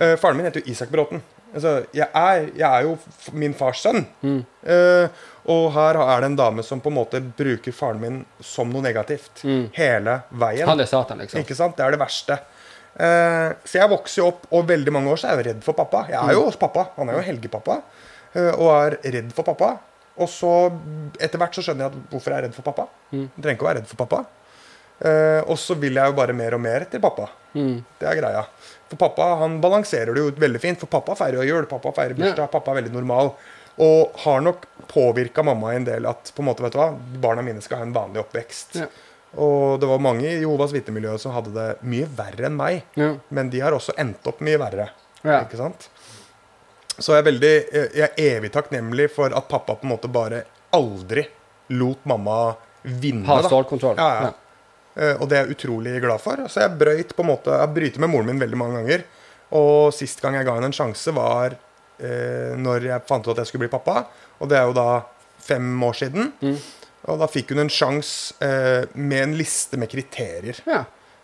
Eh, 0.00 0.16
faren 0.22 0.36
min 0.40 0.46
heter 0.48 0.62
jo 0.64 0.70
Isak 0.72 0.88
Bråten. 0.94 1.20
Altså, 1.52 1.80
jeg, 1.92 2.06
er, 2.14 2.44
jeg 2.54 2.62
er 2.70 2.84
jo 2.86 2.92
min 3.34 3.52
fars 3.58 3.80
sønn. 3.82 4.04
Mm. 4.22 4.36
Eh, 4.62 5.08
og 5.48 5.70
her 5.72 5.96
er 6.02 6.20
det 6.20 6.30
en 6.30 6.38
dame 6.38 6.62
som 6.66 6.82
på 6.84 6.90
en 6.92 6.98
måte 6.98 7.20
bruker 7.20 7.72
faren 7.72 8.00
min 8.02 8.18
som 8.44 8.68
noe 8.72 8.84
negativt. 8.84 9.42
Hele 9.76 10.20
veien. 10.30 10.66
Mm. 10.66 10.72
Han 10.74 10.82
er 10.84 10.90
Satan, 10.90 11.22
liksom. 11.22 11.40
Ikke 11.40 11.56
sant? 11.56 11.78
Det 11.78 11.86
er 11.86 11.96
det 11.96 12.00
verste. 12.02 12.40
Uh, 12.90 13.54
så 13.64 13.78
jeg 13.78 13.90
vokser 13.90 14.20
jo 14.20 14.26
opp, 14.32 14.48
og 14.52 14.66
veldig 14.68 14.92
mange 14.92 15.12
år 15.12 15.20
så 15.22 15.30
er 15.30 15.38
jeg 15.38 15.50
redd 15.52 15.62
for 15.64 15.78
pappa. 15.78 16.04
Jeg 16.10 16.20
er 16.20 16.36
jo 16.36 16.44
hos 16.48 16.58
pappa. 16.60 16.90
Han 16.98 17.08
er 17.08 17.20
jo 17.20 17.24
helgepappa. 17.30 17.78
Uh, 18.34 18.50
og 18.50 18.66
er 18.74 18.98
redd 19.16 19.32
for 19.36 19.48
pappa. 19.48 19.72
Og 20.20 20.28
så 20.28 20.52
etter 21.22 21.40
hvert 21.40 21.56
så 21.56 21.64
skjønner 21.64 21.86
jeg 21.86 21.94
at 21.94 22.12
hvorfor 22.12 22.34
jeg 22.34 22.42
er 22.42 22.46
redd 22.48 22.58
for 22.58 22.66
pappa. 22.66 22.90
Jeg 23.14 23.30
trenger 23.38 23.56
ikke 23.56 23.66
å 23.66 23.70
være 23.70 23.80
redd 23.80 23.90
for 23.90 24.02
pappa. 24.02 24.24
Uh, 25.00 25.40
og 25.48 25.56
så 25.56 25.78
vil 25.80 25.96
jeg 25.96 26.12
jo 26.12 26.18
bare 26.18 26.36
mer 26.36 26.58
og 26.58 26.60
mer 26.60 26.84
til 26.90 27.00
pappa. 27.00 27.30
Det 27.54 28.06
er 28.06 28.18
greia. 28.18 28.42
For 28.90 29.00
pappa 29.00 29.30
han 29.40 29.56
balanserer 29.62 30.12
det 30.14 30.26
jo 30.26 30.34
veldig 30.42 30.60
fint. 30.60 30.82
For 30.82 30.90
pappa 30.90 31.16
feirer 31.18 31.40
jo 31.40 31.54
jul, 31.54 31.70
pappa 31.70 31.94
feirer 31.96 32.18
bursdag, 32.18 32.50
pappa 32.52 32.74
er 32.74 32.82
veldig 32.82 32.92
normal. 32.98 33.32
Og 33.80 34.16
har 34.24 34.42
nok 34.44 34.66
påvirka 34.90 35.42
mamma 35.46 35.74
en 35.76 35.86
del 35.86 36.06
at 36.10 36.32
på 36.34 36.42
en 36.42 36.48
måte, 36.50 36.64
vet 36.64 36.74
du 36.74 36.80
hva, 36.80 36.90
barna 37.22 37.44
mine 37.46 37.62
skal 37.64 37.80
ha 37.80 37.86
en 37.86 37.94
vanlig 37.94 38.20
oppvekst. 38.24 38.74
Ja. 38.82 38.88
Og 39.40 39.78
det 39.80 39.86
var 39.86 40.02
mange 40.02 40.26
i 40.26 40.40
Jehovas 40.40 40.72
vitnemiljø 40.74 41.12
som 41.22 41.32
hadde 41.36 41.52
det 41.54 41.68
mye 41.86 42.08
verre 42.18 42.48
enn 42.48 42.56
meg. 42.58 42.80
Ja. 42.98 43.12
Men 43.30 43.50
de 43.52 43.60
har 43.62 43.76
også 43.76 43.94
endt 44.02 44.26
opp 44.26 44.42
mye 44.42 44.58
verre. 44.60 44.88
Ja. 45.22 45.42
Ikke 45.44 45.60
sant? 45.60 45.86
Så 47.00 47.14
jeg 47.14 47.22
er 47.22 47.28
veldig 47.30 47.52
Jeg 47.96 48.02
er 48.10 48.18
evig 48.36 48.50
takknemlig 48.52 49.06
for 49.14 49.32
at 49.32 49.46
pappa 49.48 49.76
på 49.78 49.86
en 49.86 49.92
måte 49.94 50.10
bare 50.12 50.42
aldri 50.76 51.24
lot 51.78 52.02
mamma 52.10 52.56
vinne. 52.82 53.24
Ha 53.30 53.38
stålkontroll. 53.46 53.96
Ja, 54.00 54.10
ja. 54.26 54.32
Eh, 54.98 55.14
Og 55.22 55.28
det 55.30 55.38
er 55.38 55.46
jeg 55.46 55.54
utrolig 55.56 55.94
glad 56.02 56.20
for. 56.20 56.42
Så 56.50 56.64
jeg 56.64 56.76
brøyt 56.80 57.14
på 57.16 57.22
en 57.22 57.30
måte 57.30 57.54
Jeg 57.54 57.74
bryter 57.76 58.02
med 58.02 58.10
moren 58.10 58.26
min 58.32 58.42
veldig 58.42 58.58
mange 58.58 58.80
ganger. 58.82 59.04
Og 59.56 59.94
sist 59.94 60.20
gang 60.22 60.34
jeg 60.38 60.46
ga 60.46 60.58
henne 60.58 60.68
en 60.70 60.76
sjanse, 60.76 61.14
var 61.14 61.54
eh, 62.02 62.52
når 62.58 62.86
jeg 62.90 63.06
fant 63.08 63.26
ut 63.26 63.32
at 63.34 63.42
jeg 63.44 63.50
skulle 63.52 63.66
bli 63.68 63.72
pappa. 63.72 64.04
Og 64.40 64.48
det 64.50 64.58
er 64.58 64.68
jo 64.70 64.76
da 64.76 64.88
fem 65.40 65.70
år 65.86 65.98
siden. 66.00 66.32
Mm. 66.42 66.56
Og 67.10 67.18
da 67.22 67.26
fikk 67.32 67.52
hun 67.54 67.62
en 67.64 67.70
sjanse 67.72 68.34
eh, 68.44 68.84
med 68.94 69.22
en 69.28 69.36
liste 69.38 69.78
med 69.80 69.88
kriterier. 69.92 70.58
Ja. 70.68 70.82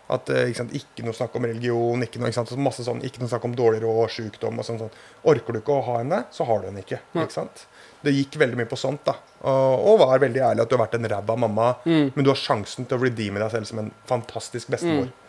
At 0.09 0.29
eh, 0.31 0.47
ikke, 0.49 0.61
sant, 0.63 0.73
ikke 0.77 1.03
noe 1.05 1.13
snakk 1.17 1.33
om 1.35 1.45
religion, 1.49 2.01
ikke 2.05 2.21
noe, 2.21 2.29
ikke 2.31 2.39
sant, 2.39 2.53
masse 2.63 2.85
sånn, 2.87 3.01
ikke 3.05 3.19
noe 3.21 3.29
snakk 3.29 3.43
om 3.49 3.55
dårlig 3.59 3.81
råd, 3.83 4.07
sykdom 4.15 4.61
og 4.61 4.65
sånn. 4.65 4.79
sånn. 4.85 4.93
Orker 5.27 5.53
du 5.57 5.59
ikke 5.59 5.75
å 5.75 5.83
ha 5.89 5.97
henne, 5.99 6.21
så 6.33 6.47
har 6.47 6.63
du 6.63 6.69
henne 6.71 6.81
ikke. 6.85 7.01
ikke 7.13 7.35
sant? 7.35 7.65
Det 8.05 8.13
gikk 8.15 8.37
veldig 8.39 8.57
mye 8.61 8.69
på 8.71 8.77
sånt. 8.79 9.01
da. 9.05 9.17
Og, 9.43 9.85
og 9.91 9.99
var 10.05 10.21
veldig 10.23 10.41
ærlig 10.49 10.63
at 10.63 10.69
du 10.71 10.77
har 10.77 10.85
vært 10.85 10.95
en 10.99 11.09
ræva 11.11 11.35
mamma, 11.43 11.69
Mm. 11.85 12.11
men 12.15 12.23
du 12.25 12.29
har 12.31 12.39
sjansen 12.39 12.87
til 12.87 12.97
å 12.97 13.03
redeeme 13.03 13.41
deg 13.43 13.51
selv 13.51 13.67
som 13.69 13.79
en 13.83 13.91
fantastisk 14.09 14.69
bestemor. 14.73 15.09
Eh, 15.11 15.26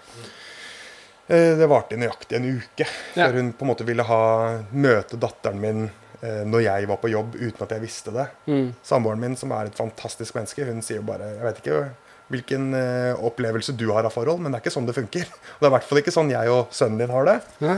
Det 1.29 1.68
varte 1.68 1.97
nøyaktig 2.01 2.39
en 2.39 2.47
uke 2.57 2.87
Ja. 3.18 3.26
før 3.29 3.37
hun 3.41 3.53
på 3.53 3.64
en 3.66 3.70
måte 3.72 3.85
ville 3.89 4.03
ha 4.09 4.20
møte 4.72 5.18
datteren 5.20 5.61
min 5.61 5.83
eh, 6.22 6.45
når 6.49 6.62
jeg 6.64 6.89
var 6.89 6.97
på 7.03 7.11
jobb 7.12 7.35
uten 7.37 7.62
at 7.66 7.74
jeg 7.76 7.83
visste 7.85 8.14
det. 8.16 8.24
Mm. 8.49 8.70
Samboeren 8.83 9.20
min, 9.20 9.37
som 9.37 9.53
er 9.53 9.68
et 9.68 9.76
fantastisk 9.76 10.35
menneske, 10.39 10.64
hun 10.64 10.81
sier 10.83 11.03
jo 11.03 11.07
bare 11.11 11.29
Jeg 11.37 11.45
vet 11.45 11.61
ikke 11.64 11.83
hvilken 12.29 12.74
eh, 12.76 13.14
opplevelse 13.24 13.72
du 13.76 13.87
har 13.93 14.05
av 14.05 14.12
forhold, 14.12 14.41
men 14.41 14.53
det 14.53 14.59
er 14.59 14.64
ikke 14.66 14.74
sånn 14.74 14.89
det 14.89 14.97
funker. 14.97 15.29
Og 15.33 15.61
det 15.62 15.66
er 15.66 15.70
i 15.70 15.76
hvert 15.79 15.87
fall 15.89 16.01
ikke 16.03 16.12
sånn 16.12 16.33
jeg 16.33 16.51
og 16.53 16.72
sønnen 16.76 16.99
din 17.01 17.12
har 17.14 17.24
det. 17.29 17.37
Ja. 17.64 17.76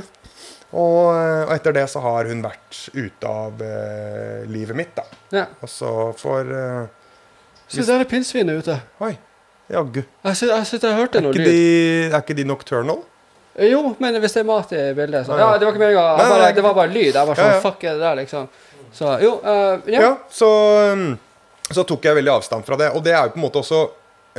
Og, 0.70 1.10
eh, 1.14 1.42
og 1.48 1.52
etter 1.54 1.74
det 1.74 1.84
så 1.90 2.02
har 2.02 2.26
hun 2.30 2.42
vært 2.42 2.80
ute 2.94 3.30
av 3.30 3.62
eh, 3.66 4.42
livet 4.50 4.78
mitt, 4.78 4.94
da. 4.94 5.04
ja. 5.34 5.44
Og 5.62 5.70
så 5.70 5.92
for 6.18 6.46
eh, 6.46 6.86
Se, 7.70 7.82
der 7.86 8.02
er 8.02 8.08
pinnsvinet 8.10 8.58
ute. 8.64 8.80
Oi, 9.06 9.12
jaggu. 9.70 10.00
Jeg 10.26 10.38
jeg 10.50 10.66
jeg 10.82 10.90
og 10.90 10.98
hørte 10.98 11.20
noe 11.22 11.34
lyd. 11.34 12.10
er 12.10 12.18
ikke 12.18 12.34
de 12.34 12.44
nocturnal? 12.50 13.04
Jo, 13.60 13.94
men 14.00 14.16
hvis 14.22 14.32
det 14.36 14.40
er 14.40 14.46
mat 14.48 14.70
i 14.72 14.82
bildet, 14.96 15.26
så 15.26 15.36
Ja, 15.38 15.50
det 15.58 15.66
var 15.66 15.74
ikke 15.74 15.82
meninga. 15.82 16.52
Det 16.56 16.62
var 16.64 16.74
bare 16.74 16.88
lyd. 16.92 17.14
Jeg 17.14 17.26
var 17.28 17.34
sånn 17.36 17.50
Ja. 17.54 17.60
Fuck 17.60 17.84
er 17.84 17.98
det 17.98 18.00
der, 18.06 18.16
liksom. 18.22 18.48
Så 18.92 19.10
jo, 19.22 19.34
Uh, 19.44 19.80
ja. 19.86 20.00
Ja, 20.00 20.12
så, 20.30 20.48
um, 20.92 21.18
så 21.70 21.84
tok 21.86 22.02
jeg 22.08 22.16
veldig 22.16 22.32
avstand 22.38 22.64
fra 22.66 22.76
det. 22.80 22.88
Og 22.96 23.04
det 23.04 23.12
er 23.12 23.24
jo 23.28 23.34
på 23.34 23.40
en 23.42 23.44
måte 23.48 23.60
også 23.62 23.82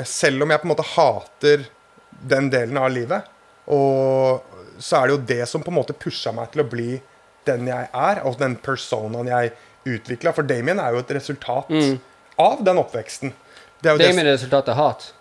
Selv 0.08 0.42
om 0.44 0.50
jeg 0.50 0.62
på 0.62 0.68
en 0.70 0.72
måte 0.72 0.86
hater 0.96 1.66
den 2.24 2.50
delen 2.50 2.78
av 2.80 2.90
livet, 2.94 3.26
og 3.68 4.42
så 4.80 5.02
er 5.02 5.08
det 5.08 5.16
jo 5.18 5.22
det 5.28 5.48
som 5.50 5.62
på 5.62 5.68
en 5.72 5.76
måte 5.76 5.94
pusha 5.94 6.32
meg 6.34 6.52
til 6.54 6.62
å 6.64 6.70
bli 6.70 7.02
den 7.46 7.68
jeg 7.68 7.90
er, 7.94 8.22
og 8.24 8.38
den 8.40 8.56
personaen 8.56 9.28
jeg 9.28 9.52
utvikla. 9.86 10.32
For 10.34 10.44
Damien 10.48 10.80
er 10.80 10.94
jo 10.96 11.00
et 11.04 11.12
resultat 11.18 11.70
Mm. 11.70 12.00
av 12.40 12.64
den 12.64 12.78
oppveksten. 12.78 13.34
Det 13.82 13.92
er 13.92 13.98
det 13.98 14.16
er 14.16 14.24
resultatet 14.32 14.76
hat. 14.76 15.12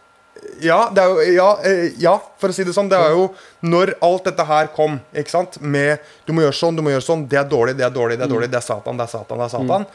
Ja, 0.61 0.79
er 0.93 1.09
jo, 1.09 1.21
ja, 1.35 1.49
eh, 1.65 1.93
ja, 2.01 2.15
for 2.41 2.53
å 2.53 2.55
si 2.55 2.65
det 2.65 2.73
sånn. 2.77 2.89
Det 2.91 2.99
er 2.99 3.15
jo 3.15 3.27
når 3.65 3.95
alt 4.05 4.27
dette 4.29 4.45
her 4.49 4.69
kom, 4.75 4.99
ikke 5.17 5.33
sant, 5.33 5.59
med 5.61 6.01
du 6.27 6.33
må 6.37 6.45
gjøre 6.45 6.57
sånn, 6.57 6.77
du 6.77 6.83
må 6.85 6.93
gjøre 6.93 7.05
sånn, 7.05 7.27
det 7.29 7.39
er 7.41 7.49
dårlig, 7.49 7.77
det 7.79 7.85
er 7.87 7.93
dårlig, 7.95 8.19
det 8.21 8.27
er 8.27 8.33
dårlig, 8.33 8.49
det 8.53 8.59
er 8.61 8.65
Satan, 8.65 9.01
det 9.01 9.07
er 9.07 9.13
Satan, 9.13 9.41
det 9.41 9.47
er 9.49 9.53
Satan. 9.55 9.87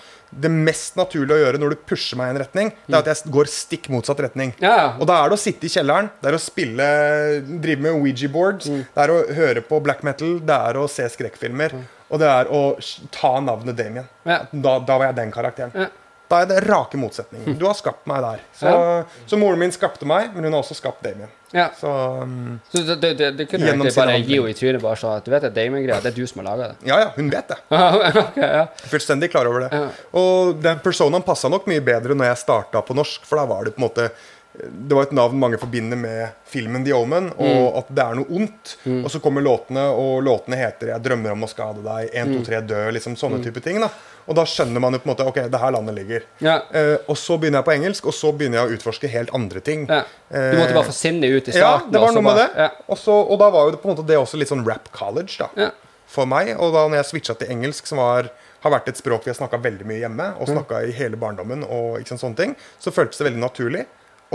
Det 0.45 0.51
mest 0.51 0.97
naturlige 0.99 1.37
å 1.37 1.43
gjøre 1.43 1.61
når 1.61 1.75
du 1.75 1.83
pusher 1.89 2.19
meg 2.19 2.29
i 2.29 2.35
en 2.35 2.41
retning, 2.43 2.71
det 2.85 2.97
er 2.97 3.01
at 3.01 3.11
jeg 3.11 3.33
går 3.33 3.51
stikk 3.51 3.89
motsatt 3.93 4.21
retning. 4.25 4.55
Ja, 4.61 4.75
ja. 4.77 4.87
Og 4.99 5.09
da 5.09 5.19
er 5.21 5.33
det 5.33 5.39
å 5.39 5.43
sitte 5.45 5.69
i 5.69 5.73
kjelleren, 5.73 6.09
det 6.21 6.31
er 6.31 6.37
å 6.37 6.41
spille, 6.41 6.87
drive 7.65 7.85
med 7.87 7.99
Ouija 7.99 8.31
boards, 8.33 8.69
det 8.69 9.05
er 9.05 9.13
å 9.13 9.19
høre 9.37 9.65
på 9.65 9.81
black 9.85 10.05
metal, 10.07 10.39
det 10.45 10.61
er 10.71 10.81
å 10.81 10.87
se 10.91 11.07
skrekkfilmer, 11.17 11.77
og 12.09 12.21
det 12.21 12.29
er 12.29 12.49
å 12.53 12.63
ta 13.15 13.37
navnet 13.41 13.77
Damien. 13.77 14.09
Ja. 14.25 14.43
Da, 14.51 14.79
da 14.81 14.97
var 14.99 15.09
jeg 15.09 15.21
den 15.23 15.33
karakteren. 15.33 15.91
Er 16.41 16.49
det 16.49 16.59
rake 16.67 16.97
motsetningen. 16.99 17.57
Du 17.59 17.65
har 17.67 17.73
skapt 17.77 18.05
meg 18.09 18.21
der. 18.25 18.43
Så, 18.59 18.65
Ja. 18.71 19.03
så 19.27 19.37
moren 19.39 19.59
min 19.59 19.71
skapte 19.71 20.05
meg, 20.05 20.31
men 20.35 20.43
hun 20.43 20.53
har 20.53 20.61
også 20.63 20.75
skapt 20.77 21.01
Damien. 21.03 21.29
ja. 21.53 21.69
Så 21.79 21.87
um, 22.21 22.59
Så 22.71 22.83
det, 22.83 22.95
det, 23.01 23.13
det, 23.17 23.29
det 23.37 23.45
kunne 23.49 23.67
egentlig 23.69 23.93
bare 23.95 24.17
gi 24.19 24.35
henne 24.39 24.49
i 24.49 24.53
trynet, 24.57 24.81
bare 24.83 24.95
sånn 24.99 25.15
at 25.17 25.25
du 25.25 25.31
vet 25.31 25.43
at 25.49 25.55
Damien-greia, 25.55 26.01
det 26.03 26.11
er 26.11 26.17
du 26.17 26.27
som 26.27 26.41
har 26.43 26.49
laga 26.51 26.67
det. 26.73 26.87
ja, 26.89 26.99
ja, 27.05 27.09
hun 27.15 27.29
vet 27.31 27.47
det. 27.53 27.57
okay, 28.25 28.49
ja. 28.59 28.65
Fullstendig 28.91 29.31
klar 29.31 29.47
over 29.51 29.67
det. 29.67 29.83
Og 30.13 30.55
den 30.63 30.79
personaen 30.83 31.23
passa 31.25 31.49
nok 31.51 31.67
mye 31.71 31.81
bedre 31.85 32.15
når 32.17 32.31
jeg 32.33 32.43
starta 32.45 32.81
på 32.85 32.95
norsk, 32.97 33.25
for 33.25 33.39
da 33.39 33.45
var 33.49 33.65
det 33.69 33.75
på 33.75 33.81
en 33.83 33.87
måte 33.89 34.09
det 34.59 34.95
var 34.95 35.03
et 35.07 35.11
navn 35.15 35.37
mange 35.39 35.57
forbinder 35.61 35.97
med 35.99 36.33
filmen 36.49 36.85
The 36.85 36.93
Omen, 36.95 37.31
og 37.37 37.77
at 37.81 37.89
det 37.95 38.03
er 38.05 38.15
noe 38.19 38.29
ondt. 38.39 38.75
Og 39.03 39.09
så 39.11 39.19
kommer 39.23 39.43
låtene, 39.45 39.83
og 39.91 40.23
låtene 40.23 40.57
heter 40.59 40.87
'Jeg 40.93 41.03
drømmer 41.03 41.31
om 41.31 41.43
å 41.43 41.49
skade 41.51 41.83
deg', 41.83 42.09
1, 42.13 42.33
2, 42.37 42.43
3, 42.45 42.61
dø, 42.61 42.91
liksom 42.91 43.15
sånne 43.15 43.43
type 43.43 43.61
ting. 43.63 43.79
da 43.81 43.89
Og 44.27 44.35
da 44.35 44.41
skjønner 44.41 44.79
man 44.81 44.93
jo 44.93 44.99
på 44.99 45.09
en 45.09 45.15
måte 45.15 45.27
Ok, 45.27 45.35
det 45.51 45.59
her 45.59 45.71
landet 45.71 45.95
ligger. 45.95 46.21
Ja. 46.41 46.61
Eh, 46.73 46.97
og 47.07 47.15
så 47.15 47.37
begynner 47.37 47.61
jeg 47.61 47.65
på 47.65 47.73
engelsk, 47.75 48.05
og 48.07 48.13
så 48.13 48.31
begynner 48.33 48.57
jeg 48.57 48.69
å 48.69 48.77
utforske 48.77 49.07
helt 49.07 49.29
andre 49.33 49.59
ting. 49.61 49.85
ja. 49.87 50.03
Du 50.31 50.57
måtte 50.57 50.73
bare 50.73 50.85
få 50.89 50.93
sinnet 50.93 51.29
ut 51.29 51.47
i 51.47 51.51
starten? 51.51 51.85
Ja, 51.85 51.91
det 51.91 52.01
var 52.01 52.11
noe 52.11 52.21
med 52.21 52.35
bare- 52.35 52.47
det. 52.47 52.57
Ja. 52.57 52.69
Og, 52.89 52.97
så, 52.97 53.11
og 53.29 53.37
da 53.39 53.49
var 53.51 53.65
jo 53.65 53.71
det 53.71 53.81
på 53.81 53.89
en 53.89 53.95
måte 53.95 54.07
det 54.07 54.17
også 54.17 54.37
litt 54.39 54.49
sånn 54.49 54.65
rap 54.65 54.91
college, 54.91 55.37
da. 55.37 55.49
Ja. 55.55 55.69
For 56.07 56.25
meg. 56.25 56.55
Og 56.59 56.73
da 56.73 56.87
når 56.87 57.03
jeg 57.03 57.05
switcha 57.05 57.37
til 57.37 57.47
engelsk, 57.49 57.85
som 57.85 57.97
var, 57.99 58.29
har 58.63 58.71
vært 58.71 58.87
et 58.89 58.97
språk 58.97 59.25
vi 59.25 59.31
har 59.31 59.37
snakka 59.47 59.61
veldig 59.61 59.85
mye 59.85 59.99
hjemme, 59.99 60.33
og 60.39 60.47
snakka 60.47 60.87
i 60.87 60.91
hele 60.91 61.15
barndommen, 61.17 61.63
og 61.63 61.99
ikke 61.99 62.17
sånne 62.17 62.35
ting, 62.35 62.55
så 62.79 62.91
føltes 62.91 63.17
det 63.17 63.27
veldig 63.29 63.41
naturlig. 63.41 63.85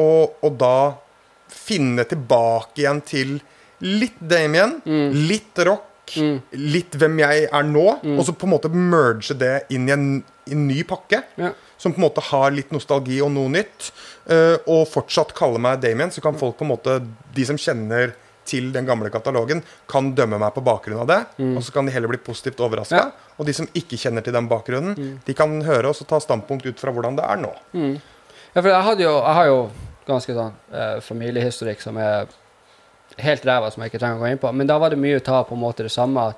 Og, 0.01 0.35
og 0.47 0.57
da 0.61 0.75
finne 1.51 2.05
tilbake 2.09 2.83
igjen 2.85 3.01
til 3.07 3.37
litt 3.85 4.19
Damien, 4.21 4.79
Mm. 4.85 5.15
litt 5.29 5.59
rock, 5.67 5.87
litt 6.53 6.97
hvem 6.99 7.19
jeg 7.23 7.49
er 7.53 7.63
nå, 7.65 7.85
Mm. 8.03 8.19
og 8.19 8.25
så 8.27 8.33
på 8.35 8.47
en 8.49 8.53
måte 8.57 8.71
merge 8.73 9.35
det 9.39 9.67
inn 9.71 9.89
i 9.89 9.93
en, 9.95 10.07
en 10.51 10.65
ny 10.69 10.83
pakke. 10.85 11.23
Ja. 11.39 11.53
Som 11.81 11.95
på 11.95 12.01
en 12.03 12.09
måte 12.09 12.21
har 12.31 12.51
litt 12.53 12.73
nostalgi 12.75 13.21
og 13.25 13.31
noe 13.33 13.49
nytt. 13.49 13.91
Uh, 14.31 14.59
og 14.69 14.83
fortsatt 14.91 15.33
kalle 15.35 15.59
meg 15.59 15.81
Damien, 15.81 16.11
så 16.13 16.21
kan 16.23 16.37
folk 16.39 16.59
på 16.59 16.67
en 16.67 16.71
måte, 16.75 16.99
de 17.35 17.45
som 17.49 17.57
kjenner 17.59 18.13
til 18.51 18.69
den 18.75 18.85
gamle 18.87 19.09
katalogen, 19.11 19.63
kan 19.89 20.11
dømme 20.15 20.39
meg 20.39 20.53
på 20.55 20.63
bakgrunn 20.67 21.01
av 21.01 21.07
det. 21.09 21.21
Og 21.57 21.63
så 21.65 21.73
kan 21.73 21.87
de 21.87 21.93
heller 21.95 22.11
bli 22.11 22.19
positivt 22.19 22.61
overraska. 22.61 23.01
Mm. 23.01 23.01
Ja. 23.01 23.31
Mm. 23.31 23.39
Og 23.41 23.47
de 23.49 23.55
som 23.57 23.69
ikke 23.81 23.99
kjenner 24.01 24.23
til 24.27 24.35
den 24.37 24.49
bakgrunnen, 24.51 24.99
de 25.25 25.35
kan 25.39 25.55
høre 25.65 25.89
oss 25.93 26.03
og 26.05 26.09
ta 26.11 26.19
standpunkt 26.21 26.67
ut 26.69 26.79
fra 26.83 26.93
hvordan 26.93 27.17
det 27.17 27.25
er 27.25 27.41
nå. 27.41 27.53
Ja, 28.53 28.61
for 28.61 28.69
jeg, 28.69 28.99
jo, 29.07 29.15
jeg 29.23 29.35
har 29.41 29.47
jo 29.49 29.61
ganske 30.11 30.37
sånn 30.37 30.57
eh, 30.75 30.97
familiehistorikk 31.05 31.83
som 31.83 31.99
er 32.01 32.31
helt 33.21 33.47
ræva, 33.47 33.71
som 33.71 33.83
jeg 33.83 33.93
ikke 33.93 34.01
trenger 34.03 34.21
å 34.21 34.25
gå 34.25 34.33
inn 34.33 34.43
på. 34.43 34.51
Men 34.55 34.69
da 34.71 34.79
var 34.83 34.93
det 34.93 35.01
mye 35.01 35.21
ta 35.25 35.43
på 35.47 35.57
en 35.57 35.63
måte 35.63 35.87
det 35.87 35.93
samme. 35.95 36.31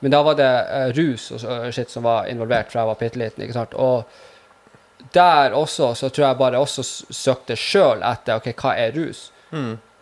Men 0.00 0.14
da 0.14 0.22
var 0.26 0.38
det 0.38 0.50
eh, 0.50 0.90
rus 0.96 1.30
og 1.36 1.70
shit 1.74 1.92
som 1.92 2.06
var 2.06 2.30
involvert 2.30 2.72
fra 2.72 2.84
jeg 2.84 2.92
var 2.92 3.00
bitte 3.00 3.20
liten. 3.20 3.44
ikke 3.44 3.58
sant? 3.58 3.74
Og 3.74 4.04
der 5.16 5.56
også 5.56 5.94
så 5.96 6.08
tror 6.08 6.26
jeg 6.26 6.40
bare 6.40 6.60
også 6.60 6.84
søkte 6.84 7.56
sjøl 7.58 8.04
etter 8.06 8.40
ok, 8.40 8.52
hva 8.54 8.74
er 8.78 8.94
rus. 8.96 9.28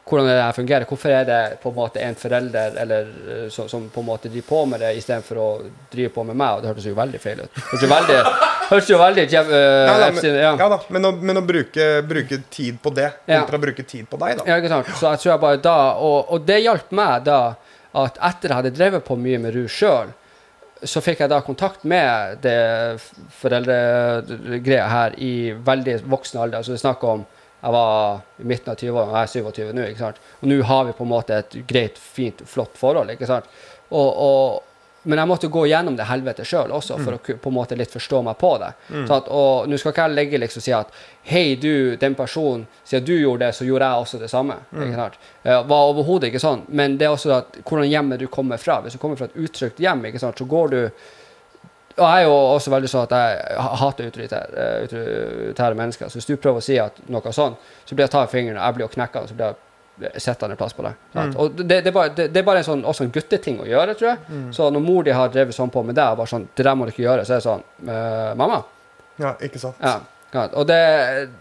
Hvordan 0.09 0.29
det 0.31 0.37
her 0.41 0.57
fungerer. 0.57 0.87
Hvorfor 0.89 1.13
er 1.13 1.25
det 1.29 1.41
på 1.63 1.71
en 1.73 1.77
måte 1.77 2.03
en 2.03 2.17
forelder 2.19 2.77
eller, 2.83 3.11
eh, 3.29 3.47
som, 3.55 3.69
som 3.69 3.89
på 3.93 4.01
en 4.03 4.07
måte 4.09 4.31
driver 4.33 4.49
på 4.49 4.61
med 4.73 4.81
det, 4.85 4.93
istedenfor 5.01 5.41
å 5.43 5.49
drive 5.93 6.13
på 6.15 6.25
med 6.29 6.39
meg? 6.41 6.57
Og 6.57 6.65
det 6.65 6.73
hørtes 6.73 6.89
jo 6.89 6.97
veldig 6.99 7.21
feil 7.23 7.43
ut. 7.45 7.59
Hørtes 7.59 7.85
jo 7.85 7.91
veldig, 7.93 8.19
hørtes 8.71 8.93
jo 8.93 9.01
veldig 9.03 9.27
eh, 9.29 9.49
Ja, 9.49 9.97
da, 10.03 10.11
men, 10.17 10.29
ja. 10.33 10.53
ja 10.63 10.69
da, 10.75 10.81
men 10.97 11.09
å, 11.11 11.15
men 11.31 11.43
å 11.43 11.45
bruke, 11.47 11.89
bruke 12.09 12.41
tid 12.51 12.81
på 12.83 12.95
det 12.97 13.11
Ja. 13.29 13.43
å 13.45 13.63
bruke 13.63 13.85
tid 13.85 14.09
på 14.11 14.21
deg, 14.25 14.41
da. 14.41 14.49
Ja, 14.49 14.61
ikke 14.63 14.73
sant. 14.73 14.93
Så 14.97 15.11
jeg 15.13 15.23
tror 15.25 15.35
jeg 15.35 15.45
bare 15.45 15.61
da 15.63 15.77
Og, 16.05 16.33
og 16.33 16.47
det 16.49 16.63
hjalp 16.65 16.95
meg 16.97 17.27
da 17.29 17.41
at 17.99 18.19
etter 18.21 18.53
jeg 18.53 18.59
hadde 18.59 18.75
drevet 18.77 19.05
på 19.07 19.17
mye 19.19 19.39
med 19.43 19.55
rus 19.57 19.73
sjøl, 19.73 20.11
så 20.87 21.01
fikk 21.03 21.25
jeg 21.25 21.31
da 21.33 21.41
kontakt 21.43 21.83
med 21.89 22.39
det 22.45 23.01
foreldregreia 23.41 24.87
her 24.93 25.17
i 25.19 25.33
veldig 25.53 25.97
voksen 26.07 26.41
alder. 26.43 26.61
Altså 26.61 26.75
det 26.75 26.79
er 26.79 26.85
snakk 26.85 27.05
om 27.09 27.25
jeg 27.61 27.75
var 27.75 28.21
i 28.39 28.47
midten 28.47 28.71
av 28.73 28.79
20-årene, 28.79 29.11
og 29.11 29.19
jeg 29.19 29.27
er 29.27 29.51
27 29.67 29.75
nå. 29.75 29.89
ikke 29.91 30.05
sant? 30.05 30.23
Og 30.39 30.49
nå 30.51 30.63
har 30.69 30.87
vi 30.87 30.95
på 30.95 31.05
en 31.05 31.11
måte 31.11 31.43
et 31.43 31.59
greit, 31.67 31.99
fint, 31.99 32.43
flott 32.47 32.79
forhold. 32.79 33.11
ikke 33.11 33.27
sant? 33.27 33.49
Og, 33.89 34.21
og, 34.23 35.01
men 35.09 35.19
jeg 35.19 35.31
måtte 35.31 35.51
gå 35.51 35.65
gjennom 35.67 35.97
det 35.99 36.07
helvete 36.07 36.47
sjøl 36.47 36.71
også, 36.77 37.01
for 37.03 37.17
å 37.17 37.21
på 37.43 37.51
en 37.51 37.57
måte 37.57 37.79
litt 37.79 37.91
forstå 37.91 38.23
meg 38.29 38.39
på 38.39 38.53
det. 38.63 38.71
Så 39.09 39.17
at, 39.17 39.31
og 39.35 39.67
nå 39.71 39.79
skal 39.81 39.95
ikke 39.95 40.07
jeg 40.07 40.17
legge 40.21 40.43
liksom 40.43 40.63
si 40.63 40.75
at 40.77 40.95
hei, 41.27 41.45
du, 41.59 41.97
den 41.99 42.15
personen, 42.19 42.67
siden 42.87 43.07
du 43.09 43.15
gjorde 43.17 43.47
det, 43.47 43.53
så 43.59 43.67
gjorde 43.67 43.91
jeg 43.91 44.07
også 44.07 44.23
det 44.23 44.31
samme. 44.31 44.61
ikke 44.75 45.03
sant? 45.03 45.19
Det 45.43 45.61
var 45.73 45.93
overhodet 45.93 46.31
ikke 46.31 46.45
sånn. 46.45 46.67
Men 46.69 46.99
det 47.01 47.09
er 47.09 47.17
også 47.17 47.35
at 47.41 47.63
hvordan 47.65 47.91
hjemmet 47.91 48.23
du 48.23 48.29
kommer 48.31 48.61
fra. 48.63 48.79
Hvis 48.85 48.95
du 48.95 49.03
kommer 49.03 49.19
fra 49.19 49.31
et 49.33 49.39
utrygt 49.39 49.83
hjem, 49.83 50.07
ikke 50.13 50.23
sant, 50.23 50.39
så 50.39 50.47
går 50.47 50.77
du 50.77 50.81
og 51.99 52.05
jeg 52.07 52.23
er 52.23 52.27
jo 52.29 52.35
også 52.57 52.71
veldig 52.73 52.89
sånn 52.93 53.07
at 53.09 53.15
jeg 53.19 53.63
hater 53.83 54.09
autoritære, 54.11 54.51
eh, 54.65 54.75
autoritære 54.87 55.79
mennesker. 55.79 56.09
Så 56.11 56.21
hvis 56.21 56.29
du 56.29 56.37
prøver 56.37 56.63
å 56.63 56.65
si 56.65 56.79
at 56.83 57.01
noe 57.11 57.33
sånn, 57.35 57.57
så 57.85 57.95
blir 57.97 58.07
jeg 58.07 58.15
tatt 58.15 58.29
i 58.31 58.37
fingeren, 58.37 58.61
jeg 58.63 58.77
blir 58.77 58.87
jo 58.87 58.93
knekka, 58.95 59.25
så 59.29 59.37
blir 59.39 59.55
jeg 60.07 60.23
sittende 60.23 60.57
plass 60.57 60.77
på 60.79 60.85
deg. 60.87 60.99
Mm. 61.15 61.33
Og 61.43 61.57
det, 61.59 61.69
det, 61.83 61.91
er 61.91 61.97
bare, 61.97 62.13
det, 62.15 62.29
det 62.35 62.43
er 62.43 62.47
bare 62.47 62.63
en 62.63 62.69
sånn, 62.69 62.85
også 62.87 63.07
en 63.09 63.15
gutteting 63.15 63.59
å 63.65 63.67
gjøre, 63.67 63.97
tror 63.99 64.13
jeg. 64.13 64.43
Så 64.55 64.69
når 64.71 64.85
mor 64.85 65.03
di 65.09 65.15
har 65.17 65.33
drevet 65.35 65.57
sånn 65.57 65.73
på 65.75 65.83
med 65.83 65.99
deg, 65.99 66.13
og 66.15 66.21
bare 66.23 66.31
sånn, 66.31 66.47
det 66.55 66.67
der 66.69 66.77
må 66.79 66.87
du 66.87 66.93
ikke 66.95 67.03
gjøre, 67.07 67.25
så 67.27 67.35
er 67.35 67.43
det 67.43 67.47
sånn, 67.49 67.65
«Eh, 67.89 68.35
mamma, 68.39 68.63
Ja, 69.19 69.35
ikke 69.43 69.59
sant? 69.59 69.81
ja. 69.83 69.97
Og, 70.53 70.67
det, 70.69 70.79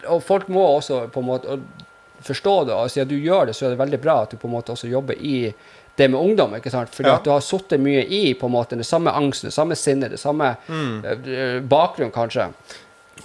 og 0.07 0.23
folk 0.23 0.47
må 0.49 0.63
også 0.77 1.03
på 1.11 1.19
en 1.21 1.27
måte 1.27 1.57
forstå 2.23 2.53
det, 2.65 2.73
og 2.73 2.89
siden 2.89 3.09
du 3.11 3.17
gjør 3.19 3.49
det, 3.49 3.55
så 3.55 3.67
er 3.67 3.75
det 3.75 3.81
veldig 3.81 3.99
bra 4.01 4.21
at 4.23 4.31
du 4.33 4.39
på 4.41 4.47
en 4.49 4.55
måte 4.55 4.73
også 4.73 4.89
jobber 4.89 5.19
i 5.19 5.53
det 5.97 6.07
med 6.13 6.19
ungdom, 6.19 6.55
ikke 6.57 6.71
sant? 6.73 6.89
Fordi 6.93 7.09
Ja. 7.09 7.15
at 7.15 7.23
du 7.25 7.31
har 7.33 7.41
sittet 7.41 7.81
mye 7.81 8.03
i 8.05 8.33
på 8.33 8.45
en 8.45 8.53
måte 8.53 8.77
det 8.77 8.85
samme 8.85 9.11
angsten, 9.11 9.49
det 9.49 9.55
samme 9.55 9.75
sinnet, 9.75 10.11
det 10.11 10.19
samme 10.21 10.55
mm. 10.67 11.67
bakgrunn, 11.69 12.11
kanskje. 12.13 12.51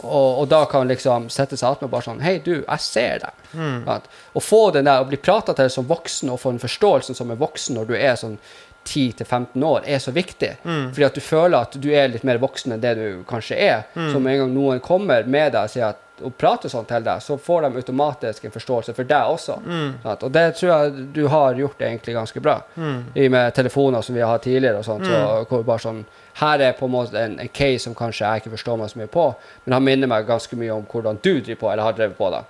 Og, 0.01 0.41
og 0.41 0.49
da 0.49 0.65
kan 0.65 0.89
liksom 0.89 1.29
sette 1.31 1.57
seg 1.57 1.69
attmed 1.69 1.91
bare 1.93 2.07
sånn 2.07 2.23
Hei, 2.25 2.39
du, 2.45 2.63
jeg 2.63 2.81
ser 2.81 3.25
deg. 3.27 3.47
Sant? 3.85 4.07
Å 4.33 4.41
få 4.41 4.71
den 4.73 4.89
der, 4.89 5.03
å 5.05 5.09
bli 5.09 5.19
prata 5.21 5.53
til 5.55 5.69
som 5.71 5.89
voksen 5.89 6.33
og 6.33 6.41
få 6.41 6.55
en 6.55 6.63
forståelse 6.63 7.15
som 7.15 7.31
en 7.31 7.41
voksen 7.41 7.77
når 7.77 7.91
du 7.91 7.97
er 7.99 8.17
sånn 8.17 8.39
10-15 8.89 9.63
år, 9.63 9.85
er 9.87 10.01
så 10.03 10.11
viktig. 10.11 10.57
Fordi 10.65 11.05
at 11.07 11.15
du 11.15 11.21
føler 11.23 11.59
at 11.61 11.77
du 11.79 11.91
er 11.95 12.09
litt 12.11 12.25
mer 12.27 12.41
voksen 12.43 12.73
enn 12.75 12.81
det 12.83 12.97
du 12.99 13.05
kanskje 13.29 13.59
er. 13.63 13.85
Så 13.95 14.19
med 14.19 14.35
en 14.35 14.41
gang 14.47 14.55
noen 14.57 14.81
kommer 14.83 15.29
med 15.29 15.53
deg 15.55 15.69
og 15.69 15.71
sier 15.71 15.93
at 15.93 16.01
og 16.25 16.35
prater 16.39 16.71
sånn 16.73 16.87
til 16.89 17.05
deg, 17.05 17.23
så 17.23 17.37
får 17.39 17.63
de 17.67 17.81
automatisk 17.83 18.45
en 18.45 18.55
forståelse 18.55 18.95
for 18.97 19.09
deg 19.11 19.35
også. 19.35 19.59
Sant? 20.03 20.23
Og 20.23 20.33
det 20.33 20.45
tror 20.59 20.71
jeg 20.73 21.07
du 21.15 21.23
har 21.29 21.55
gjort 21.59 21.83
egentlig 21.83 22.15
ganske 22.15 22.41
bra. 22.41 22.59
I 23.15 23.29
med 23.29 23.55
telefoner 23.55 24.01
som 24.03 24.15
vi 24.15 24.21
har 24.23 24.33
hatt 24.35 24.43
tidligere, 24.47 24.79
og 24.79 24.85
sånt, 24.85 25.07
så, 25.07 25.45
hvor 25.51 25.63
bare 25.67 25.83
sånn 25.85 26.05
her 26.41 26.63
er 26.65 26.73
på 26.73 26.87
en 26.89 26.93
måte 26.95 27.19
en, 27.21 27.39
en 27.43 27.49
case 27.53 27.85
som 27.85 27.95
kanskje 27.95 28.25
jeg 28.25 28.41
ikke 28.41 28.55
forstår 28.55 28.79
meg 28.81 28.89
så 28.89 28.99
mye 29.03 29.11
på, 29.13 29.27
men 29.65 29.75
han 29.77 29.85
minner 29.85 30.09
meg 30.09 30.27
ganske 30.27 30.57
mye 30.57 30.73
om 30.73 30.87
hvordan 30.89 31.19
du 31.23 31.33
driver 31.41 31.61
på, 31.61 31.71
eller 31.73 31.85
har 31.85 31.97
drevet 31.99 32.17
på. 32.17 32.31
da. 32.33 32.45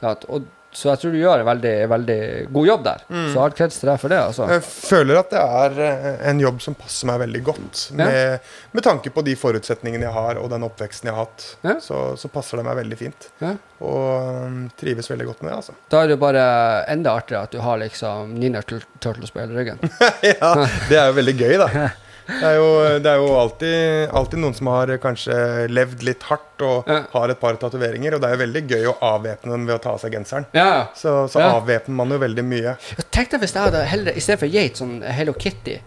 Sant? 0.00 0.24
Og, 0.28 0.48
så 0.72 0.90
jeg 0.90 1.00
tror 1.00 1.14
du 1.14 1.18
gjør 1.18 1.42
en 1.42 1.48
veldig, 1.48 1.74
veldig 1.88 2.18
god 2.52 2.66
jobb 2.68 2.82
der. 2.84 3.04
Så 3.32 3.40
all 3.40 3.54
kreds 3.56 3.78
til 3.80 3.88
deg 3.88 4.00
for 4.02 4.12
det. 4.12 4.18
altså. 4.20 4.48
Jeg 4.52 4.64
føler 4.66 5.20
at 5.20 5.30
det 5.32 5.40
er 5.42 5.78
eh, 5.86 6.08
en 6.30 6.42
jobb 6.42 6.60
som 6.62 6.76
passer 6.78 7.08
meg 7.08 7.22
veldig 7.24 7.40
godt. 7.46 7.84
Med, 7.98 8.50
med 8.76 8.84
tanke 8.84 9.12
på 9.14 9.24
de 9.24 9.34
forutsetningene 9.38 10.04
jeg 10.04 10.14
har, 10.14 10.40
og 10.42 10.50
den 10.52 10.66
oppveksten 10.68 11.08
jeg 11.08 11.16
har 11.16 11.24
hatt. 11.24 11.46
Ja. 11.64 11.78
Så, 11.82 12.02
så 12.20 12.30
passer 12.32 12.60
det 12.60 12.66
meg 12.68 12.76
veldig 12.82 12.98
fint. 13.00 13.30
Ja. 13.40 13.54
Og 13.80 14.44
um, 14.44 14.58
trives 14.78 15.08
veldig 15.10 15.30
godt 15.30 15.40
med 15.44 15.52
det, 15.52 15.60
altså. 15.62 15.76
Da 15.88 16.02
er 16.02 16.10
det 16.10 16.18
jo 16.18 16.22
bare 16.26 16.44
enda 16.92 17.16
artigere 17.16 17.48
at 17.48 17.56
du 17.56 17.62
har 17.64 17.80
liksom 17.80 18.36
Nina 18.36 18.62
Turtles 18.66 19.32
på 19.32 19.42
hele 19.42 19.56
ryggen. 19.56 19.80
ja, 20.34 20.52
det 20.90 21.00
er 21.00 21.08
jo 21.08 21.16
veldig 21.22 21.36
gøy, 21.40 21.56
da. 21.64 21.88
Det 22.28 22.44
er 22.44 22.56
jo, 22.58 22.68
det 23.00 23.08
er 23.08 23.16
jo 23.22 23.28
alltid, 23.40 24.10
alltid 24.12 24.38
noen 24.42 24.54
som 24.54 24.68
har 24.68 24.90
kanskje 25.00 25.34
levd 25.72 26.02
litt 26.04 26.22
hardt 26.28 26.44
og 26.60 26.84
Ja. 26.90 26.98
har 27.12 27.30
et 27.32 27.38
par 27.40 27.54
tatoveringer, 27.56 28.14
og 28.16 28.20
det 28.20 28.28
er 28.28 28.34
jo 28.36 28.40
veldig 28.42 28.62
gøy 28.68 28.84
å 28.90 28.94
avvæpne 29.00 29.52
dem 29.54 29.66
ved 29.66 29.76
å 29.78 29.80
ta 29.80 29.90
av 29.94 30.00
seg 30.02 30.12
genseren. 30.12 30.44
Ja, 30.52 30.88
Så, 30.94 31.28
så 31.32 31.40
Ja. 31.40 31.52
avvæpner 31.56 31.94
man 31.94 32.10
jo 32.10 32.18
veldig 32.18 32.44
mye. 32.44 32.74
Jeg 32.98 33.06
tenkte 33.14 33.38
hvis 33.40 33.54
jeg 33.54 33.62
hadde 33.62 33.84
heller, 33.86 34.12
i 34.12 34.20
stedet 34.20 34.40
for 34.40 34.46
geit, 34.52 34.76
sånn 34.76 34.98
Hello 35.02 35.32
Kitty 35.32 35.78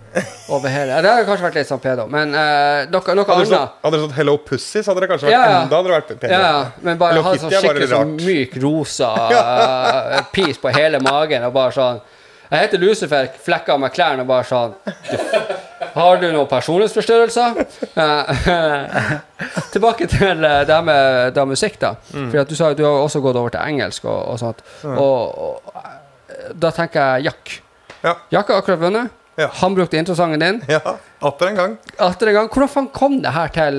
over 0.50 0.70
hele 0.70 0.98
Det 1.02 1.12
hadde 1.12 1.26
kanskje 1.28 1.46
vært 1.50 1.60
litt 1.62 1.68
sånn 1.70 1.82
pedo, 1.84 2.08
men 2.10 2.34
uh, 2.34 2.86
noe, 2.89 3.16
noe 3.16 3.26
Hadde 3.28 3.46
annet. 3.46 3.76
hadde 3.84 3.92
dere 3.98 4.02
stått 4.08 4.16
Hello 4.18 4.38
Pussy, 4.38 4.80
så 4.82 4.92
hadde 4.92 5.02
det 5.06 5.10
kanskje 5.12 5.28
vært 5.30 5.38
Ja, 5.38 5.62
enda 5.62 5.76
hadde 5.78 5.92
det 5.92 5.98
vært 6.00 6.20
pedo. 6.26 6.72
Men 6.82 6.98
bare 6.98 7.14
Hello 7.14 7.24
ha 7.28 7.36
sånn 7.38 7.52
skikkelig 7.54 7.92
sånn 7.94 8.16
myk, 8.18 8.58
rosa 8.64 9.12
uh, 9.30 10.24
pis 10.34 10.58
på 10.58 10.74
hele 10.74 11.00
magen, 11.04 11.44
og 11.44 11.54
bare 11.54 11.72
sånn 11.78 12.02
Jeg 12.52 12.66
heter 12.68 12.82
Lucifer, 12.84 13.30
flekka 13.46 13.78
av 13.78 13.80
meg 13.80 13.94
klærne 13.96 14.26
og 14.26 14.28
bare 14.28 14.44
sånn 14.44 14.74
du, 14.84 15.18
Har 16.02 16.18
du 16.22 16.28
noen 16.34 16.47
personlighetsforstyrrelser? 16.49 17.60
Eh, 18.02 19.16
tilbake 19.74 20.08
til 20.10 20.45
eh, 20.47 20.62
det 20.68 20.80
med, 20.88 21.34
det 21.36 21.43
med 21.45 21.54
musikk, 21.54 21.78
da. 21.82 21.95
Mm. 22.16 22.30
For 22.32 22.49
du 22.49 22.56
sa 22.58 22.72
at 22.74 22.80
du 22.80 22.86
har 22.88 23.02
også 23.04 23.22
gått 23.24 23.38
over 23.38 23.54
til 23.54 23.62
engelsk 23.62 24.08
og, 24.08 24.22
og 24.34 24.39
sånt. 24.41 24.64
Og, 24.88 25.43
og 25.45 25.76
eh, 25.76 26.54
da 26.58 26.72
tenker 26.76 27.20
jeg 27.20 27.30
Jack. 27.30 27.58
Ja. 28.02 28.16
Jack 28.34 28.49
har 28.49 28.64
akkurat 28.64 28.82
vunnet. 28.82 29.18
Ja. 29.39 29.47
Han 29.62 29.78
brukte 29.78 29.97
introsangen 29.97 30.41
din. 30.41 30.60
Ja, 30.70 30.97
atter 31.22 31.52
en 31.52 31.60
gang. 31.60 31.78
Atter 32.02 32.32
en 32.32 32.39
gang. 32.39 32.49
Hvordan 32.52 32.72
faen 32.72 32.89
kom 32.93 33.22
det 33.24 33.32
her 33.36 33.54
til 33.56 33.78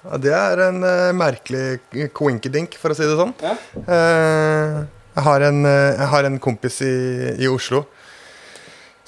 Ja, 0.00 0.18
det 0.24 0.32
er 0.34 0.64
en 0.70 0.80
uh, 0.82 1.12
merkelig 1.12 1.80
quinkydink, 2.16 2.74
for 2.80 2.92
å 2.92 2.96
si 2.96 3.06
det 3.06 3.18
sånn. 3.18 3.34
Ja. 3.44 3.54
Uh, 3.76 4.80
jeg, 5.14 5.24
har 5.26 5.44
en, 5.50 5.62
uh, 5.68 5.92
jeg 5.92 6.08
har 6.14 6.28
en 6.28 6.38
kompis 6.42 6.80
i, 6.86 6.94
i 7.36 7.50
Oslo 7.52 7.84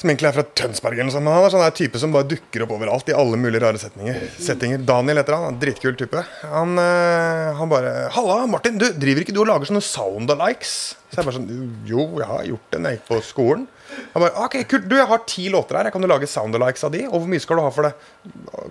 som 0.03 0.11
egentlig 0.11 0.29
er 0.29 0.37
fra 0.37 0.45
Tønsberg. 0.59 0.99
eller 0.99 1.09
noe 1.09 1.15
sånt, 1.15 1.31
han 1.31 1.47
er 1.47 1.53
sånn 1.55 1.63
der 1.63 1.77
type 1.79 2.01
som 2.03 2.15
bare 2.15 2.29
dukker 2.29 2.65
opp 2.65 2.75
overalt 2.75 3.11
i 3.11 3.15
alle 3.17 3.39
mulige 3.39 3.63
rare 3.63 3.79
setninger. 3.81 4.19
settinger. 4.43 4.83
Daniel 4.87 5.21
heter 5.23 5.37
han. 5.37 5.47
han 5.51 5.61
Dritkul 5.63 5.95
type. 5.99 6.25
Han, 6.43 6.75
eh, 6.79 7.53
han 7.59 7.71
bare 7.71 8.11
'Halla, 8.11 8.47
Martin. 8.47 8.79
Du, 8.79 8.89
driver 8.93 9.23
ikke 9.23 9.35
du 9.35 9.41
og 9.41 9.47
lager 9.49 9.71
sånne 9.71 9.85
sound-alikes?' 9.87 10.97
Så 11.13 11.21
jeg 11.21 11.25
bare 11.25 11.39
sånn 11.39 11.87
Jo, 11.87 12.19
jeg 12.19 12.27
har 12.27 12.45
gjort 12.45 12.71
det 12.71 12.81
når 12.81 12.91
jeg 12.91 12.99
gikk 12.99 13.09
på 13.09 13.23
skolen. 13.23 13.67
Han 14.15 14.23
bare 14.23 14.37
'Ok, 14.45 14.69
kult. 14.69 14.89
Du, 14.89 14.97
jeg 14.97 15.07
har 15.07 15.19
ti 15.27 15.49
låter 15.49 15.77
her. 15.77 15.91
Kan 15.91 16.03
du 16.03 16.09
lage 16.09 16.27
sound-alikes 16.27 16.85
av 16.85 16.93
de?' 16.93 17.07
'Og 17.07 17.23
hvor 17.23 17.29
mye 17.29 17.41
skal 17.41 17.57
du 17.57 17.63
ha 17.63 17.71
for 17.71 17.83
det?' 17.83 17.95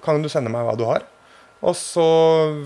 'Kan 0.03 0.21
du 0.21 0.29
sende 0.29 0.49
meg 0.49 0.65
hva 0.65 0.77
du 0.77 0.85
har?' 0.85 1.03
Og 1.61 1.75
så 1.77 2.05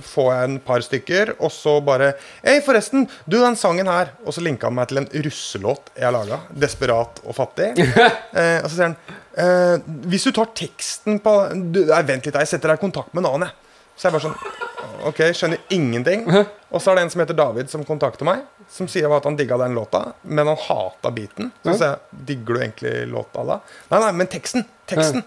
får 0.07 0.29
jeg 0.31 0.47
en 0.47 0.57
par 0.63 0.83
stykker, 0.85 1.33
og 1.43 1.51
så 1.51 1.75
bare 1.83 2.13
Hei, 2.45 2.61
forresten, 2.63 3.07
du, 3.27 3.37
den 3.41 3.57
sangen 3.59 3.89
her 3.91 4.13
Og 4.23 4.35
så 4.35 4.43
linka 4.43 4.69
han 4.69 4.77
meg 4.77 4.87
til 4.91 5.01
en 5.01 5.09
russelåt 5.25 5.91
jeg 5.99 6.15
laga. 6.15 6.39
'Desperat 6.55 7.19
og 7.25 7.35
fattig'. 7.35 7.75
eh, 8.39 8.59
og 8.63 8.69
så 8.69 8.73
sier 8.75 8.87
han 8.87 8.97
eh, 9.35 9.91
Hvis 10.11 10.27
du 10.27 10.31
tar 10.35 10.53
teksten 10.55 11.19
på 11.23 11.35
du, 11.75 11.83
nei, 11.91 12.01
Vent 12.07 12.27
litt, 12.27 12.39
jeg 12.39 12.53
setter 12.55 12.71
deg 12.71 12.79
i 12.79 12.85
kontakt 12.85 13.11
med 13.13 13.25
en 13.25 13.33
annen, 13.33 13.49
jeg. 13.49 13.61
Så 13.95 14.07
jeg 14.07 14.15
bare 14.15 14.27
sånn 14.29 14.63
Ok, 15.05 15.19
skjønner 15.37 15.61
ingenting. 15.73 16.23
Og 16.25 16.81
så 16.81 16.91
er 16.91 16.97
det 16.97 17.05
en 17.05 17.11
som 17.13 17.21
heter 17.21 17.37
David, 17.37 17.69
som 17.69 17.83
kontakter 17.85 18.25
meg. 18.27 18.45
Som 18.71 18.87
sier 18.89 19.11
at 19.13 19.27
han 19.27 19.37
digga 19.37 19.57
den 19.61 19.75
låta, 19.77 20.01
men 20.23 20.49
han 20.49 20.57
hata 20.57 21.11
beaten. 21.13 21.51
Så 21.61 21.75
sier 21.75 21.91
jeg 21.91 22.25
Digger 22.31 22.57
du 22.57 22.61
egentlig 22.63 22.93
låta 23.11 23.43
da? 23.45 23.59
Nei, 23.91 23.99
nei, 24.01 24.11
men 24.21 24.29
teksten. 24.31 24.65
Teksten. 24.89 25.25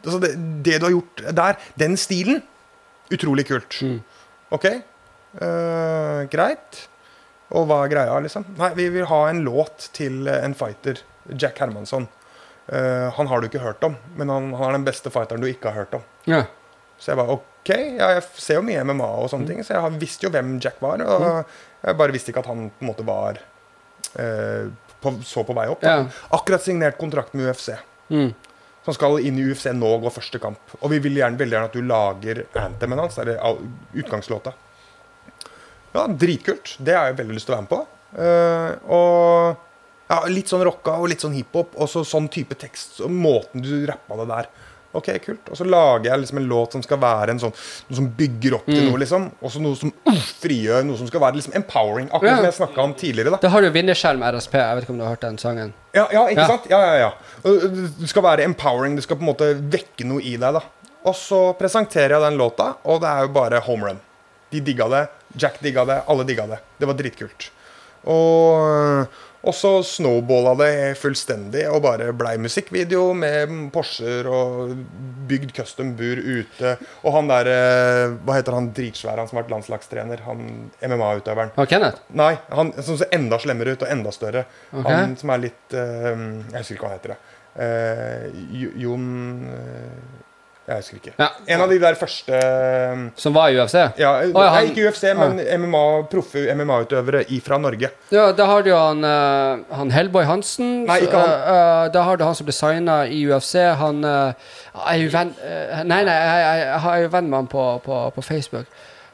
Altså 0.00 0.18
det, 0.22 0.32
det 0.66 0.78
du 0.80 0.86
har 0.88 0.94
gjort 0.94 1.22
der, 1.36 1.58
den 1.78 1.96
stilen, 2.00 2.40
utrolig 3.14 3.46
kult. 3.48 3.80
Ok, 4.54 4.66
uh, 5.40 6.22
greit. 6.32 6.86
Og 7.50 7.66
hva 7.66 7.82
er 7.84 7.90
greia, 7.90 8.18
liksom? 8.22 8.46
Nei, 8.60 8.70
vi 8.78 8.86
vil 8.94 9.08
ha 9.10 9.20
en 9.30 9.42
låt 9.46 9.88
til 9.96 10.28
en 10.30 10.54
fighter. 10.54 11.02
Jack 11.30 11.58
Hermansson. 11.62 12.06
Uh, 12.70 13.10
han 13.16 13.26
har 13.26 13.40
du 13.40 13.48
ikke 13.48 13.62
hørt 13.62 13.82
om, 13.86 13.96
men 14.18 14.30
han, 14.30 14.52
han 14.54 14.68
er 14.68 14.78
den 14.78 14.86
beste 14.86 15.10
fighteren 15.10 15.42
du 15.42 15.48
ikke 15.50 15.72
har 15.72 15.84
hørt 15.84 15.96
om. 15.98 16.04
Ja. 16.30 16.44
Så 17.00 17.12
jeg 17.12 17.18
bare 17.18 17.38
OK, 17.38 17.72
ja, 17.72 18.12
jeg 18.16 18.26
ser 18.38 18.60
jo 18.60 18.66
mye 18.66 18.84
MMA 18.86 19.08
og 19.22 19.30
sånne 19.32 19.48
ting, 19.48 19.64
så 19.66 19.78
jeg 19.78 20.00
visste 20.02 20.28
jo 20.28 20.32
hvem 20.34 20.58
Jack 20.62 20.78
var. 20.84 21.02
Og 21.02 21.26
jeg 21.82 21.98
bare 21.98 22.14
visste 22.14 22.32
ikke 22.32 22.44
at 22.44 22.50
han 22.52 22.68
på 22.70 22.84
en 22.84 22.90
måte 22.92 23.06
var 23.08 23.40
uh, 24.14 24.70
på, 25.00 25.14
så 25.26 25.44
på 25.48 25.56
vei 25.56 25.66
opp. 25.72 25.82
Ja. 25.86 26.04
Akkurat 26.36 26.62
signert 26.62 27.00
kontrakt 27.00 27.34
med 27.34 27.50
UFC. 27.50 27.72
Mm. 28.12 28.30
Han 28.86 28.96
skal 28.96 29.18
inn 29.20 29.38
i 29.38 29.44
UFC 29.44 29.68
nå 29.76 29.88
og 29.96 30.06
gå 30.06 30.12
første 30.14 30.40
kamp. 30.40 30.74
Og 30.80 30.92
vi 30.94 31.00
vil 31.04 31.18
gjerne, 31.20 31.38
veldig 31.40 31.56
gjerne 31.56 31.70
at 31.70 31.76
du 31.76 31.84
lager 31.84 32.44
anthemen 32.62 33.02
hans, 33.02 33.18
eller 33.20 33.40
utgangslåta. 33.92 34.54
Ja, 35.92 36.06
dritkult. 36.06 36.76
Det 36.78 36.94
har 36.96 37.10
jeg 37.10 37.18
veldig 37.20 37.36
lyst 37.36 37.50
til 37.50 37.56
å 37.56 37.58
være 37.58 37.66
med 37.66 37.74
på. 37.74 37.80
Uh, 38.10 38.70
og 38.96 40.10
ja, 40.10 40.18
litt 40.32 40.50
sånn 40.50 40.64
rocka 40.66 40.96
og 40.98 41.10
litt 41.12 41.22
sånn 41.22 41.36
hiphop, 41.36 41.76
og 41.78 41.90
så 41.90 42.02
sånn 42.06 42.30
type 42.32 42.56
tekst. 42.58 42.98
Og 43.04 43.12
måten 43.12 43.62
du 43.62 43.74
rappa 43.90 44.16
det 44.22 44.28
der. 44.32 44.50
Ok, 44.92 45.06
kult. 45.22 45.46
Og 45.52 45.56
så 45.56 45.64
lager 45.64 46.08
jeg 46.10 46.18
liksom 46.24 46.38
en 46.40 46.46
låt 46.50 46.72
som 46.74 46.82
skal 46.82 46.98
være 46.98 47.30
en 47.30 47.38
sånn 47.38 47.52
Noe 47.54 47.94
som 48.00 48.08
bygger 48.18 48.56
opp 48.56 48.64
til 48.66 48.88
noe, 48.88 48.98
liksom. 48.98 49.28
Og 49.40 49.52
så 49.54 49.60
noe 49.62 49.76
som 49.78 49.92
uh, 50.08 50.16
frigjør. 50.42 50.82
Noe 50.88 50.98
som 50.98 51.06
skal 51.06 51.20
være 51.22 51.38
liksom 51.38 51.54
empowering. 51.54 52.08
Akkurat 52.10 52.30
Ja. 52.30 52.36
som 52.40 52.44
jeg 52.48 52.56
snakka 52.58 52.82
om 52.82 52.94
tidligere. 52.94 53.30
da 53.30 53.38
Da 53.44 53.48
har 53.54 53.62
du 53.62 53.70
Vinnerskjerm 53.70 54.22
RSP. 54.32 54.54
Jeg 54.58 54.74
vet 54.76 54.84
ikke 54.84 54.90
om 54.90 54.98
du 54.98 55.04
har 55.04 55.14
hørt 55.14 55.20
den 55.28 55.38
sangen? 55.38 55.72
ja, 55.94 56.08
ja, 56.12 56.24
ikke 56.26 56.40
Ja. 56.40 56.46
sant? 56.48 56.66
Ja, 56.70 56.80
ja, 56.80 56.94
ja. 56.98 57.10
Og 57.44 57.60
Det 58.00 58.08
skal 58.08 58.22
være 58.22 58.44
empowering. 58.44 58.96
Det 58.96 59.04
skal 59.04 59.16
på 59.16 59.22
en 59.22 59.30
måte 59.34 59.54
vekke 59.70 60.04
noe 60.10 60.20
i 60.22 60.36
deg. 60.36 60.52
da 60.58 60.60
Og 61.04 61.14
så 61.14 61.54
presenterer 61.56 62.10
jeg 62.18 62.20
den 62.20 62.36
låta, 62.38 62.74
og 62.84 63.00
det 63.00 63.08
er 63.08 63.20
jo 63.22 63.28
bare 63.28 63.60
home 63.60 63.86
run. 63.86 64.00
De 64.50 64.60
digga 64.60 64.88
det. 64.90 65.08
Jack 65.38 65.60
digga 65.62 65.84
det. 65.86 66.02
Alle 66.08 66.24
digga 66.24 66.46
det. 66.48 66.58
Det 66.80 66.86
var 66.88 66.94
dritkult. 66.94 67.50
Og, 68.06 69.06
og 69.40 69.54
så 69.56 69.70
snowballa 69.86 70.52
det 70.60 70.72
fullstendig 71.00 71.62
og 71.72 71.80
bare 71.86 72.10
blei 72.16 72.34
musikkvideo 72.42 73.14
med 73.16 73.54
Porscher 73.72 74.28
og 74.28 74.74
bygd 75.30 75.54
custom 75.56 75.94
bur 75.96 76.20
ute. 76.20 76.74
Og 77.06 77.14
han 77.16 77.30
der 77.30 77.48
eh, 77.48 78.16
Hva 78.26 78.36
heter 78.36 78.56
han 78.58 78.68
dritsvære, 78.76 79.16
han 79.22 79.30
som 79.30 79.38
har 79.40 79.46
vært 79.46 79.54
landslagstrener? 79.54 80.24
Han 80.26 80.44
MMA-utøveren. 80.84 81.54
Har 81.56 81.70
Kenneth? 81.70 82.04
Nei, 82.20 82.34
han 82.52 82.74
som 82.84 83.00
ser 83.00 83.12
enda 83.16 83.40
slemmere 83.40 83.76
ut 83.76 83.86
og 83.86 83.92
enda 83.92 84.12
større. 84.14 84.44
Okay. 84.74 84.92
Han 84.92 85.16
som 85.20 85.32
er 85.32 85.44
litt 85.48 85.76
eh, 85.76 86.24
Jeg 86.52 86.58
husker 86.60 86.76
ikke 86.76 86.84
hva 86.88 86.92
han 86.92 86.98
heter. 87.00 87.14
det. 87.14 87.36
Eh, 87.60 88.76
Jon 88.84 89.08
Jeg 90.70 90.82
husker 90.84 90.98
ikke. 91.00 91.12
Ja. 91.18 91.26
En 91.50 91.60
av 91.64 91.70
de 91.72 91.78
der 91.82 91.96
første 91.98 92.36
eh, 92.38 93.00
Som 93.18 93.34
var 93.34 93.50
i 93.50 93.56
UFC? 93.58 93.74
ja, 93.98 94.10
ja, 94.22 94.28
Nei, 94.30 94.44
han- 94.54 94.68
ikke 94.70 94.84
UFC, 94.88 95.02
men 95.18 95.40
MMA, 95.64 95.82
proffe 96.12 96.44
MMA-utøvere 96.54 97.24
fra 97.42 97.58
Norge. 97.58 97.90
Ja, 98.14 98.28
da 98.32 98.46
har 98.46 98.62
du 98.62 98.70
han, 98.74 99.02
eh, 99.04 99.64
han 99.76 99.90
Hellboy 99.90 100.24
Hansen. 100.28 100.84
Nei, 100.86 101.00
ikke 101.08 101.18
han. 101.18 101.30
eh, 101.30 101.56
eh, 101.86 101.88
da 101.96 102.02
har 102.06 102.16
du 102.16 102.24
han 102.24 102.34
som 102.38 102.46
ble 102.46 102.54
signa 102.54 103.00
i 103.10 103.24
UFC. 103.26 103.56
Han 103.82 104.04
er 104.04 104.96
jo 105.02 105.10
venn 105.10 105.34
Nei, 105.84 106.02
nei, 106.04 106.14
jeg, 106.14 106.40
jeg, 106.46 106.64
jeg 106.68 106.80
har 106.86 106.98
jo 107.02 107.08
venn 107.18 107.28
med 107.30 107.38
han 107.42 107.50
på, 107.50 107.66
på, 107.84 108.00
på 108.14 108.22
Facebook. 108.22 108.66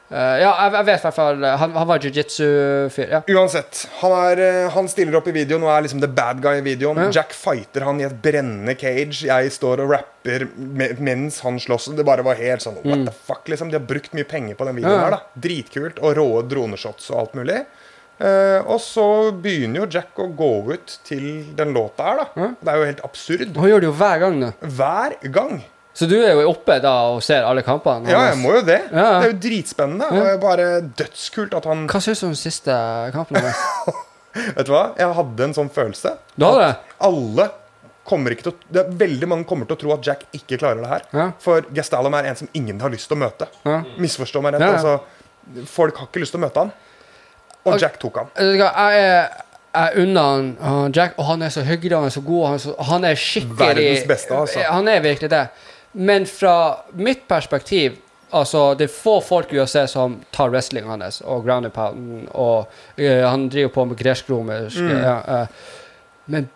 Eh, 0.07 0.37
ja, 0.39 0.51
jeg, 0.71 0.85
vet 0.87 1.01
i 1.01 1.03
hvert 1.03 1.15
fall 1.17 1.41
eh, 1.43 1.55
Han, 1.59 1.73
han 1.75 1.87
var 1.89 1.99
jiu-jitsu-fyr. 1.99 3.09
Ja. 3.11 3.19
Uansett, 3.35 3.81
han, 3.99 4.13
er, 4.15 4.39
eh, 4.45 4.69
han 4.71 4.87
stiller 4.87 5.17
opp 5.19 5.27
i 5.27 5.33
videoen 5.35 5.65
og 5.67 5.71
er 5.73 5.83
liksom 5.83 5.99
the 5.99 6.07
bad 6.07 6.39
guy 6.43 6.61
i 6.61 6.63
videoen. 6.63 7.01
Ja. 7.07 7.09
Jack 7.19 7.35
fighter 7.35 7.83
han 7.83 7.99
i 7.99 8.05
et 8.07 8.15
brennende 8.23 8.77
cage. 8.79 9.25
Jeg 9.27 9.51
står 9.51 9.83
og 9.83 9.91
rapper 9.97 10.47
mens 11.03 11.41
han 11.43 11.59
slåss. 11.59 11.89
Det 11.97 12.05
bare 12.07 12.23
var 12.23 12.39
helt 12.39 12.63
sånn 12.63 12.79
What 12.85 13.03
the 13.09 13.15
fuck, 13.17 13.43
liksom. 13.51 13.73
De 13.73 13.79
har 13.81 13.87
brukt 13.89 14.15
mye 14.15 14.27
penger 14.27 14.55
på 14.59 14.69
den 14.69 14.79
videoen 14.79 14.95
Mm. 14.97 15.03
Ja. 15.03 15.09
her, 15.09 15.17
da. 15.19 15.41
Dritkult. 15.47 15.99
Og 15.99 16.15
rå 16.17 16.27
droneshots 16.47 17.11
og 17.11 17.19
alt 17.25 17.35
mulig. 17.35 17.61
Uh, 18.17 18.63
og 18.65 18.79
så 18.81 19.03
begynner 19.43 19.83
jo 19.83 19.87
Jack 19.93 20.17
å 20.17 20.25
gå 20.33 20.47
ut 20.71 20.95
til 21.05 21.51
den 21.59 21.75
låta 21.75 22.07
her, 22.07 22.23
da. 22.23 22.47
Det 22.63 22.71
er 22.73 22.79
jo 22.79 22.87
helt 22.87 23.03
absurd. 23.05 23.51
Han 23.59 23.69
gjør 23.69 23.83
det 23.83 23.89
jo 23.91 23.97
hver 23.99 24.21
gang 24.23 24.39
da. 24.41 24.49
Hver 24.79 25.17
gang. 25.35 25.59
Så 25.97 26.05
du 26.05 26.13
er 26.19 26.35
jo 26.37 26.43
oppe 26.51 26.75
da 26.83 26.93
og 27.15 27.23
ser 27.25 27.45
alle 27.47 27.63
kampene? 27.65 28.11
Ja, 28.11 28.27
jeg 28.29 28.37
må 28.37 28.51
jo 28.59 28.63
det. 28.67 28.81
Ja. 28.91 29.07
Det 29.17 29.29
er 29.29 29.31
jo 29.31 29.37
dritspennende. 29.47 30.09
Og 30.13 30.27
er 30.29 30.41
bare 30.41 30.67
dødskult 30.99 31.55
at 31.57 31.65
han 31.65 31.87
Hva 31.89 32.01
syns 32.05 32.21
du 32.21 32.27
om 32.29 32.35
siste 32.37 32.75
kampen 33.15 33.39
hans? 33.41 33.63
Vet 34.59 34.67
du 34.67 34.73
hva? 34.75 34.83
Jeg 34.99 35.15
hadde 35.17 35.47
en 35.47 35.55
sånn 35.57 35.71
følelse. 35.73 36.11
Du 36.37 36.45
hadde 36.45 36.67
det? 36.67 36.91
Alle 37.07 37.47
kommer 38.07 38.31
ikke 38.35 38.45
til 38.45 38.53
å 38.53 38.69
det 38.71 38.83
er 38.83 38.91
Veldig 39.01 39.29
mange 39.31 39.47
kommer 39.49 39.67
til 39.67 39.75
å 39.75 39.81
tro 39.81 39.95
at 39.97 40.05
Jack 40.05 40.27
ikke 40.37 40.59
klarer 40.61 40.83
det 40.83 40.91
her. 40.91 41.07
Ja. 41.17 41.25
For 41.43 41.65
Gestalum 41.75 42.15
er 42.19 42.29
en 42.29 42.37
som 42.39 42.51
ingen 42.55 42.77
har 42.83 42.93
lyst 42.93 43.09
til 43.09 43.17
å 43.17 43.23
møte. 43.25 43.49
Ja. 43.65 43.81
Misforstå 43.97 44.43
meg 44.45 44.55
rett. 44.55 44.67
Ja, 44.67 44.77
ja. 44.77 44.77
Altså, 44.77 45.65
folk 45.73 45.97
har 45.97 46.11
ikke 46.11 46.21
lyst 46.21 46.35
til 46.35 46.43
å 46.43 46.45
møte 46.45 46.61
han. 46.61 46.71
Og 47.67 47.81
Jack 47.81 47.97
tok 47.99 48.21
han. 48.21 48.31
Jeg 48.37 48.69
er 48.69 49.43
jeg 49.77 50.01
unner 50.01 50.21
han, 50.31 50.45
han 50.63 50.93
Jack, 50.95 51.17
og 51.21 51.27
han 51.27 51.43
er 51.45 51.51
så 51.53 51.61
hyggelig, 51.61 51.97
han 51.97 52.07
er 52.09 52.13
så 52.15 52.21
god. 52.25 52.45
Han 52.47 52.55
er, 52.55 52.61
så, 52.63 52.75
han 52.87 53.03
er 53.05 53.19
skikkelig 53.21 53.59
Verdens 53.59 54.05
beste, 54.09 54.37
altså. 54.37 54.63
Han 54.73 54.87
er 54.89 55.03
virkelig 55.03 55.29
det. 55.33 55.41
Men 55.97 56.25
fra 56.29 56.57
mitt 56.93 57.27
perspektiv 57.27 57.97
Altså, 58.35 58.73
det 58.75 58.89
er 58.89 58.91
få 58.91 59.21
folk 59.23 59.53
i 59.55 59.59
USA 59.61 59.85
som 59.87 60.17
tar 60.35 60.49
wrestlinga 60.51 60.89
hans 60.91 61.21
og 61.23 61.45
ground 61.45 61.69
pounden, 61.71 62.25
og 62.35 62.65
uh, 62.99 63.21
han 63.23 63.45
driver 63.47 63.69
på 63.71 63.85
med 63.87 63.95
gressgromersk 64.01 64.81
Mm. 64.83 64.89
ja, 64.99 65.13
uh, 65.43 65.47
Men 66.27 66.49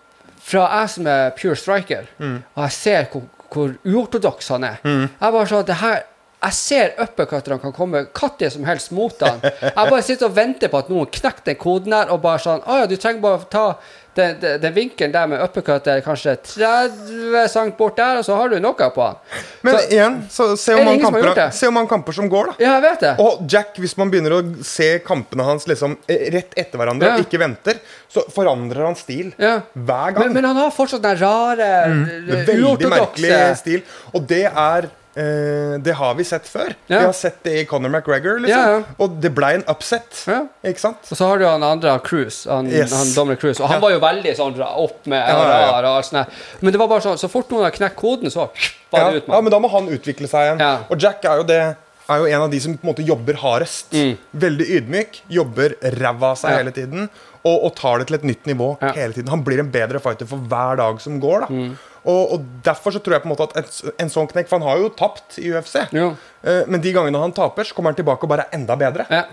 fra 0.44 0.66
jeg 0.82 0.90
som 0.90 1.08
er 1.08 1.30
pure 1.40 1.56
striker, 1.56 2.10
Mm. 2.20 2.44
og 2.56 2.64
jeg 2.64 2.72
ser 2.72 3.06
hvor, 3.14 3.24
hvor 3.54 3.72
uortodoks 3.86 4.50
han 4.50 4.64
er 4.64 4.78
Jeg 4.84 5.32
bare 5.32 5.48
sånn, 5.48 5.66
det 5.66 5.76
her 5.80 6.02
jeg 6.44 6.54
ser 6.58 6.92
uppercutterne 7.00 7.62
kan 7.62 7.72
komme 7.72 8.00
når 8.12 8.50
som 8.52 8.64
helst 8.66 8.92
mot 8.92 9.14
han. 9.22 9.40
Jeg 9.62 9.76
bare 9.92 10.02
sitter 10.02 10.26
og 10.26 10.36
venter 10.36 10.68
på 10.74 10.78
at 10.80 10.88
noen 10.90 11.06
knekker 11.06 11.44
den 11.46 11.56
koden 11.56 11.94
her, 11.94 12.10
og 12.10 12.22
bare 12.24 12.40
sånn 12.42 12.64
Å 12.66 12.80
ja, 12.80 12.88
du 12.90 12.96
trenger 12.98 13.22
bare 13.22 13.38
å 13.44 13.50
ta 13.50 13.66
den, 14.16 14.36
den, 14.42 14.58
den 14.62 14.74
vinkelen 14.76 15.12
der 15.14 15.28
med 15.32 15.40
uppercutter 15.44 16.02
kanskje 16.04 16.34
30 16.44 17.48
cm 17.54 17.72
bort 17.78 17.96
der, 17.96 18.18
og 18.20 18.26
så 18.28 18.36
har 18.36 18.50
du 18.52 18.58
noe 18.60 18.90
på 18.92 19.06
han. 19.06 19.16
Men 19.64 19.78
Så- 19.78 19.88
igjen, 19.94 20.18
så 20.30 20.48
se 20.60 20.76
om, 20.76 20.86
har 20.88 21.00
kamper, 21.00 21.52
se 21.56 21.68
om 21.72 21.76
han 21.80 21.88
kamper 21.88 22.18
som 22.18 22.30
går, 22.30 22.52
da. 22.52 22.56
Ja, 22.60 22.74
jeg 22.76 22.82
vet 22.90 23.00
det. 23.06 23.14
Og 23.24 23.46
Jack, 23.50 23.76
hvis 23.80 23.96
man 23.98 24.12
begynner 24.12 24.36
å 24.38 24.42
se 24.68 25.00
kampene 25.08 25.44
hans 25.48 25.68
liksom 25.70 25.98
eh, 26.08 26.28
rett 26.36 26.54
etter 26.58 26.78
hverandre, 26.82 27.08
Ja. 27.14 27.18
ikke 27.24 27.40
venter, 27.40 27.80
så 28.12 28.26
forandrer 28.36 28.86
han 28.86 28.96
stil 29.00 29.34
Ja. 29.40 29.62
hver 29.74 30.12
gang. 30.14 30.26
Men, 30.26 30.34
men 30.34 30.44
han 30.52 30.56
har 30.66 30.72
fortsatt 30.72 31.02
den 31.02 31.18
rare, 31.18 31.70
mm, 31.88 32.08
er 32.32 32.46
Veldig 32.52 32.90
merkelig 32.92 33.58
stil. 33.58 33.82
Og 34.14 34.28
det 34.28 34.46
er 34.52 34.90
eh, 35.16 35.76
Det 35.84 35.96
har 35.98 36.16
vi 36.16 36.26
sett 36.28 36.48
før. 36.50 36.74
Ja. 36.88 37.00
Vi 37.00 37.06
har 37.06 37.16
sett 37.18 37.44
det 37.44 37.56
i 37.62 37.66
Conor 37.66 37.90
McGregor, 37.90 38.40
liksom. 38.44 38.62
Ja, 38.62 38.80
ja. 38.80 38.96
Og 39.02 39.18
det 39.24 39.34
ble 39.36 39.54
en 39.60 39.66
upset. 39.72 40.24
Ikke 40.64 40.84
sant? 40.84 41.04
Og 41.10 41.20
så 41.20 41.30
har 41.30 41.42
du 41.42 41.46
han 41.48 41.64
andre, 41.64 41.98
Cruise. 42.06 42.50
Han, 42.50 42.70
Yes. 42.72 42.94
han 42.96 43.14
Dominic 43.16 43.42
Cruise. 43.44 43.62
Og 43.64 43.70
han 43.70 43.82
var 43.84 43.96
jo 43.96 44.02
veldig 44.04 44.36
sånn 44.38 44.60
opp 44.62 45.06
med 45.06 45.22
ja. 45.22 45.38
og 45.82 45.92
alt 45.92 46.14
Men 46.62 46.74
det 46.74 46.80
var 46.82 46.88
bare 46.92 47.06
sånn, 47.06 47.20
så 47.22 47.30
fort 47.32 47.52
noen 47.52 47.68
har 47.68 47.76
knekt 47.76 48.00
koden, 48.00 48.32
så 48.32 48.50
bare 48.92 49.18
ut 49.18 49.28
med 49.28 49.36
ja, 49.36 49.42
men 49.42 49.54
da 49.54 49.60
må 49.64 49.72
han 49.72 49.88
utvikle 49.92 50.28
seg 50.28 50.50
igjen. 50.50 50.84
Og 50.92 51.00
Jack 51.02 51.26
er 51.26 51.42
jo 51.42 51.48
det 51.48 51.62
er 52.14 52.22
jo 52.24 52.30
en 52.36 52.42
av 52.46 52.52
de 52.52 52.60
som 52.64 52.74
på 52.78 52.86
en 52.88 52.92
måte 52.94 53.06
jobber 53.08 53.38
hardest. 53.42 53.92
Mm. 53.94 54.18
Veldig 54.46 54.68
ydmyk, 54.78 55.22
jobber 55.30 55.76
ræva 55.98 56.32
av 56.34 56.38
seg 56.42 56.52
Ja. 56.52 56.58
hele 56.62 56.72
tiden. 56.76 57.10
Og, 57.44 57.64
og 57.66 57.76
tar 57.76 57.98
det 58.00 58.08
til 58.08 58.16
et 58.20 58.24
nytt 58.30 58.46
nivå 58.46 58.78
Ja. 58.82 58.92
hele 58.94 59.14
tiden. 59.14 59.30
Han 59.34 59.44
blir 59.44 59.60
en 59.60 59.72
bedre 59.72 60.00
fighter 60.00 60.28
for 60.30 60.38
hver 60.38 60.78
dag 60.78 61.00
som 61.02 61.20
går. 61.20 61.40
da 61.42 61.48
Mm. 61.50 61.78
og, 62.06 62.34
og 62.34 62.46
Derfor 62.64 62.92
så 62.94 63.00
tror 63.02 63.14
jeg 63.18 63.24
på 63.24 63.30
en 63.32 63.36
måte 63.36 63.48
at 63.50 63.58
en, 63.58 63.94
en 64.00 64.10
sånn 64.10 64.28
knekk 64.30 64.48
For 64.48 64.60
han 64.60 64.68
har 64.68 64.78
jo 64.78 64.90
tapt 64.90 65.40
i 65.40 65.50
UFC. 65.52 65.88
Jo. 65.92 66.16
Eh, 66.44 66.64
men 66.68 66.82
de 66.82 66.94
gangene 66.94 67.18
han 67.20 67.32
taper, 67.32 67.64
så 67.64 67.74
kommer 67.74 67.90
han 67.94 67.96
tilbake 68.04 68.24
og 68.24 68.30
bare 68.30 68.46
er 68.52 68.58
enda 68.60 68.76
bedre. 68.76 69.06
Ja. 69.10 69.24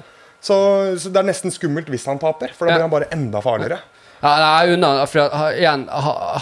Så, 0.41 0.55
så 0.99 1.11
det 1.11 1.17
er 1.19 1.27
nesten 1.27 1.51
skummelt 1.51 1.89
hvis 1.91 2.07
han 2.07 2.19
taper, 2.19 2.53
for 2.55 2.67
da 2.69 2.75
blir 2.77 2.85
han 2.87 2.91
bare 2.93 3.09
enda 3.13 3.41
farligere. 3.43 3.81
Ja, 4.23 4.33
nei, 4.43 4.77
han, 4.83 5.07
for 5.07 5.53
igjen, 5.55 5.85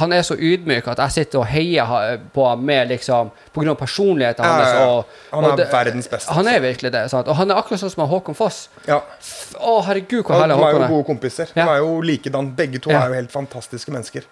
han 0.01 0.13
er 0.17 0.23
så 0.25 0.37
ydmyk 0.39 0.87
at 0.89 0.99
jeg 1.05 1.13
sitter 1.13 1.43
og 1.43 1.47
heier 1.51 2.21
på 2.33 2.47
ham 2.49 2.63
med 2.65 2.89
liksom 2.89 3.31
På 3.53 3.61
grunn 3.61 3.71
av 3.75 3.79
personligheten 3.81 4.45
Ja, 4.45 4.53
hans. 4.53 4.71
ja. 4.73 4.87
Og, 4.87 5.05
Han 5.33 5.45
er 5.51 5.57
det- 5.57 5.67
verdens 5.73 6.09
beste, 6.09 6.33
Han 6.33 6.47
er 6.47 6.51
altså. 6.57 6.63
virkelig 6.63 6.93
det. 6.93 7.11
Sant? 7.11 7.29
Og 7.29 7.37
han 7.37 7.51
er 7.51 7.55
akkurat 7.55 7.81
sånn 7.81 7.91
som 7.91 8.09
Håkon 8.09 8.35
Foss. 8.35 8.69
Ja. 8.87 9.01
Å, 9.61 9.85
herregud, 9.85 10.25
hvor 10.25 10.41
herlig 10.41 10.57
Håkon 10.57 10.69
er. 10.69 10.79
de 10.79 10.85
er 10.85 10.89
jo 10.89 10.95
gode 10.95 11.07
kompiser. 11.07 11.53
De 11.55 11.61
er 11.61 11.77
jo 11.79 12.01
likedan. 12.01 12.51
Begge 12.57 12.79
to 12.79 12.91
er 12.91 13.09
jo 13.09 13.15
helt 13.15 13.33
fantastiske 13.33 13.91
mennesker. 13.93 14.23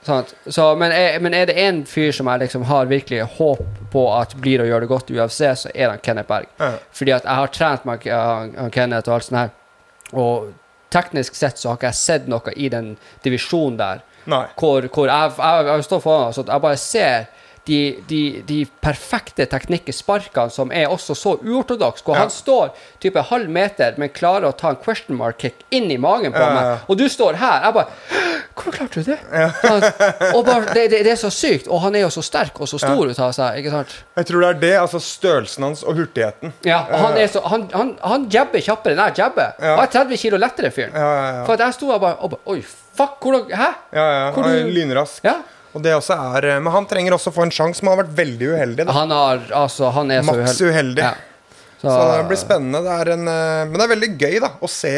Så, 0.48 0.74
men, 0.76 0.92
er, 0.92 1.18
men 1.20 1.34
er 1.34 1.46
det 1.46 1.56
én 1.56 1.84
fyr 1.86 2.12
som 2.12 2.26
jeg 2.26 2.40
liksom 2.40 2.64
har 2.64 2.86
virkelig 2.86 3.22
håp 3.38 3.64
på 3.92 4.20
at 4.20 4.34
blir 4.40 4.60
å 4.60 4.66
gjøre 4.68 4.80
det 4.80 4.88
godt 4.88 5.10
i 5.10 5.14
UFC, 5.20 5.40
så 5.56 5.70
er 5.74 5.90
det 5.92 6.02
Kenneth 6.02 6.28
Berg. 6.28 6.46
Fordi 6.92 7.12
at 7.12 7.24
jeg 7.24 7.34
har 7.34 7.46
trent 7.48 7.80
han 7.84 8.70
Kenneth 8.70 9.08
og 9.08 9.14
alt 9.14 9.24
sånt 9.24 9.38
her. 9.38 9.50
Og 10.14 10.52
teknisk 10.94 11.38
sett 11.38 11.60
så 11.60 11.70
har 11.72 11.80
ikke 11.80 11.92
jeg 11.92 12.00
sett 12.00 12.28
noe 12.30 12.54
i 12.56 12.70
den 12.72 12.94
divisjonen 13.26 13.78
der 13.80 14.04
Nei. 14.30 14.44
hvor, 14.56 14.86
hvor 14.88 15.10
jeg, 15.10 15.32
jeg, 15.36 15.66
jeg 15.68 15.86
står 15.88 16.04
foran 16.04 16.36
så 16.36 16.46
jeg 16.48 16.64
bare 16.64 16.80
ser 16.80 17.26
de, 17.66 17.78
de, 18.08 18.42
de 18.44 18.58
perfekte 18.84 19.46
teknikkesparkene 19.48 20.50
som 20.52 20.72
er 20.72 20.90
også 20.92 21.14
så 21.16 21.36
uortodoks, 21.40 22.02
hvor 22.04 22.14
Ja. 22.18 22.20
han 22.26 22.30
står 22.30 22.74
type 23.00 23.22
halv 23.30 23.48
meter, 23.48 23.94
men 23.96 24.08
klarer 24.12 24.48
å 24.50 24.52
ta 24.56 24.68
en 24.74 24.76
question 24.76 25.16
mark 25.16 25.38
kick 25.40 25.64
inn 25.70 25.90
i 25.90 25.96
magen 25.96 26.32
på 26.34 26.38
Ja, 26.42 26.48
ja, 26.48 26.54
meg. 26.60 26.78
Og 26.92 26.98
du 27.00 27.06
står 27.08 27.34
her. 27.40 27.62
Jeg 27.64 27.74
bare 27.74 27.88
Hvordan 28.54 28.72
klarte 28.76 29.02
du 29.02 29.08
det? 29.10 29.18
Og 30.34 30.44
bare, 30.46 30.74
det, 30.74 30.84
det, 30.92 31.00
det 31.04 31.10
er 31.14 31.18
så 31.18 31.30
sykt. 31.34 31.66
Og 31.66 31.80
han 31.82 31.96
er 31.98 32.04
jo 32.04 32.10
så 32.14 32.22
sterk 32.22 32.60
og 32.62 32.68
så 32.70 32.78
stor 32.78 33.08
ut 33.10 33.18
av 33.18 33.32
seg. 33.34 33.58
ikke 33.58 33.72
sant? 33.72 33.94
Jeg 34.20 34.28
tror 34.28 34.44
det 34.44 34.50
er 34.52 34.60
det. 34.62 34.72
altså 34.84 35.00
Størrelsen 35.02 35.66
hans 35.66 35.82
og 35.82 35.96
hurtigheten. 35.98 36.52
Ja, 36.68 36.84
og 36.86 37.00
han, 37.02 37.18
er 37.18 37.26
så, 37.32 37.42
han, 37.50 37.66
han, 37.74 37.94
han 38.04 38.28
jabber 38.30 38.62
kjappere 38.62 38.94
enn 38.94 39.02
jeg 39.08 39.18
jabber. 39.24 39.56
Ja. 39.58 39.74
Han 39.80 39.82
er 39.88 39.92
30 39.96 40.20
kilo 40.22 40.38
lettere, 40.38 40.70
fyren. 40.74 40.94
Ja, 40.94 41.08
ja, 41.18 41.26
ja. 41.40 41.42
For 41.48 41.56
at 41.56 41.64
jeg 41.66 41.76
sto 41.80 41.90
og 41.90 42.00
bare 42.04 42.20
og 42.22 42.30
bare 42.36 42.54
Oi, 42.54 42.60
fuck, 42.94 43.18
hvordan 43.24 43.50
Hæ? 43.50 43.68
ja, 43.98 44.06
ja. 44.20 44.30
Hvor 44.36 44.46
Han 44.46 44.54
du- 44.68 44.72
lynrask. 44.78 45.24
Ja. 45.26 45.34
Og 45.74 45.82
det 45.82 45.92
også 45.96 46.14
er 46.36 46.46
eh, 46.52 46.60
Men 46.62 46.72
han 46.72 46.86
trenger 46.86 47.16
også 47.16 47.32
å 47.32 47.34
få 47.34 47.42
en 47.48 47.50
sjanse, 47.54 47.82
men 47.82 47.90
han 47.92 47.98
har 47.98 48.04
vært 48.04 48.16
veldig 48.18 48.50
uheldig. 48.54 48.86
Da. 48.86 48.92
Han 48.96 49.10
har 49.14 49.44
Altså, 49.64 49.90
han 49.96 50.10
er 50.14 50.22
så 50.22 50.34
Maks 50.36 50.60
uheldig. 50.62 51.02
Ja. 51.02 51.14
Så, 51.80 51.90
Så 51.90 51.98
det 52.14 52.22
blir 52.30 52.40
spennende. 52.40 52.80
Det 52.86 52.94
er 53.02 53.12
en, 53.16 53.28
eh, 53.28 53.64
men 53.68 53.74
det 53.80 53.84
er 53.88 53.92
veldig 53.96 54.12
gøy 54.22 54.38
da 54.46 54.52
å 54.64 54.70
se 54.70 54.94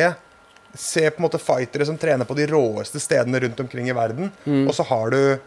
Se 0.76 1.06
på 1.08 1.22
en 1.22 1.24
måte 1.24 1.38
fightere 1.40 1.86
som 1.88 1.96
trener 1.96 2.28
på 2.28 2.34
de 2.36 2.44
råeste 2.50 3.00
stedene 3.00 3.40
rundt 3.40 3.60
omkring 3.62 3.86
i 3.88 3.94
verden. 3.96 4.28
Mm. 4.44 4.66
Og 4.68 4.74
så 4.76 4.84
har 4.84 5.08
du 5.14 5.38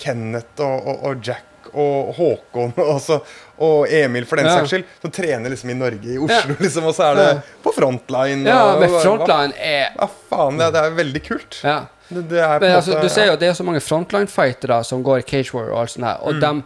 Kenneth 0.00 0.62
og, 0.64 0.86
og, 0.88 1.02
og 1.10 1.26
Jack 1.28 1.44
og 1.76 2.14
Håkon 2.16 2.72
og, 2.86 2.96
så, 3.04 3.18
og 3.60 3.90
Emil, 3.92 4.24
for 4.24 4.40
den 4.40 4.48
Ja. 4.48 4.54
saks 4.56 4.72
skyld, 4.72 4.86
som 5.02 5.12
trener 5.12 5.52
liksom 5.52 5.74
i 5.74 5.76
Norge, 5.76 6.08
i 6.08 6.16
Oslo, 6.16 6.54
Ja. 6.54 6.60
liksom. 6.64 6.86
Og 6.88 6.96
så 6.96 7.10
er 7.10 7.20
det 7.20 7.28
på 7.66 7.74
frontline. 7.76 8.48
Ja, 8.48 8.62
med 8.80 8.94
frontline 8.96 9.52
er 9.60 9.90
Ja, 9.98 10.08
faen, 10.30 10.56
det, 10.56 10.70
det 10.72 10.86
er 10.86 10.96
veldig 11.02 11.22
kult. 11.26 11.60
Ja. 11.66 11.76
Det, 12.08 12.22
det 12.30 12.40
er 12.40 12.60
Men 12.60 12.70
en 12.70 12.76
altså, 12.76 12.94
måte 12.94 13.02
du 13.02 13.08
ser 13.12 13.26
jo 13.26 13.36
det 13.36 13.48
er 13.48 13.56
så 13.58 13.64
mange 13.66 13.80
frontline-fightere 13.84 14.82
som 14.84 15.02
går 15.04 15.18
i 15.18 15.26
cage 15.28 15.54
war 15.54 15.70
og 15.72 15.80
alt 15.82 15.90
sånt 15.96 16.06
her, 16.06 16.22
og 16.22 16.34
Mm. 16.34 16.40
dem 16.40 16.62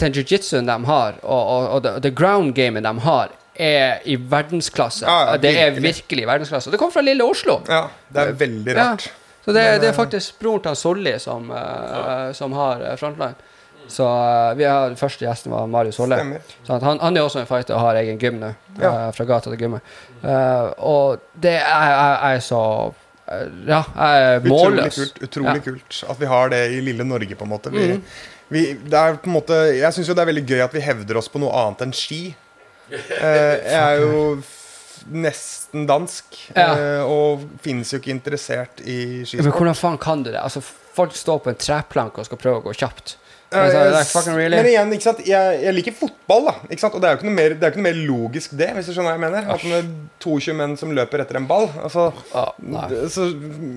den 0.00 0.12
jiu-jitsuen 0.12 0.66
de 0.66 0.84
har, 0.88 1.14
og, 1.22 1.42
og, 1.48 1.68
og 1.68 1.82
det, 1.82 2.02
the 2.02 2.10
ground 2.10 2.54
gamen 2.54 2.82
de 2.82 2.92
har, 3.00 3.28
er 3.54 4.00
i 4.04 4.16
verdensklasse. 4.16 5.04
Ja, 5.06 5.30
ja, 5.30 5.36
det 5.38 5.52
er 5.60 5.70
virkelig. 5.70 6.24
i 6.24 6.26
verdensklasse. 6.26 6.70
Det 6.70 6.78
kommer 6.78 6.92
fra 6.92 7.04
lille 7.06 7.22
Oslo. 7.24 7.60
Ja, 7.68 7.84
det 8.08 8.24
er 8.24 8.32
veldig 8.32 8.74
Ja. 8.74 8.96
Så 9.44 9.52
det, 9.52 9.62
Men, 9.62 9.80
det 9.80 9.86
er 9.86 9.92
eh, 9.92 9.94
faktisk 9.94 10.38
broren 10.40 10.62
til 10.64 10.76
Solli 10.76 11.18
som, 11.20 11.50
uh, 11.50 12.32
som 12.32 12.52
har 12.52 12.80
eh, 12.80 12.96
frontline. 12.96 13.34
Så 13.88 14.02
uh, 14.08 14.56
vi 14.56 14.64
har, 14.64 14.94
første 14.96 15.26
gjesten 15.26 15.52
var 15.52 15.66
Marius 15.68 15.98
Holle. 16.00 16.16
At 16.66 16.82
han, 16.82 16.98
han 16.98 17.16
er 17.16 17.22
også 17.22 17.42
en 17.42 17.46
fighter 17.46 17.76
og 17.76 17.80
har 17.84 17.98
egen 18.00 18.18
gym 18.18 18.40
nå. 18.40 18.54
Eh, 18.80 19.10
fra 19.12 19.24
gata 19.28 19.50
til 19.52 19.60
gymmet. 19.60 19.82
Og 20.78 21.20
det 21.36 21.58
er, 21.60 21.92
er, 21.92 22.16
er 22.32 22.40
så 22.40 22.62
Ja, 23.24 23.80
jeg 23.88 24.24
er 24.28 24.42
Utrolig 24.44 24.90
kult, 24.92 25.20
utrolig 25.24 25.56
Ja. 25.56 25.64
kult 25.64 26.00
at 26.12 26.18
vi 26.20 26.26
har 26.28 26.50
det 26.52 26.62
i 26.76 26.80
lille 26.84 27.04
Norge, 27.08 27.36
på 27.36 27.46
en 27.46 27.52
måte. 27.54 27.70
Vi, 27.72 27.86
mm. 27.94 28.02
vi, 28.52 28.64
det 28.84 28.98
er 29.00 29.16
på 29.16 29.30
en 29.30 29.36
måte 29.38 29.60
jeg 29.72 29.96
syns 29.96 30.10
jo 30.10 30.16
det 30.18 30.26
er 30.26 30.32
veldig 30.32 30.44
gøy 30.50 30.60
at 30.64 30.74
vi 30.76 30.82
hevder 30.84 31.16
oss 31.22 31.30
på 31.32 31.40
noe 31.40 31.54
annet 31.64 31.86
enn 31.88 31.96
ski. 31.96 32.22
Eh, 32.94 33.54
jeg 33.64 33.80
er 33.80 34.02
jo 34.02 34.42
nesten 35.10 35.86
dansk, 35.88 36.36
Ja. 36.54 36.66
eh, 36.76 37.02
og 37.08 37.46
finnes 37.64 37.90
jo 37.92 37.98
ikke 37.98 38.12
interessert 38.12 38.82
i 38.84 39.24
Men 39.40 39.52
hvordan 39.52 39.74
faen 39.74 39.98
kan 39.98 40.22
du 40.22 40.30
det? 40.30 40.40
Altså, 40.40 40.60
folk 40.60 41.16
står 41.16 41.40
på 41.44 41.50
en 41.50 41.56
treplanke 41.56 42.20
og 42.20 42.28
skal 42.28 42.38
prøve 42.40 42.60
å 42.60 42.64
gå 42.68 42.74
kjapt. 42.76 43.16
Altså, 43.54 44.22
really? 44.34 44.56
Men 44.58 44.66
igjen, 44.70 44.92
ikke 44.96 45.06
sant? 45.06 45.20
Jeg, 45.28 45.58
jeg 45.64 45.74
liker 45.76 45.94
fotball, 45.96 46.48
da. 46.50 46.54
Ikke 46.68 46.82
sant? 46.82 46.94
Og 46.98 47.02
det 47.02 47.08
er 47.08 47.14
jo 47.14 47.20
ikke 47.20 47.28
noe 47.30 47.36
mer, 47.38 47.54
det 47.58 47.66
er 47.68 47.72
ikke 47.74 47.80
noe 47.82 47.88
mer 47.88 48.00
logisk 48.08 48.54
det, 48.58 48.68
hvis 48.76 48.90
du 48.90 48.94
skjønner 48.96 49.12
hva 49.12 49.16
jeg 49.18 49.24
mener. 49.24 49.48
At 49.54 49.66
er 49.78 49.88
22 50.24 50.56
menn 50.60 50.76
som 50.80 50.94
løper 50.96 51.22
etter 51.24 51.38
en 51.40 51.48
ball. 51.50 51.68
Altså, 51.86 52.06
Ah, 52.34 52.52
så 53.12 53.26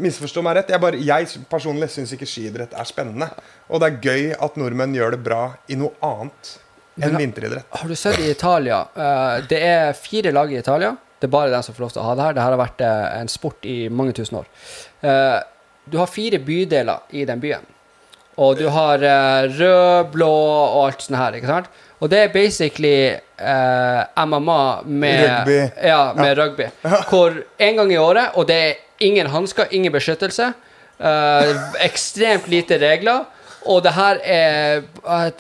misforstå 0.08 0.44
meg 0.46 0.60
rett. 0.60 0.72
Jeg, 0.74 0.82
bare, 0.84 1.02
jeg 1.10 1.44
personlig 1.52 1.90
syns 1.94 2.14
ikke 2.18 2.28
skiidrett 2.30 2.74
er 2.78 2.88
spennende. 2.90 3.30
Og 3.70 3.82
det 3.84 3.90
er 3.92 4.00
gøy 4.08 4.30
at 4.38 4.58
nordmenn 4.60 4.96
gjør 4.98 5.16
det 5.18 5.22
bra 5.26 5.42
i 5.70 5.78
noe 5.80 5.94
annet 6.06 6.56
enn 6.98 7.18
vinteridrett. 7.20 7.68
Har 7.78 7.90
du 7.92 7.96
sett 7.96 8.18
i 8.24 8.32
Italia? 8.32 8.80
eh, 8.96 9.44
det 9.50 9.60
er 9.62 9.94
fire 9.94 10.32
lag 10.34 10.50
i 10.54 10.58
Italia. 10.58 10.96
Det 11.20 11.28
er 11.28 11.34
bare 11.34 11.50
den 11.54 11.64
som 11.66 11.74
får 11.74 11.82
lov 11.88 11.92
til 11.94 12.02
å 12.02 12.08
ha 12.10 12.16
det 12.18 12.26
her. 12.28 12.34
Det 12.38 12.44
her 12.46 12.54
har 12.56 12.62
vært 12.62 12.82
eh, 12.86 13.22
en 13.22 13.30
sport 13.32 13.66
i 13.70 13.78
mange 13.90 14.14
tusen 14.18 14.38
år. 14.42 14.50
Eh, 15.02 15.38
du 15.90 15.98
har 16.02 16.10
fire 16.12 16.40
bydeler 16.44 17.06
i 17.16 17.24
den 17.26 17.40
byen. 17.42 17.66
Og 18.38 18.58
du 18.60 18.68
har 18.70 19.02
uh, 19.02 19.48
rød, 19.60 20.12
blå 20.14 20.30
og 20.30 20.82
alt 20.88 21.02
sånt 21.02 21.18
her, 21.18 21.38
ikke 21.40 21.50
sant? 21.50 21.70
Og 21.98 22.12
det 22.12 22.20
er 22.22 22.34
basically 22.34 22.98
uh, 23.42 24.26
MMA 24.30 24.60
med 24.86 25.24
Rugby. 25.26 25.56
Ja, 25.90 26.02
med 26.14 26.38
rugby. 26.38 26.68
Hvor 27.10 27.40
en 27.58 27.80
gang 27.82 27.94
i 27.94 27.98
året, 27.98 28.36
og 28.38 28.46
det 28.48 28.58
er 28.68 28.76
ingen 29.08 29.28
hansker, 29.34 29.66
ingen 29.74 29.94
beskyttelse, 29.96 30.52
uh, 31.02 31.50
ekstremt 31.86 32.46
lite 32.54 32.78
regler, 32.82 33.26
og 33.68 33.82
det 33.84 33.92
her 33.98 34.20
er 34.24 34.84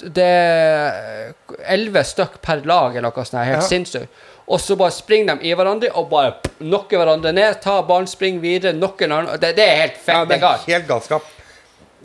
Det 0.02 0.24
er 0.26 1.30
elleve 1.70 2.02
stykk 2.04 2.42
per 2.44 2.66
lag 2.68 2.98
eller 2.98 3.08
noe 3.08 3.24
sånt, 3.26 3.46
helt 3.46 3.62
Ja. 3.62 3.68
sinnssykt. 3.70 4.10
Og 4.48 4.60
så 4.60 4.76
bare 4.80 4.92
springer 4.96 5.36
de 5.38 5.48
i 5.48 5.54
hverandre 5.56 5.90
og 5.94 6.10
bare 6.10 6.34
knocker 6.60 6.98
hverandre 7.02 7.34
ned. 7.36 7.62
Ta 7.62 7.82
ballen, 7.84 8.08
spring 8.08 8.42
videre, 8.42 8.74
knocker 8.74 9.06
en 9.06 9.12
annen. 9.12 9.40
Det, 9.40 9.56
det 9.56 9.64
er 9.64 9.82
helt 9.82 9.98
fett. 10.00 10.16
Ja, 10.16 10.26
det 10.26 10.42
er 10.42 10.64
helt 10.68 10.88
galskap. 10.88 11.26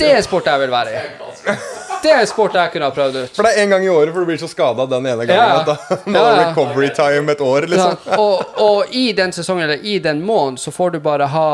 Det 0.03 0.11
er 0.17 0.27
sport 0.27 0.51
jeg 0.51 0.63
vil 0.65 0.73
være 0.73 0.93
i. 0.93 1.55
det 2.03 2.13
er 2.17 2.27
sport 2.27 2.57
jeg 2.59 2.73
kunne 2.75 2.89
ha 2.89 2.95
prøvd 2.95 3.19
ut. 3.23 3.37
For 3.37 3.47
det 3.47 3.53
er 3.55 3.65
én 3.65 3.71
gang 3.75 3.85
i 3.87 3.91
året, 3.93 4.11
for 4.13 4.25
du 4.25 4.31
blir 4.33 4.41
så 4.41 4.49
skada 4.51 4.87
den 4.91 5.07
ene 5.07 5.27
gangen. 5.29 5.55
Ja. 5.55 5.63
Da 5.67 5.97
må 6.11 6.19
Ja, 6.19 6.35
recovery 6.49 6.91
time 6.97 7.33
et 7.37 7.41
år, 7.45 7.69
liksom. 7.71 7.97
Ja. 8.11 8.19
Og, 8.19 8.59
og 8.67 8.95
i 8.99 9.07
den 9.17 9.33
sesongen, 9.33 9.69
eller 9.69 9.83
i 9.87 9.99
den 10.03 10.23
måneden, 10.27 10.59
så 10.59 10.75
får 10.75 10.97
du 10.97 11.01
bare 11.05 11.31
ha 11.31 11.49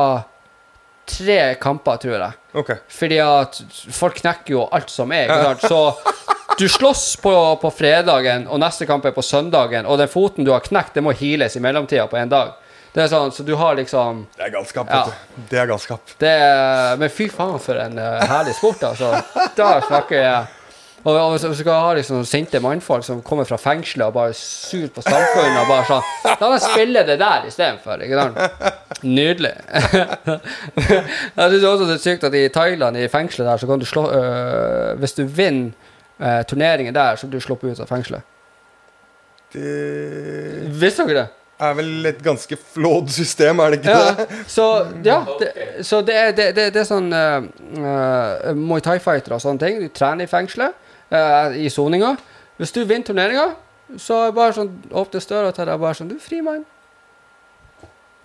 tre 1.08 1.54
kamper, 1.60 1.96
tror 1.96 2.16
jeg. 2.18 2.32
Ok. 2.60 2.72
Fordi 2.92 3.18
at 3.24 3.60
folk 3.96 4.18
knekker 4.20 4.52
jo 4.56 4.64
alt 4.72 4.90
som 4.92 5.12
er. 5.12 5.28
Ikke 5.28 5.52
sant? 5.52 5.68
Så 5.68 6.58
du 6.58 6.66
slåss 6.68 7.04
på, 7.22 7.32
på 7.62 7.70
fredagen, 7.72 8.48
og 8.50 8.60
neste 8.60 8.86
kamp 8.88 9.04
er 9.08 9.14
på 9.16 9.22
søndagen, 9.24 9.86
og 9.86 10.00
den 10.00 10.10
foten 10.10 10.44
du 10.44 10.52
har 10.52 10.64
knekt, 10.64 10.96
det 10.96 11.04
må 11.06 11.14
heales 11.16 11.56
i 11.56 11.62
mellomtida 11.64 12.08
på 12.10 12.18
en 12.20 12.32
dag. 12.32 12.56
Det 12.94 13.02
er 13.04 13.08
sånn, 13.12 13.32
Så 13.32 13.44
du 13.44 13.54
har 13.60 13.76
liksom 13.76 14.26
Det 14.36 14.46
er 14.46 14.52
galskap, 14.54 14.88
Ja. 14.90 15.04
du. 15.04 15.42
Det 15.50 15.58
er 15.60 15.66
galskap. 15.66 16.14
det 16.18 16.28
er, 16.28 16.96
Men 16.96 17.10
fy 17.10 17.28
faen, 17.28 17.58
for 17.60 17.74
en 17.74 17.98
uh, 17.98 18.20
herlig 18.26 18.54
sport, 18.54 18.82
altså. 18.82 19.12
Da 19.56 19.80
snakker 19.86 20.16
jeg 20.22 20.46
og, 21.04 21.14
og 21.14 21.30
hvis 21.30 21.44
du 21.46 21.54
skal 21.54 21.78
ha 21.78 21.90
liksom 21.94 22.24
sinte 22.26 22.58
mannfolk 22.60 23.04
som 23.06 23.20
kommer 23.22 23.46
fra 23.46 23.56
fengselet 23.60 24.08
og 24.08 24.16
bare 24.16 24.34
sur 24.36 24.88
på 24.92 25.04
samfunnet 25.06 25.60
og 25.60 25.68
bare 25.70 25.86
sånn 25.86 26.40
La 26.42 26.48
meg 26.50 26.64
spille 26.64 27.04
det 27.06 27.18
der 27.20 27.46
istedenfor. 27.48 28.02
Nydelig. 29.06 29.52
jeg 31.38 31.52
syns 31.54 31.68
også 31.70 31.86
det 31.86 31.94
er 31.94 32.02
sykt 32.02 32.26
at 32.26 32.34
i 32.34 32.48
Thailand, 32.52 32.98
i 32.98 33.06
fengselet 33.12 33.46
der, 33.46 33.62
så 33.62 33.70
kan 33.70 33.78
du 33.78 33.86
slå 33.86 34.08
øh, 34.10 34.98
Hvis 34.98 35.14
du 35.14 35.22
vinner 35.24 35.70
øh, 36.18 36.42
turneringen 36.50 36.94
der, 36.94 37.16
så 37.16 37.30
blir 37.30 37.40
du 37.40 37.46
sluppet 37.46 37.72
ut 37.72 37.84
av 37.84 37.90
fengselet. 37.90 38.26
Det 39.54 40.74
Visste 40.82 41.06
dere 41.08 41.22
det? 41.22 41.37
Er 41.60 41.74
vel 41.78 42.06
et 42.06 42.18
ganske 42.22 42.56
flåd 42.74 43.10
system, 43.10 43.60
er 43.60 43.72
det 43.74 43.80
ikke 43.80 43.94
Ja, 43.94 44.10
det? 44.18 44.26
så 44.46 44.66
ja, 45.04 45.18
det, 45.40 45.48
så 45.86 46.00
det 46.06 46.16
er, 46.16 46.32
det, 46.36 46.46
det, 46.56 46.66
det 46.74 46.82
er 46.84 46.88
sånn 46.88 47.08
uh, 47.12 48.52
Muay 48.54 48.84
Thai-fightere 48.84 49.38
og 49.38 49.42
sånne 49.42 49.62
ting. 49.64 49.80
De 49.82 49.88
trener 49.94 50.28
i 50.28 50.30
fengselet, 50.30 50.76
uh, 51.10 51.50
i 51.58 51.70
soninga. 51.72 52.14
Hvis 52.58 52.74
du 52.74 52.82
vinner 52.84 53.06
turneringa, 53.10 53.48
så 53.98 54.22
er 54.22 54.30
det 54.30 54.38
bare 54.38 54.56
sånn 54.56 54.72
opp 54.92 55.10
til 55.14 55.24
døra 55.30 55.52
til 55.56 55.68
deg 55.70 55.80
bare 55.82 55.96
sånn 55.98 56.10
Du 56.10 56.16
er 56.18 56.22
fri 56.22 56.40
mann. 56.44 56.64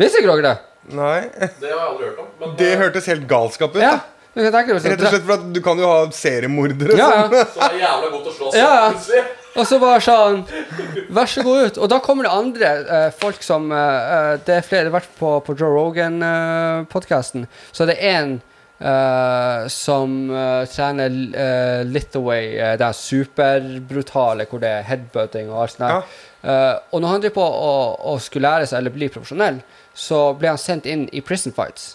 Visste 0.02 0.22
ikke 0.22 0.34
dere 0.34 0.48
det? 0.50 0.56
Nei. 0.98 1.20
Det 1.62 1.70
har 1.70 1.78
jeg 1.78 1.86
aldri 1.88 2.08
hørt 2.10 2.24
om. 2.26 2.32
Men 2.42 2.56
Det 2.60 2.72
hørtes 2.82 3.06
helt 3.08 3.28
galskap 3.30 3.78
ut. 3.78 3.82
Ja. 3.82 3.94
da. 4.02 4.13
Rett 4.34 4.56
og 4.58 4.82
slett 4.82 5.26
for 5.28 5.36
at 5.36 5.44
du 5.54 5.60
kan 5.62 5.78
jo 5.78 5.86
ha 5.86 6.06
seriemordere 6.16 6.96
Ja, 6.98 7.10
som 7.12 7.36
ja. 7.38 7.44
så 7.54 7.68
er 7.68 7.76
jævla 7.84 8.08
godt 8.16 8.30
å 8.32 8.34
slåss 8.38 8.56
Ja, 8.58 8.72
ja. 9.14 9.26
Og 9.54 9.68
så 9.70 9.78
bare 9.78 10.00
sånn 10.02 10.40
Vær 11.14 11.30
så 11.30 11.44
god 11.46 11.68
ut. 11.68 11.78
Og 11.78 11.92
da 11.92 12.00
kommer 12.02 12.26
det 12.26 12.32
andre 12.34 12.72
eh, 12.82 13.12
folk 13.14 13.46
som 13.46 13.70
eh, 13.70 14.16
eh, 14.16 14.32
Det 14.48 14.56
er 14.58 14.66
flere 14.66 14.88
Det 14.88 14.94
har 14.94 14.98
vært 14.98 15.14
på, 15.20 15.36
på 15.46 15.58
Joe 15.60 15.70
Rogan-podkasten. 15.76 17.46
så 17.70 17.86
det 17.90 18.00
er 18.02 18.18
en 18.24 18.34
eh, 18.82 19.70
som 19.70 20.18
eh, 20.34 20.66
trener 20.74 21.14
uh, 21.14 21.86
Litaway, 21.86 22.50
uh, 22.58 22.74
det 22.80 22.90
er 22.90 22.98
superbrutale, 22.98 24.48
hvor 24.50 24.64
det 24.64 24.72
er 24.80 24.88
headbutting 24.90 25.54
og 25.54 25.62
alt 25.68 25.78
sånt. 25.78 25.86
der. 25.86 26.22
Eh, 26.44 26.76
og 26.92 27.02
når 27.02 27.14
han 27.14 27.22
driver 27.24 27.38
på 27.38 27.46
å, 27.48 27.74
å 28.12 28.18
skulle 28.20 28.50
lære 28.50 28.68
seg 28.68 28.82
eller 28.82 28.96
bli 28.96 29.08
profesjonell, 29.12 29.62
så 29.96 30.26
ble 30.36 30.52
han 30.52 30.60
sendt 30.60 30.90
inn 30.90 31.06
i 31.16 31.22
prison 31.24 31.56
fights. 31.56 31.94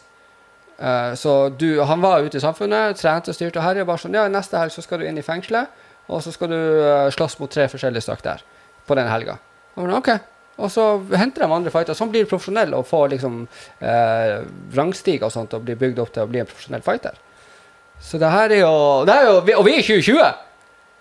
Eh, 0.78 1.14
så 1.14 1.48
du, 1.48 1.80
han 1.82 2.00
var 2.00 2.22
ute 2.22 2.38
i 2.38 2.42
samfunnet, 2.42 2.98
trente, 3.00 3.34
styrte 3.34 3.60
og 3.60 3.66
herja. 3.66 3.86
Bare 3.88 4.02
sånn, 4.02 4.16
ja, 4.16 4.26
neste 4.30 4.60
helg 4.60 4.74
så 4.74 4.84
skal 4.84 5.02
du 5.02 5.08
inn 5.08 5.18
i 5.18 5.26
fengselet, 5.26 5.70
og 6.08 6.22
så 6.24 6.32
skal 6.34 6.52
du 6.52 6.58
eh, 6.58 7.10
slåss 7.14 7.38
mot 7.42 7.52
tre 7.52 7.68
forskjellige 7.70 8.06
stykk 8.06 8.24
der 8.26 8.44
på 8.88 8.98
den 8.98 9.10
helga. 9.10 9.38
Han, 9.78 9.92
ok. 9.98 10.10
og 10.58 10.70
så 10.74 10.88
henter 11.18 11.44
de 11.44 11.52
andre 11.54 11.72
fighter. 11.74 11.98
Sånn 11.98 12.10
blir 12.14 12.26
du 12.26 12.30
profesjonell 12.30 12.74
og 12.78 12.86
får 12.88 13.12
liksom 13.14 13.40
eh, 13.84 14.38
rangstig 14.78 15.20
og 15.22 15.34
sånt 15.34 15.54
og 15.54 15.66
blir 15.66 15.78
bygd 15.78 16.02
opp 16.02 16.14
til 16.14 16.24
å 16.24 16.30
bli 16.30 16.42
en 16.42 16.50
profesjonell 16.50 16.84
fighter. 16.86 17.18
Så 18.02 18.18
det 18.22 18.30
her 18.30 18.54
er 18.54 18.62
jo, 18.62 18.74
det 19.08 19.14
er 19.14 19.24
jo 19.26 19.38
Og 19.42 19.64
vi 19.66 19.72
er 19.74 19.80
i 19.80 19.82
2020! 19.82 20.28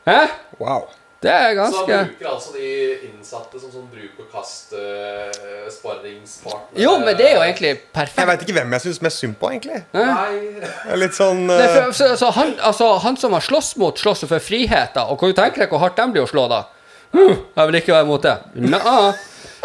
Hæ? 0.07 0.21
Wow. 0.57 0.87
Det 1.21 1.31
er 1.33 1.55
Så 1.57 1.79
han 1.87 2.09
bruker 2.11 2.27
altså 2.29 2.51
de 2.53 2.71
innsatte 3.07 3.57
som 3.57 3.71
sånn 3.73 3.87
bruk 3.89 4.19
og 4.21 4.27
kast 4.29 4.75
uh, 4.77 5.65
sparringspartner 5.73 6.77
Jo, 6.83 6.91
men 7.01 7.17
det 7.17 7.31
er 7.31 7.33
jo 7.39 7.45
egentlig 7.47 7.71
perfekt. 7.95 8.19
Jeg 8.21 8.29
veit 8.29 8.43
ikke 8.45 8.57
hvem 8.59 8.75
jeg 8.77 8.85
syns 8.85 9.01
mest 9.07 9.23
synd 9.23 9.39
på, 9.41 9.49
egentlig. 9.55 9.81
Nei, 9.97 10.99
litt 11.01 11.17
sånn 11.17 11.47
Nei, 11.49 11.57
eh, 11.63 11.73
for, 11.73 11.95
så, 11.97 12.11
så 12.21 12.29
han, 12.37 12.53
altså, 12.61 12.91
han 13.01 13.17
som 13.17 13.33
har 13.33 13.45
slåss 13.45 13.73
mot, 13.81 13.97
slåss 13.97 14.27
for 14.29 14.43
frihet. 14.43 14.99
Og 15.07 15.17
kan 15.17 15.33
du 15.33 15.39
tenke 15.41 15.63
deg 15.63 15.73
hvor 15.73 15.81
hardt 15.81 15.97
de 15.97 16.05
blir 16.13 16.27
å 16.27 16.29
slå, 16.29 16.45
da? 16.53 16.67
Uh, 17.15 17.33
jeg 17.33 17.71
vil 17.71 17.81
ikke 17.81 17.97
være 17.97 18.09
imot 18.09 18.29
det. 18.29 18.37
Nå, 18.67 18.83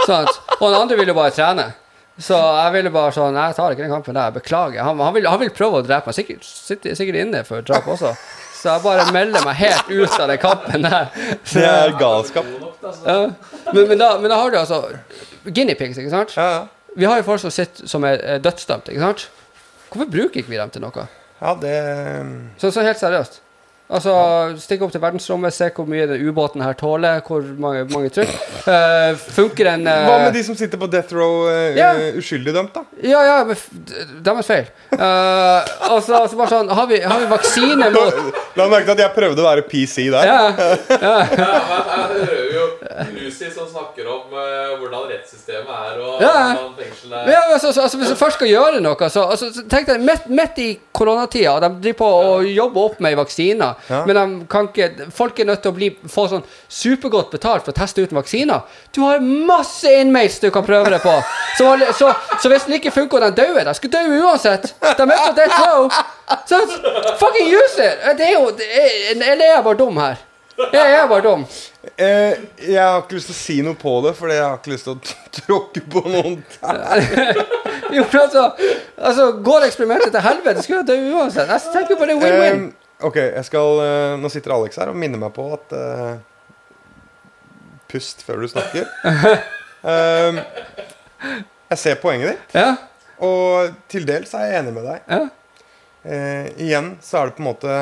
Sånn. 0.03 0.29
Og 0.59 0.67
den 0.71 0.81
andre 0.81 0.97
vil 0.99 1.13
jo 1.13 1.17
bare 1.17 1.35
trene. 1.37 1.69
Så 2.23 2.37
jeg 2.37 2.73
ville 2.75 2.91
bare 2.93 3.13
sånn 3.15 3.37
Jeg 3.39 3.55
tar 3.57 3.73
ikke 3.73 3.85
den 3.87 3.93
kampen 3.93 4.17
der. 4.17 4.33
Beklager. 4.35 4.83
Han, 4.85 5.01
han, 5.01 5.15
vil, 5.17 5.29
han 5.31 5.41
vil 5.41 5.53
prøve 5.55 5.81
å 5.81 5.85
drepe 5.87 6.11
meg. 6.11 6.17
Sikkert, 6.17 6.47
sitter 6.49 6.97
sikkert 6.99 7.21
inne 7.23 7.43
for 7.49 7.65
drap 7.67 7.89
også. 7.89 8.13
Så 8.63 8.71
jeg 8.71 8.83
bare 8.85 9.09
melder 9.11 9.43
meg 9.43 9.57
helt 9.59 9.89
ut 9.91 10.21
av 10.21 10.29
den 10.31 10.39
kampen 10.39 10.85
der. 10.87 11.09
Det 11.51 11.65
er 11.67 11.97
galskap. 11.99 12.47
Ja. 13.03 13.17
Men, 13.73 13.89
men, 13.89 13.97
da, 13.99 14.13
men 14.23 14.31
da 14.31 14.39
har 14.39 14.53
du 14.55 14.59
altså 14.61 14.85
guinea 15.45 15.75
pigs, 15.79 15.99
ikke 15.99 16.13
sant? 16.13 16.37
Ja, 16.39 16.47
ja. 16.53 16.61
Vi 16.95 17.09
har 17.09 17.19
jo 17.19 17.25
folk 17.27 17.41
som 17.43 17.51
sitter 17.51 17.89
som 17.89 18.05
er 18.07 18.21
er 18.21 18.43
dødsdømt, 18.45 18.91
ikke 18.93 19.03
sant? 19.03 19.25
Hvorfor 19.89 20.11
bruker 20.13 20.43
ikke 20.43 20.53
vi 20.53 20.61
dem 20.61 20.71
til 20.71 20.85
noe? 20.85 21.09
ja, 21.43 21.55
det 21.59 21.75
Så, 22.59 22.71
så 22.71 22.85
helt 22.87 23.01
seriøst. 23.01 23.41
Altså, 23.93 24.13
Stikk 24.63 24.83
opp 24.87 24.93
til 24.95 25.03
verdensrommet, 25.03 25.53
se 25.55 25.69
hvor 25.77 25.89
mye 25.89 26.07
den 26.09 26.23
ubåten 26.29 26.63
her 26.65 26.77
tåler, 26.81 27.21
hvor 27.27 27.45
mange, 27.61 27.85
mange 27.93 28.13
trykk. 28.15 28.33
Uh, 28.65 29.13
funker 29.37 29.69
den 29.73 29.87
uh, 29.91 30.05
Hva 30.09 30.19
med 30.23 30.37
de 30.37 30.43
som 30.47 30.57
sitter 30.57 30.81
på 30.81 30.89
death 30.93 31.13
row 31.17 31.49
uh, 31.51 31.77
Ja. 31.77 31.91
uskyldig 32.19 32.55
dømt, 32.57 32.73
da? 32.77 32.85
Ja, 33.05 33.21
ja, 33.27 33.37
men 33.49 33.59
deres 34.25 34.49
feil. 34.49 34.71
altså, 34.93 35.91
altså, 35.91 36.13
så 36.13 36.31
så 36.33 36.39
bare 36.39 36.53
sånn 36.53 36.71
Har 36.73 36.87
vi, 36.91 37.01
har 37.03 37.21
vi 37.21 37.29
vaksine 37.31 37.89
mot 37.95 38.19
La 38.57 38.67
meg 38.67 38.75
merke 38.77 38.87
til 38.89 38.95
at 38.97 39.03
jeg 39.07 39.15
prøvde 39.17 39.43
å 39.43 39.49
være 39.49 39.65
PC 39.69 40.09
der. 40.13 40.29
Ja, 40.29 40.41
Ja, 41.03 41.15
men 41.33 42.19
jeg 42.19 42.27
hører 42.29 42.57
jo 42.57 42.65
Lucy 43.17 43.49
som 43.55 43.69
snakker 43.71 44.09
om 44.13 44.33
eh, 44.37 44.73
hvordan 44.81 45.07
rettssystemet 45.11 45.71
er, 45.73 46.01
og 46.03 46.11
Ja. 46.23 46.57
ja 47.27 47.41
altså, 47.53 47.67
altså, 47.73 47.83
altså, 47.83 47.99
Hvis 47.99 48.13
du 48.13 48.17
først 48.17 48.39
skal 48.39 48.49
gjøre 48.49 48.81
noe, 48.85 49.09
så 49.11 49.25
altså, 49.35 49.51
tenk 49.71 49.89
deg 49.91 50.01
midt, 50.03 50.59
i 50.63 50.69
koronatida, 50.95 51.55
og 51.57 51.63
de 51.65 51.71
driver 51.87 51.99
på 51.99 52.09
å 52.09 52.33
jobbe 52.47 52.81
opp 52.87 53.01
med 53.05 53.17
vaksiner, 53.19 53.75
Ja. 53.89 54.03
men 54.07 54.17
de 54.17 54.47
kan 54.53 54.69
ikke 54.69 55.09
Folk 55.13 55.41
er 55.41 55.49
nødt 55.49 55.63
til 55.63 55.73
å 55.73 55.75
bli, 55.77 55.91
få 56.09 56.27
sånn 56.31 56.45
supergodt 56.69 57.31
betalt 57.35 57.65
for 57.65 57.73
å 57.73 57.77
teste 57.77 58.03
ut 58.03 58.13
vaksiner. 58.15 58.63
Du 58.95 59.03
har 59.05 59.21
masse 59.21 59.89
inmates 60.01 60.41
du 60.41 60.51
kan 60.51 60.65
prøve 60.65 60.91
det 60.91 61.01
på. 61.03 61.15
Så, 61.59 61.69
så, 61.99 62.13
så 62.43 62.49
hvis 62.53 62.67
den 62.69 62.79
ikke 62.79 62.95
funker, 62.95 63.23
og 63.23 63.33
de 63.37 63.43
dauer, 63.43 63.65
de 63.65 63.75
skal 63.75 63.93
dø 63.93 64.03
uansett. 64.23 64.75
De 64.81 65.07
er 65.07 65.23
på 65.27 65.33
death 65.37 65.63
row. 65.67 65.89
Så 66.49 66.61
fucking 67.21 67.49
use 67.53 67.83
it! 67.83 68.05
Det 68.19 68.29
er 68.31 68.37
jo 68.39 68.51
det 68.57 68.69
er, 68.69 68.93
Eller 69.17 69.47
er 69.47 69.57
jeg 69.57 69.65
bare 69.65 69.79
dum 69.81 69.99
her? 70.01 70.21
Jeg 70.73 70.93
er 70.99 71.07
bare 71.09 71.23
dum. 71.25 71.45
Eh, 71.97 72.35
jeg 72.69 72.79
har 72.83 72.99
ikke 73.03 73.17
lyst 73.17 73.31
til 73.31 73.35
å 73.35 73.39
si 73.39 73.55
noe 73.65 73.79
på 73.79 73.93
det, 74.05 74.13
fordi 74.19 74.35
jeg 74.37 74.45
har 74.45 74.59
ikke 74.59 74.73
lyst 74.75 74.85
til 74.89 74.95
å 74.95 75.15
tråkke 75.39 75.83
på 75.93 76.03
noen 76.13 76.37
Jo, 77.97 78.05
altså, 78.21 78.45
altså 78.97 79.27
Går 79.45 79.67
eksperimentet 79.67 80.13
til 80.15 80.25
helvete, 80.25 80.63
skal 80.65 80.79
jeg 80.83 80.89
dø 80.93 80.97
uansett. 81.17 81.49
Jeg 81.51 81.73
tenker 81.75 81.99
på 82.01 82.09
det 82.11 82.19
win-win. 82.21 82.67
Eh, 82.69 83.07
ok, 83.09 83.17
jeg 83.23 83.45
skal 83.49 83.81
eh, 83.87 84.13
Nå 84.21 84.31
sitter 84.33 84.55
Alex 84.59 84.79
her 84.81 84.93
og 84.93 85.01
minner 85.01 85.21
meg 85.25 85.33
på 85.37 85.49
at 85.57 85.75
eh, 85.79 86.13
Pust 87.93 88.23
før 88.27 88.45
du 88.45 88.49
snakker. 88.53 88.87
Eh, 89.83 90.37
jeg 91.73 91.79
ser 91.83 91.97
poenget 91.99 92.29
ditt, 92.37 92.53
Ja, 92.55 92.77
og 93.27 93.73
til 93.91 94.05
dels 94.07 94.31
er 94.39 94.45
jeg 94.47 94.61
enig 94.61 94.75
med 94.77 94.85
deg. 94.87 95.01
ja. 95.11 95.25
Eh, 96.07 96.53
igjen 96.63 96.93
så 97.03 97.19
er 97.19 97.29
det 97.33 97.35
på 97.35 97.43
en 97.43 97.49
måte 97.49 97.75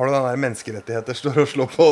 Har 0.00 0.08
du 0.08 0.12
den 0.16 0.24
der 0.30 0.38
menneskerettigheter 0.46 1.16
står 1.18 1.42
og 1.42 1.48
slår 1.50 1.72
på, 1.76 1.88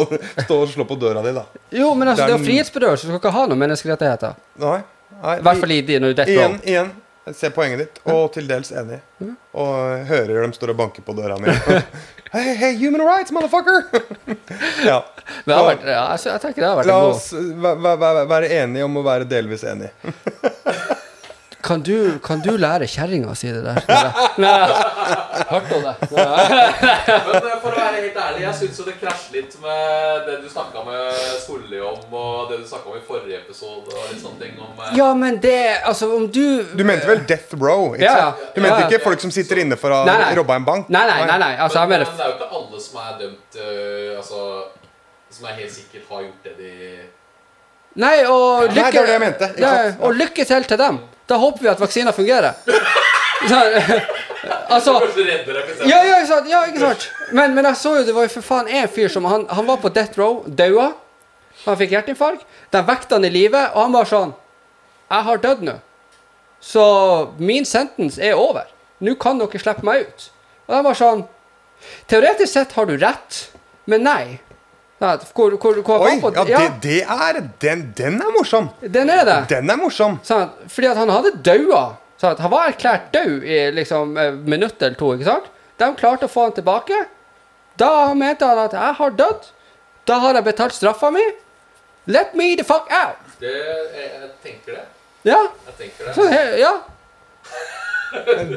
står 0.46 0.62
og 0.64 0.70
slår 0.72 0.86
på 0.88 0.96
døra 1.02 1.20
di, 1.26 1.34
da? 1.36 1.42
Jo, 1.76 1.90
men 1.94 2.08
altså, 2.08 2.24
er 2.24 2.30
det 2.30 2.34
er 2.34 2.38
den- 2.38 2.46
frihetsberøvelse. 2.48 3.04
Du 3.04 3.10
skal 3.12 3.20
ikke 3.20 3.32
ha 3.36 3.42
noen 3.50 3.60
menneskerettigheter. 3.66 4.38
Nei. 4.64 4.78
nei 5.20 5.34
I 5.36 5.44
hvert 5.44 5.60
fall 5.60 5.74
i 5.76 5.82
de 5.90 5.98
når 6.00 6.14
du 6.14 6.18
death 6.22 6.32
row. 6.32 6.38
Igjen, 6.40 6.56
igjen. 6.72 6.94
Jeg 7.28 7.36
ser 7.36 7.50
poenget 7.52 7.82
ditt, 7.82 7.98
og 8.08 8.30
til 8.32 8.46
dels 8.48 8.70
enig. 8.72 9.02
Og 9.52 10.06
hører 10.08 10.38
dem 10.46 10.54
står 10.56 10.70
og 10.72 10.78
banker 10.80 11.04
på 11.04 11.12
døra 11.18 11.36
mi. 11.42 11.52
Hey, 12.28 12.54
hey, 12.60 12.74
human 12.76 13.00
rights, 13.00 13.32
motherfucker! 13.32 13.86
ja. 14.84 14.98
Vært, 15.48 15.84
ja, 15.88 16.02
altså, 16.12 16.28
jeg 16.34 16.42
tenker 16.42 16.60
det 16.60 16.68
har 16.68 16.76
vært 16.76 16.88
La 16.90 16.96
oss 17.08 17.30
væ- 17.32 17.78
væ- 17.84 17.94
væ- 18.02 18.26
være 18.28 18.50
enige 18.58 18.84
om 18.84 18.98
å 19.00 19.04
være 19.06 19.24
delvis 19.30 19.64
enige. 19.64 19.92
Kan 21.68 21.82
du, 21.84 22.18
kan 22.24 22.40
du 22.40 22.54
lære 22.56 22.86
kjerringa 22.88 23.34
si 23.36 23.50
det 23.52 23.60
der? 23.60 23.82
Nei. 24.40 24.52
Hørte 25.50 25.74
hun 25.74 25.82
det? 25.84 25.94
Men 26.14 27.36
eh, 27.42 27.56
for 27.60 27.68
å 27.68 27.74
være 27.76 27.98
helt 27.98 28.16
ærlig, 28.22 28.44
jeg 28.46 28.54
syns 28.62 28.78
jo 28.80 28.86
det 28.86 28.94
krasjer 29.02 29.34
litt 29.36 29.56
med 29.60 30.22
det 30.30 30.36
du 30.40 30.46
snakka 30.48 30.84
med 30.86 31.18
Solli 31.42 31.82
om, 31.84 31.98
og 32.08 32.48
det 32.48 32.62
du 32.62 32.64
snakka 32.70 32.88
om 32.88 32.96
i 32.96 33.02
forrige 33.04 33.42
episode, 33.42 33.92
og 33.92 34.06
litt 34.14 34.22
sånne 34.22 34.40
ting 34.46 34.56
om 34.64 34.80
eh, 34.80 34.94
Ja, 34.96 35.10
men 35.18 35.36
det 35.44 35.58
Altså, 35.90 36.08
om 36.16 36.24
du 36.32 36.64
Du 36.72 36.84
mente 36.88 37.10
vel 37.10 37.20
death 37.28 37.52
row? 37.60 37.92
Ikke 37.98 38.06
Ja, 38.06 38.16
sant? 38.30 38.48
Du 38.56 38.62
mente 38.64 38.80
Ja, 38.80 38.88
ikke 38.88 39.04
folk 39.04 39.26
som 39.26 39.34
sitter 39.34 39.60
inne 39.66 39.76
for 39.80 39.92
å 39.92 40.00
ha 40.08 40.32
robba 40.40 40.56
en 40.62 40.66
bank? 40.70 40.88
Nei, 40.88 41.04
nei, 41.10 41.20
nei. 41.28 41.38
nei. 41.44 41.52
Altså, 41.58 41.82
jeg 41.82 41.92
men, 41.92 41.98
mener 41.98 42.08
men 42.08 42.16
det 42.16 42.24
er 42.24 42.32
jo 42.32 42.38
ikke 42.38 42.50
alle 42.62 42.82
som 42.86 43.04
er 43.04 43.12
dømt 43.20 43.60
uh, 43.60 44.16
Altså 44.22 44.42
Som 45.36 45.52
er 45.52 45.60
helt 45.60 45.76
sikkert 45.76 46.08
har 46.16 46.24
gjort 46.30 46.48
det 46.48 46.56
de 46.64 46.72
Nei, 47.98 48.16
og 48.24 48.68
Nei, 48.72 48.74
det 48.78 48.90
det 48.94 49.06
jeg 49.10 49.20
mente, 49.20 49.52
ja, 49.58 49.70
og 50.06 50.12
lykke 50.14 50.44
til 50.46 50.66
til 50.70 50.78
dem. 50.78 51.00
Da 51.28 51.36
håper 51.36 51.62
vi 51.62 51.68
at 51.68 51.80
vaksiner 51.80 52.12
fungerer. 52.16 52.56
Så, 53.48 53.58
Altså 54.68 54.92
Ja, 55.86 55.98
ja, 56.04 56.16
ikke 56.18 56.26
sant? 56.28 56.48
Ja, 56.50 56.62
ikke 56.68 56.80
sant? 56.80 57.04
Men, 57.32 57.54
men 57.54 57.66
jeg 57.68 57.76
så 57.76 57.92
jo, 57.98 58.04
det 58.06 58.14
var 58.16 58.26
jo 58.26 58.32
for 58.38 58.46
faen 58.46 58.70
en 58.70 58.88
fyr 58.92 59.10
som 59.12 59.26
Han, 59.28 59.46
han 59.50 59.66
var 59.66 59.78
på 59.82 59.90
death 59.94 60.18
row, 60.18 60.42
daua. 60.46 60.92
Han 61.64 61.78
fikk 61.78 61.94
hjerteinfarkt. 61.96 62.44
De 62.72 62.82
vekte 62.86 63.16
han 63.18 63.26
i 63.26 63.30
live, 63.32 63.62
og 63.74 63.82
han 63.86 63.94
var 63.96 64.08
sånn 64.10 64.34
Jeg 65.10 65.26
har 65.28 65.42
dødd 65.44 65.64
nå. 65.68 65.76
Så 66.60 66.84
min 67.38 67.66
sentence 67.68 68.20
er 68.22 68.38
over. 68.38 68.66
Nå 69.04 69.14
kan 69.20 69.38
dere 69.38 69.60
slippe 69.62 69.86
meg 69.86 70.06
ut. 70.08 70.28
Og 70.68 70.76
de 70.76 70.82
var 70.88 70.98
sånn 70.98 71.24
Teoretisk 72.10 72.50
sett 72.52 72.72
har 72.74 72.88
du 72.88 72.96
rett, 72.98 73.36
men 73.86 74.02
nei. 74.02 74.38
Ja, 75.00 75.12
Hvor, 75.34 75.50
hvor, 75.62 75.76
hvor 75.86 76.04
Oi, 76.08 76.16
på, 76.20 76.32
ja, 76.34 76.44
ja, 76.50 76.58
det, 76.68 76.80
det 76.82 77.02
er 77.06 77.36
den, 77.62 77.84
den 77.96 78.16
er 78.20 78.32
morsom. 78.34 78.68
den 78.82 79.10
er 79.14 79.24
det. 79.24 79.36
Den 79.52 79.70
er 79.70 79.76
morsom. 79.78 80.16
Sånn, 80.26 80.48
Fordi 80.68 80.88
at 80.90 80.96
han 80.98 81.12
hadde 81.14 81.30
daua. 81.46 81.84
Sånn, 82.18 82.34
Han 82.42 82.50
var 82.50 82.72
erklært 82.72 83.12
død 83.14 83.44
i 83.46 83.60
liksom 83.76 84.16
minutt 84.42 84.82
eller 84.82 84.98
to. 84.98 85.12
ikke 85.14 85.28
sant? 85.28 85.46
De 85.78 85.92
klarte 85.94 86.26
å 86.26 86.32
få 86.32 86.48
han 86.48 86.56
tilbake. 86.56 87.04
Da 87.78 88.12
mente 88.14 88.44
han 88.44 88.58
at 88.58 88.72
'jeg 88.74 88.94
har 88.98 89.10
dødd'. 89.10 89.52
Da 90.06 90.18
har 90.18 90.34
jeg 90.34 90.44
betalt 90.44 90.74
straffa 90.74 91.10
mi. 91.12 91.22
Let 92.06 92.34
me 92.34 92.56
the 92.56 92.64
fuck 92.64 92.88
out. 92.90 93.16
Det, 93.38 93.46
jeg, 93.54 94.10
jeg 94.20 94.30
tenker 94.42 94.72
det. 94.72 94.86
Ja. 95.22 95.42
Jeg 95.66 95.74
tenker 95.78 96.04
det. 96.06 96.14
Sånn, 96.14 96.58
ja. 96.58 96.72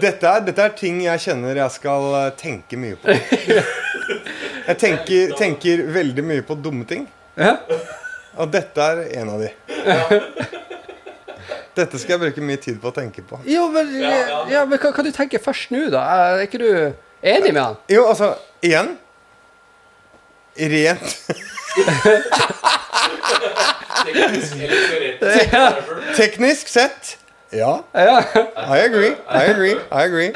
Dette 0.02 0.28
er, 0.28 0.40
dette 0.48 0.64
er 0.64 0.70
ting 0.80 1.02
jeg 1.04 1.20
kjenner 1.20 1.56
jeg 1.60 1.72
skal 1.76 2.06
eh, 2.16 2.30
tenke 2.40 2.78
mye 2.80 2.96
på. 2.96 3.12
Jeg 4.68 4.78
tenker, 4.82 5.34
tenker 5.40 5.84
veldig 5.96 6.24
mye 6.26 6.42
på 6.48 6.56
dumme 6.62 6.86
ting. 6.90 7.08
ja. 7.38 7.58
Og 8.40 8.48
dette 8.48 8.80
er 8.80 9.00
en 9.20 9.30
av 9.34 9.42
de. 9.44 9.50
Dette 11.76 12.00
skal 12.00 12.14
jeg 12.16 12.20
bruke 12.22 12.44
mye 12.48 12.60
tid 12.64 12.78
på 12.80 12.88
å 12.88 12.96
tenke 12.96 13.24
på. 13.28 13.40
Jo, 13.48 13.66
men, 13.74 13.90
Ja, 14.52 14.62
men 14.66 14.80
hva, 14.80 14.92
hva 14.96 15.04
du 15.04 15.12
tenker 15.12 15.40
først 15.44 15.72
nå, 15.72 15.90
da? 15.92 16.04
Er 16.38 16.46
ikke 16.46 16.60
du 16.62 16.70
enig 17.24 17.52
med 17.52 17.62
han? 17.62 17.76
Jo, 17.92 18.06
altså, 18.12 18.34
igjen 18.64 18.94
Rent 20.56 21.12
Teknisk 26.18 26.68
sett 26.68 27.18
Ja, 27.52 27.84
Ja. 27.94 28.24
I 28.56 28.80
agree. 28.86 29.12
I 29.30 29.44
agree. 29.52 29.76
I 29.92 30.04
agree. 30.08 30.32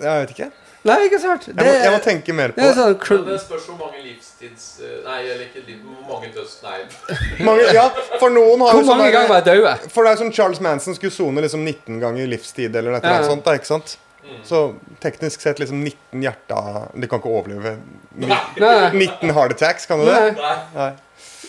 Jeg 0.00 0.20
vet 0.22 0.30
ikke. 0.32 0.46
Nei, 0.88 0.96
ikke 1.06 1.18
sant? 1.20 1.46
Jeg 1.50 1.56
må, 1.60 1.72
jeg 1.76 1.92
må 1.92 1.98
tenke 2.04 2.32
mer 2.36 2.52
på 2.54 2.60
det 2.60 2.68
det. 2.70 2.76
sånn 2.78 3.24
det 3.26 3.38
spørs 3.42 3.66
hvor 3.68 3.76
mange 3.82 3.98
livstids... 4.04 4.66
eh, 4.80 5.00
Nei, 5.04 5.18
eller 5.26 5.42
ikke 5.44 5.64
liv, 5.66 5.80
hvor 5.84 6.14
mange 6.14 6.30
døds... 6.32 6.54
Nei. 6.64 6.78
Mange, 7.48 7.66
ja, 7.76 7.88
for 8.20 8.32
noen 8.32 8.64
har 8.64 8.72
Hvor 8.78 8.80
jo 8.80 8.86
sånn 8.88 9.02
mange 9.02 9.12
ganger 9.12 9.28
var 9.34 9.42
jeg 9.42 9.60
død? 9.60 9.90
For 9.92 10.06
det 10.08 10.14
er 10.14 10.22
som 10.22 10.30
Charles 10.32 10.62
Manson 10.64 10.96
skulle 10.96 11.12
sone 11.12 11.44
liksom 11.44 11.66
19 11.68 12.00
ganger 12.00 12.30
livstid 12.32 12.76
eller 12.80 12.96
noe 12.96 13.02
Ja. 13.04 13.20
sånt. 13.28 13.44
Da, 13.44 13.58
ikke 13.60 13.68
sant? 13.68 13.98
Så 14.46 14.62
teknisk 15.02 15.40
sett 15.42 15.58
liksom 15.58 15.80
19 15.82 16.22
hjerta 16.22 16.58
De 16.94 17.08
kan 17.10 17.18
ikke 17.18 17.32
overleve 17.34 17.72
ni- 18.14 18.28
Nei. 18.62 18.90
19 18.94 19.32
heart 19.36 19.56
attacks, 19.56 19.88
kan 19.90 20.00
du 20.00 20.06
det? 20.08 20.16
Nei. 20.16 20.34
Nei. 20.40 20.58
Nei. 20.76 20.90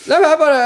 Men 0.08 0.24
jeg 0.26 0.38
bare 0.40 0.62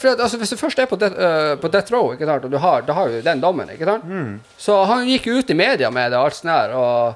for 0.00 0.08
at, 0.10 0.20
altså, 0.24 0.38
Hvis 0.40 0.50
du 0.50 0.56
først 0.58 0.80
er 0.82 0.88
på 0.90 0.96
death, 0.98 1.14
uh, 1.16 1.52
på 1.62 1.68
death 1.70 1.92
row, 1.94 2.12
ikke 2.16 2.26
sant, 2.26 2.44
og 2.48 2.50
du 2.50 2.58
har, 2.58 2.82
da 2.88 2.96
har 2.98 3.12
du 3.12 3.20
den 3.22 3.40
dommen 3.44 3.68
ikke 3.72 3.86
sant? 3.86 4.04
Mm. 4.08 4.32
Så 4.58 4.80
han 4.90 5.04
gikk 5.06 5.28
jo 5.30 5.36
ut 5.38 5.52
i 5.54 5.56
media 5.56 5.90
med 5.94 6.10
det, 6.10 6.18
og 6.18 6.28
alt 6.32 6.40
sånt 6.40 6.50
der, 6.50 6.74
og 6.74 7.14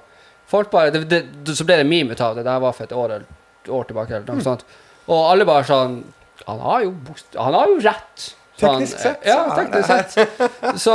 folk 0.48 0.70
bare 0.70 0.90
det, 0.94 1.04
det, 1.10 1.56
Så 1.56 1.64
ble 1.66 1.76
det 1.80 1.86
meme 1.86 2.12
ut 2.12 2.20
av 2.20 2.36
det. 2.36 2.44
Det 2.46 2.58
var 2.62 2.72
for 2.72 2.84
et 2.84 2.92
år, 2.92 3.22
år 3.68 3.84
tilbake. 3.88 4.10
Eller 4.16 4.26
Mm. 4.34 4.42
sånt. 4.44 4.64
Og 5.08 5.30
alle 5.32 5.44
bare 5.44 5.64
sånn 5.64 6.04
Han 6.46 6.58
har 6.60 6.82
jo, 6.84 6.94
han 7.38 7.54
har 7.54 7.66
jo 7.66 7.78
rett. 7.80 8.34
Så 8.56 8.66
Teknisk 8.66 8.98
sett, 8.98 9.24
Ja, 9.26 9.48
så 9.48 9.56
teknisk 9.56 9.88
det- 9.88 10.10
sett. 10.10 10.80
Så 10.80 10.94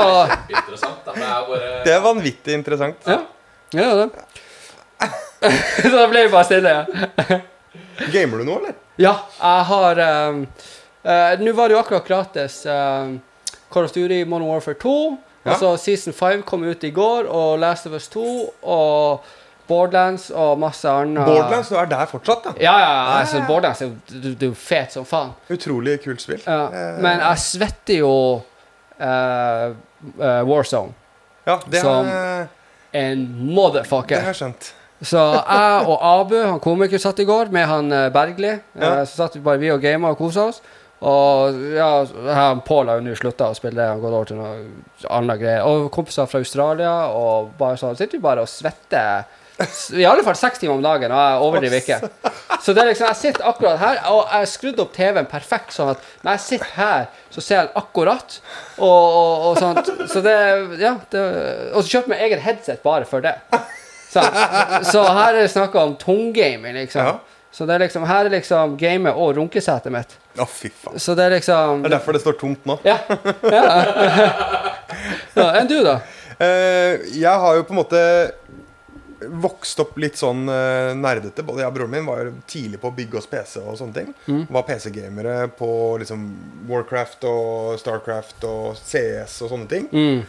Interessant. 0.50 1.06
Da. 1.06 1.12
Det 1.14 1.24
er 1.24 1.46
bare 1.48 1.84
Det 1.84 1.94
er 1.94 2.02
vanvittig 2.02 2.54
interessant. 2.54 2.96
Ja. 3.06 3.20
Ja, 3.74 3.96
det. 3.96 4.10
så 5.82 5.90
da 5.90 6.08
ble 6.08 6.24
vi 6.28 6.32
bare 6.32 6.46
stille. 6.46 6.86
Gamer 8.12 8.38
du 8.38 8.44
nå, 8.46 8.58
eller? 8.60 8.74
Ja, 9.02 9.16
jeg 9.40 9.66
har 9.72 10.00
um, 10.30 10.42
uh, 11.06 11.34
Nå 11.42 11.54
var 11.58 11.70
det 11.70 11.76
jo 11.78 11.82
akkurat 11.82 12.08
gratis 12.08 12.66
ehm, 12.70 13.20
Call 13.72 13.86
of 13.88 13.94
Duty 13.96 14.24
Modern 14.26 14.50
Warfare 14.50 14.76
2. 14.82 15.18
Ja. 15.44 15.54
Altså 15.56 15.72
Season 15.82 16.14
5 16.14 16.44
kom 16.46 16.64
ut 16.68 16.84
i 16.84 16.92
går, 16.92 17.26
og 17.30 17.60
Last 17.60 17.88
of 17.88 17.94
Us 17.98 18.08
2 18.14 18.26
og 18.62 19.24
Borderlands 19.72 20.28
og 20.36 20.60
masse 20.62 20.90
annet. 20.92 21.24
Borderlands, 21.26 21.70
du 21.72 21.78
er 21.80 21.90
der 21.92 22.06
fortsatt, 22.12 22.44
da. 22.50 22.54
Ja, 22.60 22.74
ja, 22.80 22.90
ja. 22.92 23.20
Altså, 23.22 23.42
Borderlands 23.48 23.82
er 23.82 23.88
jo 23.88 23.96
du- 24.26 24.36
du 24.44 24.50
er 24.52 24.58
fet 24.60 24.92
som 24.98 25.06
faen. 25.08 25.32
Utrolig 25.50 25.98
kult 26.04 26.22
spill. 26.24 26.42
Ja. 26.46 26.66
Eh, 26.68 27.00
Men 27.02 27.20
jeg 27.24 27.38
svetter 27.46 27.98
jo 28.02 28.12
uh, 29.02 29.72
eh, 30.20 30.44
Warzone. 30.48 30.94
Ja, 31.48 31.58
det 31.72 31.82
som- 31.82 32.08
En 32.94 33.26
det 33.26 33.56
motherfucker. 33.56 34.20
har 34.20 34.34
jeg 34.34 34.36
skjønt. 34.36 34.74
Så 35.02 35.18
jeg 35.34 35.88
og 35.88 35.98
Abu, 36.06 36.36
han 36.44 36.60
komiker, 36.60 37.00
satt 37.00 37.20
i 37.20 37.24
går 37.26 37.50
med 37.52 37.66
han 37.66 37.90
Bergli. 38.14 38.60
Ja. 38.80 39.06
Så 39.06 39.16
satt 39.16 39.36
vi 39.36 39.40
bare 39.40 39.58
vi 39.58 39.72
og 39.72 39.82
gama 39.82 40.10
og 40.10 40.18
kosa 40.18 40.48
oss. 40.52 40.62
Og 41.02 41.56
ja, 41.74 42.04
Pål 42.62 42.90
har 42.92 43.00
jo 43.00 43.06
nå 43.08 43.16
slutta 43.18 43.48
å 43.50 43.56
spille 43.58 43.80
det, 43.80 43.88
han 43.90 44.02
går 44.04 44.14
over 44.14 44.26
til 44.30 44.38
noe 44.38 44.58
annet 45.10 45.40
greier. 45.42 45.64
Og 45.66 45.88
kompiser 45.94 46.28
fra 46.30 46.42
Australia, 46.44 46.92
og 47.10 47.56
bare 47.58 47.80
sånn 47.82 47.98
sitter 47.98 48.20
vi 48.20 48.22
bare 48.22 48.44
og 48.46 48.52
svetter. 48.52 49.24
I 50.02 50.06
alle 50.08 50.24
fall 50.26 50.38
seks 50.40 50.62
timer 50.62 50.78
om 50.78 50.84
dagen, 50.86 51.12
og 51.14 51.22
jeg 51.22 51.42
overdriver 51.48 51.82
ikke. 51.82 51.98
Så 52.62 52.76
det 52.76 52.84
er 52.84 52.92
liksom, 52.92 53.08
jeg 53.10 53.20
sitter 53.20 53.48
akkurat 53.50 53.82
her, 53.82 54.00
og 54.12 54.22
jeg 54.24 54.38
har 54.38 54.50
skrudd 54.52 54.82
opp 54.84 54.94
TV-en 54.96 55.30
perfekt, 55.30 55.74
sånn 55.76 55.94
at 55.96 56.08
når 56.22 56.38
jeg 56.38 56.44
sitter 56.46 56.74
her, 56.78 57.10
så 57.34 57.44
ser 57.44 57.60
jeg 57.60 57.72
akkurat. 57.82 58.38
Og, 58.78 58.88
og, 58.92 59.46
og 59.50 59.60
sånt. 59.62 59.92
Så 60.12 60.24
det 60.26 60.38
Ja. 60.82 60.96
Det, 61.12 61.22
og 61.74 61.84
så 61.84 61.98
kjøpte 61.98 62.08
jeg 62.08 62.14
meg 62.14 62.26
eget 62.28 62.44
headset 62.46 62.84
bare 62.86 63.08
for 63.10 63.24
det. 63.24 63.36
Så, 64.12 64.24
Så 64.92 65.04
her 65.08 65.36
er 65.36 65.42
det 65.42 65.52
snakk 65.54 65.76
om 65.80 65.96
tunggaming, 66.00 66.76
liksom. 66.82 67.06
Ja. 67.08 67.20
Så 67.52 67.66
det 67.68 67.76
er 67.76 67.84
liksom, 67.84 68.06
her 68.08 68.26
er 68.26 68.32
liksom 68.32 68.78
gamet 68.80 69.18
og 69.20 69.36
runkesetet 69.36 69.92
mitt. 69.92 70.16
Å, 70.40 70.48
fy 70.48 70.70
faen. 70.72 71.00
Så 71.04 71.16
det 71.20 71.26
er 71.28 71.36
liksom 71.36 71.82
Det 71.84 71.92
er 71.92 71.98
derfor 71.98 72.16
det 72.16 72.22
står 72.24 72.38
tomt 72.40 72.68
nå. 72.68 72.78
Ja. 72.88 72.96
ja. 73.44 73.64
ja 75.36 75.48
Enn 75.60 75.68
du, 75.68 75.82
da? 75.84 76.00
Uh, 76.42 77.04
jeg 77.12 77.34
har 77.44 77.58
jo 77.60 77.66
på 77.68 77.76
en 77.76 77.82
måte 77.82 78.00
vokst 79.28 79.80
opp 79.84 79.98
litt 80.02 80.18
sånn 80.20 80.46
uh, 80.50 80.92
nerdete. 80.98 81.46
Både 81.46 81.64
jeg 81.64 81.72
og 81.72 81.78
broren 81.78 81.94
min 81.94 82.08
var 82.08 82.32
tidlig 82.50 82.82
på 82.82 82.92
å 82.92 82.96
bygge 82.98 83.20
oss 83.22 83.30
PC 83.32 83.62
og 83.62 83.78
sånne 83.80 83.98
ting. 83.98 84.12
Mm. 84.28 84.44
Var 84.50 84.68
PC-gamere 84.68 85.36
på 85.58 85.72
liksom 86.02 86.28
Warcraft 86.70 87.28
og 87.30 87.80
Starcraft 87.82 88.48
og 88.50 88.80
CS 88.80 89.42
og 89.46 89.54
sånne 89.54 89.72
ting. 89.72 89.90
Mm. 89.92 90.24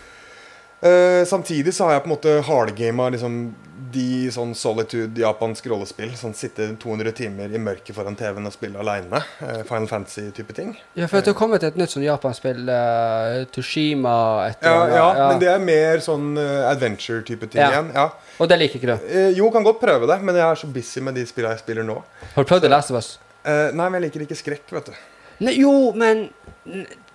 Eh, 0.83 1.25
samtidig 1.29 1.75
så 1.75 1.85
har 1.87 1.93
jeg 1.99 2.03
på 2.05 2.11
en 2.11 2.15
måte 2.17 2.33
hardgama 2.47 3.09
liksom, 3.15 3.55
de 3.93 4.31
sånn 4.33 4.55
solitude 4.57 5.21
japansk 5.21 5.67
rollespill. 5.69 6.15
Sånn 6.17 6.33
sitte 6.35 6.71
200 6.81 7.13
timer 7.19 7.53
i 7.53 7.61
mørket 7.61 7.93
foran 7.95 8.17
TV-en 8.17 8.49
og 8.49 8.55
spille 8.55 8.81
aleine. 8.81 9.21
Final 9.69 9.87
Fantasy-type 9.91 10.57
ting. 10.57 10.71
Ja, 10.97 11.07
for 11.11 11.21
det 11.21 11.35
har 11.35 11.37
kommet 11.39 11.67
et 11.69 11.77
nytt 11.77 11.93
sånn 11.93 12.07
japanspill, 12.07 12.63
uh, 12.73 13.43
Tushima 13.53 14.15
etter, 14.49 14.71
Ja, 14.73 14.87
ja, 14.89 15.05
ja, 15.21 15.27
men 15.29 15.43
det 15.45 15.51
er 15.53 15.61
mer 15.63 16.01
sånn 16.05 16.33
uh, 16.41 16.71
adventure-type 16.71 17.51
ting 17.53 17.61
Ja. 17.61 17.69
igjen. 17.75 17.93
Ja. 17.95 18.09
Og 18.41 18.49
det 18.49 18.59
liker 18.65 18.81
ikke 18.81 18.95
du. 18.95 19.07
Uh, 19.13 19.29
jo, 19.37 19.51
kan 19.53 19.69
godt 19.69 19.83
prøve 19.85 20.09
det, 20.09 20.19
men 20.25 20.41
jeg 20.41 20.47
er 20.49 20.63
så 20.65 20.73
busy 20.73 21.05
med 21.05 21.15
de 21.21 21.27
spillene 21.29 21.53
jeg 21.59 21.67
spiller 21.67 21.85
nå. 21.87 22.01
Har 22.33 22.47
du 22.47 22.49
prøvd 22.49 22.65
The 22.65 22.73
Last 22.73 22.91
of 22.91 22.97
Us? 23.03 23.19
Eh, 23.45 23.71
nei, 23.75 23.89
men 23.91 23.99
jeg 24.01 24.09
liker 24.09 24.25
ikke 24.25 24.39
skrekk, 24.39 24.69
vet 24.73 24.89
du. 24.89 24.99
Ne, 25.43 25.53
jo, 25.59 25.73
men 25.99 26.29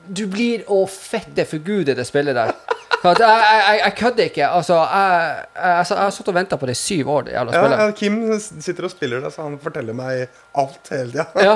du 0.08 0.26
blir 0.32 0.66
å 0.72 0.84
fette 0.90 1.46
forgude 1.48 1.96
det 1.98 2.08
spillet 2.08 2.38
der. 2.38 2.56
Jeg, 2.98 3.20
jeg, 3.22 3.80
jeg, 3.84 3.94
kødder 3.98 4.24
ikke. 4.32 4.48
Altså, 4.48 4.74
jeg, 4.74 5.36
jeg, 5.56 5.74
altså, 5.78 5.96
jeg 5.96 6.04
har 6.04 6.14
satt 6.16 6.30
og 6.32 6.36
venta 6.36 6.58
på 6.58 6.66
det 6.66 6.74
i 6.74 6.80
syv 6.80 7.10
år, 7.14 7.28
det 7.28 7.36
jævla 7.36 7.54
Ja, 7.54 7.60
spillet. 7.62 7.80
ja, 7.80 7.92
Kim 8.00 8.62
sitter 8.66 8.88
og 8.88 8.92
spiller 8.92 9.22
det, 9.22 9.32
så 9.36 9.46
han 9.46 9.58
forteller 9.62 9.96
meg 9.98 10.24
alt 10.58 10.90
hele 10.92 11.12
tida. 11.14 11.28
Ja. 11.46 11.54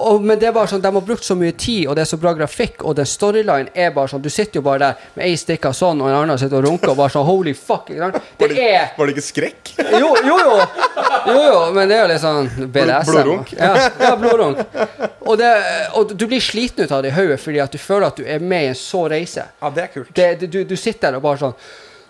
Og, 0.00 0.22
men 0.24 0.40
det 0.40 0.48
er 0.48 0.54
bare 0.56 0.70
sånn, 0.72 0.80
de 0.82 0.90
har 0.94 1.04
brukt 1.04 1.26
så 1.26 1.36
mye 1.38 1.52
tid, 1.52 1.84
og 1.90 1.96
det 1.98 2.06
er 2.06 2.10
så 2.10 2.18
bra 2.22 2.32
grafikk, 2.38 2.80
og 2.88 2.96
den 2.98 3.08
storyline 3.08 3.68
er 3.74 3.92
bare 3.94 4.10
sånn 4.10 4.22
Du 4.24 4.30
sitter 4.32 4.60
jo 4.60 4.64
bare 4.66 4.80
der 4.86 5.04
med 5.18 5.26
ei 5.28 5.36
stikka 5.38 5.74
sånn, 5.76 6.00
og 6.00 6.08
en 6.08 6.16
annen 6.22 6.40
sitter 6.40 6.62
og 6.62 6.70
runker, 6.70 6.94
og 6.94 6.98
bare 7.02 7.14
sånn 7.14 7.28
Holy 7.28 7.54
fuck. 7.58 7.92
Det 7.92 8.00
var, 8.00 8.16
Det 8.38 8.64
er 8.64 8.94
Var 8.96 9.08
det 9.08 9.12
ikke 9.14 9.26
skrekk? 9.26 9.74
Jo, 9.92 10.14
jo, 10.24 10.38
jo. 10.38 10.56
jo, 11.28 11.36
jo 11.36 11.60
men 11.76 11.90
det 11.90 11.98
er 11.98 12.02
jo 12.02 12.08
litt 12.10 12.22
sånn 12.22 12.48
BDSM. 12.72 13.12
blodrunk. 13.12 13.52
Ja, 13.58 13.72
ja 14.00 14.14
blodrunk. 14.18 14.62
Og, 15.20 15.36
det, 15.38 15.50
og 15.98 16.16
du 16.16 16.24
blir 16.30 16.42
sliten 16.42 16.86
ut 16.86 16.92
av 16.94 17.04
det 17.04 17.12
i 17.12 17.16
hodet 17.16 17.38
fordi 17.42 17.60
at 17.62 17.71
du 17.72 17.78
føler 17.80 18.08
at 18.08 18.20
du 18.20 18.26
er 18.28 18.42
med 18.42 18.66
i 18.66 18.70
en 18.72 18.78
så 18.78 19.06
reise. 19.10 19.46
Ja, 19.60 19.70
det 19.74 19.86
er 19.86 19.92
kult. 19.94 20.12
Det, 20.16 20.28
det, 20.40 20.50
du, 20.52 20.62
du 20.68 20.76
sitter 20.76 21.10
der 21.10 21.20
og 21.20 21.26
bare 21.26 21.40
sånn 21.40 21.54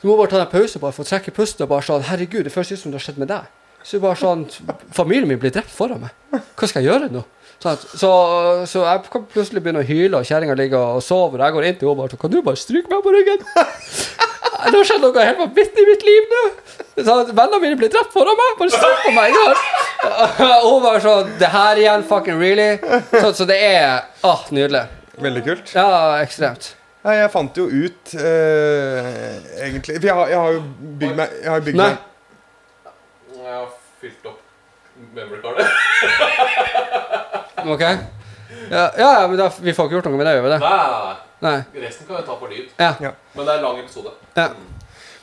Du 0.02 0.08
må 0.08 0.16
bare 0.18 0.32
ta 0.32 0.40
deg 0.40 0.48
en 0.48 0.54
pause 0.54 0.80
bare 0.82 0.96
for 0.96 1.06
å 1.06 1.10
trekke 1.12 1.34
pusten 1.34 1.64
og 1.66 1.70
bare 1.70 1.86
sånn 1.86 2.06
Herregud, 2.08 2.42
det 2.46 2.54
føles 2.54 2.74
ut 2.74 2.82
som 2.82 2.94
det 2.94 2.98
har 2.98 3.06
skjedd 3.06 3.20
med 3.22 3.30
deg. 3.30 3.50
Så 3.86 4.00
bare 4.02 4.18
sånn 4.18 4.46
Familien 4.94 5.30
min 5.30 5.40
blir 5.42 5.54
drept 5.54 5.70
foran 5.74 6.02
meg. 6.02 6.42
Hva 6.58 6.68
skal 6.70 6.82
jeg 6.82 6.92
gjøre 6.92 7.10
nå? 7.12 7.24
Så, 7.62 7.76
så 8.66 8.80
jeg 8.82 9.02
kan 9.12 9.26
plutselig 9.30 9.62
begynne 9.62 9.84
å 9.84 9.86
hyle, 9.86 10.18
og 10.18 10.26
kjerringa 10.26 10.56
ligger 10.58 10.96
og 10.96 11.04
sover, 11.06 11.38
og 11.38 11.46
jeg 11.46 11.54
går 11.54 11.66
inn 11.68 11.76
til 11.78 11.86
henne 11.86 11.94
og 11.94 12.00
bare 12.00 12.14
sånn 12.14 12.22
Kan 12.24 12.32
du 12.32 12.40
bare 12.42 12.58
stryke 12.58 12.90
meg 12.90 13.04
på 13.04 13.14
ryggen? 13.14 13.44
Det 14.62 14.78
har 14.78 14.86
skjedd 14.86 15.02
noe 15.02 15.24
helt 15.26 15.40
vanvittig 15.40 15.82
i 15.82 15.88
mitt 15.88 16.04
liv 16.06 16.26
nå. 16.30 16.40
Sånn 17.02 17.30
Vennene 17.34 17.58
mine 17.64 17.78
blir 17.80 17.90
drept 17.90 18.14
foran 18.14 18.38
meg. 18.38 18.52
Bare 18.60 18.74
stryk 18.74 19.06
på 19.08 19.14
meg. 19.16 19.38
Og 20.62 20.68
hun 20.68 20.84
bare 20.84 21.02
sånn 21.02 21.32
Det 21.40 21.50
her 21.50 21.80
igjen, 21.82 22.04
fucking 22.06 22.38
really? 22.38 22.76
Så, 23.10 23.32
så 23.40 23.48
det 23.48 23.58
er 23.58 24.04
ah, 24.22 24.44
nydelig. 24.54 24.84
Veldig 25.20 25.42
kult. 25.44 25.74
Ja, 25.76 25.88
ekstremt. 26.22 26.76
Nei, 27.02 27.16
jeg 27.18 27.30
fant 27.34 27.56
jo 27.58 27.64
ut 27.66 28.12
eh, 28.14 29.38
egentlig 29.66 29.96
For 29.98 30.06
jeg 30.06 30.14
har, 30.14 30.28
jeg 30.30 30.38
har 30.38 30.52
jo 30.54 30.60
bygd 31.00 31.16
meg 31.18 31.32
Jeg 31.42 31.48
har 31.50 31.56
jo 31.58 31.64
bygd 31.66 31.78
Nei. 31.80 31.88
meg 31.90 31.96
Jeg 33.42 33.56
har 33.56 33.72
fylt 34.00 34.28
opp 34.30 34.38
memory-kartet. 35.16 35.66
OK? 37.72 37.82
Ja, 38.70 38.84
ja, 38.96 39.08
ja, 39.20 39.26
men 39.28 39.36
da, 39.40 39.48
vi 39.58 39.72
får 39.74 39.88
ikke 39.88 39.96
gjort 39.98 40.06
noe 40.12 40.20
med 40.20 40.26
det, 40.28 40.34
gjør 40.36 40.44
vi 40.46 40.52
det? 40.52 40.58
Nei, 40.62 40.76
nei, 40.78 41.00
Nei. 41.02 41.16
nei. 41.48 41.82
Resten 41.82 42.06
kan 42.06 42.20
vi 42.20 42.22
ta 42.28 42.36
på 42.38 42.50
lyd. 42.52 42.68
Ja. 42.78 42.92
Ja. 43.02 43.10
Men 43.34 43.48
det 43.48 43.54
er 43.54 43.58
en 43.60 43.66
lang 43.66 43.80
episode. 43.82 44.14
ja. 44.38 44.48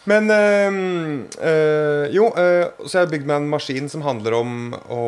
Men 0.10 0.30
eh, 0.34 0.68
eh, 1.45 2.06
Jo, 2.16 2.30
eh, 2.40 2.66
så 2.88 2.98
jeg 2.98 3.03
har 3.06 3.11
bygd 3.11 3.28
meg 3.30 3.36
en 3.44 3.49
maskin 3.52 3.90
som 3.91 4.02
handler 4.03 4.36
om 4.40 4.53
å, 4.90 5.02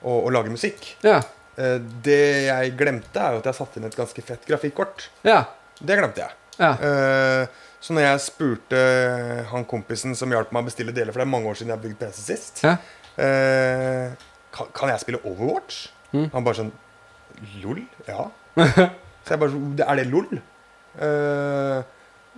å, 0.00 0.12
å 0.22 0.30
lage 0.32 0.52
musikk. 0.52 0.94
Ja. 1.04 1.20
Eh, 1.58 1.78
det 2.06 2.18
jeg 2.46 2.74
glemte, 2.78 3.18
er 3.18 3.34
jo 3.36 3.40
at 3.42 3.48
jeg 3.50 3.58
satte 3.58 3.80
inn 3.80 3.88
et 3.88 3.96
ganske 3.98 4.22
fett 4.22 4.44
grafikkort. 4.46 5.08
Ja. 5.26 5.40
Det 5.80 5.96
glemte 5.98 6.22
jeg. 6.24 6.36
ja. 6.58 6.72
Eh, 6.78 7.64
så 7.78 7.94
når 7.94 8.02
jeg 8.02 8.20
spurte 8.24 8.78
han 9.52 9.64
kompisen 9.70 10.16
som 10.18 10.32
hjalp 10.34 10.50
meg 10.50 10.64
å 10.64 10.66
bestille 10.66 10.90
deler, 10.94 11.12
for 11.14 11.22
det 11.22 11.28
er 11.28 11.30
mange 11.30 11.46
år 11.46 11.54
siden 11.60 11.70
jeg 11.70 11.76
har 11.78 11.84
bygd 11.84 12.00
PC 12.00 12.22
sist 12.26 12.62
Ja. 12.66 12.72
eh, 13.22 14.16
kan, 14.50 14.66
kan 14.74 14.90
jeg 14.90 14.98
spille 15.04 15.20
Overwatch? 15.22 15.84
Mm. 16.10 16.24
Han 16.32 16.42
bare 16.48 16.58
sånn 16.58 16.72
LOL? 17.62 17.84
Ja. 18.08 18.26
så 18.58 19.30
jeg 19.36 19.38
bare 19.44 19.52
sånn 19.54 19.78
Er 19.86 20.00
det 20.00 20.08
LOL? 20.10 20.40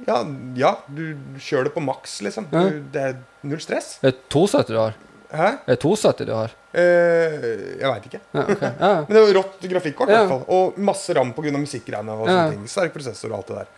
Ja, 0.07 0.19
ja, 0.57 0.71
du 0.89 1.03
kjører 1.41 1.69
det 1.69 1.75
på 1.75 1.83
maks, 1.85 2.19
liksom. 2.25 2.47
Du, 2.53 2.81
det 2.93 3.01
er 3.05 3.17
null 3.47 3.61
stress. 3.61 3.95
Det 4.03 4.13
er 4.15 4.19
270 4.33 4.73
du 4.75 4.79
har. 4.81 4.95
Hæ? 5.31 5.51
Det 5.67 5.77
er 5.77 5.81
270 5.83 6.27
du 6.27 6.33
har. 6.35 6.55
Eh, 6.75 7.35
jeg 7.81 7.87
veit 7.93 8.07
ikke. 8.09 8.21
Ja, 8.35 8.43
okay. 8.45 8.71
ja. 8.81 8.93
Men 9.07 9.15
det 9.17 9.21
jo 9.29 9.37
rått 9.41 9.69
grafikkort, 9.73 10.11
Ja. 10.11 10.25
fall. 10.31 10.43
Og 10.49 10.79
masse 10.79 11.15
ram 11.15 11.31
pga. 11.37 11.53
musikkgreiene. 11.59 12.17
Og 12.17 12.27
sånne 12.27 12.49
ting. 12.57 12.65
Sterk 12.71 12.95
prosessor 12.97 13.31
og 13.33 13.39
alt 13.41 13.53
det 13.53 13.61
der. 13.61 13.77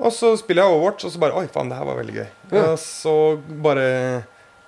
Og 0.00 0.12
så 0.16 0.32
spiller 0.40 0.64
jeg 0.64 0.72
Overwatch, 0.76 1.04
og 1.04 1.12
så 1.12 1.20
bare 1.20 1.36
Oi, 1.36 1.46
faen, 1.52 1.68
det 1.68 1.76
her 1.76 1.84
var 1.88 1.98
veldig 2.00 2.14
gøy. 2.16 2.28
Og 2.60 2.78
så 2.80 3.14
bare 3.64 3.88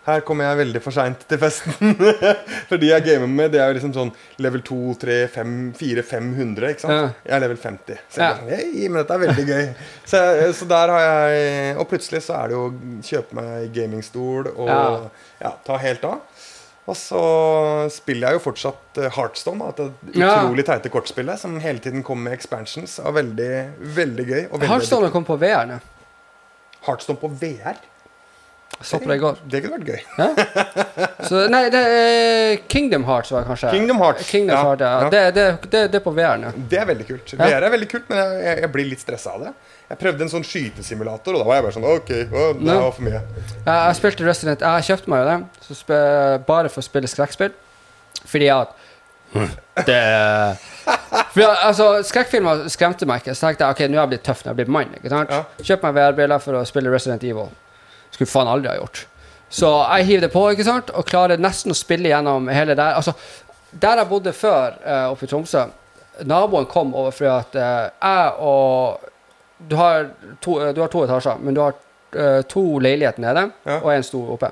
Her 0.03 0.21
kommer 0.27 0.49
jeg 0.49 0.59
veldig 0.59 0.81
for 0.83 0.91
seint 0.97 1.21
til 1.31 1.39
festen. 1.39 1.93
For 2.69 2.81
de 2.83 2.89
jeg 2.89 3.05
gamer 3.07 3.29
med, 3.31 3.53
det 3.55 3.61
er 3.63 3.69
jo 3.71 3.77
liksom 3.77 3.93
sånn 3.95 4.09
level 4.43 4.63
2, 4.67 4.79
3, 5.05 5.19
5, 5.31 5.53
4, 5.79 6.03
500. 6.09 6.71
Ikke 6.75 6.83
sant? 6.83 6.97
Ja. 6.97 7.05
Jeg 7.29 7.37
er 7.37 7.43
level 7.45 7.61
50. 7.63 8.01
Så 8.11 8.19
jeg 8.19 8.25
Ja. 8.25 8.31
er 8.33 8.41
sånn, 8.41 8.51
hey, 8.51 8.89
men 8.89 8.99
dette 8.99 9.15
er 9.15 9.23
veldig 9.23 9.45
gøy. 9.53 9.69
Så, 10.13 10.23
så 10.59 10.67
der 10.73 10.91
har 10.97 11.05
jeg 11.07 11.77
Og 11.79 11.87
plutselig 11.93 12.23
så 12.27 12.35
er 12.41 12.51
det 12.51 12.57
jo 12.59 12.65
kjøpe 13.13 13.39
meg 13.39 13.69
gamingstol 13.77 14.51
og 14.57 14.67
Ja. 14.73 14.83
ja, 15.45 15.53
ta 15.69 15.79
helt 15.85 16.03
av. 16.11 16.19
Og 16.91 16.97
så 16.99 17.23
spiller 17.95 18.33
jeg 18.33 18.41
jo 18.41 18.43
fortsatt 18.43 18.99
uh, 18.99 19.07
Heartstone, 19.15 19.71
da, 19.71 19.87
det 19.87 20.19
utrolig 20.19 20.65
teite 20.67 20.91
kortspillet 20.91 21.39
som 21.39 21.55
hele 21.63 21.79
tiden 21.79 22.03
kommer 22.03 22.33
med 22.33 22.35
expansions. 22.41 22.97
Og 23.07 23.15
veldig, 23.21 23.53
veldig 24.03 24.27
gøy. 24.27 24.43
Og 24.51 24.59
veldig 24.59 24.73
Heartstone 24.75 25.13
kom 25.15 25.23
på 25.29 25.39
VR 25.39 25.69
nå. 25.71 25.79
Heartstone 26.89 27.23
på 27.23 27.31
VR? 27.39 27.79
Så 28.87 28.99
på 29.03 29.09
det 29.11 29.17
i 29.17 29.23
går. 29.23 29.39
Det 29.53 29.61
kunne 29.65 29.79
vært 29.79 29.89
gøy. 29.93 30.01
Så, 31.29 31.43
nei, 31.53 31.63
det 31.73 31.83
er 31.87 32.63
Kingdom 32.73 33.05
Hearts, 33.09 33.31
var 33.35 33.45
det 33.45 33.51
kanskje. 33.53 33.71
Kingdom 33.75 34.01
Hearts. 34.03 34.29
Kingdom 34.31 34.57
Ja, 34.57 34.63
Hearts, 34.69 34.83
ja. 34.87 34.93
ja. 35.03 35.11
Det, 35.15 35.23
det, 35.37 35.47
det, 35.73 35.83
det 35.93 36.01
er 36.01 36.05
på 36.05 36.15
VR 36.17 36.41
nå. 36.43 36.53
Det 36.73 36.81
er 36.83 36.89
veldig 36.91 37.07
kult. 37.09 37.35
Ja. 37.37 37.41
VR 37.45 37.69
er 37.69 37.75
veldig 37.77 37.89
kult, 37.93 38.09
men 38.11 38.19
jeg, 38.23 38.43
jeg, 38.47 38.61
jeg 38.67 38.73
blir 38.77 38.91
litt 38.93 39.03
stressa 39.05 39.35
av 39.37 39.47
det. 39.47 39.53
Jeg 39.93 40.01
prøvde 40.01 40.25
en 40.25 40.33
sånn 40.33 40.47
skytesimulator, 40.49 41.35
og 41.37 41.43
da 41.43 41.49
var 41.51 41.59
jeg 41.61 41.67
bare 41.67 41.77
sånn 41.77 41.89
OK, 41.91 42.13
å, 42.33 42.47
det 42.59 42.71
Ja. 42.73 42.79
var 42.87 42.95
for 42.97 43.07
mye. 43.09 43.21
Jeg, 43.43 43.67
jeg 43.75 43.99
spilte 44.01 44.25
Resident 44.29 44.63
Jeg 44.65 44.87
kjøpte 44.89 45.13
meg 45.13 45.23
jo 45.23 45.27
det 45.29 45.99
bare 46.49 46.73
for 46.73 46.81
å 46.81 46.87
spille 46.87 47.11
skrekkspill. 47.11 47.53
Fordi 48.25 48.49
at 48.55 48.79
Det 49.89 49.99
for, 51.33 51.49
altså, 51.49 51.87
Skrekkfilmer 52.05 52.67
skremte 52.73 53.07
meg 53.09 53.23
ikke. 53.23 53.33
Så 53.37 53.47
tenkte 53.47 53.65
jeg 53.65 53.77
ok, 53.77 53.81
nå 53.89 53.97
har 54.01 54.05
jeg 54.07 54.13
blitt 54.13 54.25
tøff, 54.27 54.43
nå 54.45 54.51
har 54.51 54.53
jeg 54.57 54.61
blitt 54.63 54.73
mann. 54.77 54.91
ikke 54.99 55.13
sant? 55.13 55.33
Ja. 55.33 55.45
Kjøpte 55.65 55.89
meg 55.89 55.97
VR-briller 55.97 56.43
for 56.45 56.59
å 56.61 56.65
spille 56.69 56.93
Resident 56.93 57.25
Evil. 57.25 57.49
Skulle 58.23 58.31
faen 58.31 58.51
aldri 58.55 58.71
ha 58.71 58.79
gjort. 58.79 59.07
Så 59.53 59.69
jeg 59.69 60.07
hiver 60.09 60.27
det 60.27 60.33
på 60.33 60.43
ikke 60.55 60.65
sant? 60.65 60.91
og 60.97 61.07
klarer 61.09 61.41
nesten 61.41 61.75
å 61.75 61.77
spille 61.77 62.09
gjennom 62.09 62.49
hele 62.49 62.77
der. 62.79 62.97
Altså, 62.97 63.13
Der 63.73 63.97
jeg 63.97 64.09
bodde 64.09 64.33
før, 64.37 64.75
uh, 64.85 65.13
oppe 65.13 65.25
i 65.25 65.29
Tromsø 65.29 65.63
Naboen 66.29 66.67
kom 66.69 66.91
over 66.95 67.11
fordi 67.11 67.31
at 67.33 67.55
uh, 67.57 67.89
jeg 68.03 68.33
og 68.39 69.09
du 69.71 69.77
har, 69.79 70.11
to, 70.41 70.59
eh, 70.61 70.75
du 70.75 70.81
har 70.83 70.91
to 70.93 71.05
etasjer, 71.05 71.39
men 71.41 71.55
du 71.55 71.61
har 71.63 71.73
uh, 71.73 72.43
to 72.43 72.79
leiligheter 72.83 73.23
nede 73.23 73.47
Ja. 73.65 73.79
og 73.79 73.93
en 73.95 74.03
stor 74.03 74.33
oppe. 74.35 74.51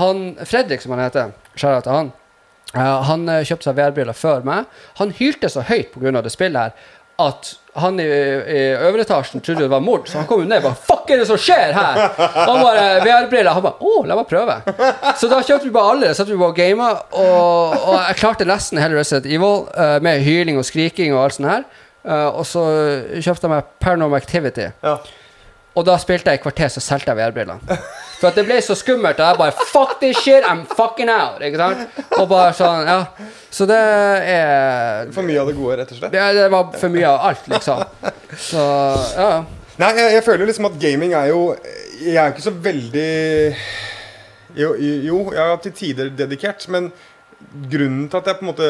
Han, 0.00 0.36
Fredrik, 0.44 0.80
som 0.80 0.94
han 0.96 1.04
heter, 1.04 1.34
skjærer 1.54 1.84
til 1.84 1.92
han, 1.92 2.12
han 2.72 3.28
kjøpte 3.44 3.68
seg 3.68 3.76
VR-briller 3.76 4.16
før 4.16 4.40
meg. 4.48 4.64
Han 4.96 5.12
hylte 5.12 5.50
så 5.52 5.60
høyt 5.68 5.92
pga. 5.92 6.22
det 6.24 6.32
spillet 6.32 6.62
her 6.62 6.72
at 7.20 7.52
han 7.74 8.00
i, 8.00 8.04
i 8.04 8.62
øvre 8.84 9.00
etasjen 9.06 9.40
trodde 9.40 9.64
det 9.64 9.70
var 9.72 9.80
mord, 9.80 10.04
så 10.08 10.18
han 10.20 10.26
kom 10.28 10.42
jo 10.42 10.48
ned 10.48 10.60
og 10.60 10.66
bare 10.66 10.80
'Fuck, 10.88 11.10
er 11.10 11.22
det 11.22 11.26
som 11.26 11.38
skjer 11.40 11.72
her?' 11.72 12.00
Han 12.44 12.60
bare 12.60 12.82
VR-briller. 13.00 13.52
Han 13.56 13.62
bare 13.64 13.80
'Å, 13.80 14.02
la 14.06 14.16
meg 14.18 14.26
prøve'. 14.28 14.58
Så 15.16 15.30
da 15.30 15.40
kjøpte 15.40 15.64
vi 15.64 15.72
bare 15.72 15.94
alle, 15.94 16.14
satte 16.14 16.32
vi 16.32 16.38
bare 16.38 16.52
og 16.52 16.56
gama, 16.56 16.90
og 17.16 17.96
jeg 17.96 18.18
klarte 18.20 18.48
nesten 18.48 18.78
hele 18.82 18.98
Resident 18.98 19.26
Evil 19.26 19.64
uh, 19.72 19.96
med 20.04 20.20
hyling 20.20 20.60
og 20.60 20.68
skriking 20.68 21.14
og 21.14 21.24
alt 21.24 21.38
sånt 21.38 21.48
her. 21.48 21.64
Uh, 22.04 22.28
og 22.38 22.44
så 22.46 22.62
kjøpte 23.22 23.46
jeg 23.46 23.54
meg 23.54 23.74
Paranormal 23.80 24.20
Activity. 24.20 24.68
Ja. 24.82 24.96
Og 25.72 25.86
da 25.88 25.94
spilte 26.00 26.32
jeg 26.32 26.40
i 26.40 26.42
kvarter, 26.42 26.68
så 26.68 26.82
solgte 26.84 27.12
jeg 27.12 27.18
VR-brillene. 27.18 27.76
For 28.20 28.28
at 28.28 28.36
det 28.38 28.44
ble 28.46 28.58
så 28.62 28.76
skummelt, 28.78 29.18
og 29.18 29.30
jeg 29.32 29.38
bare 29.40 29.68
Fuck 29.72 29.94
this 30.02 30.18
shit, 30.20 30.44
I'm 30.44 30.66
fucking 30.68 31.10
out! 31.10 31.40
Ikke 31.42 31.58
sant? 31.58 31.96
Og 32.18 32.28
bare 32.30 32.52
sånn, 32.56 32.84
ja. 32.86 33.30
Så 33.52 33.66
det 33.68 33.78
er 33.78 35.08
For 35.16 35.26
mye 35.26 35.40
av 35.40 35.48
det 35.48 35.56
gode, 35.56 35.78
rett 35.80 35.94
og 35.94 35.98
slett. 35.98 36.12
Det, 36.14 36.26
det 36.36 36.44
var 36.52 36.76
for 36.76 36.92
mye 36.92 37.08
av 37.08 37.26
alt, 37.30 37.48
liksom. 37.50 37.82
Så 38.50 38.66
ja. 39.16 39.30
Nei, 39.80 39.88
jeg, 39.96 40.12
jeg 40.18 40.26
føler 40.26 40.50
liksom 40.50 40.68
at 40.68 40.76
gaming 40.76 41.14
er 41.16 41.30
jo 41.30 41.38
Jeg 42.02 42.18
er 42.20 42.34
ikke 42.34 42.44
så 42.44 42.52
veldig 42.52 43.06
Jo, 44.58 44.74
jo 44.76 45.22
jeg 45.32 45.40
har 45.40 45.62
til 45.64 45.72
tider 45.78 46.12
dedikert, 46.12 46.68
men 46.68 46.90
grunnen 47.72 48.04
til 48.12 48.20
at 48.20 48.28
jeg 48.28 48.38
på 48.38 48.44
en 48.44 48.50
måte 48.52 48.66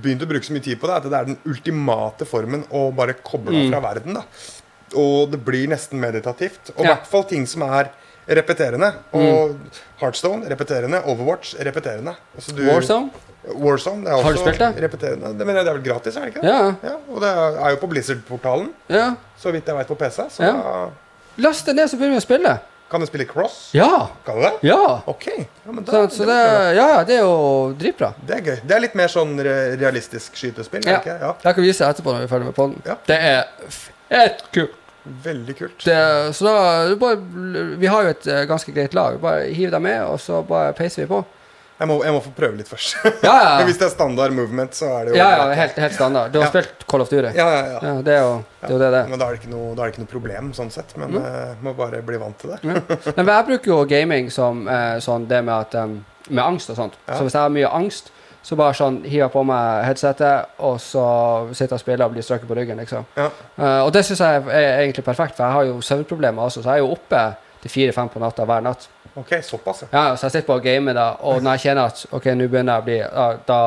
begynte 0.00 0.24
å 0.24 0.30
bruke 0.30 0.46
så 0.46 0.54
mye 0.54 0.64
tid 0.64 0.78
på 0.80 0.88
det, 0.88 0.94
er 0.94 1.02
at 1.02 1.08
det 1.10 1.18
er 1.18 1.26
den 1.28 1.40
ultimate 1.50 2.24
formen 2.24 2.62
å 2.72 2.86
bare 2.96 3.18
koble 3.18 3.52
av 3.52 3.74
fra 3.74 3.82
verden. 3.90 4.16
da 4.16 4.22
Og 4.96 5.30
det 5.30 5.44
blir 5.44 5.68
nesten 5.68 6.00
meditativt. 6.00 6.70
Og 6.76 6.84
i 6.84 6.88
Ja. 6.88 6.94
hvert 6.96 7.06
fall 7.06 7.24
ting 7.24 7.46
som 7.46 7.62
er 7.62 7.90
repeterende. 8.28 8.92
Og 9.12 9.56
Heartstone 10.00 10.48
repeterende. 10.50 11.02
Overwatch 11.04 11.54
repeterende. 11.58 12.14
Altså 12.36 12.54
du- 12.56 12.66
Warzone? 12.68 13.10
Warzone 13.54 14.04
det 14.04 14.08
er 14.10 14.14
også 14.16 14.22
Har 14.24 14.32
du 14.32 14.38
spilt 14.38 14.58
det? 14.58 14.82
repeterende. 14.82 15.38
Det, 15.38 15.46
men 15.46 15.54
det 15.56 15.66
er 15.68 15.72
vel 15.72 15.82
gratis, 15.82 16.16
er 16.16 16.20
det 16.20 16.34
ikke 16.34 16.42
det? 16.42 16.50
Ja. 16.50 16.74
Ja, 16.84 16.96
og 17.08 17.20
det 17.22 17.28
er 17.64 17.70
jo 17.70 17.76
på 17.76 17.88
Blizzard-portalen, 17.88 18.68
ja. 18.88 19.14
så 19.38 19.50
vidt 19.52 19.64
jeg 19.66 19.76
vet 19.76 19.86
på 19.88 19.94
PC. 19.96 20.26
Så 20.30 20.42
Ja. 20.44 20.52
da 20.52 20.88
Last 21.38 21.64
det 21.66 21.74
ned, 21.76 21.88
så 21.88 21.96
begynner 21.96 22.18
vi 22.18 22.20
å 22.20 22.26
spille. 22.26 22.60
kan 22.90 23.00
du 23.00 23.06
spille 23.06 23.24
cross. 23.24 23.70
Ja! 23.72 24.08
Kan 24.26 24.34
du 24.36 24.42
det? 24.42 24.52
Ja! 24.62 25.00
Ok. 25.06 25.26
Ja, 25.28 25.72
da, 25.80 25.92
Så, 25.92 26.08
så 26.18 26.26
det, 26.26 26.76
ja, 26.76 26.88
ja, 26.98 27.04
det 27.04 27.14
er 27.16 27.20
jo 27.22 27.72
dritbra. 27.78 28.12
det 28.26 28.36
er 28.36 28.40
gøy. 28.42 28.60
Det 28.66 28.76
er 28.76 28.80
litt 28.80 28.94
mer 28.94 29.06
sånn 29.08 29.38
realistisk 29.78 30.34
skytespill. 30.34 30.84
Ja. 30.84 30.98
ikke? 30.98 31.18
ja. 31.20 31.32
Jeg 31.44 31.54
kan 31.54 31.64
vise 31.64 31.84
etterpå 31.86 32.12
når 32.12 32.18
vi 32.18 32.24
er 32.24 32.28
ferdig 32.28 32.44
med 32.46 32.54
poden. 32.54 32.82
Ja. 32.84 32.96
Det 33.06 33.16
er 33.16 33.44
fett 33.68 34.42
kult. 34.52 34.74
Veldig 35.04 35.56
kult. 35.58 35.84
Det, 35.84 36.34
så 36.36 36.44
da 36.44 36.94
bare, 37.00 37.16
Vi 37.80 37.88
har 37.88 38.04
jo 38.04 38.14
et 38.14 38.26
eh, 38.28 38.44
ganske 38.50 38.72
greit 38.76 38.94
lag. 38.94 39.16
Bare 39.22 39.48
hiv 39.54 39.70
deg 39.72 39.82
med, 39.82 40.02
og 40.04 40.20
så 40.20 40.42
bare 40.46 40.74
peiser 40.76 41.04
vi 41.04 41.10
på. 41.12 41.22
Jeg 41.80 41.88
må, 41.88 41.94
jeg 42.04 42.12
må 42.12 42.18
få 42.20 42.30
prøve 42.36 42.58
litt 42.58 42.68
først. 42.68 42.98
Ja, 43.24 43.32
ja. 43.40 43.52
Hvis 43.68 43.78
det 43.80 43.86
er 43.86 43.92
standard 43.94 44.34
movement, 44.36 44.74
så 44.76 44.90
er 44.98 45.06
det 45.08 45.14
jo 45.14 45.16
Ja, 45.16 45.28
ja, 45.38 45.46
helt, 45.56 45.78
helt 45.80 45.96
standard. 45.96 46.28
Du 46.34 46.38
har 46.42 46.50
Ja. 46.50 46.52
spilt 46.52 46.84
Call 46.86 47.00
of 47.06 47.08
Duty? 47.08 47.30
ja, 47.38 47.46
ja, 47.48 47.62
ja. 47.72 47.78
Ja, 47.80 47.94
det 48.04 48.16
er 48.18 48.20
jo 48.20 48.34
det. 48.36 48.66
Er 48.68 48.74
jo 48.74 48.78
det, 48.82 48.90
det. 48.92 49.02
Men 49.08 49.22
da 49.22 49.28
er 49.30 49.32
det 49.32 49.40
ikke 49.40 49.52
noe, 49.54 49.70
er 49.72 49.80
det 49.80 49.94
ikke 49.94 50.02
noe 50.04 50.12
problem, 50.12 50.52
sånn 50.60 50.72
sett. 50.74 50.92
Men 51.00 51.16
eh, 51.16 51.54
må 51.64 51.72
bare 51.78 52.02
bli 52.04 52.20
vant 52.20 52.36
til 52.42 52.52
det. 52.52 52.60
Men 53.16 53.32
jeg 53.32 53.48
bruker 53.48 53.72
jo 53.72 53.78
gaming 53.88 54.28
som 54.34 54.66
uh, 54.68 54.98
sånn 55.00 55.24
det 55.30 55.40
med 55.46 55.56
at 55.56 55.78
um, 55.80 55.98
Med 56.28 56.44
angst 56.44 56.68
og 56.70 56.76
sånt. 56.76 56.98
Så 57.08 57.24
hvis 57.24 57.32
jeg 57.34 57.42
har 57.42 57.50
mye 57.50 57.70
angst, 57.80 58.12
så 58.42 58.56
bare 58.56 58.76
sånn 58.76 59.02
hiver 59.04 59.26
jeg 59.26 59.32
på 59.34 59.42
meg 59.44 59.84
headsetet, 59.84 60.56
og 60.64 60.78
så 60.80 61.04
sitter 61.52 61.74
jeg 61.74 61.78
og 61.78 61.82
spiller 61.82 62.06
og 62.06 62.14
blir 62.14 62.24
strøket 62.24 62.48
på 62.48 62.56
ryggen, 62.56 62.80
liksom. 62.80 63.04
Ja. 63.18 63.28
Uh, 63.58 63.82
og 63.84 63.92
det 63.94 64.04
syns 64.08 64.22
jeg 64.24 64.42
er 64.48 64.80
egentlig 64.86 65.04
perfekt, 65.04 65.36
for 65.36 65.44
jeg 65.44 65.58
har 65.58 65.68
jo 65.68 65.80
søvnproblemer 65.84 66.48
også, 66.48 66.62
så 66.62 66.72
jeg 66.72 66.80
er 66.80 66.86
jo 66.86 66.94
oppe 66.96 67.24
til 67.60 67.70
fire-fem 67.70 68.08
på 68.08 68.22
natta 68.22 68.46
hver 68.48 68.64
natt. 68.64 68.88
Ok, 69.14 69.32
såpass, 69.42 69.82
ja. 69.82 69.88
Ja, 69.92 70.16
så 70.16 70.26
jeg 70.26 70.32
sitter 70.32 70.46
på 70.46 70.54
og 70.54 70.62
gamer 70.62 70.94
da, 70.94 71.06
og 71.26 71.42
når 71.42 71.58
jeg 71.58 71.64
kjenner 71.64 71.90
at 71.90 72.04
ok, 72.14 72.28
nå 72.38 72.46
begynner 72.48 72.76
jeg 72.76 72.82
å 72.82 72.86
bli 72.86 72.98
da, 73.00 73.24
Da 73.46 73.58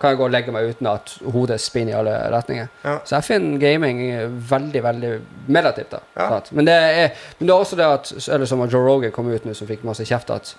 kan 0.00 0.12
jeg 0.12 0.18
gå 0.20 0.26
og 0.26 0.34
legge 0.34 0.52
meg 0.52 0.68
uten 0.70 0.88
at 0.90 1.14
hodet 1.32 1.56
spinner 1.60 1.94
i 1.94 1.96
alle 1.96 2.12
retninger. 2.34 2.68
Ja. 2.84 2.98
Så 3.04 3.16
jeg 3.16 3.26
finner 3.26 3.58
gaming 3.60 4.02
veldig, 4.50 4.82
veldig 4.84 5.12
relativt, 5.48 5.96
da. 5.96 6.02
Ja. 6.20 6.40
Men, 6.50 6.68
det 6.68 6.76
er, 6.76 7.24
men 7.38 7.48
det 7.48 7.54
er 7.54 7.64
også 7.64 7.80
det 7.80 7.88
at 7.88 8.12
Eller 8.28 8.46
som 8.46 8.64
Joe 8.66 8.84
Rogan 8.84 9.12
kom 9.12 9.32
ut 9.32 9.48
nå, 9.48 9.56
som 9.56 9.68
fikk 9.68 9.84
masse 9.88 10.04
kjeft 10.08 10.30
at, 10.36 10.54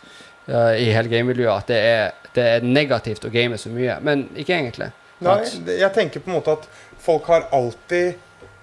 eh, 0.51 0.81
i 0.83 0.89
hele 0.93 1.11
gamemiljøet, 1.11 1.63
at 1.63 1.71
det 1.71 1.79
er, 1.91 2.31
det 2.35 2.47
er 2.55 2.67
negativt 2.67 3.25
å 3.27 3.31
game 3.33 3.59
så 3.59 3.71
mye. 3.73 3.99
Men 4.03 4.27
ikke 4.35 4.57
egentlig. 4.57 4.91
Nei, 5.21 5.37
jeg 5.77 5.93
tenker 5.93 6.23
på 6.23 6.31
en 6.31 6.39
måte 6.39 6.57
at 6.57 6.67
folk 7.01 7.29
har 7.29 7.47
alltid 7.53 8.17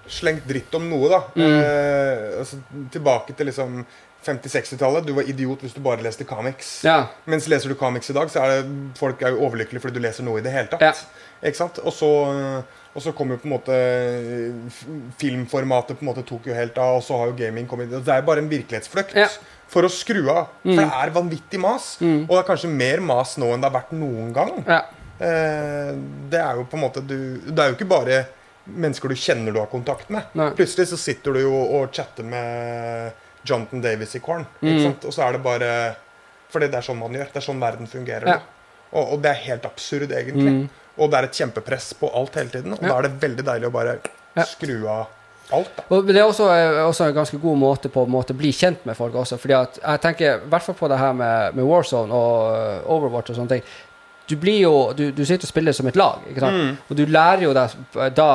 slengt 0.09 0.47
dritt 0.49 0.73
om 0.75 0.87
noe, 0.89 1.09
da. 1.11 1.23
Eh, 1.39 2.39
altså, 2.41 2.59
tilbake 2.91 3.35
til 3.37 3.51
liksom 3.51 3.83
50-60-tallet. 4.25 5.05
Du 5.07 5.13
var 5.15 5.29
idiot 5.29 5.63
hvis 5.63 5.75
du 5.75 5.81
bare 5.85 6.03
leste 6.03 6.25
comics. 6.27 6.79
Ja. 6.87 7.03
Mens 7.29 7.47
leser 7.51 7.71
du 7.71 7.77
comics 7.79 8.09
i 8.11 8.17
dag, 8.17 8.31
så 8.31 8.43
er 8.43 8.57
det 8.57 8.97
folk 8.99 9.21
er 9.23 9.35
jo 9.35 9.45
overlykkelige 9.47 9.85
fordi 9.85 9.99
du 9.99 10.03
leser 10.03 10.27
noe 10.27 10.41
i 10.41 10.45
det 10.45 10.53
hele 10.55 10.71
tatt. 10.71 10.83
Ja. 10.83 11.27
Ikke 11.39 11.61
sant? 11.61 11.79
Og 11.85 11.93
så, 11.95 12.09
og 12.91 13.03
så 13.03 13.13
kom 13.15 13.31
jo 13.31 13.37
på 13.39 13.47
en 13.47 13.53
måte 13.53 13.75
Filmformatet 15.21 15.95
på 15.99 16.03
en 16.03 16.09
måte 16.09 16.25
tok 16.27 16.49
jo 16.49 16.57
helt 16.57 16.75
av, 16.81 16.97
og 16.97 17.05
så 17.05 17.21
har 17.21 17.31
jo 17.31 17.37
gaming 17.39 17.69
kommet 17.69 17.93
Det 17.93 18.11
er 18.11 18.27
bare 18.27 18.43
en 18.43 18.51
virkelighetsflukt. 18.51 19.15
Ja. 19.15 19.29
For 19.69 19.85
å 19.85 19.89
skru 19.93 20.23
av. 20.33 20.47
For 20.63 20.79
det 20.81 20.87
er 21.01 21.11
vanvittig 21.13 21.59
mas. 21.61 21.91
Og 22.01 22.31
det 22.31 22.39
er 22.41 22.47
kanskje 22.47 22.69
mer 22.73 23.01
mas 23.05 23.35
nå 23.37 23.51
enn 23.53 23.61
det 23.61 23.69
har 23.69 23.75
vært 23.81 23.91
noen 23.97 24.33
gang. 24.33 24.63
ja. 24.67 24.81
Eh, 25.19 25.89
det 26.31 26.39
er 26.39 26.55
jo 26.55 26.63
på 26.71 26.77
en 26.77 26.83
måte 26.85 27.01
du 27.03 27.41
Det 27.43 27.59
er 27.59 27.73
jo 27.73 27.75
ikke 27.75 27.87
bare 27.91 28.19
mennesker 28.71 29.09
du 29.11 29.15
kjenner 29.19 29.51
du 29.51 29.59
har 29.59 29.67
kontakt 29.67 30.07
med. 30.09 30.23
Nei. 30.33 30.51
Plutselig 30.55 30.87
så 30.93 30.97
sitter 31.01 31.33
du 31.35 31.41
jo 31.41 31.51
og 31.75 31.91
chatter 31.91 32.23
med 32.23 33.11
Jonathan 33.43 33.81
Davis 33.83 34.15
i 34.15 34.21
Korn. 34.23 34.45
Mm. 34.61 34.93
Og 35.03 35.11
så 35.11 35.25
er 35.27 35.33
det 35.35 35.43
bare 35.43 35.95
Fordi 36.49 36.69
det 36.71 36.79
er 36.79 36.87
sånn 36.87 36.97
man 37.01 37.11
gjør. 37.13 37.27
Det 37.33 37.41
er 37.41 37.45
sånn 37.49 37.59
verden 37.59 37.87
fungerer. 37.91 38.27
Ja. 38.31 38.39
Og, 38.93 39.11
og 39.13 39.21
det 39.21 39.29
er 39.35 39.43
helt 39.49 39.65
absurd, 39.67 40.09
egentlig. 40.15 40.69
Og 40.97 41.11
det 41.11 41.19
er 41.19 41.27
et 41.27 41.37
kjempepress 41.37 41.91
på 41.99 42.09
alt 42.15 42.39
hele 42.39 42.49
tiden. 42.55 42.73
Og 42.73 42.81
Ja. 42.81 42.87
da 42.87 42.97
er 42.97 43.01
det 43.09 43.19
veldig 43.21 43.45
deilig 43.45 43.67
å 43.67 43.71
bare 43.75 43.99
skru 44.47 44.87
av 44.87 45.07
alt. 45.55 45.83
Og 45.89 46.07
det 46.07 46.17
er 46.17 46.27
også, 46.27 46.47
eh, 46.53 46.79
også 46.85 47.09
en 47.09 47.17
ganske 47.19 47.37
god 47.41 47.57
måte 47.57 47.89
på 47.89 48.05
å 48.05 48.09
måte 48.09 48.33
bli 48.37 48.51
kjent 48.53 48.85
med 48.85 48.97
folk 48.97 49.15
også. 49.15 49.37
Fordi 49.41 49.57
at 49.59 49.79
jeg 49.81 50.01
tenker 50.05 50.35
i 50.37 50.49
hvert 50.49 50.63
fall 50.69 50.75
på 50.79 50.87
det 50.91 50.97
her 51.01 51.13
med, 51.13 51.55
med 51.57 51.65
Warzone 51.65 52.13
og 52.13 52.55
eh, 52.55 52.89
Overwatch 52.95 53.33
og 53.33 53.39
sånne 53.41 53.57
ting. 53.57 53.63
Du 54.29 54.35
blir 54.37 54.59
jo, 54.61 54.71
du, 54.93 55.07
du 55.09 55.23
sitter 55.25 55.47
og 55.47 55.49
spiller 55.49 55.73
som 55.73 55.87
et 55.89 55.95
lag? 55.97 56.19
Mm. 56.29 56.75
og 56.85 56.91
du 56.99 57.01
lærer 57.09 57.41
jo 57.47 57.53
deg 57.57 57.71
da 58.13 58.27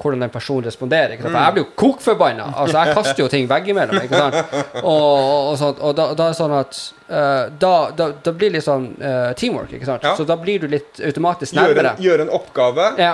hvordan 0.00 0.22
den 0.24 0.30
personen 0.32 0.64
responderer. 0.64 1.18
Mm. 1.20 1.26
For 1.26 1.36
jeg 1.36 1.52
blir 1.58 1.62
jo 1.66 1.74
kokforbanna! 1.82 2.46
Altså, 2.56 2.78
jeg 2.80 2.94
kaster 2.96 3.20
jo 3.20 3.26
ting 3.28 3.44
veggimellom. 3.50 3.98
Ikke 4.00 4.16
sant? 4.16 4.38
Og, 4.80 4.88
og, 4.88 5.50
og, 5.50 5.58
sånt, 5.60 5.82
og 5.84 5.92
da, 5.98 6.06
da 6.16 6.30
er 6.30 6.32
det 6.32 6.38
sånn 6.40 6.54
at 6.56 6.78
eh, 7.12 7.52
da, 7.60 7.74
da, 8.00 8.06
da 8.24 8.32
blir 8.32 8.48
det 8.48 8.62
litt 8.62 8.64
sånn 8.64 8.86
uh, 8.96 9.28
teamwork, 9.36 9.76
ikke 9.76 9.90
sant? 9.90 10.08
Ja. 10.08 10.14
Så 10.16 10.24
da 10.24 10.38
blir 10.40 10.64
du 10.64 10.70
litt 10.72 11.02
automatisk 11.04 11.52
Gjøre 11.52 11.68
nærmere. 11.76 11.92
en, 11.98 12.02
gjør 12.08 12.24
en 12.24 12.32
oppgave. 12.40 12.88
Ja. 12.96 13.12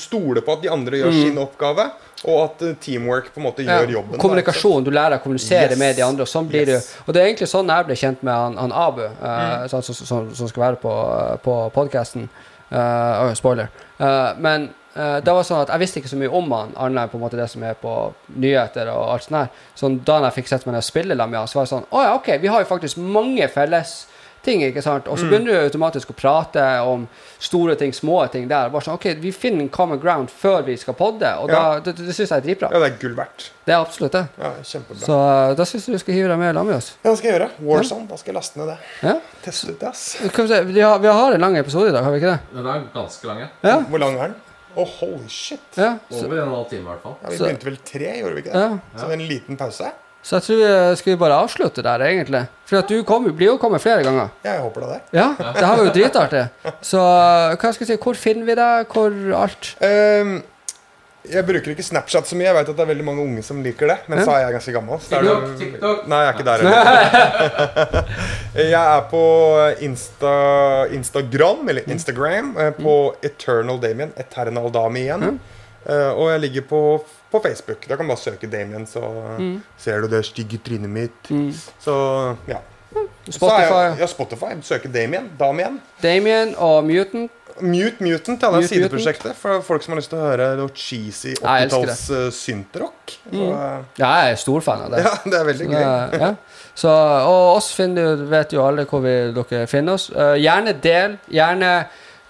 Stole 0.00 0.40
på 0.48 0.56
at 0.56 0.64
de 0.64 0.72
andre 0.72 1.02
gjør 1.02 1.12
Mm. 1.12 1.20
sin 1.28 1.38
oppgave, 1.44 1.90
og 2.24 2.38
at 2.44 2.62
eh, 2.62 2.74
teamwork 2.80 3.32
på 3.34 3.38
en 3.40 3.46
måte 3.46 3.62
gjør 3.62 3.86
Ja, 3.86 3.92
jobben. 3.98 4.18
Kommunikasjon. 4.18 4.84
Du 4.84 4.90
lærer 4.90 5.18
å 5.18 5.22
kommunisere 5.22 5.70
Yes. 5.70 5.78
med 5.78 5.96
de 5.96 6.02
andre. 6.02 6.22
Og 6.22 6.28
sånn 6.28 6.48
blir 6.48 6.66
Yes. 6.66 6.86
du. 6.96 7.02
Og 7.08 7.14
det 7.14 7.22
er 7.22 7.26
egentlig 7.28 7.48
sånn 7.48 7.68
jeg 7.68 7.86
ble 7.86 7.94
kjent 7.94 8.22
med 8.22 8.34
han, 8.34 8.56
han 8.56 8.72
Abu, 8.72 9.02
eh, 9.04 9.12
Mm. 9.22 9.68
sånn, 9.68 9.82
som, 9.82 9.94
som, 9.94 10.34
som 10.34 10.48
skal 10.48 10.62
være 10.62 10.76
på, 10.82 10.94
på 11.42 11.70
podkasten. 11.72 12.28
spoiler. 13.34 13.68
Uh, 14.00 14.34
men 14.38 14.68
eh, 14.94 15.20
det 15.24 15.32
var 15.32 15.42
sånn 15.42 15.62
at 15.62 15.68
jeg 15.72 15.80
visste 15.80 16.00
ikke 16.02 16.10
så 16.10 16.18
mye 16.20 16.32
om 16.36 16.50
han, 16.52 16.72
annet 16.76 17.02
enn 17.06 17.08
på 17.08 17.16
en 17.16 17.22
måte 17.22 17.38
det 17.38 17.48
som 17.48 17.62
er 17.64 17.74
på 17.80 18.12
nyheter 18.36 18.90
og 18.92 19.12
alt 19.14 19.22
sånt 19.24 19.38
her. 19.38 19.48
Så 19.74 19.90
da 20.04 20.18
jeg 20.26 20.34
fikk 20.42 20.48
sett 20.48 20.66
meg 20.66 20.74
ned 20.74 20.82
og 20.82 20.88
spille 20.88 21.16
sammen 21.16 21.30
med 21.30 21.38
han, 21.38 21.48
så 21.48 21.54
var 21.60 21.64
det 21.64 21.72
sånn 21.72 21.86
Å 21.90 22.02
ja, 22.04 22.14
OK, 22.18 22.28
vi 22.42 22.48
har 22.52 22.60
jo 22.60 22.68
faktisk 22.68 22.98
mange 22.98 23.48
felles 23.48 24.06
ting, 24.48 24.62
ikke 24.64 24.82
sant? 24.82 25.06
Og 25.12 25.18
så 25.20 25.26
Mm. 25.28 25.30
begynner 25.30 25.52
du 25.52 25.68
automatisk 25.68 26.10
å 26.10 26.16
prate 26.16 26.64
om 26.88 27.04
store 27.38 27.76
ting, 27.78 27.92
små 27.92 28.22
ting 28.32 28.48
der. 28.48 28.70
Bare 28.72 28.82
sånn, 28.86 28.96
ok, 28.96 29.04
Vi 29.20 29.30
finner 29.36 29.60
en 29.66 29.68
common 29.68 30.00
ground 30.00 30.30
før 30.32 30.64
vi 30.66 30.76
skal 30.80 30.94
podde, 30.98 31.28
og 31.38 31.48
da, 31.52 31.60
Ja. 31.74 31.80
det, 31.84 31.94
det 32.00 32.14
syns 32.16 32.32
jeg 32.32 32.38
er 32.38 32.46
dritbra. 32.46 32.70
Ja, 32.72 32.78
det 32.82 32.88
er 32.92 32.96
gull 33.02 33.14
verdt. 33.18 33.50
Det 33.68 33.74
er 33.76 33.84
absolutt 33.84 34.12
det. 34.16 34.24
Ja, 34.40 34.50
kjempebra. 34.64 35.04
Så 35.04 35.18
uh, 35.18 35.54
da 35.54 35.64
syns 35.68 35.86
jeg 35.86 35.94
du 35.94 35.98
skal 36.02 36.14
hive 36.16 36.28
deg 36.32 36.38
med 36.40 36.54
sammen 36.54 36.66
med 36.72 36.76
oss. 36.80 36.90
Ja, 37.04 37.10
det 37.10 37.18
skal 37.20 37.30
jeg 37.30 37.40
gjøre. 37.40 37.50
Warzone. 37.68 38.08
Da 38.08 38.16
skal 38.16 38.32
jeg 38.32 38.38
laste 38.40 38.56
ned 38.62 38.66
det. 38.72 38.78
Ja. 39.02 39.14
Teste 39.44 39.70
ut 39.70 39.78
det, 39.80 39.88
ass. 39.92 40.04
Vi, 40.24 40.28
se, 40.48 40.64
vi, 40.72 40.80
har, 40.80 40.98
vi 40.98 41.08
har 41.20 41.32
en 41.36 41.40
lang 41.46 41.56
episode 41.60 41.88
i 41.88 41.92
dag, 41.92 42.02
har 42.04 42.10
vi 42.16 42.18
ikke 42.22 42.32
det? 42.34 42.40
Den 42.56 42.66
er 42.66 42.84
ganske 42.94 43.24
lang. 43.30 43.38
ja. 43.44 43.48
Ja. 43.62 43.76
Hvor 43.84 43.98
lang 44.00 44.16
er 44.18 44.28
den? 44.32 44.34
Å, 44.78 44.84
holy 45.00 45.28
shit. 45.28 45.60
ja. 45.76 45.94
Så, 46.10 46.24
Over 46.26 46.42
en 46.42 46.48
halv 46.54 46.68
time, 46.70 46.82
i 46.82 46.90
hvert 46.92 47.02
fall. 47.02 47.16
Ja, 47.22 47.28
vi 47.30 47.38
begynte 47.38 47.64
vel 47.68 47.78
tre, 47.84 48.10
gjorde 48.20 48.34
vi 48.36 48.42
ikke 48.44 48.52
det? 48.52 48.60
ja. 48.66 48.78
Så 48.96 49.08
det 49.08 49.14
er 49.16 49.20
en 49.20 49.28
liten 49.28 49.56
pause. 49.58 49.92
Så 50.22 50.36
jeg 50.36 50.44
tror 50.44 50.58
vi 50.60 50.96
skal 51.00 51.12
vi 51.12 51.18
bare 51.20 51.38
avslutte 51.40 51.82
der, 51.86 52.02
egentlig. 52.04 52.42
For 52.68 52.82
at 52.82 52.90
du 52.90 53.00
kom, 53.06 53.24
blir 53.32 53.52
jo 53.54 53.56
kommet 53.62 53.80
flere 53.80 54.02
ganger. 54.04 54.28
Ja, 54.44 54.58
jeg 54.58 54.64
håper 54.66 54.84
det 54.84 54.90
det. 54.90 55.00
Ja, 55.16 55.28
det 55.38 55.64
her 55.64 55.76
var 55.78 55.84
jo 55.86 55.94
dritartig. 55.94 56.44
Så 56.84 57.00
uh, 57.00 57.56
hva 57.56 57.72
skal 57.72 57.86
jeg 57.86 57.94
si, 57.94 57.98
hvor 58.02 58.18
finner 58.18 58.48
vi 58.48 58.56
deg? 58.58 58.92
Hvor 58.92 59.18
alt? 59.38 59.70
Um, 59.80 60.38
jeg 61.28 61.44
bruker 61.44 61.72
ikke 61.72 61.84
Snapchat 61.84 62.28
så 62.28 62.36
mye. 62.38 62.46
Jeg 62.46 62.56
vet 62.56 62.70
at 62.70 62.76
det 62.78 62.84
er 62.84 62.90
veldig 62.92 63.04
mange 63.04 63.24
unge 63.24 63.42
som 63.44 63.58
liker 63.64 63.90
det. 63.90 63.96
Men 64.08 64.22
så 64.22 64.32
er 64.34 64.44
jeg 64.46 64.54
ganske 64.56 64.74
gammel. 64.76 65.00
Så 65.02 65.10
det 65.12 65.18
er 65.18 65.26
det- 65.26 65.58
TikTok, 65.58 65.58
TikTok. 65.60 66.06
Nei, 66.08 66.20
jeg 66.22 66.28
er 66.28 66.36
ikke 66.36 66.46
der 66.48 66.64
ennå. 66.64 68.02
jeg 68.74 68.82
er 68.82 69.04
på 69.10 69.24
Insta, 69.88 70.34
Instagram, 70.98 71.68
eller 71.68 71.90
Instagram, 71.92 72.52
eh, 72.56 72.70
på 72.78 72.96
Eternal 73.22 73.80
Damien. 73.82 74.12
Eternal 74.16 74.70
Dami 74.72 75.04
igjen. 75.08 75.40
Eh, 75.88 76.10
og 76.12 76.30
jeg 76.32 76.40
ligger 76.46 76.68
på, 76.70 76.82
på 77.30 77.40
Facebook. 77.44 77.84
Da 77.88 77.96
kan 77.96 78.06
du 78.06 78.12
bare 78.14 78.22
søke 78.22 78.50
Damien, 78.50 78.86
så 78.86 79.02
ser 79.76 80.00
du 80.00 80.08
det 80.08 80.24
stygge 80.26 80.58
trynet 80.64 80.90
mitt. 80.90 81.30
Mm. 81.30 81.52
Så 81.80 81.94
ja. 82.48 82.60
Så 83.28 83.44
er 83.46 83.60
jeg, 83.60 83.68
Spotify, 83.68 84.00
ja, 84.00 84.06
Spotify. 84.06 84.52
Søke 84.64 84.88
Damien. 84.88 85.30
Damien. 85.38 85.80
Damien 86.02 86.54
og 86.56 86.84
Mutant. 86.84 87.30
Mute 87.60 88.04
Mutant, 88.04 88.42
ja, 88.42 88.48
det 88.48 88.54
er 88.54 88.60
Mute 88.62 88.68
sideprosjektet 88.70 89.34
for 89.36 89.62
folk 89.66 89.82
som 89.82 89.92
har 89.94 89.98
lyst 89.98 90.12
til 90.12 90.20
å 90.20 90.26
høre 90.28 90.44
noe 90.60 90.70
cheesy 90.78 91.32
Ja, 91.34 91.56
jeg 91.58 91.72
80-talls 91.72 92.02
uh, 92.14 92.28
syntrock. 92.34 93.14
Så, 93.24 93.48
eh, 93.48 93.80
Ja, 93.98 94.10
jeg 94.22 94.36
er 94.36 94.38
stor 94.44 94.62
fan 94.62 94.84
av 94.86 94.94
det. 94.94 95.00
ja, 95.06 95.14
det 95.24 95.40
er 95.40 95.48
veldig 95.48 95.66
gøy. 95.66 95.78
det- 95.80 96.20
ja. 96.22 96.30
Så, 96.78 96.92
og 97.26 97.56
oss 97.56 97.72
finner, 97.74 98.22
vet 98.30 98.54
jo 98.54 98.62
alle 98.62 98.84
hvor 98.86 99.02
vi, 99.02 99.16
dere 99.34 99.64
finner 99.66 99.98
oss. 99.98 100.06
Eh, 100.14 100.36
gjerne 100.38 100.76
del. 100.84 101.18
Gjerne 101.34 101.72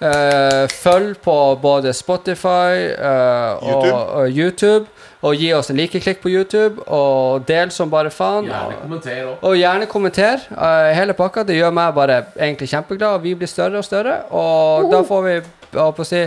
eh, 0.01 0.69
følg 0.69 1.17
på 1.25 1.37
både 1.63 1.93
Spotify 1.93 2.89
uh, 2.99 3.63
og, 3.63 3.85
YouTube. 3.85 3.95
og 3.95 4.29
YouTube. 4.31 4.87
Og 5.21 5.35
gi 5.35 5.49
oss 5.53 5.71
en 5.71 5.79
likeklikk 5.81 6.21
på 6.23 6.31
YouTube. 6.31 6.85
Og 6.87 7.47
del 7.49 7.73
som 7.75 7.91
bare 7.91 8.11
faen. 8.11 8.47
Gjerne 8.47 8.77
Og, 8.77 8.83
kommenter 8.83 9.25
også. 9.25 9.39
og 9.43 9.57
gjerne 9.57 9.87
kommenter 9.87 10.45
uh, 10.53 10.91
hele 10.95 11.17
pakka. 11.19 11.43
Det 11.43 11.57
gjør 11.57 11.75
meg 11.75 11.95
bare 11.95 12.21
egentlig 12.37 12.69
kjempeglad. 12.69 13.19
Og 13.19 13.23
vi 13.23 13.35
blir 13.35 13.51
større 13.51 13.79
og 13.79 13.85
større. 13.85 14.21
Og 14.31 14.93
da 14.93 15.03
får 15.03 15.27
vi 15.27 15.37
å 15.79 15.91
si, 16.07 16.23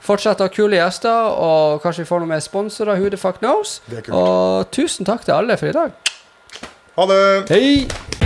fortsette 0.00 0.42
å 0.44 0.48
ha 0.48 0.54
kule 0.54 0.80
gjester. 0.80 1.36
Og 1.36 1.84
kanskje 1.84 2.06
vi 2.06 2.08
får 2.08 2.24
noen 2.24 2.34
mer 2.36 2.40
sponsorer. 2.44 2.96
Who 2.96 3.12
the 3.12 3.20
fuck 3.20 3.42
knows? 3.44 3.80
Og 4.08 4.70
tusen 4.72 5.08
takk 5.08 5.28
til 5.28 5.36
alle 5.36 5.60
for 5.60 5.68
i 5.68 5.76
dag. 5.76 5.92
Ha 6.96 7.08
det! 7.08 7.22
Hei! 7.48 8.21